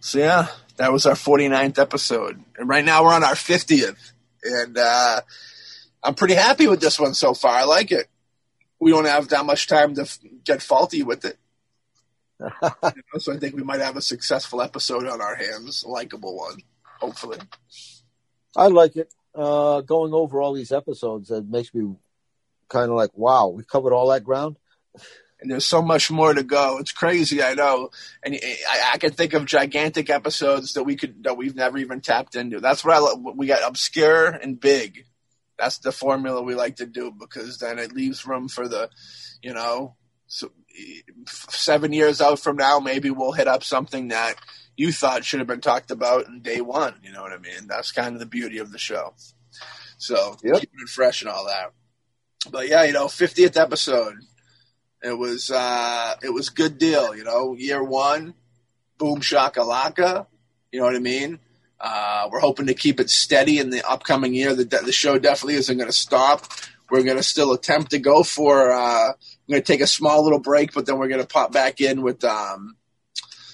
So 0.00 0.18
yeah, 0.18 0.48
that 0.76 0.92
was 0.92 1.06
our 1.06 1.14
49th 1.14 1.78
episode. 1.78 2.42
And 2.58 2.68
right 2.68 2.84
now 2.84 3.04
we're 3.04 3.14
on 3.14 3.24
our 3.24 3.34
50th. 3.34 4.12
And 4.42 4.76
uh, 4.76 5.20
I'm 6.02 6.14
pretty 6.14 6.34
happy 6.34 6.66
with 6.66 6.80
this 6.80 7.00
one 7.00 7.14
so 7.14 7.32
far. 7.32 7.56
I 7.56 7.64
like 7.64 7.90
it. 7.90 8.06
We 8.78 8.90
don't 8.90 9.06
have 9.06 9.28
that 9.28 9.46
much 9.46 9.66
time 9.66 9.94
to 9.94 10.02
f- 10.02 10.18
get 10.44 10.60
faulty 10.60 11.02
with 11.02 11.24
it. 11.24 11.38
you 12.40 12.48
know, 12.82 13.18
so 13.18 13.32
I 13.32 13.38
think 13.38 13.54
we 13.54 13.62
might 13.62 13.80
have 13.80 13.96
a 13.96 14.02
successful 14.02 14.60
episode 14.60 15.06
on 15.06 15.20
our 15.20 15.36
hands, 15.36 15.84
a 15.84 15.88
likable 15.88 16.36
one, 16.36 16.58
hopefully. 17.00 17.38
I 18.56 18.66
like 18.66 18.96
it. 18.96 19.12
Uh, 19.34 19.80
going 19.80 20.12
over 20.12 20.40
all 20.40 20.52
these 20.52 20.72
episodes, 20.72 21.30
it 21.30 21.48
makes 21.48 21.72
me 21.72 21.96
kind 22.68 22.90
of 22.90 22.96
like, 22.96 23.16
wow, 23.16 23.48
we 23.48 23.64
covered 23.64 23.92
all 23.92 24.08
that 24.08 24.24
ground. 24.24 24.56
and 25.44 25.52
there's 25.52 25.66
so 25.66 25.82
much 25.82 26.10
more 26.10 26.32
to 26.32 26.42
go. 26.42 26.78
It's 26.78 26.90
crazy, 26.90 27.42
I 27.42 27.52
know, 27.52 27.90
and 28.22 28.34
I, 28.34 28.92
I 28.94 28.98
can 28.98 29.12
think 29.12 29.34
of 29.34 29.44
gigantic 29.44 30.08
episodes 30.08 30.72
that 30.72 30.84
we 30.84 30.96
could 30.96 31.24
that 31.24 31.36
we've 31.36 31.54
never 31.54 31.76
even 31.76 32.00
tapped 32.00 32.34
into. 32.34 32.60
That's 32.60 32.82
what 32.82 32.94
I 32.96 32.98
love. 32.98 33.20
We 33.36 33.46
got 33.46 33.62
obscure 33.68 34.28
and 34.28 34.58
big. 34.58 35.04
That's 35.58 35.78
the 35.78 35.92
formula 35.92 36.40
we 36.42 36.54
like 36.54 36.76
to 36.76 36.86
do 36.86 37.12
because 37.12 37.58
then 37.58 37.78
it 37.78 37.92
leaves 37.92 38.26
room 38.26 38.48
for 38.48 38.66
the, 38.66 38.88
you 39.42 39.52
know, 39.52 39.96
so 40.26 40.50
seven 41.28 41.92
years 41.92 42.22
out 42.22 42.40
from 42.40 42.56
now, 42.56 42.80
maybe 42.80 43.10
we'll 43.10 43.32
hit 43.32 43.46
up 43.46 43.62
something 43.62 44.08
that 44.08 44.34
you 44.76 44.92
thought 44.92 45.24
should 45.26 45.40
have 45.40 45.46
been 45.46 45.60
talked 45.60 45.90
about 45.90 46.26
in 46.26 46.40
day 46.40 46.62
one. 46.62 46.94
You 47.04 47.12
know 47.12 47.20
what 47.22 47.32
I 47.32 47.38
mean? 47.38 47.66
That's 47.68 47.92
kind 47.92 48.14
of 48.14 48.18
the 48.20 48.26
beauty 48.26 48.58
of 48.58 48.72
the 48.72 48.78
show. 48.78 49.12
So 49.98 50.36
Yep. 50.42 50.54
keeping 50.60 50.80
it 50.82 50.88
fresh 50.88 51.20
and 51.20 51.30
all 51.30 51.44
that. 51.46 51.72
But 52.50 52.68
yeah, 52.68 52.84
you 52.84 52.92
know, 52.92 53.06
50th 53.06 53.60
episode. 53.60 54.16
It 55.04 55.18
was 55.18 55.50
uh 55.50 56.14
it 56.22 56.32
was 56.32 56.48
good 56.48 56.78
deal, 56.78 57.14
you 57.14 57.24
know. 57.24 57.54
Year 57.54 57.84
one, 57.84 58.32
boom 58.96 59.20
shakalaka. 59.20 60.26
You 60.72 60.80
know 60.80 60.86
what 60.86 60.96
I 60.96 61.00
mean? 61.00 61.38
Uh, 61.78 62.28
we're 62.32 62.40
hoping 62.40 62.68
to 62.68 62.74
keep 62.74 62.98
it 62.98 63.10
steady 63.10 63.58
in 63.58 63.68
the 63.68 63.86
upcoming 63.86 64.32
year. 64.32 64.54
The, 64.54 64.64
the 64.64 64.92
show 64.92 65.18
definitely 65.18 65.56
isn't 65.56 65.76
going 65.76 65.90
to 65.90 65.96
stop. 65.96 66.46
We're 66.90 67.02
going 67.02 67.18
to 67.18 67.22
still 67.22 67.52
attempt 67.52 67.90
to 67.90 67.98
go 67.98 68.22
for. 68.22 68.72
Uh, 68.72 69.12
we're 69.46 69.54
going 69.56 69.62
to 69.62 69.72
take 69.72 69.82
a 69.82 69.86
small 69.86 70.24
little 70.24 70.38
break, 70.38 70.72
but 70.72 70.86
then 70.86 70.98
we're 70.98 71.08
going 71.08 71.20
to 71.20 71.26
pop 71.26 71.52
back 71.52 71.82
in 71.82 72.00
with 72.00 72.24
um, 72.24 72.76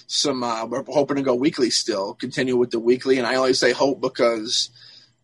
some. 0.07 0.43
Uh, 0.43 0.65
we're 0.65 0.85
hoping 0.87 1.17
to 1.17 1.23
go 1.23 1.35
weekly 1.35 1.69
still, 1.69 2.13
continue 2.13 2.55
with 2.55 2.71
the 2.71 2.79
weekly. 2.79 3.17
And 3.17 3.27
I 3.27 3.35
only 3.35 3.53
say 3.53 3.73
hope 3.73 3.99
because, 3.99 4.69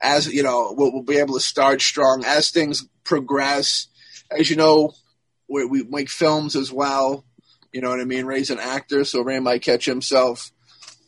as 0.01 0.27
you 0.27 0.43
know, 0.43 0.73
we'll, 0.77 0.91
we'll 0.91 1.03
be 1.03 1.19
able 1.19 1.35
to 1.35 1.39
start 1.39 1.81
strong 1.81 2.25
as 2.25 2.49
things 2.49 2.85
progress. 3.05 3.87
As 4.29 4.49
you 4.49 4.57
know, 4.57 4.93
we, 5.47 5.65
we 5.65 5.83
make 5.83 6.09
films 6.09 6.55
as 6.55 6.71
well. 6.71 7.25
You 7.71 7.81
know 7.81 7.89
what 7.89 8.01
I 8.01 8.05
mean? 8.05 8.25
Ray's 8.25 8.49
an 8.49 8.59
actor, 8.59 9.03
so 9.03 9.21
Ray 9.21 9.39
might 9.39 9.61
catch 9.61 9.85
himself, 9.85 10.51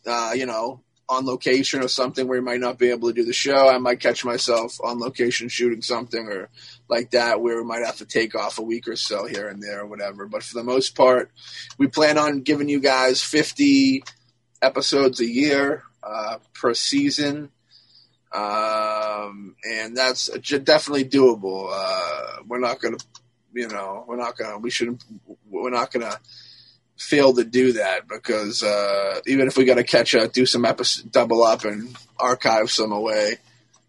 uh, 0.06 0.34
you 0.36 0.46
know, 0.46 0.82
on 1.10 1.26
location 1.26 1.84
or 1.84 1.88
something 1.88 2.28
where 2.28 2.38
he 2.38 2.44
might 2.44 2.60
not 2.60 2.78
be 2.78 2.92
able 2.92 3.08
to 3.08 3.16
do 3.16 3.26
the 3.26 3.34
show. 3.34 3.68
I 3.68 3.80
might 3.80 4.00
catch 4.00 4.24
myself 4.24 4.78
on 4.84 5.00
location 5.00 5.50
shooting 5.50 5.82
something 5.82 6.28
or 6.28 6.50
like 6.88 7.12
that 7.12 7.42
where 7.42 7.58
we 7.58 7.68
might 7.68 7.84
have 7.84 7.98
to 7.98 8.06
take 8.06 8.36
off 8.36 8.60
a 8.60 8.64
week 8.64 8.88
or 8.88 8.96
so 8.96 9.26
here 9.26 9.48
and 9.48 9.62
there 9.62 9.82
or 9.82 9.88
whatever. 9.88 10.28
But 10.28 10.44
for 10.44 10.54
the 10.54 10.64
most 10.64 10.96
part, 10.96 11.32
we 11.80 11.88
plan 11.88 12.20
on 12.20 12.42
giving 12.42 12.70
you 12.70 12.80
guys 12.80 13.24
50 13.24 14.04
episodes 14.62 15.20
a 15.20 15.28
year 15.28 15.84
uh, 16.04 16.38
per 16.54 16.76
season. 16.76 17.50
Um, 18.32 19.56
and 19.68 19.98
that's 19.98 20.28
definitely 20.28 21.06
doable. 21.06 21.70
Uh, 21.72 22.44
we're 22.48 22.60
not 22.60 22.80
going 22.80 22.98
to, 22.98 23.06
you 23.60 23.68
know, 23.68 24.06
we're 24.08 24.16
not 24.16 24.38
to, 24.38 24.58
we 24.62 24.70
shouldn't, 24.70 25.04
we're 25.50 25.70
not 25.70 25.92
to 25.92 26.18
fail 26.98 27.34
to 27.34 27.44
do 27.44 27.74
that 27.74 28.08
because 28.08 28.64
uh, 28.64 29.20
even 29.28 29.48
if 29.48 29.58
we 29.58 29.66
got 29.66 29.76
to 29.76 29.84
catch 29.84 30.16
up, 30.16 30.32
do 30.32 30.46
some 30.46 30.64
episode, 30.64 31.12
double 31.12 31.44
up 31.44 31.66
and 31.66 31.94
archive 32.18 32.72
some 32.72 32.94
away, 32.94 33.36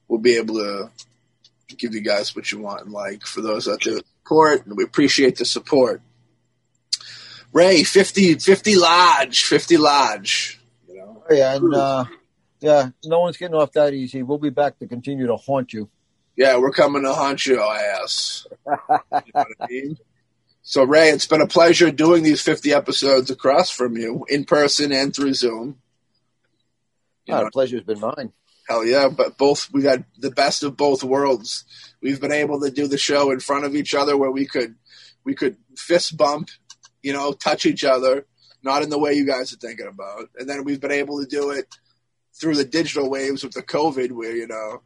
we'll 0.09 0.19
be 0.19 0.37
able 0.37 0.57
to 0.57 0.91
give 1.77 1.95
you 1.95 2.01
guys 2.01 2.35
what 2.35 2.51
you 2.51 2.59
want 2.59 2.83
and 2.83 2.93
like 2.93 3.23
for 3.23 3.43
those 3.43 3.69
out 3.69 3.81
there 3.85 3.99
support. 4.31 4.67
And 4.67 4.77
we 4.77 4.83
appreciate 4.83 5.37
the 5.37 5.45
support. 5.45 6.03
Ray, 7.53 7.85
50, 7.85 8.39
50 8.39 8.77
Lodge, 8.77 9.45
50 9.45 9.77
Lodge. 9.77 10.61
You 10.89 10.97
know, 10.97 11.23
Yeah, 11.31 11.57
and 11.57 11.75
uh, 11.75 12.05
yeah, 12.61 12.91
no 13.05 13.21
one's 13.21 13.37
getting 13.37 13.55
off 13.55 13.73
that 13.73 13.95
easy. 13.95 14.25
We'll 14.25 14.39
be 14.39 14.51
back 14.51 14.81
to 14.81 14.89
continue 14.89 15.29
to 15.29 15.37
haunt 15.37 15.73
you. 15.73 15.89
Yeah, 16.37 16.59
we're 16.59 16.73
coming 16.73 17.03
to 17.03 17.13
haunt 17.13 17.47
your 17.47 17.61
ass. 17.61 18.47
You 18.67 18.73
know 18.87 19.01
what 19.09 19.49
I 19.61 19.67
mean? 19.69 19.99
So, 20.63 20.85
Ray, 20.85 21.09
it's 21.11 21.27
been 21.27 21.41
a 21.41 21.47
pleasure 21.47 21.91
doing 21.91 22.23
these 22.23 22.41
50 22.43 22.73
episodes 22.73 23.31
across 23.31 23.71
from 23.71 23.97
you 23.97 24.25
in 24.29 24.45
person 24.45 24.93
and 24.93 25.15
through 25.15 25.35
Zoom. 25.35 25.81
You 27.27 27.35
oh, 27.35 27.39
know, 27.39 27.45
the 27.47 27.51
pleasure's 27.51 27.83
been 27.83 28.01
mine. 28.01 28.33
Hell 28.69 28.85
yeah, 28.85 29.09
but 29.09 29.37
both 29.37 29.69
we 29.73 29.83
got 29.83 30.05
the 30.19 30.31
best 30.31 30.63
of 30.63 30.77
both 30.77 31.03
worlds. 31.03 31.65
We've 32.01 32.21
been 32.21 32.31
able 32.31 32.61
to 32.61 32.71
do 32.71 32.87
the 32.87 32.99
show 32.99 33.33
in 33.33 33.41
front 33.41 33.65
of 33.65 33.75
each 33.75 33.95
other 33.95 34.17
where 34.17 34.31
we 34.31 34.47
could 34.47 34.77
we 35.25 35.35
could 35.35 35.57
fist 35.77 36.17
bump, 36.17 36.51
you 37.03 37.13
know, 37.13 37.33
touch 37.33 37.67
each 37.67 37.83
other, 37.83 38.27
not 38.63 38.83
in 38.83 38.91
the 38.91 38.99
way 38.99 39.15
you 39.15 39.27
guys 39.27 39.53
are 39.53 39.57
thinking 39.57 39.89
about. 39.89 40.29
And 40.39 40.49
then 40.49 40.65
we've 40.65 40.81
been 40.81 40.93
able 40.93 41.21
to 41.21 41.27
do 41.27 41.51
it 41.51 41.67
through 42.41 42.55
the 42.55 42.65
digital 42.65 43.11
waves 43.11 43.43
with 43.43 43.55
the 43.55 43.63
COVID 43.63 44.13
where, 44.13 44.37
you 44.37 44.47
know, 44.47 44.83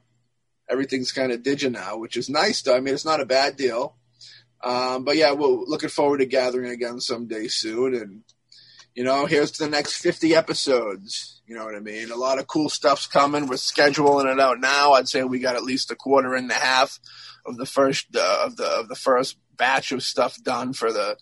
everything's 0.69 1.13
kind 1.13 1.33
of 1.33 1.43
digi 1.43 1.71
now, 1.71 1.97
which 1.97 2.17
is 2.17 2.29
nice 2.29 2.63
though. 2.63 2.77
I 2.77 2.81
mean, 2.81 2.95
it's 2.95 3.05
not 3.05 3.21
a 3.21 3.27
bad 3.27 3.57
deal. 3.57 3.97
Um, 4.63 5.05
but 5.05 5.17
yeah, 5.17 5.33
we're 5.33 5.49
looking 5.49 5.91
forward 5.91 6.19
to 6.19 6.27
gathering 6.27 6.71
again 6.71 7.01
someday 7.01 7.49
soon 7.49 7.95
and 7.95 8.23
you 8.95 9.03
know, 9.03 9.27
here's 9.27 9.51
to 9.53 9.65
the 9.65 9.71
next 9.71 9.97
50 9.97 10.35
episodes. 10.35 11.43
You 11.47 11.57
know 11.57 11.65
what 11.65 11.75
I 11.75 11.81
mean? 11.81 12.11
A 12.11 12.17
lot 12.17 12.39
of 12.39 12.47
cool 12.47 12.69
stuff's 12.69 13.07
coming. 13.07 13.47
We're 13.47 13.57
scheduling 13.57 14.33
it 14.33 14.41
out 14.41 14.61
now. 14.61 14.93
I'd 14.93 15.09
say 15.09 15.25
we 15.25 15.41
got 15.41 15.57
at 15.57 15.65
least 15.65 15.91
a 15.91 15.97
quarter 15.97 16.35
and 16.35 16.51
a 16.51 16.55
half 16.55 17.01
of 17.45 17.57
the 17.57 17.67
first 17.67 18.07
uh, 18.17 18.45
of 18.47 18.57
the 18.57 18.65
of 18.65 18.89
the 18.89 18.95
first 18.95 19.37
batch 19.57 19.93
of 19.93 20.03
stuff 20.03 20.43
done 20.43 20.73
for 20.73 20.93
the, 20.93 21.17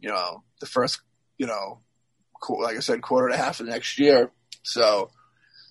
you 0.00 0.10
know, 0.10 0.44
the 0.60 0.66
first, 0.66 1.00
you 1.38 1.46
know, 1.46 1.80
like 2.48 2.76
I 2.76 2.80
said, 2.80 3.02
quarter 3.02 3.28
and 3.28 3.34
a 3.34 3.42
half 3.42 3.60
of 3.60 3.66
next 3.66 3.98
year. 3.98 4.30
So, 4.62 5.10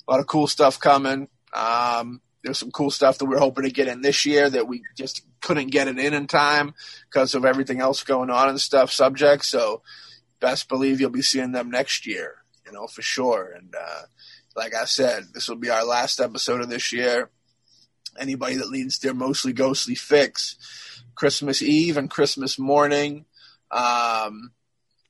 a 0.08 0.12
lot 0.12 0.20
of 0.20 0.28
cool 0.28 0.48
stuff 0.48 0.80
coming. 0.80 1.30
Um, 1.54 2.22
there's 2.48 2.57
some 2.57 2.72
cool 2.72 2.90
stuff 2.90 3.18
that 3.18 3.26
we're 3.26 3.38
hoping 3.38 3.65
to 3.65 3.72
get 3.72 3.90
in 3.90 4.02
this 4.02 4.26
year 4.26 4.49
that 4.49 4.69
we 4.69 4.82
just 4.95 5.22
couldn't 5.41 5.68
get 5.68 5.90
it 5.90 5.99
in 5.99 6.14
in 6.14 6.28
time 6.28 6.74
because 7.10 7.36
of 7.36 7.44
everything 7.44 7.82
else 7.82 8.03
going 8.03 8.30
on 8.30 8.48
and 8.48 8.61
stuff 8.61 8.90
subject. 8.90 9.44
So, 9.44 9.82
best 10.40 10.69
believe 10.69 11.02
you'll 11.02 11.10
be 11.10 11.22
seeing 11.22 11.52
them 11.52 11.69
next 11.69 12.07
year, 12.07 12.36
you 12.65 12.72
know, 12.72 12.88
for 12.88 13.02
sure. 13.02 13.52
And 13.53 13.76
uh, 13.76 14.03
like 14.56 14.74
I 14.74 14.86
said, 14.86 15.26
this 15.34 15.49
will 15.49 15.57
be 15.57 15.69
our 15.69 15.84
last 15.84 16.22
episode 16.22 16.61
of 16.61 16.69
this 16.69 16.94
year. 16.94 17.30
Anybody 18.18 18.56
that 18.56 18.69
leads 18.69 18.98
their 18.99 19.14
mostly 19.14 19.52
ghostly 19.52 19.95
fix, 19.95 20.56
Christmas 21.15 21.61
Eve 21.61 21.98
and 21.98 22.10
Christmas 22.10 22.57
morning, 22.57 23.26
um, 23.72 24.53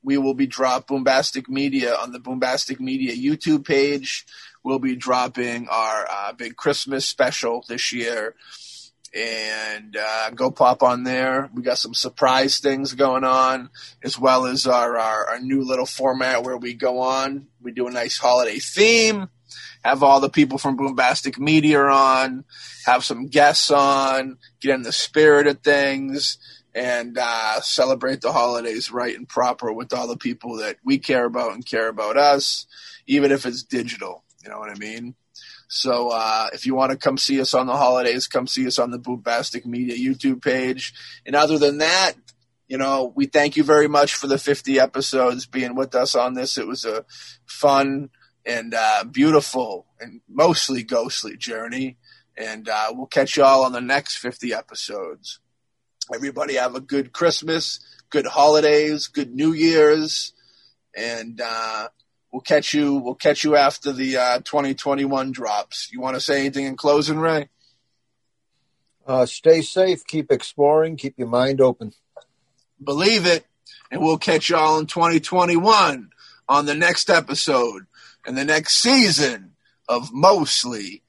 we 0.02 0.18
will 0.18 0.34
be 0.34 0.46
drop 0.48 0.88
Boombastic 0.88 1.48
Media 1.48 1.94
on 1.94 2.10
the 2.10 2.18
Boombastic 2.18 2.80
Media 2.80 3.14
YouTube 3.14 3.64
page. 3.64 4.26
We'll 4.68 4.78
be 4.78 4.96
dropping 4.96 5.66
our 5.70 6.06
uh, 6.10 6.34
big 6.34 6.54
Christmas 6.54 7.08
special 7.08 7.64
this 7.70 7.90
year 7.90 8.34
and 9.16 9.96
uh, 9.96 10.28
go 10.32 10.50
pop 10.50 10.82
on 10.82 11.04
there. 11.04 11.48
We 11.54 11.62
got 11.62 11.78
some 11.78 11.94
surprise 11.94 12.58
things 12.58 12.92
going 12.92 13.24
on, 13.24 13.70
as 14.04 14.18
well 14.18 14.44
as 14.44 14.66
our, 14.66 14.98
our, 14.98 15.24
our 15.24 15.40
new 15.40 15.62
little 15.62 15.86
format 15.86 16.42
where 16.42 16.58
we 16.58 16.74
go 16.74 16.98
on. 16.98 17.46
We 17.62 17.72
do 17.72 17.86
a 17.86 17.90
nice 17.90 18.18
holiday 18.18 18.58
theme, 18.58 19.30
have 19.82 20.02
all 20.02 20.20
the 20.20 20.28
people 20.28 20.58
from 20.58 20.76
Boombastic 20.76 21.38
Media 21.38 21.80
on, 21.84 22.44
have 22.84 23.06
some 23.06 23.28
guests 23.28 23.70
on, 23.70 24.36
get 24.60 24.74
in 24.74 24.82
the 24.82 24.92
spirit 24.92 25.46
of 25.46 25.60
things, 25.60 26.36
and 26.74 27.16
uh, 27.18 27.62
celebrate 27.62 28.20
the 28.20 28.34
holidays 28.34 28.92
right 28.92 29.16
and 29.16 29.26
proper 29.26 29.72
with 29.72 29.94
all 29.94 30.08
the 30.08 30.18
people 30.18 30.58
that 30.58 30.76
we 30.84 30.98
care 30.98 31.24
about 31.24 31.54
and 31.54 31.64
care 31.64 31.88
about 31.88 32.18
us, 32.18 32.66
even 33.06 33.32
if 33.32 33.46
it's 33.46 33.62
digital. 33.62 34.24
You 34.48 34.54
know 34.54 34.60
what 34.60 34.70
I 34.70 34.78
mean? 34.78 35.14
So 35.68 36.08
uh, 36.08 36.46
if 36.54 36.64
you 36.64 36.74
want 36.74 36.90
to 36.92 36.96
come 36.96 37.18
see 37.18 37.38
us 37.38 37.52
on 37.52 37.66
the 37.66 37.76
holidays, 37.76 38.26
come 38.26 38.46
see 38.46 38.66
us 38.66 38.78
on 38.78 38.90
the 38.90 38.98
Boombastic 38.98 39.66
Media 39.66 39.94
YouTube 39.94 40.42
page. 40.42 40.94
And 41.26 41.36
other 41.36 41.58
than 41.58 41.78
that, 41.78 42.14
you 42.66 42.78
know, 42.78 43.12
we 43.14 43.26
thank 43.26 43.58
you 43.58 43.62
very 43.62 43.88
much 43.88 44.14
for 44.14 44.26
the 44.26 44.38
50 44.38 44.80
episodes 44.80 45.44
being 45.44 45.74
with 45.74 45.94
us 45.94 46.14
on 46.14 46.32
this. 46.32 46.56
It 46.56 46.66
was 46.66 46.86
a 46.86 47.04
fun 47.44 48.08
and 48.46 48.72
uh, 48.72 49.04
beautiful 49.04 49.84
and 50.00 50.22
mostly 50.26 50.82
ghostly 50.82 51.36
journey. 51.36 51.98
And 52.34 52.70
uh, 52.70 52.92
we'll 52.92 53.04
catch 53.04 53.36
you 53.36 53.44
all 53.44 53.66
on 53.66 53.72
the 53.72 53.82
next 53.82 54.16
50 54.16 54.54
episodes. 54.54 55.40
Everybody 56.14 56.54
have 56.54 56.74
a 56.74 56.80
good 56.80 57.12
Christmas, 57.12 57.80
good 58.08 58.24
holidays, 58.24 59.08
good 59.08 59.34
New 59.34 59.52
Year's, 59.52 60.32
and 60.96 61.38
uh, 61.44 61.88
we'll 62.32 62.42
catch 62.42 62.74
you. 62.74 62.94
We'll 62.94 63.14
catch 63.14 63.44
you 63.44 63.56
after 63.56 63.92
the 63.92 64.16
uh, 64.16 64.38
2021 64.38 65.32
drops. 65.32 65.90
You 65.92 66.00
want 66.00 66.16
to 66.16 66.20
say 66.20 66.40
anything 66.40 66.66
in 66.66 66.76
closing, 66.76 67.18
Ray? 67.18 67.48
Uh, 69.06 69.24
stay 69.24 69.62
safe, 69.62 70.06
keep 70.06 70.30
exploring, 70.30 70.96
keep 70.96 71.18
your 71.18 71.28
mind 71.28 71.60
open. 71.60 71.92
Believe 72.82 73.26
it, 73.26 73.46
and 73.90 74.02
we'll 74.02 74.18
catch 74.18 74.50
y'all 74.50 74.78
in 74.78 74.86
2021 74.86 76.10
on 76.48 76.66
the 76.66 76.74
next 76.74 77.08
episode 77.08 77.86
and 78.26 78.36
the 78.36 78.44
next 78.44 78.74
season 78.74 79.52
of 79.88 80.12
Mostly 80.12 81.02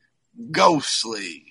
Ghostly. 0.51 1.48